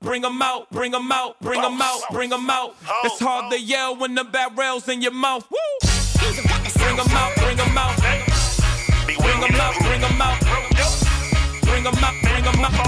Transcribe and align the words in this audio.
bring 0.00 0.24
'em 0.24 0.40
out, 0.42 0.70
bring 0.70 0.94
'em 0.94 1.10
out, 1.10 1.36
bring 1.40 1.62
'em 1.62 1.80
out, 1.80 2.00
bring 2.10 2.32
'em 2.32 2.48
out. 2.50 2.76
It's 3.04 3.20
hard 3.20 3.50
to 3.52 3.58
yell 3.60 3.96
when 3.96 4.14
the 4.14 4.24
barrel's 4.24 4.88
in 4.88 5.02
your 5.02 5.12
mouth. 5.12 5.44
Woo! 5.50 5.58
Bring 6.78 6.98
'em 6.98 7.16
out, 7.16 7.34
bring 7.36 7.58
'em 7.58 7.78
out. 7.78 7.96
Bring 9.06 9.42
'em 9.42 9.60
out, 9.60 9.74
bring 9.80 10.02
'em 10.02 10.22
out. 10.22 10.40
Bring 11.62 11.86
'em 11.86 12.04
out, 12.04 12.14
bring 12.22 12.46
'em 12.46 12.64
out. 12.64 12.87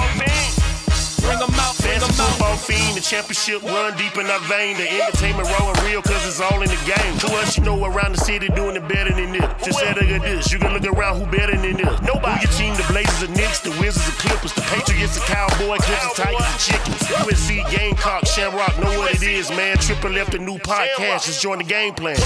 Fiend, 2.71 2.97
the 2.97 3.03
championship 3.03 3.63
run 3.67 3.97
deep 3.99 4.15
in 4.17 4.27
our 4.31 4.39
vein. 4.47 4.77
The 4.79 4.87
entertainment 4.87 5.51
rolling 5.59 5.79
real, 5.83 6.03
cause 6.03 6.23
it's 6.23 6.41
all 6.41 6.63
in 6.63 6.71
the 6.71 6.83
game. 6.87 7.15
Who 7.19 7.35
else 7.43 7.59
you 7.59 7.65
know 7.65 7.75
around 7.85 8.15
the 8.15 8.23
city 8.23 8.49
doing 8.55 8.77
it 8.77 8.87
better 8.87 9.11
than 9.11 9.33
this? 9.33 9.45
Just 9.67 9.81
say 9.81 9.93
look 9.95 10.07
at 10.07 10.23
this, 10.23 10.53
you 10.53 10.59
can 10.59 10.73
look 10.73 10.87
around 10.87 11.19
who 11.19 11.27
better 11.27 11.57
than 11.57 11.77
this. 11.77 12.01
Nobody. 12.07 12.39
Who 12.39 12.47
your 12.47 12.55
team, 12.55 12.75
the 12.79 12.87
Blazers, 12.87 13.27
the 13.27 13.35
Knicks, 13.35 13.61
the 13.61 13.75
Wizards, 13.83 14.07
the 14.07 14.17
Clippers, 14.23 14.55
the 14.55 14.63
Patriots, 14.71 15.19
the 15.19 15.25
Cowboy, 15.27 15.79
Clippers, 15.83 16.15
Tigers, 16.15 16.47
the 16.47 16.61
Chickens. 16.63 17.03
USC, 17.27 17.51
Gamecock, 17.71 18.27
Shamrock, 18.27 18.79
know 18.79 18.99
what 18.99 19.15
it 19.15 19.23
is, 19.23 19.51
man. 19.51 19.77
Triple 19.79 20.11
left 20.11 20.35
a 20.35 20.39
new 20.39 20.59
podcast, 20.59 21.27
just 21.27 21.43
join 21.43 21.59
the 21.59 21.65
game 21.65 21.95
plan. 21.95 22.17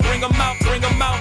Bring 0.00 0.24
'em 0.24 0.32
out, 0.40 0.56
bring 0.60 0.82
'em 0.82 1.02
out. 1.02 1.20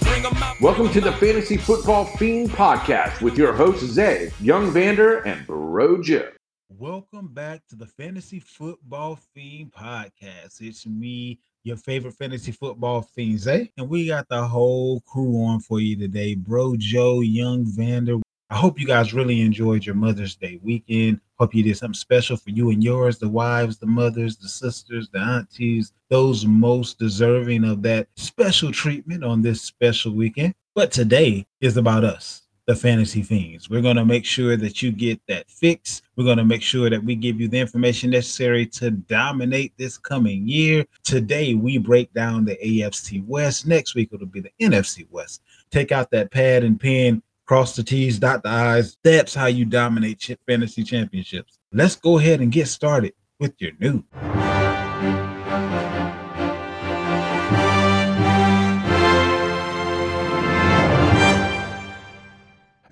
Bring 0.00 0.24
'em 0.24 0.42
out. 0.42 0.60
Welcome 0.60 0.90
to 0.92 1.00
the 1.00 1.12
Fantasy 1.12 1.56
Football 1.56 2.06
Fiend 2.16 2.50
Podcast 2.50 3.20
with 3.20 3.36
your 3.36 3.52
hosts 3.52 3.84
Zay, 3.84 4.30
Young 4.40 4.70
Vander, 4.70 5.18
and 5.18 5.46
Bro 5.46 6.02
Joe. 6.02 6.28
Welcome 6.76 7.28
back 7.28 7.66
to 7.70 7.76
the 7.76 7.86
Fantasy 7.86 8.40
Football 8.40 9.18
Fiend 9.34 9.72
Podcast. 9.72 10.60
It's 10.60 10.86
me, 10.86 11.38
your 11.64 11.78
favorite 11.78 12.12
fantasy 12.12 12.52
football 12.52 13.00
fiend, 13.00 13.40
Zay, 13.40 13.72
and 13.78 13.88
we 13.88 14.06
got 14.06 14.28
the 14.28 14.46
whole 14.46 15.00
crew 15.00 15.42
on 15.44 15.60
for 15.60 15.80
you 15.80 15.96
today. 15.96 16.34
Bro 16.34 16.76
Joe, 16.76 17.20
Young 17.20 17.64
Vander. 17.64 18.18
I 18.50 18.56
hope 18.56 18.78
you 18.78 18.86
guys 18.86 19.14
really 19.14 19.40
enjoyed 19.40 19.86
your 19.86 19.94
Mother's 19.94 20.36
Day 20.36 20.60
weekend. 20.62 21.20
Hope 21.38 21.54
you 21.54 21.62
did 21.62 21.78
something 21.78 21.94
special 21.94 22.36
for 22.36 22.50
you 22.50 22.68
and 22.68 22.84
yours, 22.84 23.18
the 23.18 23.30
wives, 23.30 23.78
the 23.78 23.86
mothers, 23.86 24.36
the 24.36 24.48
sisters, 24.48 25.08
the 25.10 25.20
aunties, 25.20 25.94
those 26.10 26.44
most 26.44 26.98
deserving 26.98 27.64
of 27.64 27.80
that 27.82 28.08
special 28.16 28.70
treatment 28.72 29.24
on 29.24 29.40
this 29.40 29.62
special 29.62 30.12
weekend. 30.12 30.54
But 30.74 30.92
today 30.92 31.46
is 31.62 31.78
about 31.78 32.04
us 32.04 32.42
the 32.68 32.76
fantasy 32.76 33.22
fiends. 33.22 33.70
We're 33.70 33.80
going 33.80 33.96
to 33.96 34.04
make 34.04 34.26
sure 34.26 34.54
that 34.58 34.82
you 34.82 34.92
get 34.92 35.18
that 35.26 35.50
fix. 35.50 36.02
We're 36.16 36.26
going 36.26 36.36
to 36.36 36.44
make 36.44 36.60
sure 36.60 36.90
that 36.90 37.02
we 37.02 37.16
give 37.16 37.40
you 37.40 37.48
the 37.48 37.58
information 37.58 38.10
necessary 38.10 38.66
to 38.66 38.90
dominate 38.90 39.72
this 39.78 39.96
coming 39.96 40.46
year. 40.46 40.84
Today, 41.02 41.54
we 41.54 41.78
break 41.78 42.12
down 42.12 42.44
the 42.44 42.56
AFC 42.62 43.26
West. 43.26 43.66
Next 43.66 43.94
week, 43.94 44.10
it'll 44.12 44.26
be 44.26 44.42
the 44.42 44.52
NFC 44.60 45.06
West. 45.10 45.40
Take 45.70 45.92
out 45.92 46.10
that 46.10 46.30
pad 46.30 46.62
and 46.62 46.78
pen, 46.78 47.22
cross 47.46 47.74
the 47.74 47.82
T's, 47.82 48.18
dot 48.18 48.42
the 48.42 48.50
I's. 48.50 48.98
That's 49.02 49.34
how 49.34 49.46
you 49.46 49.64
dominate 49.64 50.30
fantasy 50.46 50.82
championships. 50.82 51.58
Let's 51.72 51.96
go 51.96 52.18
ahead 52.18 52.40
and 52.40 52.52
get 52.52 52.68
started 52.68 53.14
with 53.40 53.54
your 53.58 53.72
news. 53.80 54.02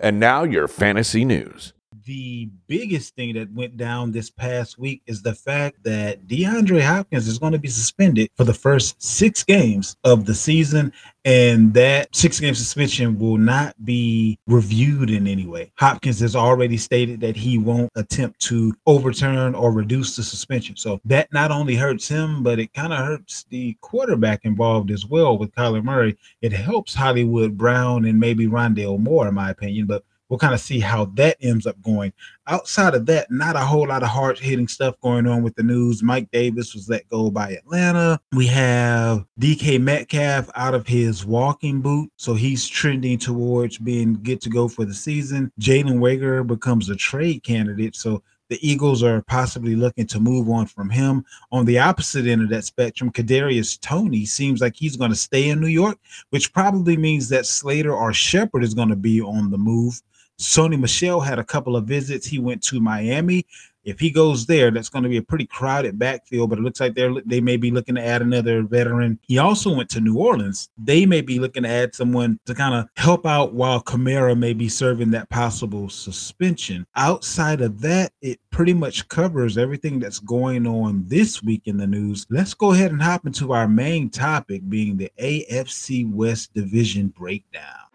And 0.07 0.21
now 0.21 0.45
your 0.45 0.69
fantasy 0.69 1.25
news. 1.25 1.73
The 2.07 2.49
biggest 2.69 3.17
thing 3.17 3.35
that 3.35 3.53
went 3.53 3.77
down 3.77 4.13
this 4.13 4.31
past 4.31 4.79
week 4.79 5.03
is 5.07 5.23
the 5.23 5.35
fact 5.35 5.83
that 5.83 6.27
DeAndre 6.29 6.81
Hopkins 6.81 7.27
is 7.27 7.39
going 7.39 7.53
to 7.53 7.59
be 7.59 7.69
suspended 7.69 8.31
for 8.37 8.45
the 8.45 8.55
first 8.55 9.03
six 9.03 9.43
games 9.43 9.97
of 10.05 10.25
the 10.25 10.35
season, 10.35 10.93
and 11.25 11.75
that 11.75 12.15
six 12.15 12.39
game 12.39 12.55
suspension 12.55 13.19
will 13.19 13.39
not 13.39 13.75
be 13.85 14.39
reviewed 14.47 15.11
in 15.11 15.27
any 15.27 15.47
way. 15.47 15.73
Hopkins 15.79 16.21
has 16.21 16.37
already 16.37 16.77
stated 16.77 17.21
that 17.21 17.37
he 17.37 17.59
won't 17.59 17.91
attempt 17.97 18.41
to 18.43 18.73
overturn 18.87 19.57
or 19.57 19.73
reduce 19.73 20.15
the 20.15 20.23
suspension. 20.23 20.77
So 20.77 21.01
that 21.05 21.33
not 21.33 21.51
only 21.51 21.75
hurts 21.75 22.07
him, 22.07 22.45
but 22.45 22.61
it 22.61 22.73
kind 22.73 22.93
of 22.93 23.01
hurts 23.05 23.45
the 23.51 23.77
quarterback 23.81 24.45
involved 24.45 24.93
as 24.93 25.05
well 25.05 25.37
with 25.37 25.53
Kyler 25.57 25.83
Murray. 25.83 26.17
It 26.41 26.53
helps 26.53 26.95
Hollywood 26.95 27.59
Brown 27.59 28.05
and 28.05 28.21
maybe 28.21 28.47
Rondale 28.47 29.01
Moore, 29.01 29.27
in 29.27 29.35
my 29.35 29.51
opinion, 29.51 29.87
but 29.87 30.05
we'll 30.29 30.39
kind 30.39 30.55
of 30.55 30.61
see 30.61 30.81
how 30.81 31.07
that 31.15 31.37
ends 31.41 31.67
up 31.67 31.81
going. 31.83 32.13
Outside 32.47 32.95
of 32.95 33.07
that, 33.07 33.31
not 33.31 33.57
a 33.57 33.61
whole 33.61 33.89
lot 33.89 34.03
of 34.03 34.09
hard 34.09 34.39
hitting 34.39 34.69
stuff 34.69 35.01
going 35.01 35.27
on 35.27 35.43
with 35.43 35.55
the 35.57 35.63
news. 35.63 36.03
Mike 36.03 36.31
Davis 36.31 36.75
was 36.75 36.89
let 36.89 37.09
go 37.09 37.31
by 37.31 37.51
Atlanta. 37.51 38.21
We 38.33 38.47
have 38.47 39.25
DK 39.41 39.81
Metcalf 39.81 40.51
out 40.55 40.75
of 40.75 40.87
his 40.87 41.25
walking 41.25 41.81
boot, 41.81 42.11
so 42.17 42.35
he's 42.35 42.67
trending 42.67 43.19
towards 43.19 43.79
being 43.79 44.19
good 44.23 44.41
to 44.43 44.51
go 44.51 44.69
for 44.69 44.85
the 44.85 44.95
season. 44.95 45.51
Jalen 45.61 45.99
Reagor 45.99 46.47
becomes 46.47 46.89
a 46.89 46.97
trade 46.97 47.43
candidate, 47.43 47.97
so 47.97 48.23
the 48.49 48.59
Eagles 48.67 49.03
are 49.03 49.23
possibly 49.23 49.75
looking 49.75 50.07
to 50.07 50.21
move 50.21 50.49
on 50.49 50.67
from 50.67 50.89
him. 50.89 51.25
On 51.51 51.65
the 51.65 51.79
opposite 51.79 52.27
end 52.27 52.43
of 52.43 52.49
that 52.51 52.65
spectrum, 52.65 53.11
Kadarius 53.11 53.81
Toney 53.81 54.25
seems 54.25 54.61
like 54.61 54.77
he's 54.77 54.97
going 54.97 55.11
to 55.11 55.17
stay 55.17 55.49
in 55.49 55.61
New 55.61 55.67
York, 55.67 55.99
which 56.31 56.53
probably 56.53 56.97
means 56.97 57.29
that 57.31 57.47
Slater 57.47 57.93
or 57.93 58.13
Shepard 58.13 58.63
is 58.63 58.75
going 58.75 58.89
to 58.89 58.97
be 58.97 59.21
on 59.21 59.51
the 59.51 59.59
move. 59.59 60.01
Sony 60.39 60.79
Michel 60.79 61.21
had 61.21 61.39
a 61.39 61.45
couple 61.45 61.77
of 61.77 61.87
visits. 61.87 62.27
He 62.27 62.39
went 62.39 62.63
to 62.65 62.81
Miami. 62.81 63.47
If 63.87 64.01
he 64.01 64.11
goes 64.11 64.47
there, 64.47 64.73
that's 64.73 64.89
going 64.89 65.05
to 65.05 65.09
be 65.09 65.17
a 65.17 65.23
pretty 65.23 65.47
crowded 65.47 65.97
backfield, 65.97 66.51
but 66.51 66.59
it 66.59 66.63
looks 66.63 66.81
like 66.81 66.97
they're 66.97 67.15
they 67.25 67.41
may 67.41 67.57
be 67.57 67.71
looking 67.71 67.95
to 67.95 68.05
add 68.05 68.21
another 68.21 68.63
veteran. 68.63 69.17
He 69.23 69.39
also 69.39 69.73
went 69.73 69.89
to 69.91 70.01
New 70.01 70.19
Orleans. 70.19 70.71
They 70.77 71.07
may 71.07 71.21
be 71.21 71.39
looking 71.39 71.63
to 71.63 71.69
add 71.69 71.95
someone 71.95 72.41
to 72.47 72.55
kind 72.55 72.75
of 72.75 72.89
help 72.97 73.25
out 73.25 73.55
while 73.55 73.81
Kamara 73.81 74.37
may 74.37 74.55
be 74.55 74.69
serving 74.69 75.13
that 75.13 75.29
possible 75.29 75.89
suspension. 75.89 76.85
Outside 76.97 77.61
of 77.61 77.81
that, 77.83 78.11
it 78.21 78.41
pretty 78.51 78.75
much 78.75 79.07
covers 79.07 79.57
everything 79.57 80.01
that's 80.01 80.19
going 80.19 80.67
on 80.67 81.05
this 81.07 81.45
week 81.45 81.63
in 81.67 81.77
the 81.77 81.87
news. 81.87 82.27
Let's 82.29 82.55
go 82.55 82.73
ahead 82.73 82.91
and 82.91 83.01
hop 83.01 83.25
into 83.25 83.53
our 83.53 83.69
main 83.69 84.11
topic 84.11 84.69
being 84.69 84.97
the 84.97 85.13
AFC 85.21 86.13
West 86.13 86.53
division 86.55 87.15
breakdown. 87.17 87.87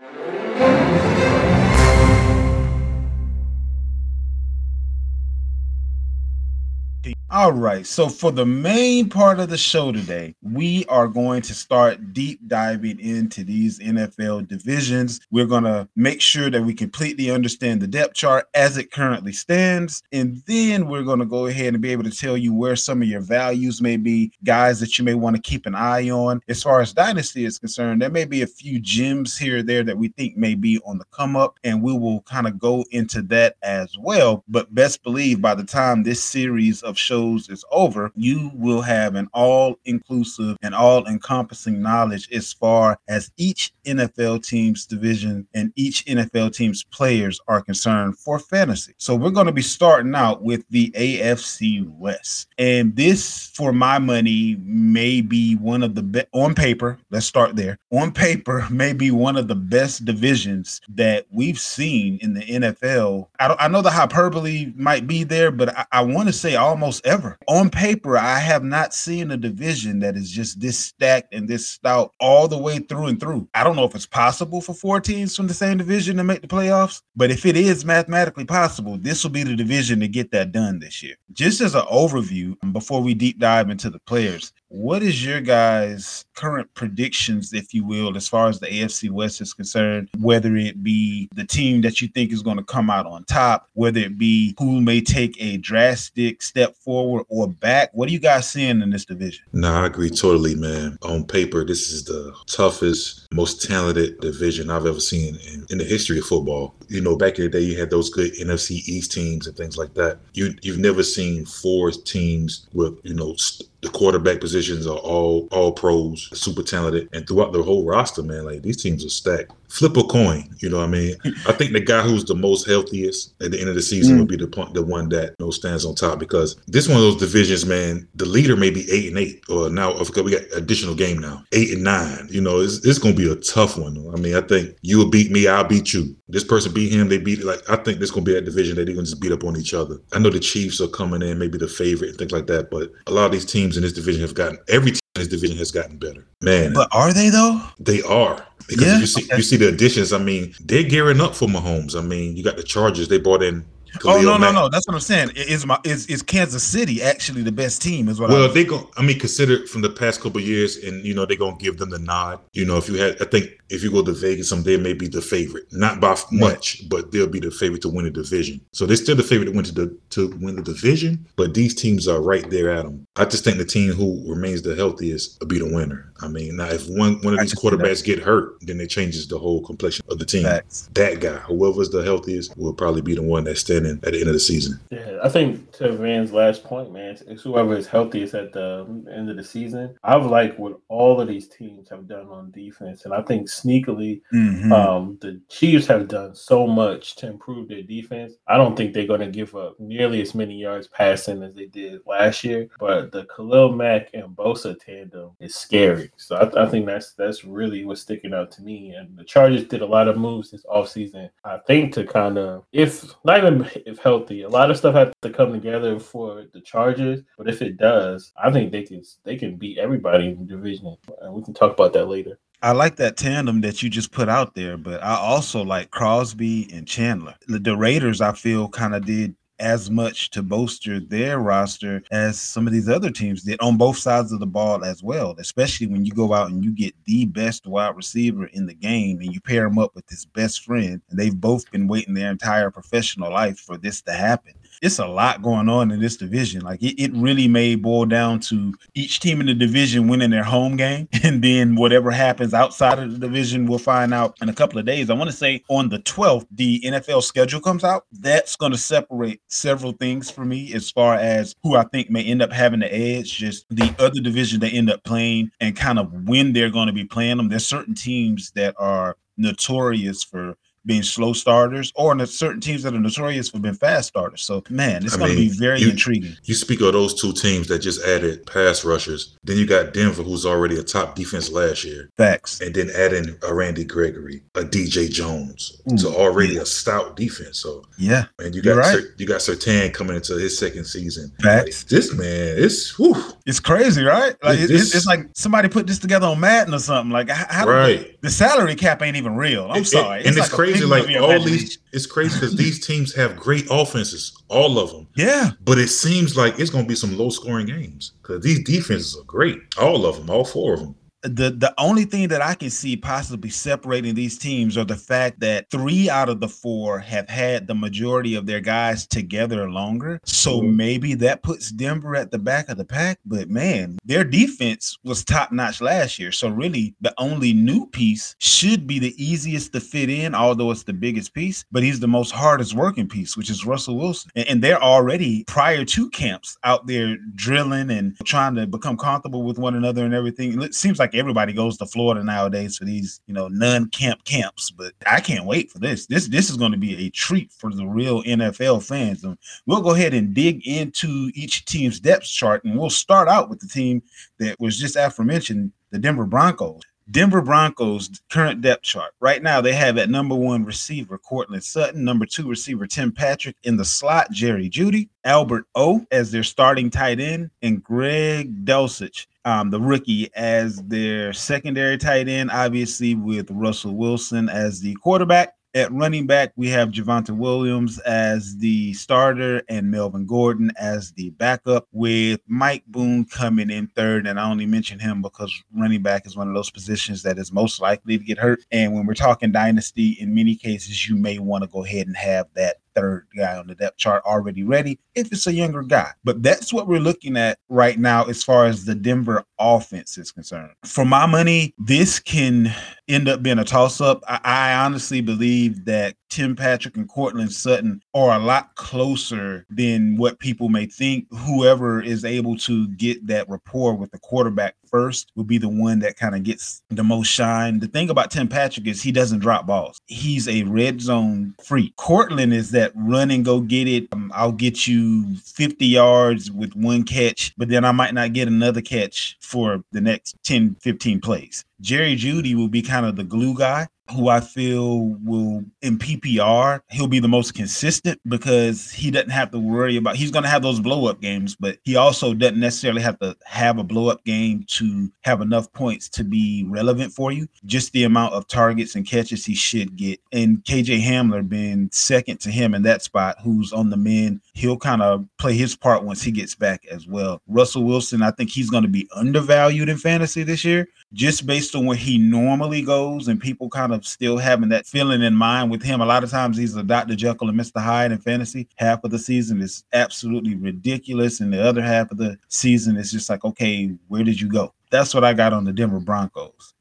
do 7.04 7.21
all 7.34 7.54
right. 7.54 7.88
So 7.88 8.10
for 8.10 8.30
the 8.30 8.46
main 8.46 9.08
part 9.08 9.40
of 9.40 9.48
the 9.48 9.58
show 9.58 9.94
today, 9.94 10.36
we 10.42 10.84
are 10.88 11.08
going 11.08 11.42
to 11.44 11.54
start 11.54 12.12
deep 12.12 12.46
diving 12.46 13.00
into 13.00 13.46
these 13.46 13.80
NFL 13.80 14.50
divisions. 14.50 15.22
We're 15.32 15.46
going 15.46 15.64
to 15.64 15.88
make 15.96 16.20
sure 16.20 16.50
that 16.50 16.62
we 16.62 16.74
completely 16.74 17.32
understand 17.32 17.82
the 17.82 17.88
depth 17.88 18.16
chart 18.16 18.50
as 18.54 18.76
it 18.76 18.92
currently 18.92 19.32
stands. 19.32 20.04
And 20.12 20.44
then 20.46 20.90
we're 20.90 21.04
going 21.04 21.20
to 21.20 21.26
go 21.26 21.46
ahead 21.46 21.74
and 21.74 21.82
be 21.82 21.94
able 21.94 22.04
to 22.04 22.12
tell 22.12 22.36
you 22.36 22.54
where 22.54 22.76
some 22.76 23.02
of 23.02 23.08
your 23.08 23.22
values 23.22 23.82
may 23.82 23.96
be, 23.96 24.34
guys 24.44 24.82
that 24.82 25.00
you 25.00 25.06
may 25.06 25.14
want 25.14 25.38
to 25.38 25.42
keep 25.42 25.66
an 25.66 25.74
eye 25.74 26.10
on. 26.10 26.42
As 26.50 26.62
far 26.62 26.82
as 26.82 26.92
Dynasty 26.92 27.46
is 27.46 27.58
concerned, 27.58 28.02
there 28.02 28.10
may 28.10 28.26
be 28.26 28.42
a 28.42 28.48
few 28.48 28.78
gems 28.78 29.38
here 29.38 29.60
or 29.60 29.64
there 29.64 29.84
that 29.86 29.98
we 29.98 30.10
think 30.10 30.36
may 30.36 30.54
be 30.54 30.82
on 30.86 30.98
the 30.98 31.06
come 31.12 31.38
up, 31.38 31.60
and 31.64 31.82
we 31.82 31.98
will 31.98 32.24
kind 32.24 32.46
of 32.46 32.60
go 32.60 32.84
into 32.92 33.22
that 33.22 33.56
as 33.64 33.98
well. 33.98 34.44
But 34.50 34.76
best 34.76 35.02
believe 35.02 35.40
by 35.40 35.56
the 35.56 35.64
time 35.64 36.04
this 36.04 36.22
series 36.22 36.84
of 36.84 37.00
shows 37.00 37.21
is 37.22 37.64
over, 37.72 38.12
you 38.16 38.52
will 38.54 38.82
have 38.82 39.16
an 39.16 39.30
all 39.34 39.76
inclusive 39.86 40.58
and 40.62 40.74
all 40.74 41.06
encompassing 41.08 41.82
knowledge 41.82 42.30
as 42.32 42.54
far 42.54 43.00
as 43.08 43.32
each 43.38 43.74
NFL 43.86 44.46
team's 44.46 44.86
division 44.86 45.48
and 45.54 45.72
each 45.76 46.06
NFL 46.06 46.54
team's 46.54 46.84
players 46.84 47.40
are 47.48 47.62
concerned 47.62 48.18
for 48.18 48.40
fantasy. 48.40 48.94
So 48.98 49.16
we're 49.16 49.32
going 49.32 49.48
to 49.48 49.52
be 49.52 49.62
starting 49.62 50.16
out 50.16 50.44
with 50.44 50.64
the 50.70 50.92
AFC 50.92 51.88
West. 51.98 52.48
And 52.58 52.96
this, 52.96 53.48
for 53.56 53.74
my 53.74 54.00
money, 54.00 54.58
may 54.64 55.22
be 55.22 55.56
one 55.56 55.84
of 55.84 55.96
the 55.96 56.04
best 56.04 56.28
on 56.34 56.56
paper. 56.56 56.98
Let's 57.10 57.26
start 57.26 57.56
there. 57.56 57.78
On 57.92 58.12
paper, 58.12 58.68
may 58.72 58.94
be 58.94 59.12
one 59.12 59.38
of 59.38 59.48
the 59.48 59.56
best 59.56 60.06
divisions 60.06 60.82
that 60.90 61.26
we've 61.32 61.60
seen 61.60 62.20
in 62.22 62.34
the 62.34 62.42
NFL. 62.42 63.28
I, 63.40 63.56
I 63.60 63.68
know 63.68 63.82
the 63.82 63.90
hyperbole 63.90 64.74
might 64.76 65.08
be 65.08 65.24
there, 65.24 65.52
but 65.52 65.76
I, 65.78 65.86
I 65.92 66.02
want 66.02 66.28
to 66.28 66.34
say 66.34 66.56
almost 66.56 67.06
ever. 67.12 67.38
On 67.48 67.70
paper, 67.70 68.18
I 68.18 68.40
have 68.40 68.64
not 68.64 68.94
seen 68.94 69.32
a 69.32 69.38
division 69.38 70.00
that 70.00 70.16
is 70.16 70.32
just 70.32 70.62
this 70.62 70.80
stacked 70.80 71.34
and 71.34 71.48
this 71.48 71.68
stout 71.68 72.14
all 72.22 72.48
the 72.48 72.58
way 72.58 72.80
through 72.80 73.08
and 73.08 73.20
through. 73.20 73.50
I 73.54 73.64
don't 73.64 73.76
know 73.76 73.84
if 73.84 73.96
it's 73.96 74.06
possible 74.06 74.62
for 74.62 74.74
four 74.74 75.02
teams 75.02 75.36
from 75.36 75.48
the 75.48 75.54
same 75.54 75.78
division 75.78 76.16
to 76.18 76.24
make 76.24 76.42
the 76.42 76.48
playoffs, 76.48 77.02
but 77.16 77.30
if 77.30 77.46
it 77.46 77.58
is 77.58 77.84
mathematically 77.84 78.46
possible, 78.46 78.98
this 78.98 79.24
will 79.24 79.32
be 79.32 79.44
the 79.44 79.56
division 79.56 80.00
to 80.00 80.08
get 80.08 80.32
that 80.32 80.54
done 80.54 80.80
this 80.80 81.04
year. 81.04 81.16
Just 81.34 81.60
as 81.60 81.76
an 81.76 81.84
overview, 81.92 82.56
before 82.72 83.02
we 83.02 83.14
deep 83.14 83.40
dive 83.40 83.70
into 83.70 83.90
the 83.90 84.00
players, 84.00 84.54
what 84.72 85.04
is 85.04 85.24
your 85.24 85.42
guys' 85.42 86.24
current 86.34 86.74
predictions, 86.76 87.52
if 87.52 87.74
you 87.74 87.84
will, 87.84 88.16
as 88.16 88.28
far 88.28 88.48
as 88.48 88.60
the 88.60 88.68
AFC 88.68 89.12
West 89.12 89.42
is 89.42 89.54
concerned? 89.54 90.10
Whether 90.18 90.56
it 90.56 90.82
be 90.82 91.28
the 91.36 91.44
team 91.44 91.82
that 91.82 92.00
you 92.00 92.08
think 92.08 92.32
is 92.32 92.42
going 92.42 92.56
to 92.56 92.64
come 92.64 92.90
out 92.90 93.06
on 93.06 93.26
top, 93.26 93.68
whether 93.74 94.00
it 94.00 94.18
be 94.18 94.56
who 94.58 94.80
may 94.80 95.02
take 95.02 95.36
a 95.42 95.58
drastic 95.58 96.42
step 96.42 96.76
forward 96.78 97.26
or 97.28 97.50
back. 97.50 97.90
What 97.94 98.08
are 98.08 98.14
you 98.14 98.20
guys 98.20 98.50
seeing 98.50 98.82
in 98.82 98.90
this 98.90 99.04
division? 99.04 99.44
No, 99.52 99.74
I 99.74 99.88
agree 99.88 100.10
totally, 100.10 100.56
man. 100.56 100.98
On 101.02 101.26
paper, 101.26 101.66
this 101.66 101.92
is 101.92 102.06
the 102.06 102.34
toughest, 102.48 103.28
most 103.34 103.68
talented 103.68 104.22
division 104.22 104.70
I've 104.70 104.86
ever 104.86 105.02
seen 105.02 105.38
in, 105.52 105.66
in 105.70 105.78
the 105.80 105.84
history 105.84 106.20
of 106.20 106.26
football. 106.26 106.76
You 106.92 107.00
know, 107.00 107.16
back 107.16 107.40
in 107.40 107.46
the 107.46 107.50
day, 107.50 107.62
you 107.62 107.80
had 107.80 107.90
those 107.90 108.10
good 108.10 108.34
NFC 108.34 108.72
East 108.86 109.14
teams 109.14 109.48
and 109.48 109.56
things 109.56 109.78
like 109.78 109.94
that. 109.94 110.20
You 110.34 110.54
you've 110.62 110.78
never 110.78 111.04
seen 111.04 111.46
four 111.46 111.90
teams 111.90 112.68
with 112.74 113.00
you 113.04 113.14
know 113.14 113.34
st- 113.36 113.70
the 113.82 113.88
quarterback 113.88 114.42
positions 114.42 114.86
are 114.86 114.98
all 114.98 115.48
all 115.52 115.72
pros, 115.72 116.28
super 116.38 116.64
talented, 116.64 117.08
and 117.14 117.26
throughout 117.26 117.54
the 117.54 117.64
whole 117.64 117.86
roster, 117.86 118.22
man, 118.24 118.44
like 118.44 118.62
these 118.62 118.84
teams 118.84 119.06
are 119.06 119.10
stacked. 119.10 119.54
Flip 119.72 119.96
a 119.96 120.04
coin, 120.04 120.54
you 120.60 120.70
know 120.70 120.80
what 120.80 120.84
I 120.84 120.88
mean? 120.88 121.16
I 121.48 121.54
think 121.54 121.72
the 121.72 121.80
guy 121.80 122.02
who's 122.02 122.26
the 122.26 122.36
most 122.36 122.68
healthiest 122.68 123.34
at 123.42 123.52
the 123.52 123.60
end 123.60 123.70
of 123.70 123.76
the 123.76 123.82
season 123.82 124.18
mm. 124.18 124.20
would 124.20 124.28
be 124.28 124.36
the 124.36 124.48
point, 124.48 124.74
the 124.74 124.84
one 124.84 125.08
that 125.10 125.34
you 125.40 125.46
know, 125.46 125.52
stands 125.52 125.86
on 125.86 125.96
top 125.96 126.20
because 126.20 126.58
this 126.68 126.90
one 126.90 126.98
of 126.98 127.04
those 127.04 127.18
divisions, 127.18 127.66
man. 127.66 128.06
The 128.16 128.26
leader 128.26 128.58
may 128.58 128.70
be 128.70 128.90
eight 128.92 129.08
and 129.08 129.18
eight, 129.18 129.44
or 129.50 129.70
now 129.70 129.98
we 129.98 130.32
got 130.32 130.42
additional 130.54 130.94
game 130.94 131.20
now, 131.20 131.44
eight 131.54 131.72
and 131.74 131.84
nine. 131.84 132.28
You 132.30 132.42
know, 132.42 132.60
it's, 132.60 132.86
it's 132.86 133.00
going 133.00 133.16
to 133.16 133.22
be 133.22 133.32
a 133.32 133.36
tough 133.36 133.78
one. 133.78 133.98
I 134.14 134.20
mean, 134.20 134.36
I 134.36 134.42
think 134.42 134.76
you 134.82 134.98
will 134.98 135.10
beat 135.10 135.32
me, 135.32 135.48
I'll 135.48 135.64
beat 135.64 135.94
you. 135.94 136.16
This 136.28 136.44
person 136.44 136.74
beat 136.74 136.92
him, 136.92 137.08
they 137.08 137.18
beat 137.18 137.44
like 137.46 137.62
I 137.70 137.78
think 137.78 138.00
this 138.00 138.12
going 138.12 138.26
to 138.26 138.32
be 138.32 138.38
a 138.38 138.42
division 138.42 138.76
that 138.76 138.86
they're 138.86 138.96
going 138.96 139.06
to 139.06 139.12
just 139.12 139.22
beat 139.22 139.32
up 139.32 139.46
on 139.46 139.58
each 139.58 139.74
other. 139.74 139.98
I 140.12 140.20
know 140.20 140.30
the 140.30 140.40
Chiefs 140.40 140.82
are 140.82 140.88
coming 140.88 141.22
in, 141.22 141.40
maybe 141.40 141.58
the 141.58 141.68
favorite 141.68 142.10
and 142.10 142.18
things 142.18 142.34
like 142.34 142.48
that, 142.48 142.70
but 142.70 142.92
a 143.08 143.12
lot 143.12 143.26
of 143.26 143.32
these 143.32 143.46
teams 143.46 143.78
in 143.78 143.84
this 143.84 143.94
division 143.94 144.22
have 144.22 144.36
gotten 144.36 144.58
every 144.68 144.94
this 145.16 145.28
division 145.28 145.58
has 145.58 145.72
gotten 145.72 145.98
better. 145.98 146.26
Man, 146.42 146.74
but 146.74 146.88
are 146.92 147.14
they 147.14 147.30
though? 147.30 147.62
They 147.80 148.02
are. 148.04 148.46
Because 148.68 148.86
yeah, 148.86 149.00
you 149.00 149.06
see, 149.06 149.26
okay. 149.26 149.38
you 149.38 149.44
see 149.44 149.58
the 149.58 149.68
additions. 149.68 150.14
I 150.14 150.18
mean, 150.18 150.54
they're 150.62 150.84
gearing 150.84 151.20
up 151.20 151.36
for 151.36 151.48
Mahomes. 151.48 151.98
I 151.98 152.02
mean, 152.02 152.38
you 152.38 152.44
got 152.44 152.56
the 152.56 152.64
Chargers. 152.64 153.10
They 153.10 153.20
bought 153.20 153.44
in 153.44 153.66
oh 154.06 154.22
no, 154.22 154.38
no, 154.38 154.52
no. 154.52 154.70
That's 154.70 154.88
what 154.88 154.94
I'm 154.94 155.02
saying. 155.02 155.32
Is 155.36 155.66
my 155.66 155.80
is, 155.84 156.06
is 156.08 156.22
Kansas 156.22 156.64
City 156.64 157.02
actually 157.02 157.42
the 157.42 157.52
best 157.52 157.82
team? 157.82 158.08
Is 158.10 158.20
what. 158.20 158.30
Well, 158.30 158.50
I 158.50 158.54
they 158.54 158.64
go. 158.64 158.90
I 158.98 159.02
mean, 159.02 159.20
considered 159.20 159.70
from 159.70 159.82
the 159.82 159.90
past 159.90 160.22
couple 160.22 160.42
years, 160.42 160.78
and 160.78 161.06
you 161.06 161.14
know 161.14 161.26
they're 161.26 161.38
gonna 161.38 161.58
give 161.58 161.78
them 161.78 161.90
the 161.90 162.00
nod. 162.00 162.40
You 162.54 162.66
know, 162.66 162.78
if 162.78 162.90
you 162.90 162.96
had, 162.96 163.22
I 163.22 163.26
think 163.26 163.60
if 163.70 163.84
you 163.84 163.92
go 163.92 164.04
to 164.04 164.12
Vegas, 164.12 164.50
some 164.50 164.64
they 164.64 164.78
may 164.78 164.94
be 164.94 165.08
the 165.08 165.22
favorite, 165.22 165.66
not 165.72 166.00
by 166.00 166.16
much, 166.32 166.88
but 166.90 167.12
they'll 167.12 167.28
be 167.28 167.40
the 167.40 167.52
favorite 167.52 167.82
to 167.84 167.90
win 167.90 168.06
the 168.06 168.12
division. 168.12 168.62
So 168.74 168.86
they're 168.86 168.98
still 168.98 169.16
the 169.16 169.24
favorite 169.24 169.46
to 169.46 169.52
win 169.52 169.66
to 169.66 169.74
the 169.74 169.98
to 170.12 170.28
win 170.42 170.56
the 170.56 170.62
division. 170.62 171.26
But 171.36 171.54
these 171.54 171.76
teams 171.76 172.08
are 172.08 172.22
right 172.22 172.50
there 172.50 172.72
at 172.72 172.84
them. 172.84 173.06
I 173.16 173.26
just 173.26 173.44
think 173.44 173.58
the 173.58 173.66
team 173.66 173.92
who 173.92 174.24
remains 174.30 174.62
the 174.62 174.76
healthiest 174.76 175.40
will 175.40 175.48
be 175.48 175.60
the 175.60 175.74
winner. 175.74 176.11
I 176.22 176.28
mean, 176.28 176.58
now 176.58 176.70
if 176.70 176.88
one 176.88 177.22
one 177.22 177.34
of 177.34 177.40
these 177.40 177.56
quarterbacks 177.56 178.04
get 178.04 178.20
hurt, 178.20 178.58
then 178.62 178.80
it 178.80 178.88
changes 178.88 179.28
the 179.28 179.38
whole 179.40 179.64
complexion 179.64 180.06
of 180.10 180.20
the 180.20 180.26
team. 180.26 180.44
Facts. 180.44 180.90
That 180.94 181.20
guy, 181.20 181.38
whoever's 181.38 181.90
the 181.90 182.04
healthiest, 182.04 182.58
will 182.58 182.74
probably 182.74 183.02
be 183.02 183.16
the 183.16 183.22
one 183.22 183.44
that's 183.44 183.62
standing 183.62 184.00
at 184.04 184.14
the 184.14 184.20
end 184.20 184.28
of 184.28 184.34
the 184.34 184.40
season. 184.40 184.80
Yeah, 184.90 185.18
I 185.24 185.30
think 185.30 185.72
to 185.74 185.92
Van's 185.94 186.32
last 186.32 186.64
point, 186.64 186.92
man, 186.92 187.18
it's 187.28 187.42
whoever 187.42 187.76
is 187.76 187.88
healthiest 187.88 188.34
at 188.34 188.54
the 188.54 188.86
end 189.14 189.30
of 189.30 189.38
the 189.38 189.44
season. 189.44 189.96
I've 190.04 190.26
liked 190.26 190.60
what 190.60 190.80
all 190.88 191.20
of 191.20 191.28
these 191.28 191.48
teams 191.48 191.90
have 191.90 192.08
done 192.08 192.28
on 192.28 192.52
defense, 192.52 193.06
and 193.06 193.14
I 193.14 193.22
think 193.22 193.48
sneakily, 193.50 194.22
mm-hmm. 194.34 194.72
um, 194.72 195.18
the 195.22 195.42
Chiefs 195.50 195.88
have 195.88 196.08
done 196.08 196.36
so 196.36 196.68
much 196.68 197.16
to 197.18 197.28
improve 197.28 197.68
their 197.68 197.82
defense. 197.82 198.34
I 198.48 198.58
don't 198.58 198.76
think 198.76 198.94
they're 198.94 199.08
going 199.08 199.22
to 199.22 199.28
give 199.28 199.56
up 199.56 199.80
nearly 199.80 200.22
as 200.22 200.36
many 200.36 200.56
yards 200.56 200.88
passing 200.88 201.44
as 201.44 201.56
they 201.56 201.66
did 201.66 202.02
last 202.06 202.44
year, 202.44 202.68
but 202.80 203.12
the 203.12 203.26
Khalil 203.26 203.74
Mack 203.74 204.10
and 204.14 204.36
Bosa 204.36 204.80
tandem 204.80 205.32
is 205.40 205.56
scary. 205.56 206.11
So 206.18 206.36
I, 206.36 206.64
I, 206.64 206.70
think 206.70 206.86
that's 206.86 207.14
that's 207.14 207.44
really 207.44 207.84
what's 207.86 208.02
sticking 208.02 208.34
out 208.34 208.52
to 208.52 208.62
me. 208.62 208.92
And 208.92 209.18
the 209.18 209.24
Chargers 209.24 209.66
did 209.66 209.82
a 209.82 209.86
lot 209.86 210.08
of 210.08 210.18
moves 210.18 210.52
this 210.52 210.66
offseason. 210.66 211.30
I 211.44 211.58
think 211.68 211.94
to 211.96 212.06
kind 212.06 212.38
of 212.38 212.66
if 212.72 213.14
not 213.24 213.38
even 213.40 213.70
if 213.86 214.00
healthy, 214.00 214.44
a 214.44 214.50
lot 214.50 214.72
of 214.72 214.78
stuff 214.78 214.96
has 214.96 215.14
to 215.22 215.30
come 215.30 215.52
together 215.52 216.00
for 216.00 216.46
the 216.54 216.62
Chargers. 216.62 217.22
But 217.38 217.50
if 217.50 217.62
it 217.62 217.78
does, 217.78 218.32
I 218.42 218.52
think 218.52 218.72
they 218.72 218.84
can 218.84 219.04
they 219.24 219.36
can 219.36 219.56
beat 219.56 219.78
everybody 219.78 220.28
in 220.28 220.40
the 220.40 220.46
division. 220.46 220.96
And 221.22 221.34
we 221.34 221.44
can 221.44 221.54
talk 221.54 221.74
about 221.74 221.94
that 221.94 222.08
later. 222.08 222.40
I 222.64 222.74
like 222.74 222.98
that 222.98 223.18
tandem 223.18 223.62
that 223.62 223.82
you 223.82 223.90
just 223.90 224.12
put 224.12 224.30
out 224.30 224.54
there, 224.54 224.78
but 224.78 225.02
I 225.02 225.16
also 225.16 225.64
like 225.64 225.90
Crosby 225.90 226.70
and 226.72 226.88
Chandler. 226.88 227.34
The 227.48 227.76
Raiders, 227.76 228.22
I 228.22 228.34
feel, 228.34 228.70
kind 228.70 228.94
of 228.94 229.04
did 229.04 229.36
as 229.62 229.90
much 229.90 230.32
to 230.32 230.42
bolster 230.42 231.00
their 231.00 231.40
roster 231.40 232.04
as 232.12 232.42
some 232.42 232.66
of 232.68 232.74
these 232.74 232.90
other 232.90 233.12
teams 233.12 233.44
did 233.44 233.62
on 233.62 233.78
both 233.78 233.98
sides 233.98 234.32
of 234.32 234.40
the 234.40 234.46
ball 234.48 234.84
as 234.84 235.04
well, 235.04 235.36
especially 235.38 235.88
when 235.88 236.04
you 236.04 236.12
go 236.12 236.34
out 236.34 236.50
and 236.50 236.66
you 236.66 236.72
get 236.72 236.96
the 237.06 237.26
best 237.26 237.68
wide 237.68 237.96
receiver 237.96 238.48
in 238.48 238.66
the 238.66 238.74
game 238.74 239.20
and 239.20 239.34
you 239.34 239.40
pair 239.40 239.66
him 239.66 239.78
up 239.78 239.96
with 239.96 240.10
his 240.10 240.26
best 240.26 240.64
friend. 240.64 241.02
And 241.10 241.20
they've 241.20 241.40
both 241.40 241.70
been 241.72 241.88
waiting 241.88 242.16
their 242.16 242.32
entire 242.32 242.72
professional 242.72 243.32
life 243.32 243.60
for 243.60 243.78
this 243.78 244.02
to 244.02 244.14
happen 244.14 244.54
it's 244.82 245.00
a 245.00 245.06
lot 245.06 245.42
going 245.42 245.70
on 245.70 245.92
in 245.92 246.00
this 246.00 246.18
division. 246.18 246.62
Like 246.62 246.82
it, 246.82 247.02
it 247.02 247.14
really 247.14 247.48
may 247.48 247.76
boil 247.76 248.06
down 248.06 248.40
to 248.42 248.74
each 248.96 249.20
team 249.20 249.40
in 249.40 249.48
the 249.48 249.54
division 249.54 250.08
winning 250.08 250.32
their 250.32 250.44
home 250.44 250.76
game, 250.76 251.08
and 251.24 251.44
then 251.44 251.76
whatever 251.76 252.12
happens 252.12 252.54
outside 252.54 253.00
of 253.00 253.12
the 253.12 253.20
division, 253.20 253.68
we'll 253.68 253.80
find 253.80 254.14
out 254.14 254.36
in 254.42 254.50
a 254.50 254.54
couple 254.54 254.80
of 254.80 254.86
days. 254.86 255.10
I 255.10 255.14
want 255.14 255.30
to 255.30 255.36
say 255.36 255.64
on 255.70 255.90
the 255.90 256.00
12th, 256.00 256.48
the 256.52 256.82
NFL 256.82 257.24
schedule 257.24 257.62
comes 257.62 257.84
out. 257.84 258.06
That's 258.12 258.56
going 258.56 258.72
to 258.72 258.78
separate 258.78 259.42
several 259.48 259.94
things 259.94 260.32
for 260.32 260.44
me 260.44 260.74
as 260.74 260.90
far 260.90 261.16
as 261.16 261.56
who 261.64 261.76
I 261.76 261.84
think 261.84 262.10
may 262.10 262.24
end 262.24 262.42
up 262.42 262.52
having 262.52 262.80
the 262.80 262.94
edge, 262.94 263.38
just 263.38 263.66
the 263.70 263.94
other 264.00 264.20
division 264.20 264.60
they 264.60 264.72
end 264.72 264.90
up 264.90 265.04
playing, 265.04 265.52
and 265.60 265.76
kind 265.76 266.00
of 266.00 266.12
when 266.28 266.54
they're 266.54 266.72
going 266.72 266.88
to 266.88 266.94
be 266.94 267.06
playing 267.06 267.38
them. 267.38 267.50
There's 267.50 267.66
certain 267.66 267.94
teams 267.94 268.52
that 268.52 268.76
are 268.78 269.18
notorious 269.38 270.24
for 270.24 270.56
being 270.86 271.04
slow 271.04 271.34
starters, 271.34 271.92
or 271.96 272.12
in 272.12 272.26
certain 272.28 272.62
teams 272.62 272.84
that 272.84 272.94
are 272.94 273.00
notorious 273.00 273.50
for 273.50 273.60
being 273.60 273.76
fast 273.76 274.10
starters. 274.10 274.42
So, 274.42 274.64
man, 274.70 275.06
it's 275.06 275.16
going 275.16 275.32
to 275.32 275.38
be 275.38 275.50
very 275.50 275.80
you, 275.80 275.92
intriguing. 275.92 276.36
You 276.44 276.56
speak 276.56 276.82
of 276.82 276.94
those 276.94 277.20
two 277.20 277.34
teams 277.34 277.68
that 277.68 277.80
just 277.80 278.04
added 278.06 278.46
pass 278.46 278.84
rushers. 278.84 279.38
Then 279.44 279.58
you 279.58 279.66
got 279.66 279.94
Denver, 279.94 280.24
who's 280.24 280.46
already 280.46 280.78
a 280.78 280.84
top 280.84 281.16
defense 281.16 281.52
last 281.52 281.84
year. 281.84 282.10
Facts. 282.18 282.62
And 282.62 282.74
then 282.74 282.90
adding 282.96 283.36
a 283.44 283.54
Randy 283.54 283.86
Gregory, 283.86 284.42
a 284.56 284.62
DJ 284.62 285.10
Jones. 285.10 285.82
Ooh, 285.92 285.98
so 285.98 286.14
already 286.14 286.56
yeah. 286.56 286.62
a 286.62 286.66
stout 286.66 287.16
defense. 287.16 287.60
So 287.60 287.84
yeah, 287.98 288.26
and 288.40 288.56
you 288.56 288.62
got 288.62 288.78
right. 288.78 289.04
you 289.18 289.28
got 289.28 289.42
Surtain 289.42 289.94
coming 289.94 290.16
into 290.16 290.36
his 290.36 290.58
second 290.58 290.86
season. 290.86 291.32
Facts. 291.42 291.84
Like, 291.84 291.90
this 291.90 292.14
man, 292.14 292.56
it's 292.58 292.98
whew. 292.98 293.16
it's 293.46 293.60
crazy, 293.60 294.04
right? 294.04 294.36
Like 294.44 294.60
it, 294.60 294.72
it's, 294.72 294.96
it's, 294.96 295.06
like 295.06 295.28
somebody 295.34 295.70
put 295.70 295.88
this 295.88 296.00
together 296.00 296.28
on 296.28 296.40
Madden 296.40 296.74
or 296.74 296.80
something. 296.80 297.12
Like 297.12 297.30
how, 297.30 297.68
right. 297.68 298.00
They, 298.00 298.18
the 298.22 298.30
salary 298.30 298.76
cap 298.76 299.02
ain't 299.02 299.18
even 299.18 299.36
real. 299.36 299.72
I'm 299.72 299.82
it, 299.82 299.86
sorry. 299.86 300.22
It, 300.22 300.28
and 300.28 300.38
it's, 300.38 300.48
it's 300.48 300.52
like 300.52 300.56
crazy. 300.56 300.71
Like 300.80 301.16
all 301.22 301.40
these, 301.42 301.80
it's 301.94 302.06
crazy 302.06 302.36
because 302.36 302.56
these 302.56 302.86
teams 302.86 303.14
have 303.16 303.36
great 303.36 303.68
offenses, 303.70 304.44
all 304.48 304.80
of 304.80 304.92
them. 304.92 305.08
Yeah. 305.16 305.52
But 305.64 305.78
it 305.78 305.90
seems 305.90 306.38
like 306.38 306.60
it's 306.60 306.70
going 306.70 306.86
to 306.86 306.90
be 306.90 306.96
some 306.96 307.18
low 307.18 307.30
scoring 307.30 307.66
games 307.66 308.14
because 308.22 308.44
these 308.44 308.64
defenses 308.64 309.18
are 309.18 309.24
great, 309.26 309.60
all 309.78 310.06
of 310.06 310.18
them, 310.18 310.30
all 310.30 310.46
four 310.46 310.74
of 310.74 310.80
them 310.80 310.96
the 311.24 311.52
the 311.52 311.74
only 311.78 312.06
thing 312.06 312.28
that 312.30 312.42
I 312.42 312.56
can 312.56 312.70
see 312.70 312.98
possibly 312.98 313.50
separating 313.50 314.16
these 314.16 314.38
teams 314.38 314.78
are 314.78 314.84
the 314.84 314.96
fact 314.96 315.40
that 315.42 315.70
three 315.70 316.10
out 316.10 316.30
of 316.30 316.40
the 316.40 316.48
four 316.48 317.00
have 317.00 317.30
had 317.30 317.68
the 317.68 317.76
majority 317.76 318.36
of 318.36 318.46
their 318.46 318.60
guys 318.60 319.06
together 319.06 319.70
longer. 319.70 320.20
So 320.26 320.62
mm-hmm. 320.62 320.76
maybe 320.76 321.14
that 321.16 321.44
puts 321.44 321.72
Denver 321.72 322.16
at 322.16 322.32
the 322.32 322.40
back 322.40 322.70
of 322.70 322.78
the 322.78 322.86
pack. 322.86 323.20
But 323.26 323.50
man, 323.50 323.98
their 324.04 324.24
defense 324.24 324.98
was 325.04 325.24
top 325.24 325.52
notch 325.52 325.82
last 325.82 326.18
year. 326.18 326.32
So 326.32 326.50
really, 326.50 326.96
the 327.02 327.14
only 327.18 327.54
new 327.54 327.88
piece 327.88 328.36
should 328.40 328.88
be 328.88 329.00
the 329.00 329.16
easiest 329.24 329.74
to 329.74 329.80
fit 329.80 330.10
in, 330.10 330.34
although 330.34 330.72
it's 330.72 330.84
the 330.84 330.94
biggest 330.94 331.34
piece. 331.34 331.66
But 331.72 331.84
he's 331.84 332.00
the 332.00 332.08
most 332.08 332.32
hardest 332.32 332.74
working 332.74 333.08
piece, 333.08 333.38
which 333.38 333.50
is 333.50 333.66
Russell 333.66 333.98
Wilson. 333.98 334.32
And, 334.36 334.48
and 334.48 334.62
they're 334.62 334.82
already 334.82 335.44
prior 335.46 335.86
to 335.86 336.10
camps 336.10 336.58
out 336.64 336.88
there 336.88 337.18
drilling 337.36 337.92
and 337.92 338.18
trying 338.26 338.56
to 338.56 338.66
become 338.66 338.98
comfortable 338.98 339.44
with 339.44 339.60
one 339.60 339.76
another 339.76 340.04
and 340.04 340.14
everything. 340.14 340.60
It 340.62 340.74
seems 340.74 340.98
like 341.00 341.11
like 341.12 341.20
everybody 341.20 341.54
goes 341.54 341.78
to 341.78 341.86
Florida 341.86 342.24
nowadays 342.24 342.78
for 342.78 342.86
these, 342.86 343.22
you 343.28 343.34
know, 343.34 343.48
non-camp 343.50 344.24
camps. 344.24 344.72
But 344.72 344.94
I 345.06 345.20
can't 345.20 345.46
wait 345.46 345.70
for 345.70 345.80
this. 345.80 346.06
This 346.06 346.28
this 346.28 346.50
is 346.50 346.58
going 346.58 346.72
to 346.72 346.78
be 346.78 347.06
a 347.06 347.10
treat 347.10 347.52
for 347.52 347.72
the 347.74 347.86
real 347.86 348.24
NFL 348.24 348.84
fans. 348.84 349.24
And 349.24 349.38
we'll 349.66 349.82
go 349.82 349.94
ahead 349.94 350.14
and 350.14 350.34
dig 350.34 350.66
into 350.66 351.32
each 351.34 351.66
team's 351.66 352.00
depth 352.00 352.26
chart, 352.26 352.64
and 352.64 352.78
we'll 352.78 352.90
start 352.90 353.28
out 353.28 353.50
with 353.50 353.60
the 353.60 353.68
team 353.68 354.02
that 354.40 354.60
was 354.60 354.80
just 354.80 354.96
aforementioned, 354.96 355.72
the 355.92 356.00
Denver 356.00 356.26
Broncos. 356.26 356.82
Denver 357.10 357.42
Broncos 357.42 358.10
current 358.30 358.62
depth 358.62 358.84
chart. 358.84 359.12
Right 359.20 359.44
now, 359.44 359.60
they 359.60 359.74
have 359.74 359.98
at 359.98 360.10
number 360.10 360.36
one 360.36 360.64
receiver 360.64 361.18
Courtland 361.18 361.64
Sutton, 361.64 362.06
number 362.06 362.26
two 362.26 362.48
receiver 362.48 362.88
Tim 362.88 363.12
Patrick 363.12 363.58
in 363.64 363.76
the 363.76 363.84
slot, 363.84 364.32
Jerry 364.32 364.70
Jeudy, 364.70 365.10
Albert 365.26 365.66
O 365.76 366.06
as 366.12 366.32
their 366.32 366.44
starting 366.44 366.90
tight 366.90 367.20
end, 367.20 367.50
and 367.62 367.84
Greg 367.84 368.64
Dulcich 368.64 369.26
um, 369.46 369.70
the 369.70 369.80
rookie 369.80 370.30
as 370.36 370.82
their 370.84 371.34
secondary 371.34 371.98
tight 371.98 372.28
end, 372.28 372.52
obviously 372.52 373.16
with 373.16 373.50
Russell 373.52 373.96
Wilson 373.96 374.50
as 374.50 374.80
the 374.82 374.96
quarterback. 374.96 375.56
At 375.74 375.90
running 375.94 376.28
back, 376.28 376.52
we 376.58 376.68
have 376.68 376.90
Javonte 376.90 377.30
Williams 377.30 377.98
as 378.00 378.58
the 378.58 378.94
starter 378.94 379.64
and 379.70 379.90
Melvin 379.90 380.26
Gordon 380.26 380.70
as 380.78 381.14
the 381.14 381.30
backup, 381.30 381.88
with 381.94 382.42
Mike 382.46 382.84
Boone 382.88 383.24
coming 383.24 383.70
in 383.70 383.88
third. 383.88 384.28
And 384.28 384.38
I 384.38 384.50
only 384.50 384.66
mention 384.66 385.00
him 385.00 385.22
because 385.22 385.54
running 385.74 386.02
back 386.02 386.26
is 386.26 386.36
one 386.36 386.50
of 386.50 386.54
those 386.54 386.70
positions 386.70 387.24
that 387.24 387.38
is 387.38 387.54
most 387.54 387.80
likely 387.80 388.18
to 388.18 388.24
get 388.24 388.38
hurt. 388.38 388.60
And 388.70 388.94
when 388.94 389.06
we're 389.06 389.14
talking 389.14 389.54
dynasty, 389.54 390.18
in 390.20 390.36
many 390.36 390.58
cases, 390.58 391.08
you 391.08 391.16
may 391.16 391.40
want 391.40 391.64
to 391.64 391.70
go 391.70 391.86
ahead 391.86 392.06
and 392.08 392.18
have 392.18 392.48
that 392.56 392.76
third 392.96 393.28
guy 393.36 393.58
on 393.58 393.68
the 393.68 393.76
depth 393.76 393.98
chart 393.98 394.24
already 394.26 394.64
ready 394.64 395.00
if 395.16 395.32
it's 395.32 395.48
a 395.48 395.54
younger 395.54 395.82
guy. 395.82 396.12
But 396.24 396.44
that's 396.44 396.74
what 396.74 396.88
we're 396.88 397.00
looking 397.00 397.38
at 397.38 397.60
right 397.70 398.00
now 398.00 398.26
as 398.26 398.44
far 398.44 398.66
as 398.66 398.86
the 398.86 398.96
Denver 398.96 399.44
offense 399.60 400.18
is 400.18 400.32
concerned. 400.32 400.72
For 400.86 401.06
my 401.06 401.26
money, 401.26 401.74
this 401.78 402.20
can 402.20 402.74
end 403.08 403.28
up 403.28 403.44
being 403.44 403.60
a 403.60 403.64
toss 403.64 404.02
up. 404.02 404.24
I, 404.28 404.40
I 404.44 404.74
honestly 404.86 405.22
believe 405.22 405.86
that 405.86 406.16
Tim 406.32 406.56
Patrick 406.56 406.96
and 406.96 407.10
Courtland 407.10 407.52
Sutton 407.52 408.02
are 408.14 408.32
a 408.32 408.40
lot 408.40 408.74
closer 408.76 409.66
than 409.70 410.16
what 410.16 410.40
people 410.40 410.70
may 410.70 410.86
think. 410.86 411.28
Whoever 411.30 412.02
is 412.02 412.24
able 412.24 412.56
to 412.60 412.88
get 412.88 413.28
that 413.28 413.50
rapport 413.50 413.96
with 413.96 414.12
the 414.12 414.20
quarterback 414.20 414.76
first 414.88 415.30
will 415.36 415.44
be 415.44 415.58
the 415.58 415.70
one 415.70 416.00
that 416.00 416.16
kind 416.16 416.34
of 416.34 416.44
gets 416.44 416.84
the 416.90 417.04
most 417.04 417.28
shine. 417.28 417.80
The 417.80 417.88
thing 417.88 418.10
about 418.10 418.32
Tim 418.32 418.48
Patrick 418.48 418.88
is 418.88 419.02
he 419.02 419.12
doesn't 419.12 419.40
drop 419.40 419.68
balls. 419.68 420.00
He's 420.08 420.48
a 420.48 420.64
red 420.64 421.02
zone 421.02 421.54
freak. 421.64 421.96
Courtland 421.98 422.54
is 422.54 422.72
that 422.72 422.94
run 422.96 423.30
and 423.30 423.44
go 423.44 423.60
get 423.60 423.90
it. 423.90 424.08
Um, 424.14 424.32
I'll 424.34 424.54
get 424.54 424.88
you 424.88 425.36
50 425.36 425.86
yards 425.86 426.50
with 426.50 426.74
one 426.78 427.04
catch, 427.04 427.54
but 427.58 427.68
then 427.68 427.84
I 427.84 427.92
might 427.92 428.14
not 428.14 428.32
get 428.32 428.48
another 428.48 428.82
catch 428.82 429.38
for 429.42 429.84
the 429.92 430.00
next 430.00 430.38
10, 430.44 430.76
15 430.82 431.20
plays. 431.20 431.66
Jerry 431.82 432.16
Jeudy 432.16 432.56
will 432.56 432.70
be 432.70 432.82
kind 432.82 433.06
of 433.06 433.16
the 433.18 433.24
glue 433.24 433.58
guy 433.58 433.88
who 434.12 434.30
I 434.30 434.40
feel 434.40 435.16
will 435.24 435.64
in 435.82 435.98
PPR, 435.98 436.82
he'll 436.90 437.08
be 437.08 437.20
the 437.20 437.28
most 437.28 437.54
consistent 437.54 438.20
because 438.28 438.92
he 438.92 439.12
doesn't 439.12 439.30
have 439.30 439.52
to 439.52 439.60
worry 439.60 439.98
about 439.98 440.16
he's 440.16 440.32
going 440.32 440.44
to 440.44 440.50
have 440.50 440.62
those 440.62 440.80
blow 440.80 441.08
up 441.08 441.22
games, 441.22 441.56
but 441.56 441.78
he 441.84 441.96
also 441.96 442.34
doesn't 442.34 442.60
necessarily 442.60 443.02
have 443.02 443.20
to 443.20 443.36
have 443.46 443.78
a 443.78 443.84
blow 443.84 444.10
up 444.10 444.24
game 444.24 444.66
to 444.68 445.12
have 445.22 445.42
enough 445.42 445.72
points 445.74 446.10
to 446.10 446.24
be 446.24 446.66
relevant 446.68 447.14
for 447.14 447.32
you. 447.32 447.48
Just 447.66 447.92
the 447.94 448.04
amount 448.04 448.34
of 448.34 448.48
targets 448.48 448.96
and 448.96 449.06
catches 449.06 449.46
he 449.46 449.56
should 449.56 449.96
get. 449.96 450.20
And 450.32 450.64
KJ 450.64 451.02
Hamler 451.02 451.48
being 451.48 451.90
second 451.92 452.40
to 452.42 452.52
him 452.52 452.74
in 452.74 452.84
that 452.84 453.02
spot, 453.02 453.38
who's 453.44 453.74
on 453.74 453.90
the 453.90 453.98
men, 453.98 454.42
he'll 454.62 454.78
kind 454.78 455.02
of 455.02 455.26
play 455.40 455.54
his 455.54 455.76
part 455.76 456.04
once 456.04 456.22
he 456.22 456.32
gets 456.32 456.54
back 456.54 456.86
as 456.92 457.08
well. 457.08 457.42
Russell 457.48 457.84
Wilson, 457.84 458.22
I 458.22 458.30
think 458.30 458.52
he's 458.52 458.70
going 458.70 458.84
to 458.84 458.90
be 458.90 459.10
undervalued 459.16 459.90
in 459.90 459.98
fantasy 459.98 460.44
this 460.44 460.64
year 460.64 460.88
just 461.14 461.48
based 461.48 461.76
on 461.76 461.88
where 461.88 461.98
he 461.98 462.20
normally 462.20 462.84
goes 462.84 463.28
and 463.28 463.42
people 463.42 463.70
kind 463.70 463.92
of 463.92 464.06
still 464.06 464.38
having 464.38 464.70
that 464.70 464.86
feeling 464.86 465.24
in 465.24 465.34
mind 465.34 465.72
with 465.72 465.82
him. 465.82 466.00
A 466.00 466.06
lot 466.06 466.24
of 466.24 466.30
times 466.30 466.58
he's 466.58 466.76
a 466.76 466.84
Dr. 466.84 467.16
Jekyll 467.16 467.50
and 467.50 467.60
Mr. 467.60 467.82
Hyde 467.82 468.12
in 468.12 468.20
fantasy. 468.20 468.68
Half 468.76 469.04
of 469.04 469.10
the 469.10 469.18
season 469.18 469.62
is 469.62 469.84
absolutely 469.94 470.56
ridiculous, 470.56 471.40
and 471.40 471.52
the 471.52 471.62
other 471.62 471.82
half 471.82 472.12
of 472.12 472.18
the 472.18 472.38
season 472.48 472.98
is 472.98 473.12
just 473.12 473.30
like, 473.30 473.44
okay, 473.44 473.92
where 474.10 474.24
did 474.24 474.40
you 474.40 474.48
go? 474.48 474.74
That's 474.92 475.16
what 475.16 475.24
I 475.24 475.34
got 475.34 475.54
on 475.54 475.64
the 475.64 475.74
Denver 475.74 476.00
Broncos. 476.00 476.76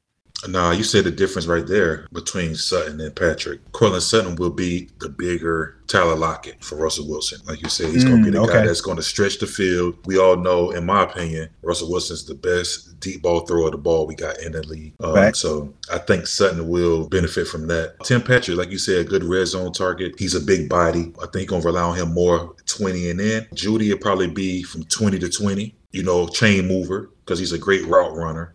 Nah, 0.47 0.71
you 0.71 0.83
said 0.83 1.03
the 1.03 1.11
difference 1.11 1.45
right 1.47 1.65
there 1.67 2.07
between 2.13 2.55
Sutton 2.55 2.99
and 2.99 3.15
Patrick. 3.15 3.59
Courtland 3.73 4.03
Sutton 4.03 4.35
will 4.35 4.49
be 4.49 4.89
the 4.99 5.09
bigger 5.09 5.77
Tyler 5.87 6.15
Lockett 6.15 6.63
for 6.63 6.77
Russell 6.77 7.07
Wilson. 7.07 7.39
Like 7.45 7.61
you 7.61 7.69
said, 7.69 7.91
he's 7.91 8.03
going 8.03 8.17
to 8.17 8.23
be 8.23 8.31
the 8.31 8.39
Mm, 8.39 8.45
okay. 8.45 8.53
guy 8.59 8.65
that's 8.65 8.81
going 8.81 8.97
to 8.97 9.03
stretch 9.03 9.39
the 9.39 9.45
field. 9.47 9.95
We 10.05 10.17
all 10.17 10.35
know, 10.37 10.71
in 10.71 10.85
my 10.85 11.03
opinion, 11.03 11.49
Russell 11.61 11.91
Wilson's 11.91 12.25
the 12.25 12.33
best 12.35 12.99
deep 12.99 13.21
ball 13.21 13.41
thrower 13.41 13.65
of 13.65 13.71
the 13.73 13.77
ball 13.77 14.07
we 14.07 14.15
got 14.15 14.39
in 14.39 14.53
the 14.53 14.63
league. 14.65 14.93
Um, 15.01 15.13
Facts. 15.15 15.39
so 15.39 15.73
I 15.91 15.97
think 15.97 16.25
Sutton 16.27 16.67
will 16.67 17.07
benefit 17.09 17.47
from 17.47 17.67
that. 17.67 17.95
Tim 18.03 18.21
Patrick, 18.21 18.57
like 18.57 18.71
you 18.71 18.77
said, 18.77 19.05
a 19.05 19.09
good 19.09 19.23
red 19.23 19.47
zone 19.47 19.73
target. 19.73 20.15
He's 20.17 20.33
a 20.35 20.39
big 20.41 20.69
body. 20.69 21.13
I 21.21 21.27
think 21.33 21.49
going 21.49 21.61
to 21.61 21.67
rely 21.67 21.81
on 21.81 21.97
him 21.97 22.13
more 22.13 22.55
20 22.65 23.09
and 23.09 23.19
in. 23.21 23.45
Jeudy 23.53 23.89
will 23.89 23.97
probably 23.97 24.27
be 24.29 24.63
from 24.63 24.83
20 24.85 25.19
to 25.19 25.29
20, 25.29 25.75
you 25.91 26.03
know, 26.03 26.27
chain 26.27 26.67
mover 26.67 27.09
because 27.25 27.37
he's 27.37 27.51
a 27.53 27.57
great 27.59 27.85
route 27.85 28.15
runner. 28.15 28.53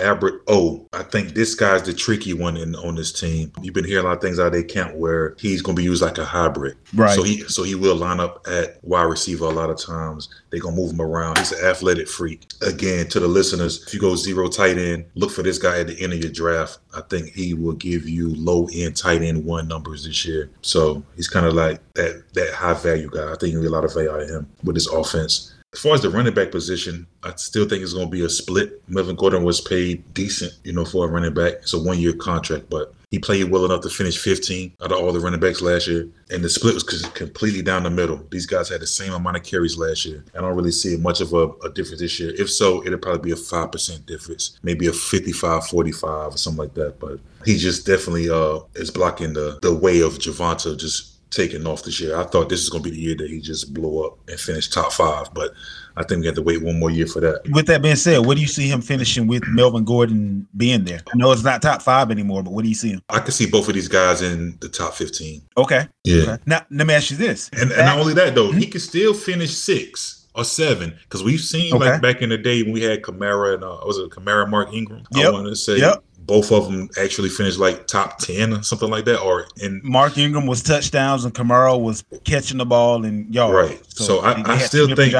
Albert 0.00 0.42
O. 0.48 0.86
I 0.92 1.02
think 1.02 1.34
this 1.34 1.54
guy's 1.54 1.82
the 1.82 1.92
tricky 1.92 2.32
one 2.32 2.56
in 2.56 2.74
on 2.76 2.94
this 2.94 3.12
team. 3.12 3.52
You've 3.62 3.74
been 3.74 3.84
hearing 3.84 4.04
a 4.04 4.08
lot 4.08 4.16
of 4.16 4.22
things 4.22 4.38
out 4.38 4.48
of 4.48 4.52
their 4.52 4.62
camp 4.62 4.94
where 4.94 5.34
he's 5.38 5.62
going 5.62 5.76
to 5.76 5.80
be 5.80 5.84
used 5.84 6.02
like 6.02 6.18
a 6.18 6.24
hybrid. 6.24 6.76
Right. 6.94 7.14
So 7.14 7.22
he 7.22 7.40
so 7.42 7.62
he 7.62 7.74
will 7.74 7.96
line 7.96 8.20
up 8.20 8.46
at 8.46 8.82
wide 8.82 9.02
receiver 9.02 9.44
a 9.44 9.50
lot 9.50 9.70
of 9.70 9.78
times. 9.78 10.28
They're 10.50 10.60
gonna 10.60 10.76
move 10.76 10.92
him 10.92 11.00
around. 11.00 11.38
He's 11.38 11.52
an 11.52 11.64
athletic 11.64 12.08
freak. 12.08 12.46
Again, 12.62 13.08
to 13.08 13.20
the 13.20 13.28
listeners, 13.28 13.86
if 13.86 13.92
you 13.92 14.00
go 14.00 14.16
zero 14.16 14.48
tight 14.48 14.78
end, 14.78 15.04
look 15.14 15.30
for 15.30 15.42
this 15.42 15.58
guy 15.58 15.80
at 15.80 15.88
the 15.88 16.00
end 16.02 16.12
of 16.12 16.20
your 16.20 16.32
draft. 16.32 16.78
I 16.94 17.02
think 17.02 17.28
he 17.34 17.54
will 17.54 17.74
give 17.74 18.08
you 18.08 18.34
low 18.34 18.68
end 18.72 18.96
tight 18.96 19.22
end 19.22 19.44
one 19.44 19.68
numbers 19.68 20.04
this 20.04 20.24
year. 20.24 20.50
So 20.62 21.02
he's 21.16 21.28
kind 21.28 21.46
of 21.46 21.54
like 21.54 21.80
that 21.94 22.24
that 22.34 22.54
high 22.54 22.74
value 22.74 23.10
guy. 23.10 23.32
I 23.32 23.36
think 23.36 23.52
you 23.52 23.60
get 23.60 23.70
a 23.70 23.74
lot 23.74 23.84
of 23.84 23.94
value 23.94 24.10
out 24.10 24.22
of 24.22 24.28
him 24.28 24.48
with 24.64 24.76
his 24.76 24.86
offense. 24.86 25.54
As 25.74 25.80
far 25.80 25.94
as 25.94 26.00
the 26.00 26.08
running 26.08 26.32
back 26.32 26.50
position, 26.50 27.06
I 27.22 27.34
still 27.36 27.68
think 27.68 27.82
it's 27.82 27.92
going 27.92 28.06
to 28.06 28.10
be 28.10 28.24
a 28.24 28.28
split. 28.30 28.82
Melvin 28.88 29.16
Gordon 29.16 29.44
was 29.44 29.60
paid 29.60 30.02
decent, 30.14 30.54
you 30.64 30.72
know, 30.72 30.86
for 30.86 31.06
a 31.06 31.10
running 31.10 31.34
back. 31.34 31.54
It's 31.60 31.74
a 31.74 31.78
one 31.78 31.98
year 31.98 32.14
contract, 32.14 32.70
but 32.70 32.94
he 33.10 33.18
played 33.18 33.50
well 33.50 33.66
enough 33.66 33.82
to 33.82 33.90
finish 33.90 34.18
15 34.18 34.72
out 34.82 34.92
of 34.92 34.98
all 34.98 35.12
the 35.12 35.20
running 35.20 35.40
backs 35.40 35.60
last 35.60 35.86
year. 35.86 36.08
And 36.30 36.42
the 36.42 36.48
split 36.48 36.74
was 36.74 36.82
completely 37.14 37.60
down 37.60 37.82
the 37.82 37.90
middle. 37.90 38.26
These 38.30 38.46
guys 38.46 38.68
had 38.68 38.80
the 38.80 38.86
same 38.86 39.12
amount 39.12 39.36
of 39.36 39.44
carries 39.44 39.76
last 39.76 40.06
year. 40.06 40.24
I 40.34 40.40
don't 40.40 40.56
really 40.56 40.72
see 40.72 40.96
much 40.96 41.20
of 41.20 41.32
a, 41.34 41.48
a 41.64 41.70
difference 41.70 42.00
this 42.00 42.18
year. 42.18 42.32
If 42.38 42.50
so, 42.50 42.84
it'll 42.86 42.98
probably 42.98 43.30
be 43.30 43.32
a 43.32 43.42
5% 43.42 44.06
difference, 44.06 44.58
maybe 44.62 44.86
a 44.86 44.92
55 44.92 45.66
45 45.66 46.34
or 46.34 46.36
something 46.36 46.58
like 46.58 46.74
that. 46.74 46.98
But 46.98 47.20
he 47.44 47.56
just 47.56 47.86
definitely 47.86 48.28
uh, 48.28 48.60
is 48.74 48.90
blocking 48.90 49.32
the, 49.32 49.58
the 49.62 49.74
way 49.74 50.00
of 50.00 50.18
Javonte 50.18 50.78
just 50.78 51.07
taking 51.30 51.66
off 51.66 51.82
this 51.82 52.00
year. 52.00 52.16
I 52.16 52.24
thought 52.24 52.48
this 52.48 52.60
is 52.60 52.68
going 52.70 52.82
to 52.84 52.90
be 52.90 52.96
the 52.96 53.02
year 53.02 53.14
that 53.16 53.28
he 53.30 53.40
just 53.40 53.72
blow 53.74 54.06
up 54.06 54.18
and 54.28 54.38
finish 54.38 54.68
top 54.68 54.92
five, 54.92 55.32
but 55.34 55.52
I 55.96 56.04
think 56.04 56.20
we 56.20 56.26
have 56.26 56.36
to 56.36 56.42
wait 56.42 56.62
one 56.62 56.78
more 56.78 56.90
year 56.90 57.06
for 57.06 57.20
that. 57.20 57.42
With 57.50 57.66
that 57.66 57.82
being 57.82 57.96
said, 57.96 58.24
what 58.24 58.36
do 58.36 58.40
you 58.40 58.46
see 58.46 58.68
him 58.68 58.80
finishing 58.80 59.26
with 59.26 59.42
Melvin 59.48 59.84
Gordon 59.84 60.46
being 60.56 60.84
there? 60.84 61.00
I 61.12 61.16
know 61.16 61.32
it's 61.32 61.42
not 61.44 61.60
top 61.60 61.82
five 61.82 62.10
anymore, 62.10 62.42
but 62.42 62.52
what 62.52 62.62
do 62.62 62.68
you 62.68 62.74
see 62.74 62.90
him? 62.90 63.02
I 63.08 63.18
can 63.20 63.32
see 63.32 63.46
both 63.50 63.68
of 63.68 63.74
these 63.74 63.88
guys 63.88 64.22
in 64.22 64.56
the 64.60 64.68
top 64.68 64.94
15. 64.94 65.42
Okay. 65.56 65.88
Yeah. 66.04 66.22
okay. 66.22 66.42
Now 66.46 66.66
let 66.70 66.86
me 66.86 66.94
ask 66.94 67.10
you 67.10 67.16
this. 67.16 67.50
And, 67.52 67.72
and 67.72 67.86
not 67.86 67.98
only 67.98 68.14
that, 68.14 68.34
though, 68.34 68.52
he 68.52 68.66
can 68.66 68.80
still 68.80 69.12
finish 69.12 69.54
six 69.56 70.26
or 70.34 70.44
seven 70.44 70.94
because 71.02 71.24
we've 71.24 71.40
seen 71.40 71.74
Okay. 71.74 71.90
like 71.90 72.00
back 72.02 72.22
in 72.22 72.28
the 72.28 72.38
day 72.38 72.62
when 72.62 72.72
we 72.72 72.82
had 72.82 73.02
Kamara 73.02 73.54
and 73.54 73.64
uh, 73.64 73.80
was 73.84 73.98
it 73.98 74.08
Kamara 74.10 74.48
Mark 74.48 74.72
Ingram? 74.72 75.02
I 75.16 75.30
want 75.30 75.48
to 75.48 75.56
say 75.56 75.78
Yep. 75.78 76.04
Both 76.28 76.52
of 76.52 76.66
them 76.70 76.90
actually 77.00 77.30
finished 77.30 77.58
like 77.58 77.86
top 77.86 78.18
10 78.18 78.52
or 78.52 78.62
something 78.62 78.90
like 78.90 79.06
that, 79.06 79.18
or 79.20 79.46
in 79.56 79.80
Mark 79.82 80.18
Ingram 80.18 80.46
was 80.46 80.62
touchdowns 80.62 81.24
and 81.24 81.34
Kamara 81.34 81.80
was 81.80 82.04
catching 82.24 82.58
the 82.58 82.66
ball 82.66 83.04
and 83.06 83.34
yards. 83.34 83.70
Right. 83.70 83.80
So 83.88 84.18
I- 84.20 84.34
I 84.54 84.58
still 84.58 84.86
think- 84.94 85.14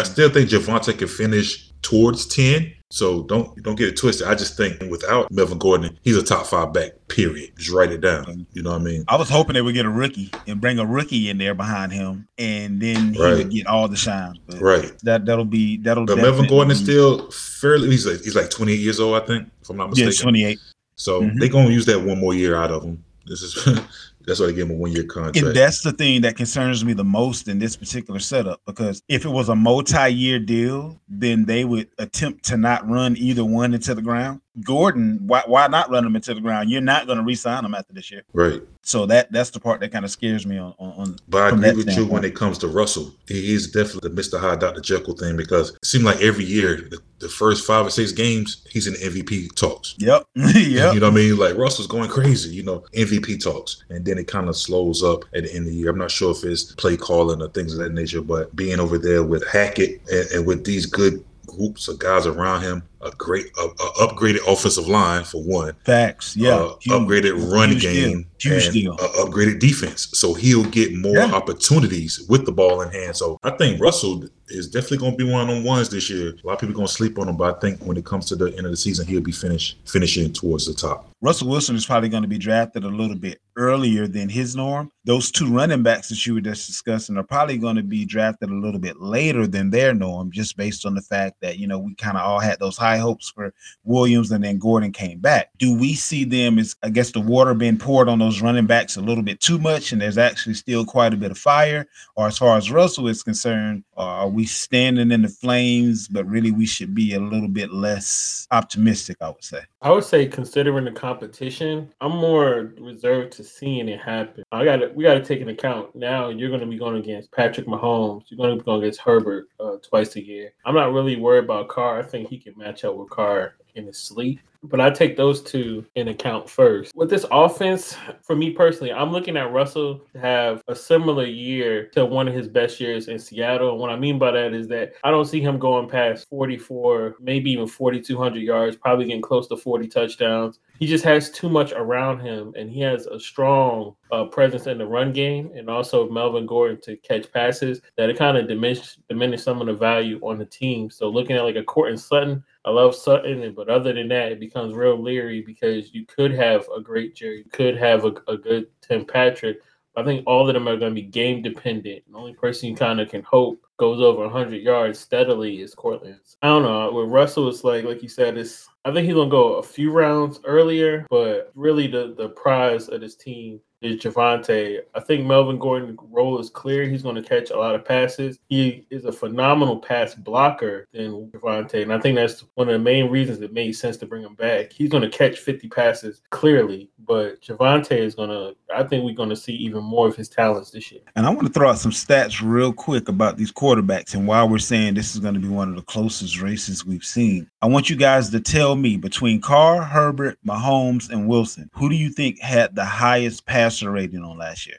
I 0.00 0.04
still 0.04 0.30
think 0.30 0.48
Javonte 0.48 0.96
can 0.96 1.08
finish 1.08 1.68
towards 1.82 2.26
10. 2.26 2.72
So 2.90 3.22
don't 3.22 3.60
don't 3.62 3.76
get 3.76 3.88
it 3.88 3.96
twisted. 3.96 4.26
I 4.26 4.34
just 4.34 4.54
think 4.54 4.78
without 4.90 5.32
Melvin 5.32 5.56
Gordon, 5.56 5.98
he's 6.02 6.16
a 6.16 6.22
top 6.22 6.44
five 6.46 6.74
back. 6.74 6.90
Period. 7.08 7.50
Just 7.56 7.70
write 7.70 7.90
it 7.90 8.02
down. 8.02 8.46
You 8.52 8.62
know 8.62 8.72
what 8.72 8.82
I 8.82 8.84
mean? 8.84 9.04
I 9.08 9.16
was 9.16 9.30
hoping 9.30 9.54
they 9.54 9.62
would 9.62 9.72
get 9.74 9.86
a 9.86 9.90
rookie 9.90 10.30
and 10.46 10.60
bring 10.60 10.78
a 10.78 10.84
rookie 10.84 11.30
in 11.30 11.38
there 11.38 11.54
behind 11.54 11.90
him, 11.90 12.28
and 12.36 12.82
then 12.82 13.14
he 13.14 13.22
Right. 13.22 13.32
would 13.38 13.50
get 13.50 13.66
all 13.66 13.88
the 13.88 13.96
shine. 13.96 14.38
But 14.46 14.60
Right. 14.60 14.92
That 15.04 15.24
that'll 15.24 15.46
be 15.46 15.78
that'll. 15.78 16.04
But 16.04 16.18
Melvin 16.18 16.46
Gordon 16.46 16.70
is 16.70 16.80
still 16.80 17.30
fairly. 17.30 17.88
He's 17.90 18.06
like 18.06 18.20
he's 18.22 18.36
like 18.36 18.50
28 18.50 18.78
years 18.80 19.00
old, 19.00 19.14
I 19.22 19.24
think, 19.24 19.48
if 19.62 19.70
I'm 19.70 19.78
not 19.78 19.88
mistaken. 19.88 20.12
yeah, 20.12 20.22
twenty 20.22 20.44
eight. 20.44 20.58
So 20.96 21.22
Mhm. 21.22 21.40
they 21.40 21.48
gonna 21.48 21.70
use 21.70 21.86
that 21.86 22.02
one 22.02 22.18
more 22.20 22.34
year 22.34 22.56
out 22.56 22.70
of 22.70 22.82
him. 22.84 23.02
This 23.26 23.40
is 23.40 23.56
that's 24.26 24.40
why 24.40 24.46
they 24.46 24.52
gave 24.52 24.66
him 24.66 24.72
a 24.72 24.74
one 24.74 24.92
year 24.92 25.04
contract. 25.04 25.36
And 25.36 25.54
that's 25.54 25.82
the 25.82 25.92
thing 25.92 26.22
that 26.22 26.36
concerns 26.36 26.84
me 26.84 26.92
the 26.92 27.04
most 27.04 27.48
in 27.48 27.58
this 27.58 27.76
particular 27.76 28.20
setup 28.20 28.60
because 28.66 29.02
if 29.08 29.24
it 29.24 29.28
was 29.28 29.48
a 29.48 29.56
multi-year 29.56 30.38
deal, 30.38 31.00
then 31.08 31.44
they 31.44 31.64
would 31.64 31.88
attempt 31.98 32.44
to 32.46 32.56
not 32.56 32.88
run 32.88 33.16
either 33.16 33.44
one 33.44 33.74
into 33.74 33.94
the 33.94 34.02
ground. 34.02 34.40
Gordon, 34.60 35.18
why 35.26 35.42
why 35.46 35.66
not 35.66 35.90
run 35.90 36.04
him 36.04 36.14
into 36.14 36.34
the 36.34 36.40
ground? 36.40 36.70
You're 36.70 36.82
not 36.82 37.06
going 37.06 37.18
to 37.18 37.24
re-sign 37.24 37.64
him 37.64 37.74
after 37.74 37.92
this 37.92 38.10
year. 38.10 38.22
right. 38.32 38.60
So 38.84 39.06
that 39.06 39.30
that's 39.30 39.50
the 39.50 39.60
part 39.60 39.80
that 39.80 39.92
kind 39.92 40.04
of 40.04 40.10
scares 40.10 40.44
me 40.44 40.58
on 40.58 40.74
on. 40.78 40.92
on 40.92 41.16
But 41.28 41.42
I 41.42 41.56
agree 41.56 41.84
with 41.84 41.96
you 41.96 42.04
when 42.04 42.24
it 42.24 42.34
comes 42.34 42.58
to 42.58 42.68
Russell. 42.68 43.14
He 43.28 43.54
is 43.54 43.70
definitely 43.70 44.10
the 44.10 44.20
Mr. 44.20 44.38
Hyde 44.38 44.58
Dr. 44.58 44.80
Jekyll 44.80 45.16
thing 45.16 45.36
because 45.36 45.70
it 45.70 45.84
seemed 45.84 46.04
like 46.04 46.20
every 46.20 46.44
year, 46.44 46.88
the, 46.90 46.98
the 47.20 47.28
first 47.28 47.64
five 47.64 47.86
or 47.86 47.90
six 47.90 48.12
games, 48.12 48.66
he's 48.68 48.88
in 48.88 48.94
MVP 48.94 49.54
talks. 49.54 49.94
Yep. 49.98 50.26
yep. 50.34 50.94
You 50.94 51.00
know 51.00 51.06
what 51.06 51.12
I 51.12 51.22
mean? 51.22 51.36
Like 51.38 51.56
Russell's 51.56 51.86
going 51.86 52.10
crazy, 52.10 52.54
you 52.54 52.64
know, 52.64 52.84
MVP 52.94 53.42
talks. 53.42 53.84
And 53.88 54.04
then 54.04 54.18
it 54.18 54.26
kind 54.26 54.48
of 54.48 54.56
slows 54.56 55.02
up 55.02 55.24
at 55.32 55.44
the 55.44 55.54
end 55.54 55.66
of 55.66 55.72
the 55.72 55.76
year. 55.76 55.90
I'm 55.90 55.98
not 55.98 56.10
sure 56.10 56.32
if 56.32 56.44
it's 56.44 56.72
play 56.74 56.96
calling 56.96 57.40
or 57.40 57.48
things 57.48 57.72
of 57.72 57.78
that 57.78 57.92
nature, 57.92 58.20
but 58.20 58.54
being 58.56 58.80
over 58.80 58.98
there 58.98 59.22
with 59.22 59.46
Hackett 59.46 60.02
and, 60.10 60.30
and 60.32 60.46
with 60.46 60.64
these 60.64 60.84
good 60.84 61.24
groups 61.46 61.88
of 61.88 61.98
guys 61.98 62.26
around 62.26 62.62
him, 62.62 62.82
a 63.02 63.10
great, 63.12 63.46
a, 63.58 63.62
a 63.62 64.06
upgraded 64.08 64.38
offensive 64.46 64.88
line 64.88 65.24
for 65.24 65.42
one, 65.42 65.74
Facts. 65.84 66.36
Yeah. 66.36 66.54
uh, 66.56 66.74
Huge. 66.80 66.94
upgraded 66.96 67.52
run 67.52 67.70
Huge 67.70 67.82
deal. 67.82 68.10
game, 68.10 68.26
Huge 68.38 68.70
deal. 68.70 68.96
upgraded 68.96 69.58
defense. 69.58 70.08
So 70.12 70.34
he'll 70.34 70.64
get 70.64 70.94
more 70.94 71.16
Yeah. 71.16 71.32
opportunities 71.32 72.24
with 72.28 72.44
the 72.46 72.52
ball 72.52 72.82
in 72.82 72.90
hand. 72.90 73.16
So 73.16 73.38
I 73.42 73.50
think 73.50 73.80
Russell 73.80 74.24
is 74.48 74.68
definitely 74.68 74.98
going 74.98 75.12
to 75.12 75.24
be 75.24 75.30
one 75.30 75.48
on 75.48 75.64
ones 75.64 75.88
this 75.88 76.10
year. 76.10 76.30
A 76.30 76.46
lot 76.46 76.54
of 76.54 76.60
people 76.60 76.72
are 76.72 76.76
going 76.76 76.86
to 76.86 76.92
sleep 76.92 77.18
on 77.18 77.28
him, 77.28 77.36
but 77.36 77.56
I 77.56 77.58
think 77.60 77.80
when 77.84 77.96
it 77.96 78.04
comes 78.04 78.26
to 78.26 78.36
the 78.36 78.46
end 78.56 78.66
of 78.66 78.70
the 78.70 78.76
season, 78.76 79.06
he'll 79.06 79.20
be 79.22 79.32
finished 79.32 79.78
finishing 79.86 80.32
towards 80.32 80.66
the 80.66 80.74
top. 80.74 81.08
Russell 81.22 81.48
Wilson 81.48 81.76
is 81.76 81.86
probably 81.86 82.08
going 82.08 82.24
to 82.24 82.28
be 82.28 82.36
drafted 82.38 82.82
a 82.84 82.88
little 82.88 83.16
bit 83.16 83.40
earlier 83.56 84.08
than 84.08 84.28
his 84.28 84.56
norm. 84.56 84.90
Those 85.04 85.30
two 85.30 85.46
running 85.46 85.82
backs 85.82 86.08
that 86.08 86.26
you 86.26 86.34
were 86.34 86.40
just 86.40 86.66
discussing 86.66 87.16
are 87.16 87.22
probably 87.22 87.58
going 87.58 87.76
to 87.76 87.82
be 87.82 88.04
drafted 88.04 88.50
a 88.50 88.54
little 88.54 88.80
bit 88.80 89.00
later 89.00 89.46
than 89.46 89.70
their 89.70 89.94
norm, 89.94 90.32
just 90.32 90.56
based 90.56 90.84
on 90.84 90.94
the 90.94 91.00
fact 91.02 91.36
that, 91.40 91.58
you 91.58 91.66
know, 91.68 91.78
we 91.78 91.94
kind 91.94 92.16
of 92.16 92.24
all 92.24 92.40
had 92.40 92.58
those 92.58 92.76
high 92.76 92.91
hopes 92.98 93.30
for 93.30 93.52
Williams 93.84 94.30
and 94.30 94.44
then 94.44 94.58
Gordon 94.58 94.92
came 94.92 95.18
back. 95.18 95.50
Do 95.58 95.76
we 95.76 95.94
see 95.94 96.24
them 96.24 96.58
as, 96.58 96.76
I 96.82 96.90
guess, 96.90 97.12
the 97.12 97.20
water 97.20 97.54
being 97.54 97.78
poured 97.78 98.08
on 98.08 98.18
those 98.18 98.40
running 98.42 98.66
backs 98.66 98.96
a 98.96 99.00
little 99.00 99.24
bit 99.24 99.40
too 99.40 99.58
much 99.58 99.92
and 99.92 100.00
there's 100.00 100.18
actually 100.18 100.54
still 100.54 100.84
quite 100.84 101.14
a 101.14 101.16
bit 101.16 101.30
of 101.30 101.38
fire? 101.38 101.86
Or 102.16 102.26
as 102.26 102.38
far 102.38 102.56
as 102.56 102.70
Russell 102.70 103.08
is 103.08 103.22
concerned, 103.22 103.84
uh, 103.96 104.00
are 104.00 104.28
we 104.28 104.44
standing 104.46 105.10
in 105.10 105.22
the 105.22 105.28
flames? 105.28 106.08
But 106.08 106.26
really, 106.26 106.50
we 106.50 106.66
should 106.66 106.94
be 106.94 107.14
a 107.14 107.20
little 107.20 107.48
bit 107.48 107.72
less 107.72 108.46
optimistic. 108.50 109.16
I 109.20 109.28
would 109.28 109.44
say. 109.44 109.60
I 109.82 109.90
would 109.90 110.04
say, 110.04 110.26
considering 110.26 110.84
the 110.84 110.92
competition, 110.92 111.92
I'm 112.00 112.16
more 112.16 112.72
reserved 112.78 113.32
to 113.34 113.44
seeing 113.44 113.88
it 113.88 114.00
happen. 114.00 114.44
I 114.52 114.64
got 114.64 114.94
we 114.94 115.04
got 115.04 115.14
to 115.14 115.24
take 115.24 115.40
into 115.40 115.52
account 115.52 115.94
now. 115.94 116.28
You're 116.28 116.48
going 116.50 116.60
to 116.60 116.66
be 116.66 116.78
going 116.78 116.96
against 116.96 117.32
Patrick 117.32 117.66
Mahomes. 117.66 118.24
You're 118.28 118.38
going 118.38 118.50
to 118.50 118.56
be 118.56 118.64
going 118.64 118.82
against 118.82 119.00
Herbert 119.00 119.48
uh, 119.60 119.76
twice 119.82 120.16
a 120.16 120.24
year. 120.24 120.52
I'm 120.64 120.74
not 120.74 120.92
really 120.92 121.16
worried 121.16 121.44
about 121.44 121.68
Carr. 121.68 121.98
I 121.98 122.02
think 122.02 122.28
he 122.28 122.38
can 122.38 122.56
match 122.56 122.81
up 122.84 122.96
with 122.96 123.10
Carr 123.10 123.54
in 123.74 123.86
his 123.86 123.98
sleep. 123.98 124.40
But 124.64 124.80
I 124.80 124.90
take 124.90 125.16
those 125.16 125.42
two 125.42 125.84
in 125.96 126.06
account 126.06 126.48
first. 126.48 126.94
With 126.94 127.10
this 127.10 127.26
offense, 127.32 127.96
for 128.22 128.36
me 128.36 128.50
personally, 128.50 128.92
I'm 128.92 129.10
looking 129.10 129.36
at 129.36 129.50
Russell 129.50 130.00
to 130.12 130.20
have 130.20 130.62
a 130.68 130.74
similar 130.74 131.26
year 131.26 131.86
to 131.94 132.06
one 132.06 132.28
of 132.28 132.34
his 132.34 132.46
best 132.46 132.78
years 132.78 133.08
in 133.08 133.18
Seattle. 133.18 133.70
And 133.70 133.80
what 133.80 133.90
I 133.90 133.96
mean 133.96 134.20
by 134.20 134.30
that 134.30 134.54
is 134.54 134.68
that 134.68 134.92
I 135.02 135.10
don't 135.10 135.24
see 135.24 135.40
him 135.40 135.58
going 135.58 135.88
past 135.88 136.28
44, 136.28 137.16
maybe 137.18 137.50
even 137.50 137.66
4,200 137.66 138.38
yards, 138.38 138.76
probably 138.76 139.06
getting 139.06 139.20
close 139.20 139.48
to 139.48 139.56
40 139.56 139.88
touchdowns. 139.88 140.60
He 140.78 140.86
just 140.86 141.04
has 141.04 141.30
too 141.30 141.48
much 141.48 141.72
around 141.72 142.20
him, 142.20 142.52
and 142.56 142.70
he 142.70 142.80
has 142.80 143.06
a 143.06 143.18
strong 143.18 143.96
uh, 144.12 144.24
presence 144.26 144.66
in 144.66 144.78
the 144.78 144.86
run 144.86 145.12
game, 145.12 145.50
and 145.54 145.68
also 145.68 146.08
Melvin 146.08 146.46
Gordon 146.46 146.80
to 146.82 146.96
catch 146.98 147.32
passes 147.32 147.80
that 147.96 148.10
it 148.10 148.18
kind 148.18 148.36
of 148.36 148.48
diminish 148.48 148.96
diminish 149.08 149.42
some 149.42 149.60
of 149.60 149.66
the 149.66 149.74
value 149.74 150.18
on 150.22 150.38
the 150.38 150.44
team. 150.44 150.90
So 150.90 151.08
looking 151.08 151.36
at 151.36 151.42
like 151.42 151.56
a 151.56 151.62
Courtland 151.62 152.00
Sutton, 152.00 152.42
I 152.64 152.70
love 152.70 152.94
Sutton, 152.94 153.52
but 153.54 153.68
other 153.68 153.92
than 153.92 154.08
that, 154.08 154.32
it 154.32 154.40
becomes 154.40 154.74
real 154.74 155.00
leery 155.00 155.42
because 155.42 155.92
you 155.92 156.06
could 156.06 156.32
have 156.32 156.66
a 156.74 156.80
great 156.80 157.14
Jerry, 157.16 157.38
you 157.38 157.50
could 157.50 157.76
have 157.76 158.04
a, 158.04 158.14
a 158.28 158.36
good 158.36 158.66
Tim 158.80 159.04
Patrick. 159.04 159.58
I 159.96 160.04
think 160.04 160.24
all 160.26 160.48
of 160.48 160.54
them 160.54 160.68
are 160.68 160.76
going 160.76 160.94
to 160.94 161.02
be 161.02 161.06
game 161.06 161.42
dependent. 161.42 162.04
The 162.10 162.16
only 162.16 162.34
person 162.34 162.68
you 162.68 162.76
kind 162.76 163.00
of 163.00 163.10
can 163.10 163.22
hope 163.24 163.66
goes 163.78 164.00
over 164.00 164.22
100 164.22 164.62
yards 164.62 164.98
steadily 164.98 165.60
is 165.60 165.74
Courtland. 165.74 166.20
I 166.40 166.46
don't 166.46 166.62
know. 166.62 166.90
With 166.92 167.10
Russell, 167.10 167.48
it's 167.48 167.64
like, 167.64 167.84
like 167.84 168.02
you 168.02 168.08
said, 168.08 168.38
it's. 168.38 168.68
I 168.84 168.92
think 168.92 169.06
he's 169.06 169.14
gonna 169.14 169.30
go 169.30 169.54
a 169.54 169.62
few 169.62 169.92
rounds 169.92 170.40
earlier, 170.44 171.06
but 171.08 171.52
really 171.54 171.86
the 171.86 172.14
the 172.16 172.30
prize 172.30 172.88
of 172.88 173.00
this 173.00 173.14
team 173.14 173.60
is 173.82 174.00
Javonte. 174.00 174.80
I 174.94 175.00
think 175.00 175.26
Melvin 175.26 175.58
Gordon's 175.58 175.98
role 176.10 176.38
is 176.38 176.50
clear. 176.50 176.84
He's 176.84 177.02
going 177.02 177.16
to 177.16 177.22
catch 177.22 177.50
a 177.50 177.58
lot 177.58 177.74
of 177.74 177.84
passes. 177.84 178.38
He 178.48 178.86
is 178.90 179.04
a 179.04 179.12
phenomenal 179.12 179.78
pass 179.78 180.14
blocker 180.14 180.86
than 180.92 181.30
Javonte. 181.30 181.82
And 181.82 181.92
I 181.92 181.98
think 181.98 182.16
that's 182.16 182.44
one 182.54 182.68
of 182.68 182.72
the 182.72 182.78
main 182.78 183.10
reasons 183.10 183.40
it 183.40 183.52
made 183.52 183.72
sense 183.72 183.96
to 183.98 184.06
bring 184.06 184.22
him 184.22 184.34
back. 184.34 184.72
He's 184.72 184.90
going 184.90 185.02
to 185.02 185.10
catch 185.10 185.38
50 185.38 185.68
passes 185.68 186.22
clearly, 186.30 186.90
but 187.00 187.42
Javonte 187.42 187.98
is 187.98 188.14
going 188.14 188.30
to, 188.30 188.54
I 188.74 188.84
think 188.84 189.04
we're 189.04 189.14
going 189.14 189.30
to 189.30 189.36
see 189.36 189.54
even 189.54 189.82
more 189.82 190.06
of 190.08 190.16
his 190.16 190.28
talents 190.28 190.70
this 190.70 190.90
year. 190.92 191.02
And 191.16 191.26
I 191.26 191.30
want 191.30 191.46
to 191.46 191.52
throw 191.52 191.70
out 191.70 191.78
some 191.78 191.92
stats 191.92 192.40
real 192.42 192.72
quick 192.72 193.08
about 193.08 193.36
these 193.36 193.52
quarterbacks 193.52 194.14
and 194.14 194.26
why 194.26 194.44
we're 194.44 194.58
saying 194.58 194.94
this 194.94 195.14
is 195.14 195.20
going 195.20 195.34
to 195.34 195.40
be 195.40 195.48
one 195.48 195.68
of 195.68 195.76
the 195.76 195.82
closest 195.82 196.40
races 196.40 196.86
we've 196.86 197.04
seen. 197.04 197.50
I 197.60 197.66
want 197.66 197.90
you 197.90 197.96
guys 197.96 198.30
to 198.30 198.40
tell 198.40 198.71
me 198.76 198.96
between 198.96 199.40
Carr, 199.40 199.82
Herbert, 199.82 200.38
Mahomes, 200.46 201.10
and 201.10 201.28
Wilson, 201.28 201.70
who 201.74 201.88
do 201.88 201.94
you 201.94 202.10
think 202.10 202.40
had 202.40 202.74
the 202.74 202.84
highest 202.84 203.46
passer 203.46 203.90
rating 203.90 204.22
on 204.22 204.38
last 204.38 204.66
year? 204.66 204.78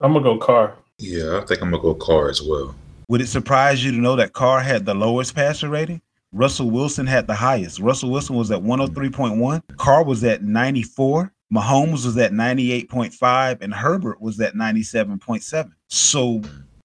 I'm 0.00 0.12
going 0.12 0.24
to 0.24 0.30
go 0.30 0.38
Carr. 0.38 0.74
Yeah, 0.98 1.38
I 1.38 1.46
think 1.46 1.62
I'm 1.62 1.70
going 1.70 1.82
to 1.82 1.88
go 1.88 1.94
Carr 1.94 2.28
as 2.28 2.42
well. 2.42 2.74
Would 3.08 3.20
it 3.20 3.28
surprise 3.28 3.84
you 3.84 3.90
to 3.92 3.98
know 3.98 4.16
that 4.16 4.32
Carr 4.32 4.60
had 4.60 4.84
the 4.84 4.94
lowest 4.94 5.34
passer 5.34 5.68
rating? 5.68 6.02
Russell 6.32 6.70
Wilson 6.70 7.06
had 7.06 7.26
the 7.26 7.34
highest. 7.34 7.78
Russell 7.78 8.10
Wilson 8.10 8.36
was 8.36 8.50
at 8.50 8.60
103.1. 8.60 9.62
Carr 9.76 10.04
was 10.04 10.22
at 10.24 10.42
94. 10.42 11.32
Mahomes 11.52 12.04
was 12.04 12.16
at 12.18 12.32
98.5 12.32 13.62
and 13.62 13.72
Herbert 13.72 14.20
was 14.20 14.38
at 14.40 14.54
97.7. 14.54 15.72
So 15.88 16.42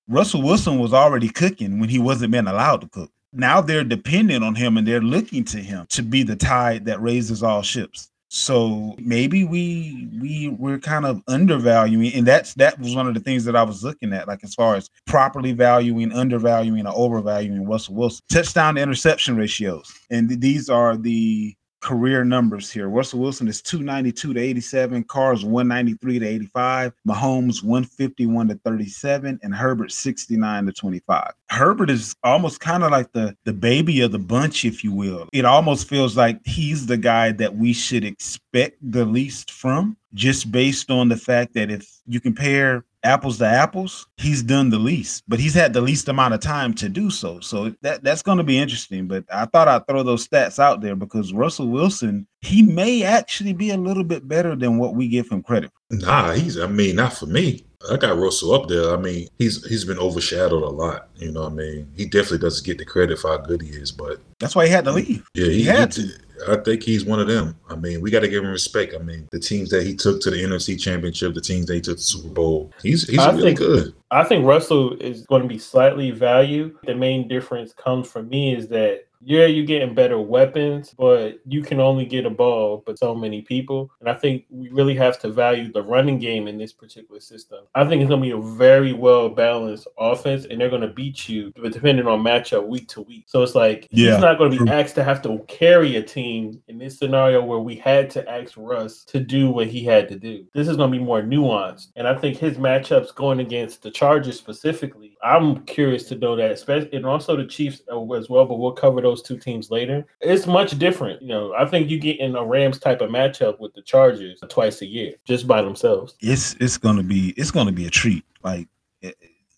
Russell 0.07 0.41
Wilson 0.41 0.79
was 0.79 0.93
already 0.93 1.27
cooking 1.27 1.79
when 1.79 1.89
he 1.89 1.99
wasn't 1.99 2.31
being 2.31 2.47
allowed 2.47 2.81
to 2.81 2.87
cook. 2.87 3.11
Now 3.33 3.61
they're 3.61 3.83
dependent 3.83 4.43
on 4.43 4.55
him 4.55 4.77
and 4.77 4.87
they're 4.87 5.01
looking 5.01 5.43
to 5.45 5.57
him 5.57 5.85
to 5.89 6.03
be 6.03 6.23
the 6.23 6.35
tide 6.35 6.85
that 6.85 7.01
raises 7.01 7.43
all 7.43 7.61
ships. 7.61 8.09
So 8.29 8.95
maybe 8.97 9.43
we 9.43 10.09
we 10.19 10.47
we're 10.47 10.79
kind 10.79 11.05
of 11.05 11.21
undervaluing, 11.27 12.13
and 12.15 12.25
that's 12.25 12.55
that 12.55 12.79
was 12.79 12.95
one 12.95 13.07
of 13.07 13.13
the 13.13 13.19
things 13.19 13.45
that 13.45 13.55
I 13.55 13.61
was 13.61 13.83
looking 13.83 14.11
at, 14.11 14.27
like 14.27 14.43
as 14.43 14.55
far 14.55 14.75
as 14.75 14.89
properly 15.05 15.51
valuing, 15.51 16.11
undervaluing, 16.11 16.87
or 16.87 16.93
overvaluing 16.95 17.67
Russell 17.67 17.93
Wilson. 17.93 18.23
Touchdown 18.31 18.73
to 18.73 18.81
interception 18.81 19.37
ratios, 19.37 19.93
and 20.09 20.41
these 20.41 20.67
are 20.67 20.97
the 20.97 21.55
career 21.83 22.23
numbers 22.23 22.71
here. 22.71 22.87
Russell 22.87 23.19
Wilson 23.19 23.47
is 23.47 23.61
292 23.61 24.33
to 24.33 24.39
87, 24.39 25.03
Carr's 25.03 25.43
193 25.43 26.19
to 26.19 26.25
85, 26.25 26.93
Mahomes 27.07 27.61
151 27.61 28.47
to 28.47 28.55
37, 28.65 29.39
and 29.43 29.53
Herbert 29.53 29.91
69 29.91 30.65
to 30.65 30.71
25. 30.71 31.33
Herbert 31.49 31.89
is 31.89 32.15
almost 32.23 32.61
kind 32.61 32.83
of 32.83 32.91
like 32.91 33.11
the 33.11 33.35
the 33.43 33.53
baby 33.53 34.01
of 34.01 34.11
the 34.11 34.19
bunch, 34.19 34.65
if 34.65 34.83
you 34.83 34.93
will. 34.93 35.27
It 35.33 35.45
almost 35.45 35.87
feels 35.87 36.15
like 36.17 36.39
he's 36.45 36.85
the 36.85 36.97
guy 36.97 37.33
that 37.33 37.55
we 37.55 37.73
should 37.73 38.05
expect 38.05 38.77
the 38.81 39.05
least 39.05 39.51
from, 39.51 39.97
just 40.13 40.51
based 40.51 40.89
on 40.89 41.09
the 41.09 41.17
fact 41.17 41.53
that 41.53 41.69
if 41.69 41.87
you 42.07 42.19
compare 42.19 42.85
apples 43.03 43.37
to 43.39 43.45
apples, 43.45 44.07
he's 44.17 44.41
done 44.43 44.69
the 44.69 44.79
least, 44.79 45.23
but 45.27 45.39
he's 45.39 45.53
had 45.53 45.73
the 45.73 45.81
least 45.81 46.07
amount 46.07 46.33
of 46.33 46.39
time 46.39 46.73
to 46.75 46.89
do 46.89 47.09
so. 47.09 47.39
So 47.39 47.73
that 47.81 48.03
that's 48.03 48.21
going 48.21 48.37
to 48.37 48.43
be 48.43 48.57
interesting. 48.57 49.07
But 49.07 49.25
I 49.31 49.45
thought 49.45 49.67
I'd 49.67 49.87
throw 49.87 50.03
those 50.03 50.27
stats 50.27 50.59
out 50.59 50.81
there 50.81 50.95
because 50.95 51.33
Russell 51.33 51.67
Wilson, 51.67 52.27
he 52.41 52.61
may 52.61 53.03
actually 53.03 53.53
be 53.53 53.71
a 53.71 53.77
little 53.77 54.03
bit 54.03 54.27
better 54.27 54.55
than 54.55 54.77
what 54.77 54.95
we 54.95 55.07
give 55.07 55.29
him 55.29 55.43
credit. 55.43 55.71
For. 55.89 55.97
Nah, 55.97 56.31
he's. 56.31 56.59
I 56.59 56.67
mean, 56.67 56.95
not 56.95 57.13
for 57.13 57.25
me. 57.25 57.65
I 57.91 57.97
got 57.97 58.17
Russell 58.17 58.53
up 58.53 58.69
there. 58.69 58.93
I 58.93 58.97
mean, 58.97 59.27
he's 59.37 59.65
he's 59.67 59.83
been 59.83 59.99
overshadowed 59.99 60.63
a 60.63 60.69
lot. 60.69 61.09
You 61.15 61.31
know, 61.31 61.43
what 61.43 61.51
I 61.51 61.55
mean, 61.55 61.91
he 61.95 62.05
definitely 62.05 62.39
doesn't 62.39 62.65
get 62.65 62.77
the 62.77 62.85
credit 62.85 63.19
for 63.19 63.29
how 63.29 63.37
good 63.37 63.61
he 63.61 63.69
is. 63.69 63.91
But 63.91 64.19
that's 64.39 64.55
why 64.55 64.65
he 64.65 64.71
had 64.71 64.85
to 64.85 64.91
leave. 64.91 65.29
Yeah, 65.33 65.47
he, 65.47 65.53
he 65.55 65.63
had 65.63 65.93
he, 65.93 66.03
to. 66.03 66.19
I 66.47 66.57
think 66.57 66.83
he's 66.83 67.05
one 67.05 67.19
of 67.19 67.27
them. 67.27 67.55
I 67.69 67.75
mean, 67.75 68.01
we 68.01 68.11
got 68.11 68.21
to 68.21 68.27
give 68.27 68.43
him 68.43 68.49
respect. 68.49 68.93
I 68.93 69.03
mean, 69.03 69.27
the 69.31 69.39
teams 69.39 69.69
that 69.69 69.83
he 69.83 69.95
took 69.95 70.21
to 70.21 70.31
the 70.31 70.37
NFC 70.37 70.79
Championship, 70.79 71.33
the 71.33 71.41
teams 71.41 71.65
they 71.65 71.79
took 71.79 71.97
to 71.97 72.01
the 72.01 72.01
Super 72.01 72.29
Bowl, 72.29 72.71
he's 72.81 73.07
he's 73.07 73.19
I 73.19 73.31
really 73.31 73.43
think, 73.43 73.59
good. 73.59 73.93
I 74.11 74.23
think 74.23 74.45
Russell 74.45 74.93
is 74.97 75.25
going 75.25 75.41
to 75.41 75.47
be 75.47 75.57
slightly 75.57 76.11
valued. 76.11 76.75
The 76.85 76.95
main 76.95 77.27
difference 77.27 77.73
comes 77.73 78.09
for 78.09 78.23
me 78.23 78.55
is 78.55 78.67
that 78.69 79.05
yeah, 79.25 79.45
you're 79.45 79.65
getting 79.65 79.93
better 79.93 80.19
weapons, 80.19 80.93
but 80.97 81.39
you 81.45 81.61
can 81.61 81.79
only 81.79 82.05
get 82.05 82.25
a 82.25 82.29
ball 82.29 82.83
but 82.85 82.99
so 82.99 83.15
many 83.15 83.41
people. 83.41 83.91
And 83.99 84.09
I 84.09 84.13
think 84.13 84.45
we 84.49 84.69
really 84.69 84.95
have 84.95 85.19
to 85.19 85.29
value 85.29 85.71
the 85.71 85.81
running 85.81 86.19
game 86.19 86.47
in 86.47 86.57
this 86.57 86.73
particular 86.73 87.19
system. 87.19 87.59
I 87.75 87.85
think 87.85 88.01
it's 88.01 88.09
going 88.09 88.21
to 88.21 88.25
be 88.25 88.31
a 88.31 88.55
very 88.55 88.93
well 88.93 89.29
balanced 89.29 89.87
offense, 89.97 90.45
and 90.45 90.59
they're 90.59 90.69
going 90.69 90.81
to 90.81 90.87
beat 90.87 91.29
you 91.29 91.51
depending 91.51 92.07
on 92.07 92.23
matchup 92.23 92.67
week 92.67 92.87
to 92.89 93.01
week. 93.01 93.25
So 93.27 93.41
it's 93.43 93.55
like 93.55 93.87
yeah. 93.91 94.11
he's 94.11 94.21
not 94.21 94.37
going 94.37 94.51
to 94.51 94.63
be 94.63 94.71
asked 94.71 94.95
to 94.95 95.03
have 95.03 95.21
to 95.23 95.39
carry 95.47 95.95
a 95.95 96.03
team 96.03 96.61
in 96.67 96.77
this 96.77 96.97
scenario 96.97 97.43
where 97.43 97.59
we 97.59 97.75
had 97.75 98.09
to 98.11 98.29
ask 98.29 98.53
Russ 98.57 99.03
to 99.05 99.19
do 99.19 99.49
what 99.49 99.67
he 99.67 99.83
had 99.83 100.09
to 100.09 100.17
do. 100.17 100.45
This 100.53 100.67
is 100.67 100.77
going 100.77 100.91
to 100.91 100.97
be 100.97 101.03
more 101.03 101.21
nuanced. 101.21 101.87
And 101.95 102.07
I 102.07 102.15
think 102.15 102.37
his 102.37 102.57
matchups 102.57 103.15
going 103.15 103.39
against 103.39 103.83
the 103.83 103.91
Chargers 103.91 104.37
specifically, 104.37 105.17
I'm 105.23 105.63
curious 105.65 106.03
to 106.09 106.15
know 106.15 106.35
that, 106.35 106.51
especially, 106.51 106.93
and 106.93 107.05
also 107.05 107.35
the 107.35 107.45
Chiefs 107.45 107.81
uh, 107.91 108.11
as 108.13 108.29
well, 108.29 108.45
but 108.45 108.59
we'll 108.59 108.71
cover 108.71 109.01
those 109.01 109.12
those 109.13 109.21
two 109.21 109.37
teams 109.37 109.69
later. 109.69 110.05
It's 110.21 110.47
much 110.47 110.77
different. 110.79 111.21
You 111.21 111.27
know, 111.27 111.53
I 111.53 111.65
think 111.65 111.89
you 111.89 111.99
get 111.99 112.19
in 112.19 112.35
a 112.35 112.43
Rams 112.43 112.79
type 112.79 113.01
of 113.01 113.09
matchup 113.09 113.59
with 113.59 113.73
the 113.73 113.81
Chargers 113.81 114.39
twice 114.49 114.81
a 114.81 114.85
year 114.85 115.13
just 115.25 115.47
by 115.47 115.61
themselves. 115.61 116.15
It's 116.19 116.55
it's 116.59 116.77
gonna 116.77 117.03
be 117.03 117.33
it's 117.37 117.51
gonna 117.51 117.71
be 117.71 117.85
a 117.85 117.89
treat. 117.89 118.25
Like 118.43 118.67
eh, 119.03 119.11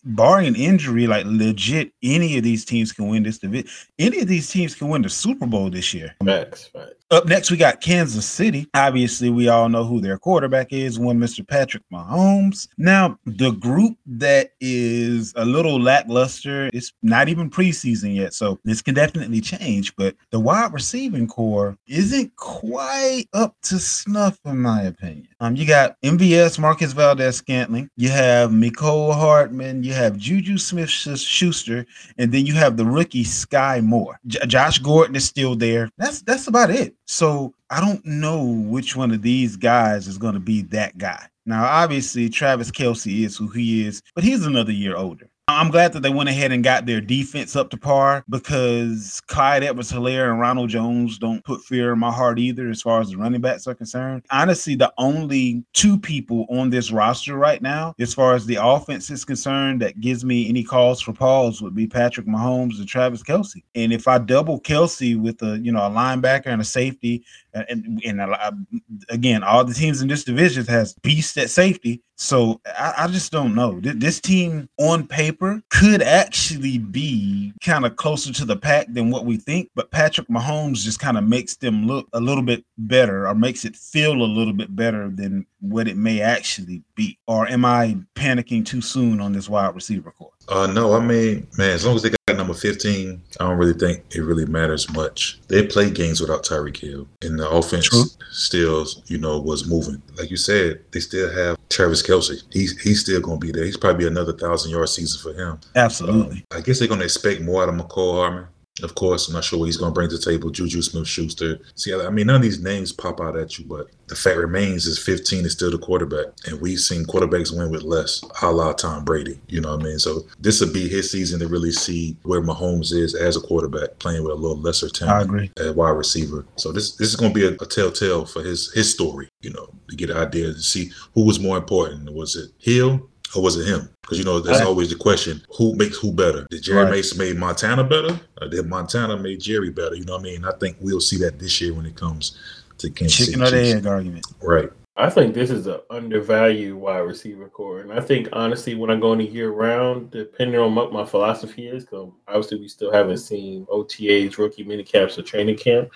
barring 0.04 0.54
injury, 0.56 1.06
like 1.06 1.24
legit, 1.26 1.92
any 2.02 2.36
of 2.36 2.44
these 2.44 2.64
teams 2.64 2.92
can 2.92 3.08
win 3.08 3.22
this 3.22 3.38
division. 3.38 3.68
Any 3.98 4.20
of 4.20 4.28
these 4.28 4.50
teams 4.50 4.74
can 4.74 4.88
win 4.88 5.02
the 5.02 5.08
Super 5.08 5.46
Bowl 5.46 5.70
this 5.70 5.94
year. 5.94 6.14
Facts, 6.24 6.66
facts. 6.66 6.95
Up 7.12 7.26
next, 7.26 7.52
we 7.52 7.56
got 7.56 7.80
Kansas 7.80 8.26
City. 8.26 8.66
Obviously, 8.74 9.30
we 9.30 9.48
all 9.48 9.68
know 9.68 9.84
who 9.84 10.00
their 10.00 10.18
quarterback 10.18 10.72
is, 10.72 10.98
one 10.98 11.20
Mr. 11.20 11.46
Patrick 11.46 11.84
Mahomes. 11.92 12.66
Now, 12.78 13.16
the 13.24 13.52
group 13.52 13.96
that 14.06 14.50
is 14.60 15.32
a 15.36 15.44
little 15.44 15.80
lackluster, 15.80 16.68
it's 16.72 16.92
not 17.04 17.28
even 17.28 17.48
preseason 17.48 18.12
yet, 18.12 18.34
so 18.34 18.58
this 18.64 18.82
can 18.82 18.94
definitely 18.94 19.40
change. 19.40 19.94
But 19.94 20.16
the 20.32 20.40
wide 20.40 20.72
receiving 20.72 21.28
core 21.28 21.78
isn't 21.86 22.34
quite 22.34 23.26
up 23.32 23.54
to 23.64 23.78
snuff, 23.78 24.40
in 24.44 24.58
my 24.58 24.82
opinion. 24.82 25.28
Um, 25.38 25.54
you 25.54 25.64
got 25.64 26.00
MVS, 26.02 26.58
Marquez 26.58 26.92
Valdes 26.92 27.36
Scantling, 27.36 27.88
you 27.96 28.08
have 28.08 28.50
Mecole 28.50 29.14
Hardman, 29.14 29.84
you 29.84 29.92
have 29.92 30.16
Juju 30.16 30.58
Smith 30.58 30.90
Schuster, 30.90 31.86
and 32.18 32.32
then 32.32 32.46
you 32.46 32.54
have 32.54 32.76
the 32.76 32.84
rookie 32.84 33.22
Sky 33.22 33.80
Moore. 33.80 34.18
J- 34.26 34.44
Josh 34.48 34.80
Gordon 34.80 35.14
is 35.14 35.24
still 35.24 35.54
there. 35.54 35.88
That's 35.98 36.22
that's 36.22 36.48
about 36.48 36.70
it. 36.70 36.96
So 37.06 37.54
I 37.70 37.80
don't 37.80 38.04
know 38.04 38.44
which 38.44 38.96
one 38.96 39.12
of 39.12 39.22
these 39.22 39.56
guys 39.56 40.06
is 40.06 40.18
going 40.18 40.34
to 40.34 40.40
be 40.40 40.62
that 40.62 40.98
guy. 40.98 41.26
Now, 41.46 41.64
obviously, 41.64 42.28
Travis 42.28 42.70
Kelce 42.70 43.24
is 43.24 43.36
who 43.36 43.48
he 43.48 43.86
is, 43.86 44.02
but 44.14 44.24
he's 44.24 44.44
another 44.44 44.72
year 44.72 44.96
older. 44.96 45.30
I'm 45.48 45.70
glad 45.70 45.92
that 45.92 46.00
they 46.00 46.10
went 46.10 46.28
ahead 46.28 46.50
and 46.50 46.64
got 46.64 46.86
their 46.86 47.00
defense 47.00 47.54
up 47.54 47.70
to 47.70 47.76
par 47.76 48.24
because 48.28 49.22
Clyde 49.28 49.62
Edwards 49.62 49.92
Helaire 49.92 50.28
and 50.28 50.40
Ronald 50.40 50.70
Jones 50.70 51.18
don't 51.18 51.44
put 51.44 51.62
fear 51.62 51.92
in 51.92 52.00
my 52.00 52.10
heart 52.10 52.40
either 52.40 52.68
as 52.68 52.82
far 52.82 53.00
as 53.00 53.10
the 53.10 53.16
running 53.16 53.40
backs 53.40 53.68
are 53.68 53.74
concerned. 53.74 54.24
Honestly, 54.32 54.74
the 54.74 54.92
only 54.98 55.62
two 55.72 56.00
people 56.00 56.46
on 56.50 56.70
this 56.70 56.90
roster 56.90 57.36
right 57.36 57.62
now, 57.62 57.94
as 58.00 58.12
far 58.12 58.34
as 58.34 58.44
the 58.44 58.58
offense 58.60 59.08
is 59.08 59.24
concerned, 59.24 59.80
that 59.82 60.00
gives 60.00 60.24
me 60.24 60.48
any 60.48 60.64
cause 60.64 61.00
for 61.00 61.12
pause 61.12 61.62
would 61.62 61.76
be 61.76 61.86
Patrick 61.86 62.26
Mahomes 62.26 62.80
and 62.80 62.88
Travis 62.88 63.22
Kelce. 63.22 63.62
And 63.76 63.92
if 63.92 64.08
I 64.08 64.18
double 64.18 64.60
Kelce 64.60 65.16
with 65.16 65.40
a 65.44 65.60
you 65.60 65.70
know 65.70 65.86
a 65.86 65.90
linebacker 65.90 66.46
and 66.46 66.60
a 66.60 66.64
safety, 66.64 67.24
uh, 67.54 67.62
and, 67.68 68.00
and, 68.04 68.20
and 68.20 68.66
again, 69.10 69.44
all 69.44 69.64
the 69.64 69.74
teams 69.74 70.02
in 70.02 70.08
this 70.08 70.24
division 70.24 70.66
has 70.66 70.94
beasts 70.94 71.36
at 71.36 71.50
safety. 71.50 72.02
So 72.16 72.60
I, 72.66 72.94
I 72.98 73.06
just 73.08 73.30
don't 73.30 73.54
know. 73.54 73.78
This 73.80 74.20
team 74.20 74.68
on 74.78 75.06
paper 75.06 75.35
could 75.70 76.02
actually 76.02 76.78
be 76.78 77.52
kind 77.62 77.84
of 77.84 77.96
closer 77.96 78.32
to 78.32 78.44
the 78.44 78.56
pack 78.56 78.86
than 78.90 79.10
what 79.10 79.24
we 79.24 79.36
think, 79.36 79.70
but 79.74 79.90
Patrick 79.90 80.28
Mahomes 80.28 80.84
just 80.84 81.00
kind 81.00 81.18
of 81.18 81.24
makes 81.24 81.56
them 81.56 81.86
look 81.86 82.08
a 82.12 82.20
little 82.20 82.42
bit 82.42 82.64
better 82.78 83.26
or 83.26 83.34
makes 83.34 83.64
it 83.64 83.76
feel 83.76 84.22
a 84.22 84.24
little 84.24 84.52
bit 84.52 84.74
better 84.74 85.10
than 85.10 85.46
what 85.60 85.88
it 85.88 85.96
may 85.96 86.20
actually 86.20 86.82
be. 86.94 87.18
Or 87.26 87.48
am 87.48 87.64
I 87.64 87.96
panicking 88.14 88.64
too 88.64 88.80
soon 88.80 89.20
on 89.20 89.32
this 89.32 89.48
wide 89.48 89.74
receiver 89.74 90.10
core? 90.10 90.32
Uh, 90.48 90.66
no, 90.66 90.92
I 90.92 91.00
mean, 91.00 91.46
man, 91.58 91.70
as 91.70 91.84
long 91.84 91.96
as 91.96 92.02
they 92.02 92.10
got 92.10 92.36
number 92.36 92.54
15, 92.54 93.20
I 93.40 93.44
don't 93.44 93.58
really 93.58 93.72
think 93.72 94.04
it 94.14 94.20
really 94.20 94.46
matters 94.46 94.88
much. 94.92 95.40
They 95.48 95.66
played 95.66 95.94
games 95.94 96.20
without 96.20 96.44
Tyreek 96.44 96.76
Hill, 96.76 97.08
and 97.22 97.38
the 97.38 97.48
offense 97.48 97.88
True. 97.88 98.04
still, 98.30 98.86
you 99.06 99.18
know, 99.18 99.40
was 99.40 99.68
moving. 99.68 100.00
Like 100.16 100.30
you 100.30 100.36
said, 100.36 100.80
they 100.92 101.00
still 101.00 101.32
have 101.32 101.58
Travis 101.68 102.02
Kelce. 102.02 102.42
He's 102.52 102.80
he's 102.80 103.00
still 103.00 103.20
going 103.20 103.40
to 103.40 103.46
be 103.46 103.52
there. 103.52 103.64
He's 103.64 103.76
probably 103.76 104.06
another 104.06 104.32
thousand 104.32 104.70
yard 104.70 104.88
season 104.88 105.20
for 105.20 105.36
him. 105.38 105.58
Absolutely. 105.74 106.44
Um, 106.50 106.58
I 106.58 106.60
guess 106.60 106.78
they're 106.78 106.88
going 106.88 107.00
to 107.00 107.04
expect 107.06 107.40
more 107.40 107.62
out 107.62 107.68
of 107.68 107.74
Mecole 107.74 108.14
Hardman. 108.14 108.46
Of 108.82 108.94
course, 108.94 109.28
I'm 109.28 109.34
not 109.34 109.44
sure 109.44 109.58
what 109.58 109.66
he's 109.66 109.76
going 109.76 109.92
to 109.92 109.94
bring 109.94 110.10
to 110.10 110.18
the 110.18 110.22
table. 110.22 110.50
Juju 110.50 110.82
Smith 110.82 111.08
Schuster. 111.08 111.58
See, 111.76 111.94
I 111.94 112.10
mean, 112.10 112.26
none 112.26 112.36
of 112.36 112.42
these 112.42 112.60
names 112.60 112.92
pop 112.92 113.20
out 113.20 113.36
at 113.36 113.58
you, 113.58 113.64
but 113.64 113.88
the 114.08 114.14
fact 114.14 114.36
remains 114.36 114.86
is 114.86 114.98
15 114.98 115.44
is 115.44 115.52
still 115.52 115.70
the 115.70 115.78
quarterback. 115.78 116.26
And 116.46 116.60
we've 116.60 116.78
seen 116.78 117.04
quarterbacks 117.04 117.56
win 117.56 117.70
with 117.70 117.82
less, 117.82 118.22
a 118.42 118.52
la 118.52 118.72
Tom 118.72 119.04
Brady. 119.04 119.40
You 119.48 119.60
know 119.60 119.74
what 119.74 119.80
I 119.80 119.84
mean? 119.84 119.98
So 119.98 120.26
this 120.40 120.60
would 120.60 120.72
be 120.72 120.88
his 120.88 121.10
season 121.10 121.40
to 121.40 121.48
really 121.48 121.72
see 121.72 122.16
where 122.22 122.42
Mahomes 122.42 122.92
is 122.92 123.14
as 123.14 123.36
a 123.36 123.40
quarterback, 123.40 123.98
playing 123.98 124.22
with 124.22 124.32
a 124.32 124.36
little 124.36 124.58
lesser 124.58 124.88
talent 124.88 125.16
I 125.16 125.22
agree. 125.22 125.50
at 125.58 125.74
wide 125.74 125.90
receiver. 125.90 126.46
So 126.56 126.70
this 126.72 126.96
this 126.96 127.08
is 127.08 127.16
going 127.16 127.32
to 127.32 127.38
be 127.38 127.46
a, 127.46 127.52
a 127.52 127.66
telltale 127.66 128.26
for 128.26 128.42
his 128.42 128.72
his 128.72 128.92
story, 128.92 129.28
you 129.40 129.52
know, 129.52 129.68
to 129.88 129.96
get 129.96 130.10
an 130.10 130.18
idea 130.18 130.52
to 130.52 130.60
see 130.60 130.90
who 131.14 131.24
was 131.24 131.40
more 131.40 131.56
important. 131.56 132.12
Was 132.12 132.36
it 132.36 132.50
Hill 132.58 133.08
or 133.36 133.42
was 133.42 133.56
it 133.56 133.66
him? 133.66 133.88
Because 134.02 134.18
you 134.18 134.24
know, 134.24 134.40
there's 134.40 134.60
always 134.60 134.90
the 134.90 134.96
question: 134.96 135.42
who 135.56 135.74
makes 135.74 135.98
who 135.98 136.12
better? 136.12 136.46
Did 136.50 136.62
Jerry 136.62 136.84
right. 136.84 136.90
Mason 136.90 137.18
made 137.18 137.36
Montana 137.36 137.84
better, 137.84 138.18
or 138.40 138.48
did 138.48 138.66
Montana 138.66 139.16
made 139.16 139.40
Jerry 139.40 139.70
better? 139.70 139.94
You 139.94 140.04
know 140.04 140.14
what 140.14 140.20
I 140.20 140.24
mean? 140.24 140.44
I 140.44 140.52
think 140.58 140.76
we'll 140.80 141.00
see 141.00 141.18
that 141.18 141.38
this 141.38 141.60
year 141.60 141.74
when 141.74 141.86
it 141.86 141.96
comes 141.96 142.38
to 142.78 142.90
Kansas 142.90 143.18
Chicken 143.18 143.44
City. 143.44 143.56
or 143.56 143.64
the 143.64 143.78
egg 143.78 143.86
argument, 143.86 144.26
right? 144.42 144.70
I 144.98 145.10
think 145.10 145.34
this 145.34 145.50
is 145.50 145.66
an 145.66 145.80
undervalued 145.90 146.74
wide 146.74 147.00
receiver 147.00 147.48
core, 147.48 147.80
and 147.80 147.92
I 147.92 148.00
think 148.00 148.28
honestly, 148.32 148.74
when 148.74 148.90
I 148.90 148.96
go 148.96 149.12
into 149.12 149.26
year 149.26 149.50
round, 149.50 150.10
depending 150.10 150.58
on 150.58 150.74
what 150.74 150.92
my 150.92 151.04
philosophy 151.04 151.68
is, 151.68 151.84
because 151.84 152.10
obviously 152.28 152.60
we 152.60 152.68
still 152.68 152.92
haven't 152.92 153.18
seen 153.18 153.66
OTAs, 153.66 154.38
rookie 154.38 154.64
mini 154.64 154.84
camps, 154.84 155.18
or 155.18 155.22
training 155.22 155.58
camp 155.58 155.90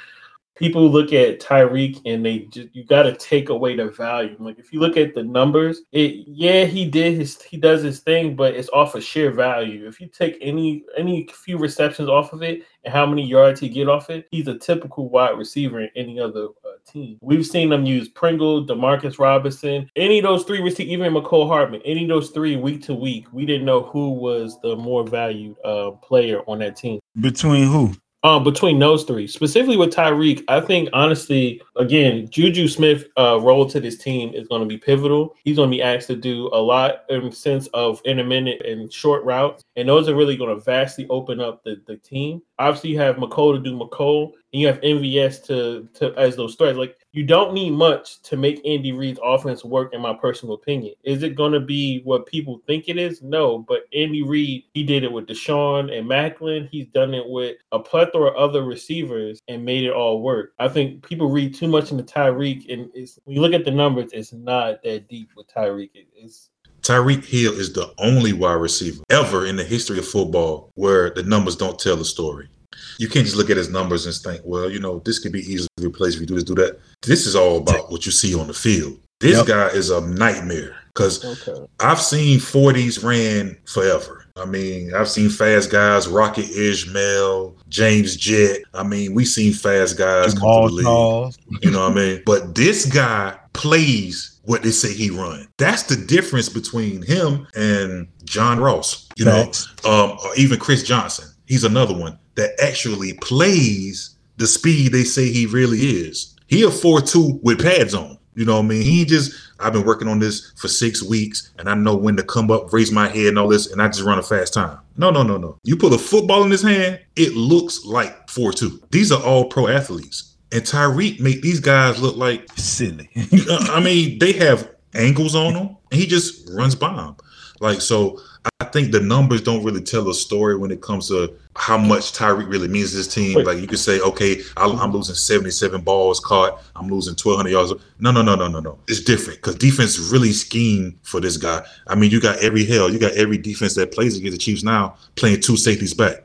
people 0.60 0.90
look 0.90 1.14
at 1.14 1.40
Tyreek 1.40 2.02
and 2.04 2.24
they 2.24 2.40
just 2.40 2.68
you 2.74 2.84
got 2.84 3.04
to 3.04 3.16
take 3.16 3.48
away 3.48 3.74
the 3.74 3.88
value. 3.88 4.36
Like 4.38 4.58
if 4.58 4.72
you 4.72 4.78
look 4.78 4.98
at 4.98 5.14
the 5.14 5.22
numbers, 5.24 5.80
it 5.90 6.26
yeah 6.28 6.66
he 6.66 6.84
did 6.84 7.18
his 7.18 7.40
he 7.42 7.56
does 7.56 7.82
his 7.82 8.00
thing, 8.00 8.36
but 8.36 8.54
it's 8.54 8.68
off 8.68 8.94
of 8.94 9.02
sheer 9.02 9.32
value. 9.32 9.88
If 9.88 10.00
you 10.00 10.06
take 10.06 10.36
any 10.42 10.84
any 10.96 11.26
few 11.32 11.56
receptions 11.56 12.10
off 12.10 12.34
of 12.34 12.42
it 12.42 12.62
and 12.84 12.92
how 12.92 13.06
many 13.06 13.26
yards 13.26 13.58
he 13.58 13.70
get 13.70 13.88
off 13.88 14.10
it, 14.10 14.28
he's 14.30 14.48
a 14.48 14.58
typical 14.58 15.08
wide 15.08 15.38
receiver 15.38 15.80
in 15.80 15.88
any 15.96 16.20
other 16.20 16.48
uh, 16.64 16.76
team. 16.86 17.18
We've 17.22 17.46
seen 17.46 17.70
them 17.70 17.86
use 17.86 18.10
Pringle, 18.10 18.66
Demarcus 18.66 19.18
Robinson, 19.18 19.90
any 19.96 20.18
of 20.18 20.24
those 20.24 20.44
three 20.44 20.60
receivers, 20.60 20.92
even 20.92 21.14
Mecole 21.14 21.48
Hardman, 21.48 21.80
any 21.86 22.02
of 22.02 22.10
those 22.10 22.30
three 22.30 22.56
week 22.56 22.82
to 22.82 22.94
week. 22.94 23.26
We 23.32 23.46
didn't 23.46 23.64
know 23.64 23.82
who 23.82 24.10
was 24.10 24.60
the 24.60 24.76
more 24.76 25.06
valued 25.06 25.56
uh, 25.64 25.92
player 25.92 26.42
on 26.46 26.58
that 26.58 26.76
team. 26.76 27.00
Between 27.18 27.66
who? 27.66 27.94
Um, 28.22 28.44
between 28.44 28.78
those 28.78 29.04
three, 29.04 29.26
specifically 29.26 29.78
with 29.78 29.94
Tyreek, 29.94 30.44
I 30.46 30.60
think 30.60 30.90
honestly, 30.92 31.62
again, 31.76 32.28
Juju 32.28 32.68
Smith' 32.68 33.06
uh, 33.18 33.40
role 33.40 33.64
to 33.70 33.80
this 33.80 33.96
team 33.96 34.34
is 34.34 34.46
going 34.46 34.60
to 34.60 34.68
be 34.68 34.76
pivotal. 34.76 35.34
He's 35.42 35.56
going 35.56 35.70
to 35.70 35.74
be 35.74 35.82
asked 35.82 36.08
to 36.08 36.16
do 36.16 36.50
a 36.52 36.60
lot 36.60 37.04
in 37.08 37.32
sense 37.32 37.66
of 37.68 38.02
intermittent 38.04 38.60
and 38.60 38.92
short 38.92 39.24
routes, 39.24 39.64
and 39.76 39.88
those 39.88 40.06
are 40.06 40.14
really 40.14 40.36
going 40.36 40.54
to 40.54 40.62
vastly 40.62 41.06
open 41.08 41.40
up 41.40 41.64
the, 41.64 41.80
the 41.86 41.96
team. 41.96 42.42
Obviously, 42.58 42.90
you 42.90 42.98
have 42.98 43.16
Mecole 43.16 43.54
to 43.54 43.58
do 43.58 43.74
Mecole, 43.74 44.32
and 44.52 44.60
you 44.60 44.66
have 44.66 44.82
MVS 44.82 45.42
to 45.46 45.88
to 45.94 46.14
as 46.18 46.36
those 46.36 46.56
threats. 46.56 46.76
Like 46.76 46.98
you 47.12 47.24
don't 47.24 47.52
need 47.52 47.70
much 47.70 48.22
to 48.22 48.36
make 48.36 48.64
Andy 48.64 48.92
Reid's 48.92 49.18
offense 49.22 49.64
work, 49.64 49.92
in 49.94 50.00
my 50.00 50.14
personal 50.14 50.54
opinion. 50.54 50.94
Is 51.02 51.22
it 51.22 51.34
going 51.34 51.52
to 51.52 51.60
be 51.60 52.02
what 52.04 52.26
people 52.26 52.62
think 52.66 52.88
it 52.88 52.98
is? 52.98 53.22
No, 53.22 53.58
but 53.58 53.84
Andy 53.94 54.22
Reid, 54.22 54.64
he 54.74 54.84
did 54.84 55.02
it 55.02 55.10
with 55.10 55.26
DeSean 55.26 55.96
and 55.96 56.08
Maclin. 56.08 56.68
He's 56.70 56.86
done 56.86 57.12
it 57.14 57.24
with 57.26 57.56
a 57.72 57.80
plethora 57.80 58.30
of 58.30 58.50
other 58.50 58.62
receivers 58.62 59.40
and 59.48 59.64
made 59.64 59.84
it 59.84 59.92
all 59.92 60.22
work. 60.22 60.52
I 60.58 60.68
think 60.68 61.06
people 61.06 61.30
read 61.30 61.54
too 61.54 61.68
much 61.68 61.90
into 61.90 62.04
Tyreek, 62.04 62.72
and 62.72 62.90
when 62.92 63.34
you 63.34 63.40
look 63.40 63.54
at 63.54 63.64
the 63.64 63.70
numbers, 63.70 64.10
it's 64.12 64.32
not 64.32 64.82
that 64.84 65.08
deep 65.08 65.30
with 65.36 65.48
Tyreek. 65.48 65.90
It's 66.14 66.50
Tyreek 66.82 67.24
Hill 67.24 67.52
is 67.52 67.72
the 67.72 67.92
only 67.98 68.32
wide 68.32 68.54
receiver 68.54 69.02
ever 69.10 69.46
in 69.46 69.56
the 69.56 69.64
history 69.64 69.98
of 69.98 70.08
football 70.08 70.70
where 70.74 71.10
the 71.10 71.22
numbers 71.22 71.56
don't 71.56 71.78
tell 71.78 71.96
the 71.96 72.04
story. 72.04 72.48
You 72.98 73.08
can't 73.08 73.24
just 73.24 73.36
look 73.36 73.50
at 73.50 73.56
his 73.56 73.70
numbers 73.70 74.06
and 74.06 74.14
think, 74.14 74.42
well, 74.44 74.70
you 74.70 74.80
know, 74.80 75.00
this 75.00 75.18
could 75.18 75.32
be 75.32 75.40
easily 75.40 75.68
replaced 75.80 76.16
if 76.16 76.20
you 76.20 76.26
do 76.26 76.34
this, 76.34 76.44
do 76.44 76.54
that. 76.56 76.78
This 77.02 77.26
is 77.26 77.34
all 77.34 77.58
about 77.58 77.90
what 77.90 78.06
you 78.06 78.12
see 78.12 78.34
on 78.34 78.46
the 78.46 78.54
field. 78.54 78.98
This 79.20 79.36
yep. 79.36 79.46
guy 79.46 79.66
is 79.68 79.90
a 79.90 80.00
nightmare 80.00 80.76
because 80.94 81.24
okay. 81.24 81.66
I've 81.78 82.00
seen 82.00 82.38
40s 82.38 83.04
ran 83.04 83.56
forever. 83.66 84.26
I 84.36 84.46
mean, 84.46 84.94
I've 84.94 85.08
seen 85.08 85.28
fast 85.28 85.70
guys, 85.70 86.08
Rocket 86.08 86.48
Ismail, 86.48 87.56
James 87.68 88.16
Jett. 88.16 88.62
I 88.72 88.82
mean, 88.82 89.14
we've 89.14 89.28
seen 89.28 89.52
fast 89.52 89.98
guys 89.98 90.34
Jamal 90.34 90.68
come 90.68 90.76
to 90.76 90.82
the 90.82 90.90
league. 90.90 91.64
You 91.64 91.70
know 91.70 91.88
what 91.88 91.92
I 91.92 91.94
mean? 91.94 92.22
But 92.24 92.54
this 92.54 92.86
guy 92.86 93.36
plays 93.52 94.40
what 94.44 94.62
they 94.62 94.70
say 94.70 94.92
he 94.92 95.10
run. 95.10 95.46
That's 95.58 95.82
the 95.82 95.96
difference 95.96 96.48
between 96.48 97.02
him 97.02 97.46
and 97.54 98.08
John 98.24 98.58
Ross, 98.58 99.08
you 99.16 99.26
Thanks. 99.26 99.68
know, 99.84 99.90
um, 99.90 100.18
or 100.24 100.34
even 100.36 100.58
Chris 100.58 100.82
Johnson. 100.82 101.28
He's 101.46 101.64
another 101.64 101.96
one 101.96 102.18
that 102.34 102.50
actually 102.62 103.14
plays 103.14 104.16
the 104.36 104.46
speed 104.46 104.92
they 104.92 105.04
say 105.04 105.30
he 105.30 105.46
really 105.46 105.78
is. 105.78 106.36
He 106.46 106.62
a 106.62 106.68
4-2 106.68 107.42
with 107.42 107.62
pads 107.62 107.94
on. 107.94 108.18
You 108.34 108.44
know 108.44 108.56
what 108.56 108.64
I 108.64 108.68
mean? 108.68 108.82
He 108.82 109.04
just 109.04 109.32
I've 109.58 109.72
been 109.72 109.84
working 109.84 110.08
on 110.08 110.18
this 110.18 110.52
for 110.56 110.68
six 110.68 111.02
weeks 111.02 111.52
and 111.58 111.68
I 111.68 111.74
know 111.74 111.94
when 111.94 112.16
to 112.16 112.22
come 112.22 112.50
up, 112.50 112.72
raise 112.72 112.90
my 112.90 113.08
head 113.08 113.26
and 113.26 113.38
all 113.38 113.48
this, 113.48 113.70
and 113.70 113.82
I 113.82 113.88
just 113.88 114.02
run 114.02 114.18
a 114.18 114.22
fast 114.22 114.54
time. 114.54 114.78
No, 114.96 115.10
no, 115.10 115.22
no, 115.22 115.36
no. 115.36 115.58
You 115.64 115.76
put 115.76 115.92
a 115.92 115.98
football 115.98 116.44
in 116.44 116.50
his 116.50 116.62
hand, 116.62 117.00
it 117.16 117.34
looks 117.34 117.84
like 117.84 118.26
4-2. 118.28 118.90
These 118.90 119.12
are 119.12 119.22
all 119.22 119.46
pro 119.46 119.68
athletes. 119.68 120.36
And 120.52 120.62
Tyreek 120.62 121.20
make 121.20 121.42
these 121.42 121.60
guys 121.60 122.00
look 122.00 122.16
like 122.16 122.48
silly. 122.56 123.08
I 123.16 123.80
mean, 123.80 124.18
they 124.18 124.32
have 124.32 124.70
angles 124.94 125.34
on 125.34 125.54
them, 125.54 125.76
and 125.90 126.00
he 126.00 126.06
just 126.06 126.48
runs 126.50 126.74
by 126.74 126.94
them. 126.94 127.16
Like 127.60 127.80
so, 127.80 128.20
I 128.60 128.64
think 128.64 128.92
the 128.92 129.00
numbers 129.00 129.42
don't 129.42 129.64
really 129.64 129.82
tell 129.82 130.08
a 130.08 130.14
story 130.14 130.56
when 130.56 130.70
it 130.70 130.80
comes 130.80 131.08
to 131.08 131.34
how 131.56 131.76
much 131.76 132.12
Tyreek 132.12 132.48
really 132.48 132.68
means 132.68 132.92
to 132.92 132.98
this 132.98 133.12
team. 133.12 133.42
Like 133.44 133.58
you 133.58 133.66
could 133.66 133.78
say, 133.78 134.00
okay, 134.00 134.40
I'm 134.56 134.92
losing 134.92 135.14
77 135.14 135.82
balls 135.82 136.20
caught, 136.20 136.62
I'm 136.76 136.88
losing 136.88 137.12
1,200 137.12 137.50
yards. 137.50 137.72
No, 137.98 138.10
no, 138.10 138.22
no, 138.22 138.36
no, 138.36 138.48
no, 138.48 138.60
no. 138.60 138.78
It's 138.88 139.00
different 139.00 139.40
because 139.40 139.56
defense 139.56 139.98
really 140.10 140.32
scheme 140.32 140.98
for 141.02 141.20
this 141.20 141.36
guy. 141.36 141.64
I 141.86 141.94
mean, 141.94 142.10
you 142.10 142.20
got 142.20 142.38
every 142.38 142.64
hell, 142.64 142.90
you 142.90 142.98
got 142.98 143.12
every 143.12 143.38
defense 143.38 143.74
that 143.74 143.92
plays 143.92 144.16
against 144.16 144.38
the 144.38 144.42
Chiefs 144.42 144.62
now 144.62 144.96
playing 145.16 145.40
two 145.40 145.56
safeties 145.56 145.94
back. 145.94 146.24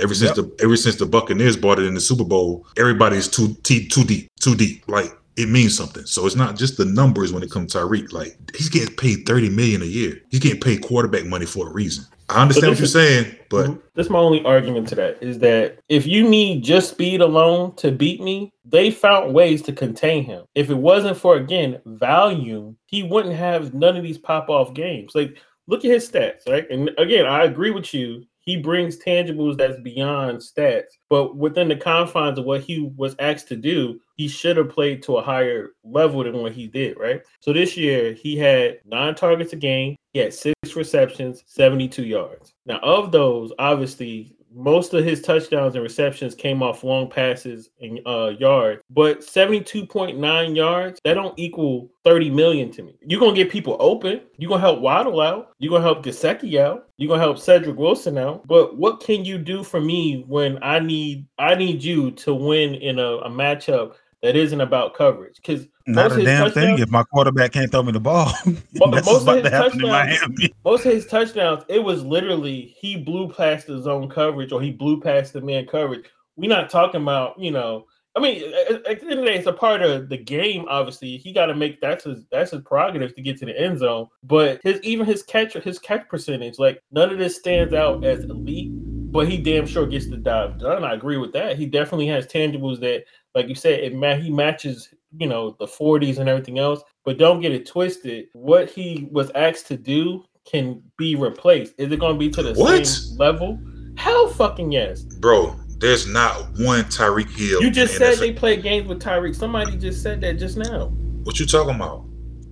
Ever 0.00 0.14
since 0.14 0.36
yep. 0.36 0.46
the 0.46 0.64
ever 0.64 0.76
since 0.76 0.96
the 0.96 1.06
Buccaneers 1.06 1.56
bought 1.56 1.78
it 1.78 1.86
in 1.86 1.94
the 1.94 2.00
Super 2.00 2.24
Bowl, 2.24 2.66
everybody's 2.76 3.28
too 3.28 3.54
too 3.62 4.04
deep, 4.04 4.28
too 4.40 4.56
deep. 4.56 4.82
Like 4.88 5.16
it 5.36 5.48
means 5.48 5.76
something. 5.76 6.06
So 6.06 6.26
it's 6.26 6.36
not 6.36 6.56
just 6.56 6.76
the 6.76 6.84
numbers 6.84 7.32
when 7.32 7.42
it 7.42 7.50
comes 7.50 7.72
to 7.72 7.78
Tyreek. 7.78 8.12
Like 8.12 8.36
he's 8.56 8.68
getting 8.68 8.94
paid 8.94 9.26
30 9.26 9.50
million 9.50 9.82
a 9.82 9.86
year. 9.86 10.20
He's 10.30 10.40
getting 10.40 10.60
paid 10.60 10.82
quarterback 10.82 11.24
money 11.26 11.46
for 11.46 11.68
a 11.68 11.72
reason. 11.72 12.04
I 12.30 12.40
understand 12.40 12.70
what 12.70 12.78
you're 12.78 12.86
saying, 12.86 13.36
but 13.50 13.66
mm-hmm. 13.66 13.80
that's 13.94 14.08
my 14.08 14.18
only 14.18 14.42
argument 14.46 14.88
to 14.88 14.94
that 14.94 15.22
is 15.22 15.38
that 15.40 15.78
if 15.90 16.06
you 16.06 16.26
need 16.26 16.64
just 16.64 16.90
speed 16.90 17.20
alone 17.20 17.74
to 17.76 17.92
beat 17.92 18.22
me, 18.22 18.50
they 18.64 18.90
found 18.90 19.34
ways 19.34 19.60
to 19.62 19.72
contain 19.72 20.24
him. 20.24 20.44
If 20.54 20.70
it 20.70 20.74
wasn't 20.74 21.18
for 21.18 21.36
again 21.36 21.82
value, 21.84 22.74
he 22.86 23.02
wouldn't 23.02 23.34
have 23.34 23.74
none 23.74 23.96
of 23.96 24.02
these 24.02 24.16
pop 24.16 24.48
off 24.48 24.72
games. 24.72 25.14
Like 25.14 25.36
look 25.66 25.84
at 25.84 25.90
his 25.90 26.10
stats, 26.10 26.48
right? 26.48 26.68
And 26.70 26.90
again, 26.96 27.26
I 27.26 27.44
agree 27.44 27.70
with 27.70 27.92
you 27.92 28.24
he 28.44 28.56
brings 28.56 28.98
tangibles 28.98 29.56
that's 29.56 29.80
beyond 29.80 30.38
stats. 30.38 30.98
But 31.08 31.36
within 31.36 31.68
the 31.68 31.76
confines 31.76 32.38
of 32.38 32.44
what 32.44 32.62
he 32.62 32.90
was 32.96 33.16
asked 33.18 33.48
to 33.48 33.56
do, 33.56 34.00
he 34.16 34.28
should 34.28 34.56
have 34.56 34.68
played 34.68 35.02
to 35.04 35.16
a 35.16 35.22
higher 35.22 35.70
level 35.82 36.22
than 36.24 36.40
what 36.40 36.52
he 36.52 36.66
did, 36.66 36.98
right? 36.98 37.22
So 37.40 37.52
this 37.52 37.76
year 37.76 38.12
he 38.12 38.36
had 38.36 38.80
nine 38.84 39.14
targets 39.14 39.52
a 39.52 39.56
game, 39.56 39.96
he 40.12 40.20
had 40.20 40.34
six 40.34 40.54
receptions, 40.76 41.42
72 41.46 42.04
yards. 42.04 42.54
Now, 42.66 42.78
of 42.82 43.12
those, 43.12 43.52
obviously, 43.58 44.36
most 44.54 44.94
of 44.94 45.04
his 45.04 45.20
touchdowns 45.20 45.74
and 45.74 45.82
receptions 45.82 46.34
came 46.34 46.62
off 46.62 46.84
long 46.84 47.10
passes 47.10 47.70
and 47.80 48.00
uh, 48.06 48.32
yards, 48.38 48.80
but 48.90 49.20
72.9 49.20 50.56
yards, 50.56 51.00
that 51.04 51.14
don't 51.14 51.38
equal 51.38 51.90
30 52.04 52.30
million 52.30 52.70
to 52.70 52.82
me. 52.82 52.96
You're 53.06 53.20
gonna 53.20 53.34
get 53.34 53.50
people 53.50 53.76
open, 53.80 54.20
you're 54.36 54.48
gonna 54.48 54.60
help 54.60 54.80
Waddle 54.80 55.20
out, 55.20 55.52
you're 55.58 55.70
gonna 55.70 55.82
help 55.82 56.04
Gesicki 56.04 56.58
out, 56.58 56.88
you're 56.96 57.08
gonna 57.08 57.20
help 57.20 57.38
Cedric 57.38 57.76
Wilson 57.76 58.18
out. 58.18 58.46
But 58.46 58.76
what 58.76 59.00
can 59.00 59.24
you 59.24 59.38
do 59.38 59.64
for 59.64 59.80
me 59.80 60.24
when 60.28 60.58
I 60.62 60.78
need 60.78 61.26
I 61.38 61.54
need 61.54 61.82
you 61.82 62.10
to 62.12 62.34
win 62.34 62.74
in 62.74 62.98
a, 62.98 63.16
a 63.18 63.30
matchup 63.30 63.94
that 64.24 64.36
isn't 64.36 64.60
about 64.60 64.94
coverage? 64.94 65.36
Because 65.36 65.66
not 65.86 66.18
a 66.18 66.24
damn 66.24 66.50
thing 66.50 66.78
if 66.78 66.90
my 66.90 67.02
quarterback 67.04 67.52
can't 67.52 67.70
throw 67.70 67.82
me 67.82 67.92
the 67.92 68.00
ball. 68.00 68.32
That's 68.72 69.06
most 69.06 69.22
about 69.24 69.44
to 69.44 69.50
happen 69.50 69.84
in 69.84 69.90
Miami. 69.90 70.54
Most 70.64 70.86
of 70.86 70.92
his 70.92 71.06
touchdowns, 71.06 71.62
it 71.68 71.84
was 71.84 72.02
literally 72.02 72.74
he 72.78 72.96
blew 72.96 73.28
past 73.28 73.66
the 73.66 73.82
zone 73.82 74.08
coverage 74.08 74.50
or 74.50 74.62
he 74.62 74.72
blew 74.72 74.98
past 74.98 75.34
the 75.34 75.42
man 75.42 75.66
coverage. 75.66 76.06
We're 76.36 76.48
not 76.48 76.70
talking 76.70 77.02
about, 77.02 77.38
you 77.38 77.50
know, 77.50 77.84
I 78.16 78.20
mean, 78.20 78.42
at, 78.70 78.84
the 78.84 78.90
end 79.02 79.12
of 79.12 79.18
the 79.18 79.24
day, 79.24 79.36
it's 79.36 79.46
a 79.46 79.52
part 79.52 79.82
of 79.82 80.08
the 80.08 80.16
game. 80.16 80.64
Obviously, 80.68 81.18
he 81.18 81.32
got 81.32 81.46
to 81.46 81.54
make 81.54 81.80
that's 81.82 82.04
his 82.04 82.24
that's 82.30 82.52
his 82.52 82.62
prerogative 82.62 83.14
to 83.14 83.22
get 83.22 83.38
to 83.38 83.46
the 83.46 83.60
end 83.60 83.80
zone. 83.80 84.06
But 84.22 84.60
his 84.62 84.80
even 84.82 85.04
his 85.04 85.22
catch 85.22 85.52
his 85.52 85.78
catch 85.78 86.08
percentage, 86.08 86.58
like 86.58 86.80
none 86.92 87.10
of 87.10 87.18
this 87.18 87.36
stands 87.36 87.74
out 87.74 88.04
as 88.04 88.24
elite. 88.24 88.70
But 89.12 89.28
he 89.28 89.36
damn 89.36 89.66
sure 89.66 89.86
gets 89.86 90.08
the 90.08 90.16
job 90.16 90.58
done. 90.58 90.82
I 90.82 90.94
agree 90.94 91.18
with 91.18 91.32
that. 91.34 91.56
He 91.56 91.66
definitely 91.66 92.08
has 92.08 92.26
tangibles 92.26 92.80
that, 92.80 93.04
like 93.34 93.48
you 93.48 93.54
said, 93.54 93.80
it 93.80 93.94
ma- 93.94 94.16
he 94.16 94.30
matches 94.30 94.88
you 95.18 95.26
know 95.26 95.56
the 95.58 95.66
40s 95.66 96.18
and 96.18 96.28
everything 96.28 96.58
else. 96.58 96.82
But 97.04 97.18
don't 97.18 97.40
get 97.40 97.52
it 97.52 97.66
twisted. 97.66 98.26
What 98.32 98.70
he 98.70 99.08
was 99.10 99.30
asked 99.34 99.66
to 99.68 99.76
do 99.76 100.24
can 100.44 100.82
be 100.96 101.16
replaced. 101.16 101.74
Is 101.78 101.90
it 101.92 102.00
going 102.00 102.14
to 102.14 102.18
be 102.18 102.30
to 102.30 102.42
the 102.42 102.54
what? 102.54 102.86
same 102.86 103.18
level? 103.18 103.58
Hell, 103.96 104.28
fucking 104.28 104.72
yes, 104.72 105.02
bro. 105.02 105.54
There's 105.78 106.06
not 106.06 106.36
one 106.58 106.84
Tyreek 106.84 107.30
Hill. 107.30 107.62
You 107.62 107.70
just 107.70 107.96
said 107.96 108.18
they 108.18 108.32
play 108.32 108.56
games 108.56 108.88
with 108.88 109.02
Tyreek. 109.02 109.34
Somebody 109.34 109.76
just 109.76 110.02
said 110.02 110.20
that 110.22 110.38
just 110.38 110.56
now. 110.56 110.86
What 111.24 111.38
you 111.40 111.46
talking 111.46 111.74
about? 111.74 112.03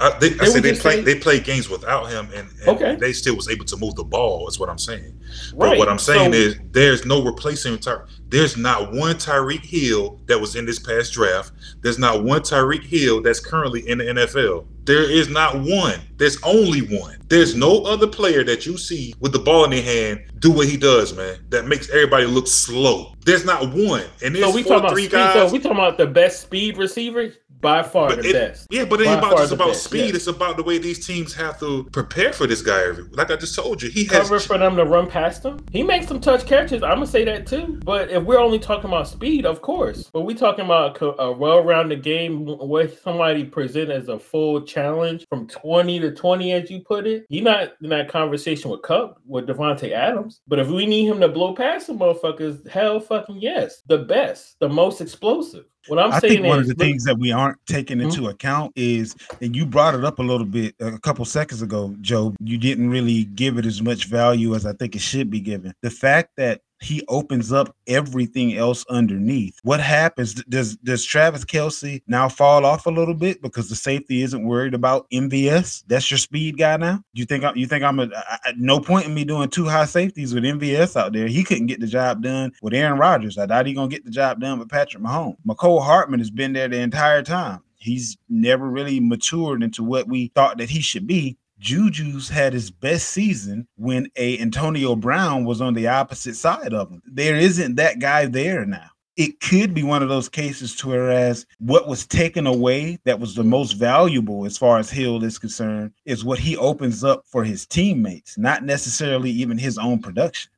I, 0.03 0.19
they, 0.19 0.39
I 0.41 0.47
said 0.47 0.65
they 0.65 0.75
play 0.75 0.97
say, 0.97 1.01
they 1.03 1.19
play 1.19 1.39
games 1.39 1.69
without 1.69 2.11
him, 2.11 2.29
and, 2.35 2.49
and 2.61 2.69
okay. 2.69 2.97
they 2.97 3.13
still 3.13 3.37
was 3.37 3.49
able 3.49 3.65
to 3.67 3.77
move 3.77 3.95
the 3.95 4.05
ball. 4.05 4.49
Is 4.49 4.59
what 4.59 4.69
I'm 4.69 4.79
saying. 4.79 5.19
Right. 5.55 5.71
But 5.71 5.79
what 5.79 5.89
I'm 5.89 5.99
saying 5.99 6.33
so, 6.33 6.39
is 6.39 6.59
there's 6.73 7.07
no 7.07 7.23
replacing 7.23 7.79
Tyreek. 7.79 8.09
There's 8.29 8.57
not 8.57 8.93
one 8.93 9.17
Tyreek 9.17 9.65
Hill 9.65 10.21
that 10.27 10.41
was 10.41 10.57
in 10.57 10.65
this 10.67 10.79
past 10.79 11.13
draft. 11.13 11.53
There's 11.83 11.99
not 11.99 12.25
one 12.25 12.41
Tyreek 12.41 12.85
Hill 12.85 13.23
that's 13.23 13.41
currently 13.41 13.89
in 13.89 13.99
the 13.99 14.05
NFL. 14.05 14.67
There 14.85 15.09
is 15.09 15.29
not 15.29 15.61
one. 15.61 16.01
There's 16.17 16.43
only 16.43 16.81
one. 16.81 17.19
There's 17.29 17.55
no 17.55 17.83
other 17.85 18.07
player 18.07 18.43
that 18.45 18.67
you 18.67 18.77
see 18.77 19.15
with 19.21 19.33
the 19.33 19.39
ball 19.39 19.65
in 19.65 19.71
their 19.71 19.83
hand 19.83 20.25
do 20.41 20.51
what 20.51 20.67
he 20.67 20.77
does, 20.77 21.15
man. 21.15 21.39
That 21.51 21.67
makes 21.67 21.89
everybody 21.91 22.27
look 22.27 22.49
slow. 22.49 23.15
There's 23.25 23.45
not 23.45 23.73
one. 23.73 24.05
And 24.23 24.35
there's 24.35 24.47
so 24.47 24.55
we 24.55 24.63
four, 24.65 24.81
talking 24.81 24.91
three 24.91 25.07
about 25.07 25.35
guys. 25.35 25.49
So 25.49 25.53
we 25.53 25.59
talking 25.61 25.79
about 25.79 25.99
the 25.99 26.07
best 26.07 26.43
speed 26.43 26.77
receiver 26.79 27.33
by 27.63 27.83
far 27.83 28.09
but 28.09 28.23
the 28.23 28.29
it, 28.29 28.33
best. 28.33 28.67
Yeah, 28.71 28.85
but 28.85 29.01
it 29.01 29.07
ain't 29.07 29.21
about 29.21 29.39
just 29.39 29.53
about 29.53 29.69
best, 29.69 29.85
speed. 29.85 30.07
Yes. 30.09 30.17
It's 30.17 30.27
about 30.27 30.57
the 30.59 30.63
way 30.63 30.77
these 30.77 31.07
teams 31.07 31.33
have 31.35 31.59
to 31.61 31.85
prepare 31.93 32.33
for 32.33 32.47
this 32.47 32.61
guy. 32.61 32.89
Like 33.13 33.31
I 33.31 33.37
just 33.37 33.55
told 33.55 33.81
you, 33.81 33.89
he 33.89 34.05
has 34.07 34.29
cover 34.29 34.41
for 34.41 34.59
them 34.59 34.77
to 34.77 34.85
run 34.85 35.09
past 35.09 35.45
him. 35.45 35.65
He 35.71 35.83
makes 35.83 36.09
some 36.09 36.21
touch 36.21 36.45
catches. 36.45 36.83
I'm 36.83 36.97
gonna 36.97 37.07
say 37.07 37.25
that 37.25 37.47
too. 37.47 37.81
But 37.85 38.11
if 38.11 38.23
we're 38.25 38.41
only 38.41 38.59
talking 38.59 38.91
about 38.91 39.09
speed, 39.09 39.47
of 39.47 39.63
course. 39.63 40.11
But 40.13 40.23
we 40.23 40.35
talking 40.35 40.65
about 40.65 40.99
a 41.01 41.33
well-rounded 41.33 42.03
game 42.03 42.45
where 42.47 42.89
somebody 42.89 43.45
present 43.45 43.91
as 43.91 44.09
a 44.09 44.19
full 44.19 44.63
challenge 44.63 45.25
from 45.29 45.47
20 45.47 46.01
to 46.01 46.13
20, 46.13 46.53
as 46.53 46.71
you 46.71 46.81
put 46.81 47.07
it. 47.07 47.25
He's 47.29 47.43
not 47.43 47.75
in 47.81 47.89
that 47.91 48.09
conversation 48.09 48.71
with 48.71 48.83
Kupp 48.83 49.21
with 49.25 49.47
Davante 49.47 49.93
Adams. 49.93 50.41
But 50.49 50.59
if 50.59 50.69
we 50.69 50.85
need 50.85 51.07
him 51.07 51.21
to 51.21 51.29
blow 51.29 51.55
past 51.55 51.87
some 51.87 52.01
motherfuckers, 52.01 52.69
hell 52.69 52.99
fucking 52.99 53.41
yes, 53.41 53.83
the 53.87 53.99
best, 53.99 54.57
the 54.59 54.69
most 54.69 55.01
explosive. 55.01 55.65
What 55.89 55.99
I'm 55.99 56.13
I 56.13 56.21
saying 56.21 56.35
think 56.35 56.47
one 56.47 56.61
is, 56.61 56.71
of 56.71 56.77
the 56.77 56.85
look, 56.85 56.91
things 56.91 57.05
that 57.05 57.19
we 57.19 57.33
aren't 57.33 57.59
taking 57.67 57.99
mm-hmm. 57.99 58.09
into 58.09 58.29
account 58.29 58.73
is, 58.77 59.17
and 59.41 59.57
you 59.57 59.67
brought 59.67 59.95
it 59.95 60.05
up 60.05 60.19
a 60.19 60.23
little 60.23 60.47
bit 60.47 60.75
a 60.81 60.99
couple 60.99 61.25
seconds 61.25 61.61
ago, 61.63 61.95
Joe. 62.01 62.35
You 62.41 62.59
didn't 62.59 62.91
really 62.91 63.25
give 63.25 63.59
it 63.59 63.67
as 63.67 63.83
much 63.83 64.07
value 64.07 64.55
as 64.55 64.65
I 64.65 64.73
think 64.75 64.95
it 64.95 65.01
should 65.01 65.31
be 65.31 65.41
given. 65.41 65.75
The 65.83 65.91
fact 65.91 66.31
that 66.37 66.61
he 66.83 67.03
opens 67.09 67.53
up 67.53 67.75
everything 67.87 68.57
else 68.57 68.85
underneath. 68.89 69.59
What 69.63 69.81
happens? 69.81 70.35
Does 70.45 70.77
does 70.77 71.05
Travis 71.05 71.45
Kelce 71.45 72.03
now 72.07 72.29
fall 72.29 72.65
off 72.65 72.87
a 72.87 72.91
little 72.91 73.15
bit 73.15 73.43
because 73.43 73.69
the 73.69 73.77
safety 73.77 74.23
isn't 74.23 74.45
worried 74.45 74.75
about 74.75 75.09
MVS? 75.11 75.85
That's 75.87 76.11
your 76.11 76.19
speed 76.19 76.59
guy 76.59 76.77
now. 76.77 77.03
You 77.15 77.25
think 77.25 77.45
you 77.55 77.67
think 77.67 77.85
I'm 77.85 78.01
a 78.01 78.09
I, 78.15 78.53
no 78.57 78.81
point 78.81 79.07
in 79.07 79.15
me 79.15 79.25
doing 79.25 79.49
two 79.49 79.67
high 79.67 79.85
safeties 79.85 80.35
with 80.35 80.45
MVS 80.45 80.97
out 81.01 81.13
there? 81.13 81.27
He 81.27 81.45
couldn't 81.45 81.67
get 81.67 81.81
the 81.81 81.87
job 81.87 82.23
done 82.23 82.53
with 82.63 82.75
Aaron 82.75 82.99
Rodgers. 82.99 83.39
I 83.39 83.47
doubt 83.47 83.67
he 83.67 83.75
gonna 83.75 83.89
get 83.89 84.05
the 84.05 84.11
job 84.11 84.41
done 84.41 84.59
with 84.59 84.69
Patrick 84.69 85.03
Mahomes. 85.03 85.37
Mecole 85.47 85.83
Hardman 85.83 86.21
has 86.21 86.31
been 86.31 86.53
there 86.53 86.69
the 86.69 86.81
entire 86.81 87.23
time. 87.23 87.61
He's 87.77 88.17
never 88.29 88.69
really 88.69 89.01
matured 89.01 89.63
into 89.63 89.83
what 89.83 90.07
we 90.07 90.29
thought 90.37 90.59
that 90.59 90.71
he 90.71 90.81
should 90.81 91.07
be. 91.07 91.37
Juju's 91.63 92.29
had 92.29 92.53
his 92.53 92.71
best 92.71 93.11
season 93.11 93.69
when 93.77 94.09
a 94.17 94.39
Antonio 94.41 94.97
Brown 94.97 95.45
was 95.45 95.61
on 95.61 95.75
the 95.75 95.87
opposite 95.87 96.35
side 96.35 96.75
of 96.75 96.91
him. 96.91 97.01
There 97.07 97.37
isn't 97.37 97.77
that 97.77 98.01
guy 98.01 98.27
there 98.27 98.67
now. 98.67 98.89
It 99.17 99.41
could 99.41 99.73
be 99.75 99.83
one 99.83 100.03
of 100.03 100.09
those 100.09 100.29
cases 100.29 100.75
to 100.77 100.89
whereas 100.89 101.47
what 101.59 101.87
was 101.87 102.07
taken 102.07 102.47
away 102.47 102.99
that 103.05 103.21
was 103.21 103.35
the 103.35 103.45
most 103.45 103.73
valuable 103.75 104.45
as 104.47 104.59
far 104.59 104.79
as 104.79 104.91
Hill 104.91 105.23
is 105.23 105.39
concerned 105.39 105.93
is 106.05 106.25
what 106.25 106.39
he 106.39 106.57
opens 106.57 107.05
up 107.05 107.23
for 107.27 107.45
his 107.45 107.67
teammates, 107.67 108.37
not 108.39 108.65
necessarily 108.65 109.31
even 109.31 109.59
his 109.59 109.79
own 109.79 110.01
production. 110.01 110.51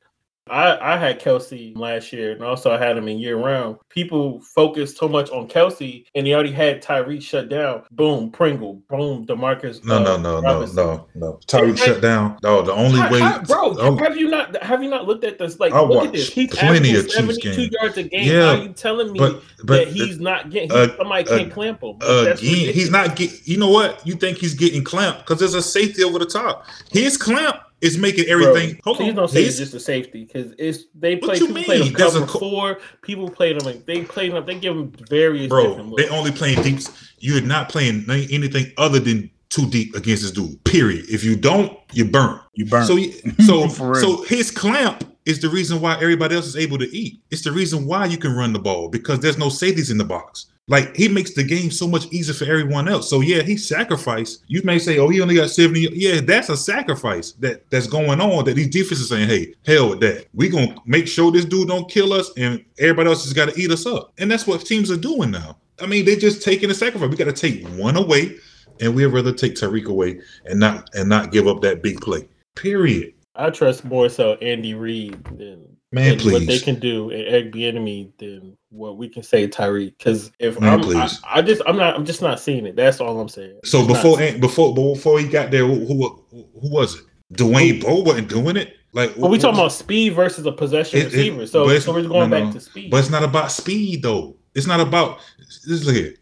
I, 0.47 0.93
I 0.93 0.97
had 0.97 1.19
Kelce 1.19 1.75
last 1.75 2.13
year 2.13 2.31
and 2.33 2.43
also 2.43 2.71
I 2.71 2.77
had 2.77 2.95
him 2.95 3.07
in 3.07 3.17
year 3.17 3.35
round. 3.35 3.77
People 3.89 4.41
focused 4.41 4.97
so 4.97 5.07
much 5.07 5.31
on 5.31 5.47
Kelce 5.47 6.05
and 6.13 6.27
he 6.27 6.35
already 6.35 6.51
had 6.51 6.83
Tyreek 6.83 7.23
shut 7.23 7.49
down. 7.49 7.81
Boom, 7.91 8.29
Pringle, 8.29 8.75
boom, 8.87 9.25
Demarcus. 9.25 9.83
No, 9.83 9.95
uh, 9.95 9.99
no, 10.03 10.17
no, 10.17 10.41
Robinson. 10.41 10.75
no, 10.75 11.07
no, 11.15 11.27
no. 11.31 11.39
Tyreek 11.47 11.79
shut 11.79 11.99
down. 11.99 12.37
No, 12.43 12.61
the 12.61 12.73
only 12.73 12.99
way, 13.09 13.21
bro. 13.47 13.75
Oh, 13.79 13.97
have 13.97 14.17
you 14.17 14.29
not 14.29 14.61
have 14.61 14.83
you 14.83 14.89
not 14.89 15.07
looked 15.07 15.23
at 15.23 15.39
this? 15.39 15.59
Like, 15.59 15.73
I 15.73 15.81
look 15.81 16.05
at 16.05 16.13
this. 16.13 16.31
He's 16.31 16.53
plenty 16.55 16.95
of 16.95 17.09
seventy-two 17.09 17.69
yards 17.71 17.97
a 17.97 18.03
game. 18.03 18.31
Yeah, 18.31 18.51
Are 18.51 18.57
you 18.57 18.69
telling 18.69 19.13
me 19.13 19.17
but, 19.17 19.41
but, 19.63 19.85
that 19.85 19.87
he's 19.87 20.19
not 20.19 20.51
getting? 20.51 20.71
Uh, 20.71 20.95
somebody 20.95 21.23
can't 21.23 21.51
uh, 21.51 21.55
clamp 21.55 21.81
him. 21.81 21.95
Again, 22.01 22.37
he's 22.37 22.91
not 22.91 23.15
getting. 23.15 23.39
You 23.45 23.57
know 23.57 23.69
what? 23.69 24.05
You 24.05 24.13
think 24.13 24.37
he's 24.37 24.53
getting 24.53 24.83
clamped 24.83 25.21
because 25.25 25.39
there's 25.39 25.55
a 25.55 25.63
safety 25.63 26.03
over 26.03 26.19
the 26.19 26.25
top. 26.27 26.67
He's 26.91 27.17
clamped 27.17 27.61
is 27.85 27.97
making 27.97 28.25
everything. 28.25 28.79
Bro, 28.83 28.95
please 28.95 29.09
on, 29.09 29.15
don't 29.15 29.29
say 29.29 29.43
it's 29.43 29.57
just 29.57 29.73
a 29.73 29.79
safety 29.79 30.25
because 30.25 30.53
it's 30.57 30.85
they 30.95 31.15
play. 31.15 31.39
People 31.39 31.63
play 31.63 31.79
them 31.79 31.93
cover 31.93 32.25
co- 32.25 32.39
four. 32.39 32.79
People 33.01 33.29
play 33.29 33.53
them. 33.53 33.65
Like, 33.65 33.85
they 33.85 34.03
play 34.03 34.29
them. 34.29 34.45
They 34.45 34.55
give 34.55 34.75
them 34.75 34.91
various. 35.09 35.47
Bro, 35.47 35.95
they 35.95 36.09
only 36.09 36.31
playing 36.31 36.61
deeps. 36.63 37.11
You're 37.19 37.41
not 37.41 37.69
playing 37.69 38.05
anything 38.09 38.71
other 38.77 38.99
than 38.99 39.29
too 39.49 39.69
deep 39.69 39.95
against 39.95 40.23
this 40.23 40.31
dude. 40.31 40.61
Period. 40.63 41.05
If 41.09 41.23
you 41.23 41.35
don't, 41.35 41.77
you 41.93 42.05
burn. 42.05 42.39
You 42.53 42.65
burn. 42.65 42.85
So 42.85 42.97
so 43.45 43.67
so 43.67 44.23
his 44.23 44.51
clamp 44.51 45.03
is 45.25 45.39
the 45.39 45.49
reason 45.49 45.81
why 45.81 45.95
everybody 45.95 46.35
else 46.35 46.47
is 46.47 46.57
able 46.57 46.77
to 46.79 46.95
eat. 46.95 47.21
It's 47.31 47.43
the 47.43 47.51
reason 47.51 47.85
why 47.85 48.05
you 48.05 48.17
can 48.17 48.35
run 48.35 48.53
the 48.53 48.59
ball 48.59 48.89
because 48.89 49.19
there's 49.19 49.37
no 49.37 49.49
safeties 49.49 49.91
in 49.91 49.97
the 49.97 50.03
box. 50.03 50.47
Like 50.67 50.95
he 50.95 51.07
makes 51.07 51.33
the 51.33 51.43
game 51.43 51.69
so 51.69 51.87
much 51.87 52.07
easier 52.11 52.33
for 52.33 52.45
everyone 52.45 52.87
else. 52.87 53.07
So 53.07 53.21
yeah, 53.21 53.43
he 53.43 53.55
sacrificed. 53.55 54.43
You 54.47 54.63
may 54.63 54.79
say, 54.79 54.97
"Oh, 54.97 55.09
he 55.09 55.21
only 55.21 55.35
got 55.35 55.51
70." 55.51 55.89
Yeah, 55.93 56.21
that's 56.21 56.49
a 56.49 56.57
sacrifice 56.57 57.33
that 57.33 57.69
that's 57.69 57.85
going 57.85 58.19
on. 58.19 58.45
That 58.45 58.55
these 58.55 58.69
defenses 58.69 59.09
saying, 59.09 59.29
"Hey, 59.29 59.53
hell 59.65 59.89
with 59.89 59.99
that. 59.99 60.25
We 60.33 60.49
gonna 60.49 60.75
make 60.87 61.07
sure 61.07 61.31
this 61.31 61.45
dude 61.45 61.67
don't 61.67 61.89
kill 61.89 62.13
us, 62.13 62.31
and 62.35 62.63
everybody 62.79 63.09
else 63.09 63.23
has 63.25 63.33
got 63.33 63.49
to 63.49 63.61
eat 63.61 63.69
us 63.69 63.85
up." 63.85 64.11
And 64.17 64.29
that's 64.31 64.47
what 64.47 64.65
teams 64.65 64.89
are 64.89 64.97
doing 64.97 65.29
now. 65.29 65.57
I 65.79 65.85
mean, 65.85 66.03
they're 66.03 66.15
just 66.15 66.41
taking 66.41 66.71
a 66.71 66.73
sacrifice. 66.73 67.09
We 67.09 67.15
got 67.15 67.25
to 67.25 67.33
take 67.33 67.67
one 67.69 67.95
away, 67.95 68.35
and 68.81 68.95
we'd 68.95 69.05
rather 69.05 69.33
take 69.33 69.53
Tyreek 69.53 69.85
away 69.85 70.19
and 70.45 70.59
not 70.59 70.89
and 70.95 71.07
not 71.07 71.31
give 71.31 71.47
up 71.47 71.61
that 71.61 71.83
big 71.83 72.01
play. 72.01 72.27
Period. 72.55 73.13
I 73.35 73.51
trust 73.51 73.85
more 73.85 74.09
so 74.09 74.33
Andy 74.35 74.73
Reid 74.73 75.23
than 75.37 75.74
Man, 75.95 76.19
please. 76.19 76.33
What 76.33 76.47
they 76.47 76.59
can 76.59 76.77
do 76.77 77.09
at 77.09 77.25
Eric 77.25 77.53
Bieniemy 77.53 78.11
than 78.17 78.57
what 78.69 78.97
we 78.97 79.07
can 79.07 79.23
say 79.23 79.47
Tyreek. 79.47 79.97
Because 79.97 80.29
if 80.39 80.59
Man, 80.59 80.83
I'm, 80.83 80.97
I, 80.97 81.09
I, 81.25 81.41
just 81.41 81.61
I'm 81.65 81.77
not 81.77 81.95
I'm 81.95 82.03
just 82.03 82.21
not 82.21 82.37
seeing 82.37 82.65
it. 82.65 82.75
That's 82.75 82.99
all 82.99 83.17
I'm 83.17 83.29
saying. 83.29 83.61
So 83.63 83.87
before 83.87 84.17
before 84.17 84.75
before 84.75 85.21
he 85.21 85.27
got 85.29 85.51
there, 85.51 85.65
who 85.65 85.85
who, 85.85 86.25
who 86.31 86.69
was 86.69 86.95
it? 86.95 87.05
Dwayne 87.33 87.81
Bowe 87.81 88.01
wasn't 88.01 88.27
doing 88.27 88.57
it. 88.57 88.75
Like, 88.91 89.17
but 89.17 89.29
we 89.29 89.37
talking 89.37 89.57
about 89.57 89.71
speed 89.71 90.09
versus 90.09 90.45
a 90.45 90.51
possession 90.51 90.99
it, 90.99 91.05
receiver. 91.05 91.43
It, 91.43 91.47
so, 91.47 91.79
so 91.79 91.93
we're 91.93 92.07
going 92.07 92.29
no, 92.29 92.43
back 92.43 92.53
to 92.53 92.59
speed. 92.59 92.91
But 92.91 92.97
it's 92.97 93.09
not 93.09 93.23
about 93.23 93.53
speed 93.53 94.03
though. 94.03 94.35
It's 94.53 94.67
not 94.67 94.81
about. 94.81 95.19
Just 95.65 95.85
look 95.85 95.95
here. 95.95 96.15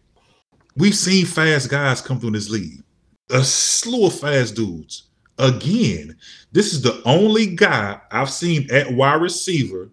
We've 0.75 0.95
seen 0.95 1.25
fast 1.25 1.71
guys 1.71 1.99
come 1.99 2.19
through 2.19 2.31
this 2.31 2.49
league. 2.49 2.83
A 3.31 3.43
slew 3.43 4.05
of 4.05 4.19
fast 4.19 4.55
dudes 4.55 5.09
Again, 5.39 6.15
this 6.51 6.73
is 6.73 6.81
the 6.81 7.01
only 7.05 7.47
guy 7.47 7.99
I've 8.11 8.29
seen 8.29 8.69
at 8.71 8.93
wide 8.93 9.21
receiver, 9.21 9.89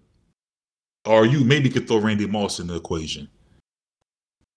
or 1.06 1.24
you 1.24 1.44
maybe 1.44 1.70
could 1.70 1.88
throw 1.88 1.98
Randy 1.98 2.26
Moss 2.26 2.60
in 2.60 2.66
the 2.66 2.76
equation, 2.76 3.28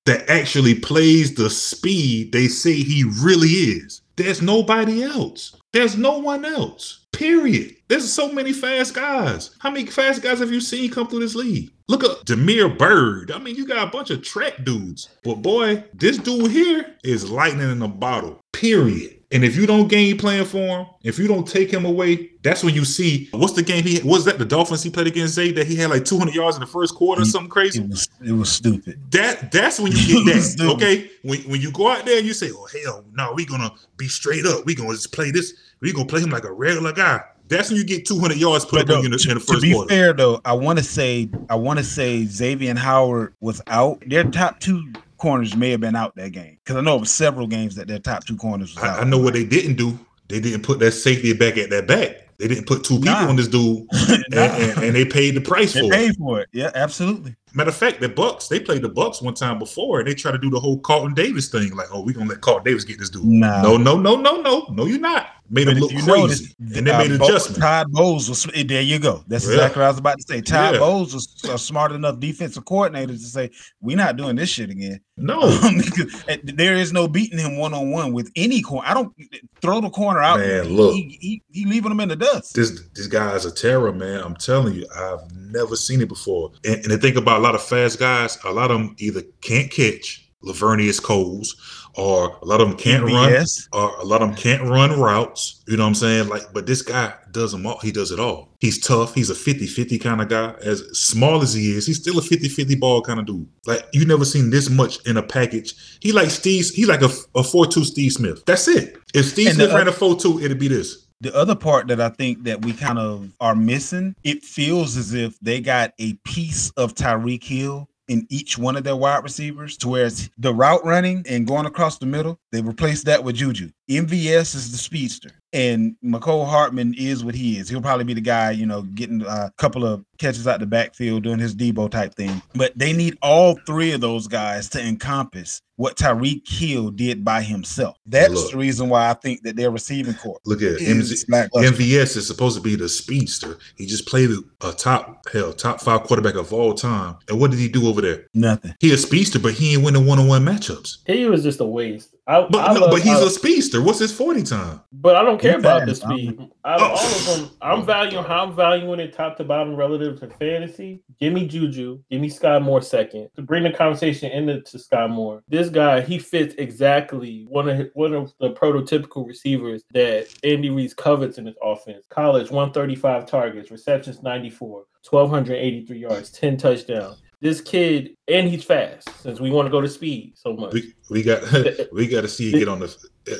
that 0.05 0.29
actually 0.29 0.75
plays 0.75 1.33
the 1.33 1.49
speed 1.49 2.31
they 2.33 2.47
say 2.47 2.73
he 2.73 3.05
really 3.21 3.47
is. 3.47 4.01
There's 4.15 4.41
nobody 4.41 5.03
else. 5.03 5.55
There's 5.71 5.97
no 5.97 6.19
one 6.19 6.45
else. 6.45 7.05
Period. 7.13 7.77
There's 7.87 8.11
so 8.11 8.31
many 8.31 8.53
fast 8.53 8.93
guys. 8.93 9.55
How 9.59 9.71
many 9.71 9.85
fast 9.85 10.21
guys 10.21 10.39
have 10.39 10.51
you 10.51 10.61
seen 10.61 10.91
come 10.91 11.07
through 11.07 11.21
this 11.21 11.35
league? 11.35 11.71
Look 11.87 12.03
at 12.03 12.25
Damiere 12.25 12.69
Byrd. 12.69 13.31
I 13.31 13.39
mean, 13.39 13.55
you 13.55 13.65
got 13.65 13.87
a 13.87 13.91
bunch 13.91 14.09
of 14.09 14.21
track 14.21 14.63
dudes. 14.63 15.09
But 15.23 15.35
boy, 15.35 15.83
this 15.93 16.17
dude 16.17 16.51
here 16.51 16.95
is 17.03 17.29
lightning 17.29 17.71
in 17.71 17.81
a 17.81 17.87
bottle. 17.87 18.39
Period. 18.51 19.22
And 19.33 19.43
if 19.43 19.55
you 19.55 19.65
don't 19.65 19.87
game 19.87 20.17
plan 20.17 20.45
for 20.45 20.59
him, 20.59 20.85
if 21.01 21.17
you 21.17 21.27
don't 21.27 21.47
take 21.47 21.71
him 21.71 21.85
away, 21.85 22.29
that's 22.43 22.63
when 22.63 22.75
you 22.75 22.85
see 22.85 23.29
what's 23.31 23.53
the 23.53 23.63
game 23.63 23.83
he 23.83 23.99
was 24.03 24.25
that 24.25 24.37
the 24.37 24.45
Dolphins 24.45 24.83
he 24.83 24.89
played 24.91 25.07
against 25.07 25.33
Zay 25.33 25.51
that 25.53 25.65
he 25.65 25.75
had 25.75 25.89
like 25.89 26.05
200 26.05 26.35
yards 26.35 26.55
in 26.55 26.59
the 26.61 26.67
first 26.67 26.93
quarter 26.93 27.23
or 27.23 27.25
something 27.25 27.49
crazy. 27.49 27.81
It 27.81 27.89
was 27.89 28.07
it 28.23 28.31
was 28.31 28.51
stupid. 28.51 28.99
That 29.11 29.51
that's 29.51 29.79
when 29.79 29.91
you 29.91 30.23
get 30.23 30.25
that. 30.57 30.73
okay, 30.75 31.09
when, 31.23 31.39
when 31.49 31.59
you 31.61 31.71
go 31.71 31.89
out 31.89 32.05
there 32.05 32.19
and 32.19 32.27
you 32.27 32.33
say, 32.33 32.51
"Oh 32.53 32.67
hell, 32.83 33.03
no, 33.13 33.33
we 33.33 33.45
gonna 33.45 33.71
be 33.97 34.07
straight 34.07 34.45
up. 34.45 34.65
We 34.65 34.75
gonna 34.75 34.91
just 34.91 35.11
play 35.11 35.31
this. 35.31 35.53
We 35.81 35.91
gonna 35.91 36.05
play 36.05 36.21
him 36.21 36.29
like 36.29 36.43
a 36.45 36.53
regular 36.53 36.93
guy." 36.93 37.21
That's 37.49 37.69
when 37.69 37.77
you 37.77 37.83
get 37.83 38.05
200 38.05 38.37
yards 38.37 38.65
put 38.65 38.85
But 38.87 38.95
up 38.95 38.99
no, 38.99 39.05
in 39.05 39.11
the, 39.11 39.27
in 39.29 39.37
the 39.37 39.43
to 39.53 39.59
be 39.59 39.73
quarter. 39.73 39.89
fair 39.89 40.13
though, 40.13 40.41
I 40.45 40.53
want 40.53 40.77
to 40.79 40.83
say 40.83 41.29
I 41.49 41.55
want 41.55 41.77
to 41.79 41.83
say 41.85 42.25
Xavier 42.25 42.75
Howard 42.75 43.33
was 43.41 43.61
out. 43.67 44.01
Their 44.07 44.23
top 44.23 44.59
two 44.59 44.91
corners 45.23 45.55
may 45.55 45.69
have 45.71 45.79
been 45.79 45.95
out 45.95 46.13
that 46.17 46.31
game 46.33 46.57
because 46.61 46.75
I 46.75 46.81
know 46.81 46.97
it 46.97 46.99
was 46.99 47.09
several 47.11 47.47
games 47.47 47.75
that 47.75 47.87
their 47.87 47.97
top 47.99 48.25
two 48.25 48.35
corners 48.35 48.75
was 48.75 48.83
out. 48.83 48.99
I, 48.99 49.01
I 49.01 49.05
know 49.05 49.17
what 49.17 49.33
they 49.33 49.45
didn't 49.45 49.75
do. 49.75 49.97
They 50.27 50.41
didn't 50.41 50.63
put 50.63 50.79
that 50.79 50.91
safety 50.91 51.31
back 51.31 51.57
at 51.57 51.69
that 51.69 51.87
back. 51.87 52.17
They 52.39 52.47
didn't 52.49 52.67
put 52.67 52.83
two 52.83 52.95
people 52.99 53.13
Nah. 53.13 53.29
on 53.29 53.37
this 53.37 53.47
dude, 53.47 53.87
and, 54.09 54.23
Nah. 54.31 54.41
and, 54.41 54.83
and 54.83 54.95
they 54.95 55.05
paid 55.05 55.35
the 55.35 55.39
price 55.41 55.73
they 55.73 55.79
for 55.79 55.85
it. 55.85 55.91
paid 55.93 56.15
for 56.17 56.39
it. 56.41 56.49
Yeah, 56.51 56.71
absolutely. 56.75 57.35
Matter 57.55 57.69
of 57.69 57.75
fact, 57.75 58.01
the 58.01 58.09
Bucks 58.09 58.47
they 58.47 58.59
played 58.59 58.81
the 58.81 58.89
Bucks 58.89 59.21
one 59.21 59.33
time 59.35 59.59
before, 59.59 59.99
and 59.99 60.07
they 60.07 60.13
try 60.15 60.31
to 60.31 60.37
do 60.37 60.49
the 60.49 60.59
whole 60.59 60.79
Carlton 60.79 61.13
Davis 61.13 61.49
thing, 61.49 61.75
like, 61.75 61.87
"Oh, 61.91 62.01
we're 62.03 62.13
gonna 62.15 62.29
let 62.29 62.41
Carlton 62.41 62.65
Davis 62.65 62.83
get 62.83 62.99
this 62.99 63.09
dude." 63.09 63.25
Nah. 63.25 63.61
No, 63.61 63.77
no, 63.77 63.97
no, 63.97 64.15
no, 64.15 64.41
no, 64.41 64.65
no, 64.71 64.85
you're 64.85 64.99
not. 64.99 65.27
Made 65.49 65.67
him 65.67 65.77
look 65.77 65.91
crazy, 65.91 66.07
notice, 66.07 66.55
and 66.75 66.87
they 66.87 66.91
uh, 66.91 66.97
made 66.97 67.19
Bo- 67.19 67.25
adjustments. 67.25 67.59
Todd 67.59 67.91
Bowles 67.91 68.27
was 68.29 68.47
eh, 68.55 68.63
there. 68.65 68.81
You 68.81 68.97
go. 68.97 69.23
That's 69.27 69.45
Yeah. 69.45 69.53
exactly 69.55 69.81
what 69.81 69.85
I 69.85 69.89
was 69.89 69.97
about 69.99 70.17
to 70.17 70.23
say. 70.23 70.41
Todd 70.41 70.73
Yeah. 70.75 70.79
Bowles 70.79 71.13
was 71.13 71.27
a 71.47 71.57
smart 71.59 71.91
enough 71.91 72.19
defensive 72.19 72.65
coordinator 72.65 73.13
to 73.13 73.19
say, 73.19 73.51
"We're 73.81 73.97
not 73.97 74.15
doing 74.17 74.35
this 74.35 74.49
shit 74.49 74.69
again." 74.71 74.99
No, 75.15 75.41
Because, 75.75 76.23
eh, 76.27 76.37
there 76.43 76.73
is 76.75 76.91
no 76.91 77.07
beating 77.07 77.37
him 77.37 77.57
one 77.57 77.73
on 77.75 77.91
one 77.91 78.13
with 78.13 78.31
any 78.35 78.61
corner. 78.63 78.87
I 78.87 78.95
don't 78.95 79.13
throw 79.61 79.79
the 79.79 79.91
corner 79.91 80.21
out. 80.21 80.39
Man, 80.39 80.69
look. 80.69 80.95
he, 80.95 81.17
he, 81.21 81.43
he 81.51 81.65
leaving 81.65 81.89
them 81.89 81.99
in 81.99 82.09
the 82.09 82.15
dust. 82.15 82.55
this 82.55 82.81
this 82.95 83.05
guy 83.05 83.35
is 83.35 83.45
a 83.45 83.51
terror, 83.53 83.93
man. 83.93 84.21
I'm 84.21 84.35
telling 84.35 84.73
you, 84.73 84.87
I've 84.95 85.29
never 85.35 85.75
seen 85.75 86.01
it 86.01 86.07
before. 86.07 86.51
And, 86.65 86.77
and 86.77 86.85
the 86.85 86.97
thing 86.97 87.15
about 87.17 87.41
lot 87.43 87.55
of 87.55 87.63
fast 87.63 87.99
guys, 87.99 88.37
a 88.45 88.51
lot 88.51 88.71
of 88.71 88.77
them 88.79 88.95
either 88.99 89.21
can't 89.41 89.69
catch 89.69 90.23
Laveranues 90.43 91.01
Coles, 91.01 91.55
or 91.95 92.37
a 92.41 92.45
lot 92.45 92.59
of 92.59 92.67
them 92.67 92.77
can't 92.77 93.03
run, 93.03 93.31
BS. 93.31 93.67
or 93.71 93.95
a 93.99 94.03
lot 94.03 94.21
of 94.21 94.29
them 94.29 94.37
can't 94.37 94.63
run 94.63 94.99
routes. 94.99 95.63
You 95.67 95.77
know 95.77 95.83
what 95.83 95.89
I'm 95.89 95.95
saying? 95.95 96.27
Like, 96.27 96.41
but 96.53 96.65
this 96.65 96.81
guy 96.81 97.13
does 97.31 97.51
them 97.51 97.65
all. 97.65 97.79
He 97.79 97.91
does 97.91 98.11
it 98.11 98.19
all. 98.19 98.49
He's 98.59 98.79
tough. 98.79 99.13
He's 99.13 99.29
a 99.29 99.33
50-50 99.35 100.01
kind 100.01 100.21
of 100.21 100.29
guy. 100.29 100.53
As 100.61 100.81
small 100.97 101.41
as 101.41 101.53
he 101.53 101.71
is, 101.71 101.85
he's 101.85 101.99
still 101.99 102.17
a 102.17 102.21
50-50 102.21 102.79
ball 102.79 103.01
kind 103.01 103.19
of 103.19 103.25
dude. 103.25 103.47
Like 103.65 103.85
you 103.93 104.05
never 104.05 104.25
seen 104.25 104.49
this 104.49 104.69
much 104.69 105.05
in 105.05 105.17
a 105.17 105.23
package. 105.23 105.75
He 106.01 106.11
like 106.11 106.29
Steve. 106.29 106.69
He 106.69 106.85
like 106.85 107.01
a, 107.01 107.09
a 107.35 107.43
4-2 107.43 107.85
Steve 107.85 108.11
Smith. 108.11 108.43
That's 108.45 108.67
it. 108.67 108.97
If 109.13 109.27
Steve 109.27 109.49
And 109.49 109.59
the 109.59 109.65
Smith 109.65 109.75
ran 109.75 109.87
a 109.87 109.91
4-2, 109.91 110.43
it'd 110.43 110.59
be 110.59 110.67
this. 110.67 111.02
The 111.23 111.33
other 111.33 111.55
part 111.55 111.87
that 111.87 112.01
I 112.01 112.09
think 112.09 112.43
that 112.43 112.65
we 112.65 112.73
kind 112.73 112.99
of 112.99 113.31
are 113.39 113.55
missing, 113.55 114.13
it 114.25 114.43
feels 114.43 114.97
as 114.97 115.13
if 115.13 115.39
they 115.39 115.61
got 115.61 115.93
a 115.97 116.15
piece 116.25 116.69
of 116.71 116.95
Tyreek 116.95 117.45
Hill 117.45 117.87
in 118.09 118.27
each 118.29 118.57
one 118.57 118.75
of 118.75 118.83
their 118.83 118.97
wide 118.97 119.23
receivers, 119.23 119.77
to 119.77 119.87
where 119.87 120.05
it's 120.05 120.29
the 120.37 120.53
route 120.53 120.83
running 120.83 121.25
and 121.29 121.47
going 121.47 121.65
across 121.65 121.97
the 121.97 122.05
middle, 122.05 122.37
they 122.51 122.61
replaced 122.61 123.05
that 123.05 123.23
with 123.23 123.37
Juju. 123.37 123.69
MVS 123.89 124.53
is 124.53 124.73
the 124.73 124.77
speedster, 124.77 125.31
and 125.53 125.95
Mecole 126.03 126.47
Hardman 126.47 126.95
is 126.97 127.23
what 127.23 127.35
he 127.35 127.57
is. 127.57 127.69
He'll 127.69 127.81
probably 127.81 128.05
be 128.05 128.15
the 128.15 128.21
guy, 128.21 128.51
you 128.51 128.65
know, 128.65 128.81
getting 128.81 129.21
a 129.21 129.51
couple 129.57 129.85
of 129.85 130.03
catches 130.17 130.47
out 130.47 130.59
the 130.59 130.65
backfield, 130.65 131.23
doing 131.23 131.39
his 131.39 131.55
Deebo 131.55 131.89
type 131.91 132.15
thing. 132.15 132.41
But 132.55 132.77
they 132.77 132.91
need 132.91 133.17
all 133.21 133.57
three 133.67 133.91
of 133.91 134.01
those 134.01 134.27
guys 134.27 134.67
to 134.69 134.81
encompass 134.81 135.61
what 135.75 135.97
Tyreek 135.97 136.47
Hill 136.47 136.91
did 136.91 137.25
by 137.25 137.41
himself. 137.41 137.97
That's 138.05 138.33
Look. 138.33 138.51
the 138.51 138.57
reason 138.57 138.89
why 138.89 139.09
I 139.09 139.13
think 139.13 139.43
that 139.43 139.55
their 139.55 139.71
receiving 139.71 140.13
corps 140.13 140.39
Look 140.45 140.61
at 140.61 140.81
is 140.81 141.23
MZ, 141.23 141.29
lackluster. 141.29 141.71
MVS 141.71 142.17
is 142.17 142.27
supposed 142.27 142.55
to 142.55 142.61
be 142.61 142.75
the 142.75 142.89
speedster. 142.89 143.57
He 143.75 143.85
just 143.85 144.07
played 144.07 144.29
a, 144.29 144.67
a 144.67 144.71
top 144.71 145.27
hell 145.29 145.53
top 145.53 145.81
five 145.81 146.03
quarterback 146.03 146.35
of 146.35 146.53
all 146.53 146.73
time. 146.73 147.17
And 147.29 147.39
what 147.39 147.51
did 147.51 147.59
he 147.59 147.67
do 147.67 147.87
over 147.87 148.01
there? 148.01 148.27
Nothing. 148.33 148.75
He 148.79 148.93
a 148.93 148.97
speedster, 148.97 149.39
but 149.39 149.53
he 149.53 149.73
ain't 149.73 149.83
winning 149.83 150.05
one 150.05 150.19
on 150.19 150.27
one 150.27 150.45
matchups. 150.45 150.97
He 151.05 151.25
was 151.25 151.43
just 151.43 151.59
a 151.59 151.65
waste. 151.65 152.12
I, 152.25 152.47
But 152.49 152.69
I 152.69 152.73
no, 152.73 152.79
love- 152.81 152.91
but 152.91 153.01
he's 153.01 153.19
I- 153.21 153.25
a 153.25 153.29
speedster. 153.29 153.81
What's 153.81 153.99
his 153.99 154.13
forty 154.15 154.43
time? 154.43 154.79
But 154.93 155.17
I 155.17 155.23
don't 155.23 155.41
care 155.41 155.53
He 155.53 155.57
about 155.59 155.81
the 155.85 155.87
fast, 155.93 156.01
speed. 156.03 156.39
Out 156.63 156.81
of 156.81 156.91
all 156.91 156.95
of 156.95 157.27
oh. 157.27 157.35
them, 157.37 157.49
I'm 157.61 157.85
valuing 157.85 158.23
how 158.23 158.45
I'm 158.45 158.55
valuing 158.55 159.01
it 159.01 159.11
top 159.11 159.35
to 159.37 159.43
bottom 159.43 159.75
relative 159.75 160.19
to 160.21 160.29
fantasy. 160.29 161.01
Give 161.19 161.33
me 161.33 161.45
Juju. 161.45 161.99
Give 162.09 162.21
me 162.21 162.29
Sky 162.29 162.59
Moore 162.59 162.81
second 162.81 163.27
to 163.35 163.41
bring 163.41 163.63
the 163.63 163.71
conversation 163.73 164.31
into 164.31 164.61
to 164.61 164.79
Sky 164.79 165.05
Moore. 165.07 165.43
This 165.49 165.67
guy 165.69 165.99
he 165.99 166.17
fits 166.17 166.55
exactly 166.57 167.45
one 167.49 167.67
of 167.67 167.77
his- 167.77 167.89
one 167.93 168.13
of 168.13 168.31
the 168.39 168.51
prototypical 168.51 169.27
receivers 169.27 169.83
that 169.93 170.27
Andy 170.45 170.69
Reid's 170.69 170.93
covets 170.93 171.37
in 171.37 171.45
his 171.45 171.55
offense. 171.61 172.05
College 172.09 172.49
135 172.51 173.25
targets, 173.25 173.69
receptions 173.69 174.23
94, 174.23 174.85
1283 175.03 175.97
yards, 175.99 176.31
10 176.31 176.55
touchdowns. 176.55 177.21
This 177.43 177.59
kid 177.59 178.15
and 178.29 178.47
he's 178.47 178.63
fast 178.63 179.09
since 179.21 179.41
we 179.41 179.51
want 179.51 179.65
to 179.65 179.69
go 179.69 179.81
to 179.81 179.89
speed 179.89 180.31
so 180.37 180.53
much. 180.55 180.71
We 180.73 180.93
we 181.09 181.23
got 181.23 181.43
we 181.91 182.07
got 182.07 182.21
to 182.21 182.29
see 182.29 182.49
it 182.55 182.57
get 182.59 182.69
on 182.69 182.79
the. 182.79 182.95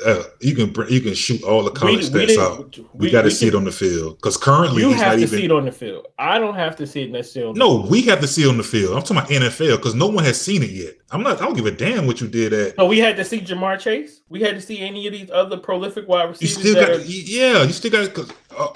Uh, 0.05 0.23
you 0.41 0.53
can 0.55 0.67
you 0.89 0.99
can 0.99 1.13
shoot 1.13 1.41
all 1.43 1.63
the 1.63 1.71
college 1.71 2.09
We- 2.09 2.19
we 2.19 2.25
stats 2.25 2.27
didn't- 2.27 2.39
out. 2.43 2.79
We, 2.93 3.09
got 3.11 3.21
to 3.21 3.31
see 3.31 3.47
it 3.47 3.55
on 3.55 3.63
the 3.63 3.71
field 3.71 4.17
because 4.17 4.35
currently 4.35 4.81
You 4.81 4.89
he's 4.89 4.97
have 5.01 5.13
not 5.13 5.15
to 5.15 5.21
even. 5.23 5.39
see 5.39 5.45
it 5.45 5.51
on 5.53 5.65
the 5.65 5.71
field. 5.71 6.07
I 6.19 6.37
don't 6.37 6.55
have 6.55 6.75
to 6.77 6.87
see 6.87 7.03
it 7.03 7.11
necessarily. 7.11 7.53
no, 7.53 7.85
we 7.89 8.01
have 8.03 8.19
to 8.21 8.27
see 8.27 8.43
it 8.43 8.49
on 8.49 8.57
the 8.57 8.63
field. 8.63 8.95
I'm 8.97 9.03
talking 9.03 9.17
about 9.17 9.29
NFL 9.29 9.77
because 9.77 9.95
no 9.95 10.07
one 10.07 10.23
has 10.25 10.39
seen 10.39 10.63
it 10.63 10.69
yet. 10.71 10.95
I'm 11.11 11.23
not. 11.23 11.41
I 11.41 11.45
don't 11.45 11.53
give 11.55 11.65
a 11.65 11.71
damn 11.71 12.05
what 12.05 12.19
you 12.19 12.27
did 12.27 12.51
at. 12.51 12.75
So 12.75 12.85
we 12.85 12.99
had 12.99 13.15
to 13.17 13.23
see 13.25 13.39
Ja'Marr 13.39 13.79
Chase. 13.79 14.19
We 14.27 14.41
had 14.41 14.55
to 14.55 14.61
see 14.61 14.79
any 14.79 15.07
of 15.07 15.13
these 15.13 15.29
other 15.31 15.57
prolific 15.57 16.07
wide 16.09 16.23
You 16.23 16.29
receivers. 16.31 16.57
still 16.59 16.75
got, 16.75 16.89
are- 16.91 16.99
yeah. 17.05 17.63
You 17.63 17.71
still 17.73 17.91
got. 17.91 18.13
Cause, 18.13 18.31
uh, 18.57 18.67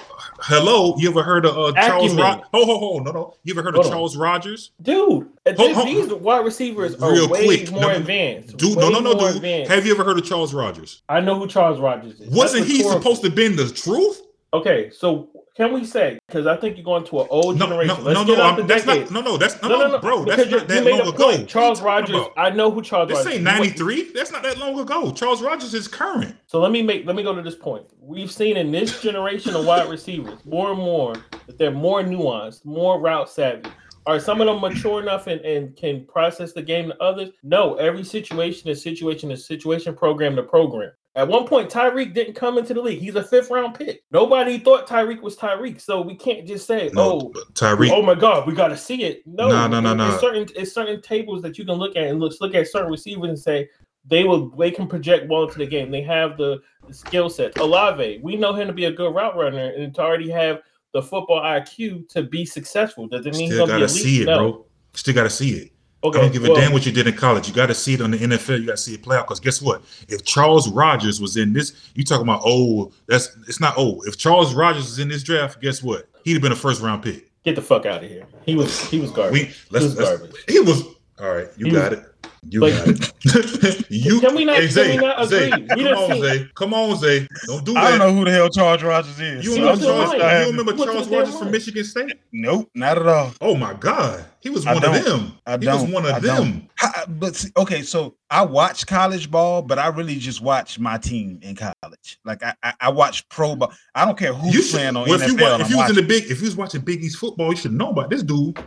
hello, 0.42 0.96
you 0.98 1.10
ever 1.10 1.24
heard 1.24 1.46
of 1.46 1.58
uh, 1.58 1.72
Charles? 1.88 2.14
Rod- 2.16 2.44
ho 2.54 2.66
ho 2.66 2.78
ho! 2.78 3.00
No 3.00 3.12
no. 3.12 3.34
You 3.44 3.54
ever 3.54 3.64
heard 3.64 3.76
Hold 3.76 3.86
of 3.86 3.92
on. 3.92 3.98
Charles 3.98 4.18
Rogers? 4.18 4.72
dude. 4.82 5.28
uh, 5.46 5.52
this- 5.54 5.76
hold- 5.76 5.88
these 5.88 6.08
wide 6.14 6.46
receivers 6.46 6.96
are 7.02 7.12
Real 7.14 7.30
way 7.30 7.46
quick, 7.46 7.72
more 7.72 7.82
no, 7.82 7.90
advanced. 7.90 8.58
Dude, 8.58 8.78
no 8.78 8.90
no 8.90 9.00
no, 9.00 9.14
dude. 9.18 9.36
advanced. 9.38 9.72
Have 9.72 9.86
you 9.86 9.94
ever 9.94 10.04
heard 10.04 10.18
of 10.18 10.26
Charles 10.26 10.54
Rogers? 10.54 11.02
I 11.10 11.20
know 11.22 11.38
who 11.40 11.48
Charles 11.48 11.80
Rogers 11.80 12.20
is. 12.20 12.30
Wasn't 12.34 12.62
That's 12.64 12.72
he 12.72 12.78
rhetorical. 12.84 13.02
supposed 13.02 13.24
to 13.24 13.30
been 13.32 13.56
the 13.56 13.70
truth? 13.70 14.22
Okay, 14.54 14.90
so 14.92 15.30
can 15.58 15.74
we 15.74 15.84
say 15.84 16.20
because 16.28 16.46
I 16.48 16.56
think 16.56 16.78
you're 16.78 16.86
going 16.86 17.04
to 17.06 17.20
an 17.22 17.28
old 17.32 17.58
No 17.58 17.66
generation. 17.66 17.98
no 17.98 18.04
Let's 18.04 18.28
no 18.28 18.36
no. 18.36 18.62
that's 18.64 18.86
decade. 18.86 19.12
not. 19.12 19.12
No 19.12 19.32
no. 19.32 19.38
That's 19.38 19.62
no 19.62 19.68
no, 19.70 19.80
no, 19.80 19.88
no, 19.94 20.00
bro. 20.00 20.24
That's 20.24 20.46
you, 20.46 20.52
not 20.58 20.62
you 20.62 20.68
that 20.76 20.84
made 20.86 20.92
long 20.92 21.08
a 21.08 21.10
ago. 21.10 21.24
point. 21.32 21.50
Charles 21.50 21.82
What 21.82 21.90
are 21.90 22.00
you 22.00 22.02
talking 22.06 22.16
Rogers. 22.16 22.32
about? 22.36 22.46
I 22.54 22.56
know 22.56 22.72
who 22.72 22.82
Charles 22.82 23.10
This 23.10 23.18
Rogers. 23.18 23.32
ain't 23.34 23.40
is. 23.42 23.44
93. 23.44 24.12
That's 24.14 24.32
not 24.32 24.44
that 24.44 24.58
long 24.60 24.80
ago. 24.80 25.12
Charles 25.12 25.42
Rogers 25.42 25.74
is 25.74 25.88
current. 25.88 26.36
So 26.46 26.60
let 26.62 26.72
me 26.72 26.82
make 26.84 27.06
let 27.06 27.16
me 27.16 27.24
go 27.24 27.34
to 27.36 27.42
this 27.42 27.56
point. 27.56 27.86
We've 28.00 28.32
seen 28.32 28.56
in 28.56 28.72
this 28.72 29.02
generation 29.02 29.56
of 29.56 29.66
wide 29.66 29.90
receivers 29.90 30.46
more 30.46 30.70
and 30.72 30.80
more 30.80 31.16
that 31.48 31.58
they're 31.58 31.72
more 31.72 32.02
nuanced, 32.04 32.64
more 32.64 33.00
route 33.02 33.30
savvy. 33.30 33.70
Are 34.06 34.22
some 34.22 34.40
of 34.40 34.48
them 34.48 34.62
mature 34.62 35.02
enough 35.02 35.28
and, 35.28 35.42
and 35.42 35.76
can 35.76 36.06
process 36.06 36.54
the 36.54 36.62
game 36.62 36.88
to 36.90 37.04
others? 37.04 37.30
No, 37.44 37.76
every 37.76 38.06
situation 38.06 38.70
is 38.70 38.82
situation 38.82 39.32
is 39.32 39.46
situation, 39.46 39.96
program 39.96 40.36
to 40.38 40.44
program. 40.44 40.92
At 41.18 41.28
one 41.28 41.48
point, 41.48 41.68
Tyreek 41.72 42.14
didn't 42.14 42.36
come 42.36 42.60
into 42.60 42.76
the 42.76 42.82
league. 42.82 43.00
He's 43.00 43.16
a 43.16 43.24
fifth 43.24 43.50
round 43.50 43.74
pick. 43.74 44.04
Nobody 44.12 44.60
thought 44.60 44.88
Tyreek 44.88 45.20
was 45.22 45.36
Tyreek. 45.36 45.82
So 45.82 46.00
we 46.00 46.14
can't 46.16 46.46
just 46.46 46.68
say, 46.68 46.92
No, 46.94 47.32
oh, 47.36 47.42
Tyreek. 47.54 47.90
oh 47.92 48.04
my 48.04 48.14
God, 48.14 48.46
we 48.46 48.54
got 48.54 48.68
to 48.68 48.78
see 48.78 49.02
it. 49.04 49.24
No, 49.26 49.50
No, 49.50 49.68
no, 49.68 49.80
no, 49.80 50.06
It's 50.06 50.14
no. 50.14 50.20
certain 50.20 50.48
it's 50.56 50.74
certain 50.74 51.02
tables 51.02 51.42
that 51.42 51.58
you 51.58 51.66
can 51.66 51.74
look 51.74 51.96
at 51.96 52.04
and 52.04 52.20
look 52.20 52.34
look 52.40 52.54
at 52.54 52.68
certain 52.68 52.92
receivers 52.92 53.30
and 53.30 53.40
say 53.40 53.68
they 54.06 54.26
will 54.26 54.52
they 54.52 54.70
can 54.70 54.86
project 54.86 55.28
well 55.28 55.46
into 55.46 55.58
the 55.58 55.66
game. 55.66 55.90
They 55.90 56.04
have 56.04 56.38
the, 56.38 56.62
the 56.88 56.94
skill 56.94 57.32
set. 57.32 57.58
Olave, 57.58 58.20
we 58.22 58.36
know 58.36 58.54
him 58.54 58.68
to 58.68 58.74
be 58.74 58.86
a 58.86 58.92
good 58.92 59.14
route 59.16 59.36
runner 59.36 59.72
and 59.76 59.96
to 59.96 60.02
already 60.02 60.30
have 60.30 60.60
the 60.94 61.02
football 61.02 61.42
IQ 61.42 62.08
to 62.10 62.22
be 62.22 62.46
successful. 62.46 63.08
Does 63.08 63.26
it 63.26 63.34
mean 63.34 63.50
Still 63.52 63.66
gotta 63.66 63.90
see 63.90 64.22
it, 64.22 64.26
No. 64.26 64.38
bro. 64.38 64.66
Still 64.94 65.16
gotta 65.16 65.32
see 65.32 65.50
it. 65.54 65.72
Okay, 66.04 66.20
I 66.20 66.22
don't 66.22 66.32
give 66.32 66.46
a 66.46 66.52
well, 66.52 66.62
damn 66.62 66.74
what 66.74 66.86
you 66.86 66.92
did 66.92 67.08
in 67.08 67.16
college. 67.16 67.48
You 67.48 67.54
got 67.54 67.68
to 67.68 67.74
see 67.74 67.96
it 67.96 68.02
on 68.02 68.12
the 68.12 68.18
NFL. 68.18 68.60
You 68.60 68.68
got 68.68 68.74
to 68.74 68.82
see 68.82 68.94
it 68.94 69.02
play 69.02 69.18
out. 69.18 69.26
Because 69.26 69.40
guess 69.40 69.62
what? 69.62 69.82
If 70.08 70.24
Charles 70.24 70.70
Rogers 70.70 71.20
was 71.20 71.38
in 71.38 71.54
this, 71.54 71.74
you 71.96 72.04
talking 72.04 72.24
about 72.24 72.42
oh, 72.46 72.92
that's 73.08 73.36
it's 73.48 73.60
not 73.60 73.78
old. 73.78 74.06
If 74.08 74.18
Charles 74.18 74.54
Rogers 74.54 74.84
was 74.84 75.00
in 75.00 75.10
this 75.10 75.24
draft, 75.24 75.60
guess 75.62 75.82
what? 75.82 76.08
He'd 76.24 76.34
have 76.34 76.42
been 76.42 76.52
a 76.52 76.56
first 76.56 76.82
round 76.82 77.04
pick. 77.04 77.32
Get 77.44 77.56
the 77.56 77.62
fuck 77.62 77.86
out 77.86 78.04
of 78.04 78.10
here. 78.10 78.26
He 78.46 78.56
was 78.56 78.80
he 78.90 79.00
was 79.00 79.10
garbage. 79.12 79.34
We 79.34 79.54
let's, 79.72 79.86
was 79.86 79.96
garbage. 79.96 80.36
he 80.48 80.60
was 80.60 80.84
all 81.20 81.34
right. 81.34 81.48
You 81.58 81.66
He 81.68 81.72
got 81.72 81.92
was- 81.92 82.00
it. 82.00 82.06
You 82.50 82.62
But- 82.62 82.72
got 82.86 82.88
it. 82.88 83.86
you 83.92 84.20
Can 84.22 84.34
we 84.36 84.46
not- 84.46 84.58
Hey, 84.58 84.68
can 84.70 84.90
we 84.90 84.98
not 84.98 85.28
Zay, 85.28 85.52
agree? 85.52 85.68
We 85.76 85.84
come 85.84 85.94
on, 85.98 86.12
seen- 86.12 86.22
Zay. 86.24 86.50
Come 86.56 86.74
on, 86.74 86.98
Zay. 86.98 87.28
Don't 87.46 87.66
do 87.66 87.74
that. 87.74 87.84
I 87.84 87.90
don't 87.90 88.00
know 88.00 88.14
who 88.14 88.24
the 88.26 88.32
hell 88.32 88.50
Charles 88.50 88.82
Rogers 88.84 89.20
is. 89.20 89.44
You 89.44 89.52
so 89.52 89.58
remember 89.60 89.72
I'm 89.72 89.80
Charles? 89.80 90.00
just- 90.04 90.12
line. 90.14 90.22
I 90.22 90.24
You 90.24 90.30
haven't- 90.40 90.52
remember 90.58 90.72
What's 90.74 90.92
Charles 90.92 91.08
Rogers 91.10 91.34
from 91.34 91.42
line? 91.44 91.52
Michigan 91.52 91.84
State? 91.84 92.14
Nope, 92.32 92.70
not 92.74 92.98
at 92.98 93.08
all. 93.08 93.34
Oh 93.42 93.56
my 93.56 93.74
God, 93.74 94.24
he 94.40 94.50
was 94.50 94.66
I 94.66 94.74
one 94.76 94.84
of 94.86 94.94
don't. 94.94 95.04
them. 95.06 95.34
I 95.46 95.52
he 95.52 95.58
don't. 95.66 95.82
was 95.82 95.92
one 95.92 96.06
of 96.06 96.12
I 96.14 96.20
them. 96.20 96.70
don't. 96.80 97.20
But 97.20 97.36
see, 97.36 97.50
okay, 97.58 97.82
so 97.82 98.16
I 98.30 98.44
watch 98.46 98.88
college 98.88 99.30
ball, 99.30 99.62
but 99.62 99.78
I 99.80 99.88
really 99.88 100.16
just 100.18 100.40
watch 100.42 100.80
my 100.80 100.98
team 100.98 101.40
in 101.42 101.56
college. 101.56 102.20
Like 102.24 102.44
I, 102.44 102.54
I, 102.64 102.74
I 102.82 102.90
watch 102.92 103.28
pro 103.30 103.56
ball. 103.58 103.74
I 103.94 104.06
don't 104.06 104.18
care 104.18 104.34
who's 104.34 104.54
You 104.54 104.62
should, 104.62 104.76
playing 104.76 104.96
on 104.96 105.10
well, 105.10 105.20
NFL. 105.20 105.24
if 105.24 105.32
you, 105.32 105.38
wa- 105.38 105.54
I'm 105.54 105.70
you 105.72 105.78
was 105.78 105.90
in 105.90 105.96
the 105.98 106.02
big, 106.04 106.32
if 106.32 106.40
you 106.40 106.46
was 106.46 106.56
watching 106.56 106.82
Big 106.82 107.04
East 107.04 107.18
football, 107.18 107.50
you 107.52 107.58
should 107.58 107.74
know 107.74 107.90
about 107.90 108.10
this 108.10 108.24
dude. 108.24 108.58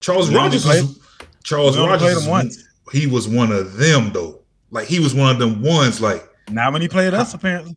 Charles 0.00 0.28
We 0.30 0.36
Rogers 0.36 0.64
was 0.66 1.00
Charles 1.42 1.76
Rogers. 1.78 2.12
played 2.12 2.22
him 2.24 2.30
once. 2.30 2.62
He 2.92 3.06
was 3.06 3.26
one 3.28 3.52
of 3.52 3.76
them 3.76 4.12
though. 4.12 4.40
Like 4.70 4.86
he 4.88 4.98
was 5.00 5.14
one 5.14 5.30
of 5.30 5.38
them 5.38 5.62
ones. 5.62 6.00
Like 6.00 6.28
Now 6.50 6.70
when 6.72 6.82
he 6.82 6.88
played 6.88 7.14
us, 7.14 7.34
apparently. 7.34 7.76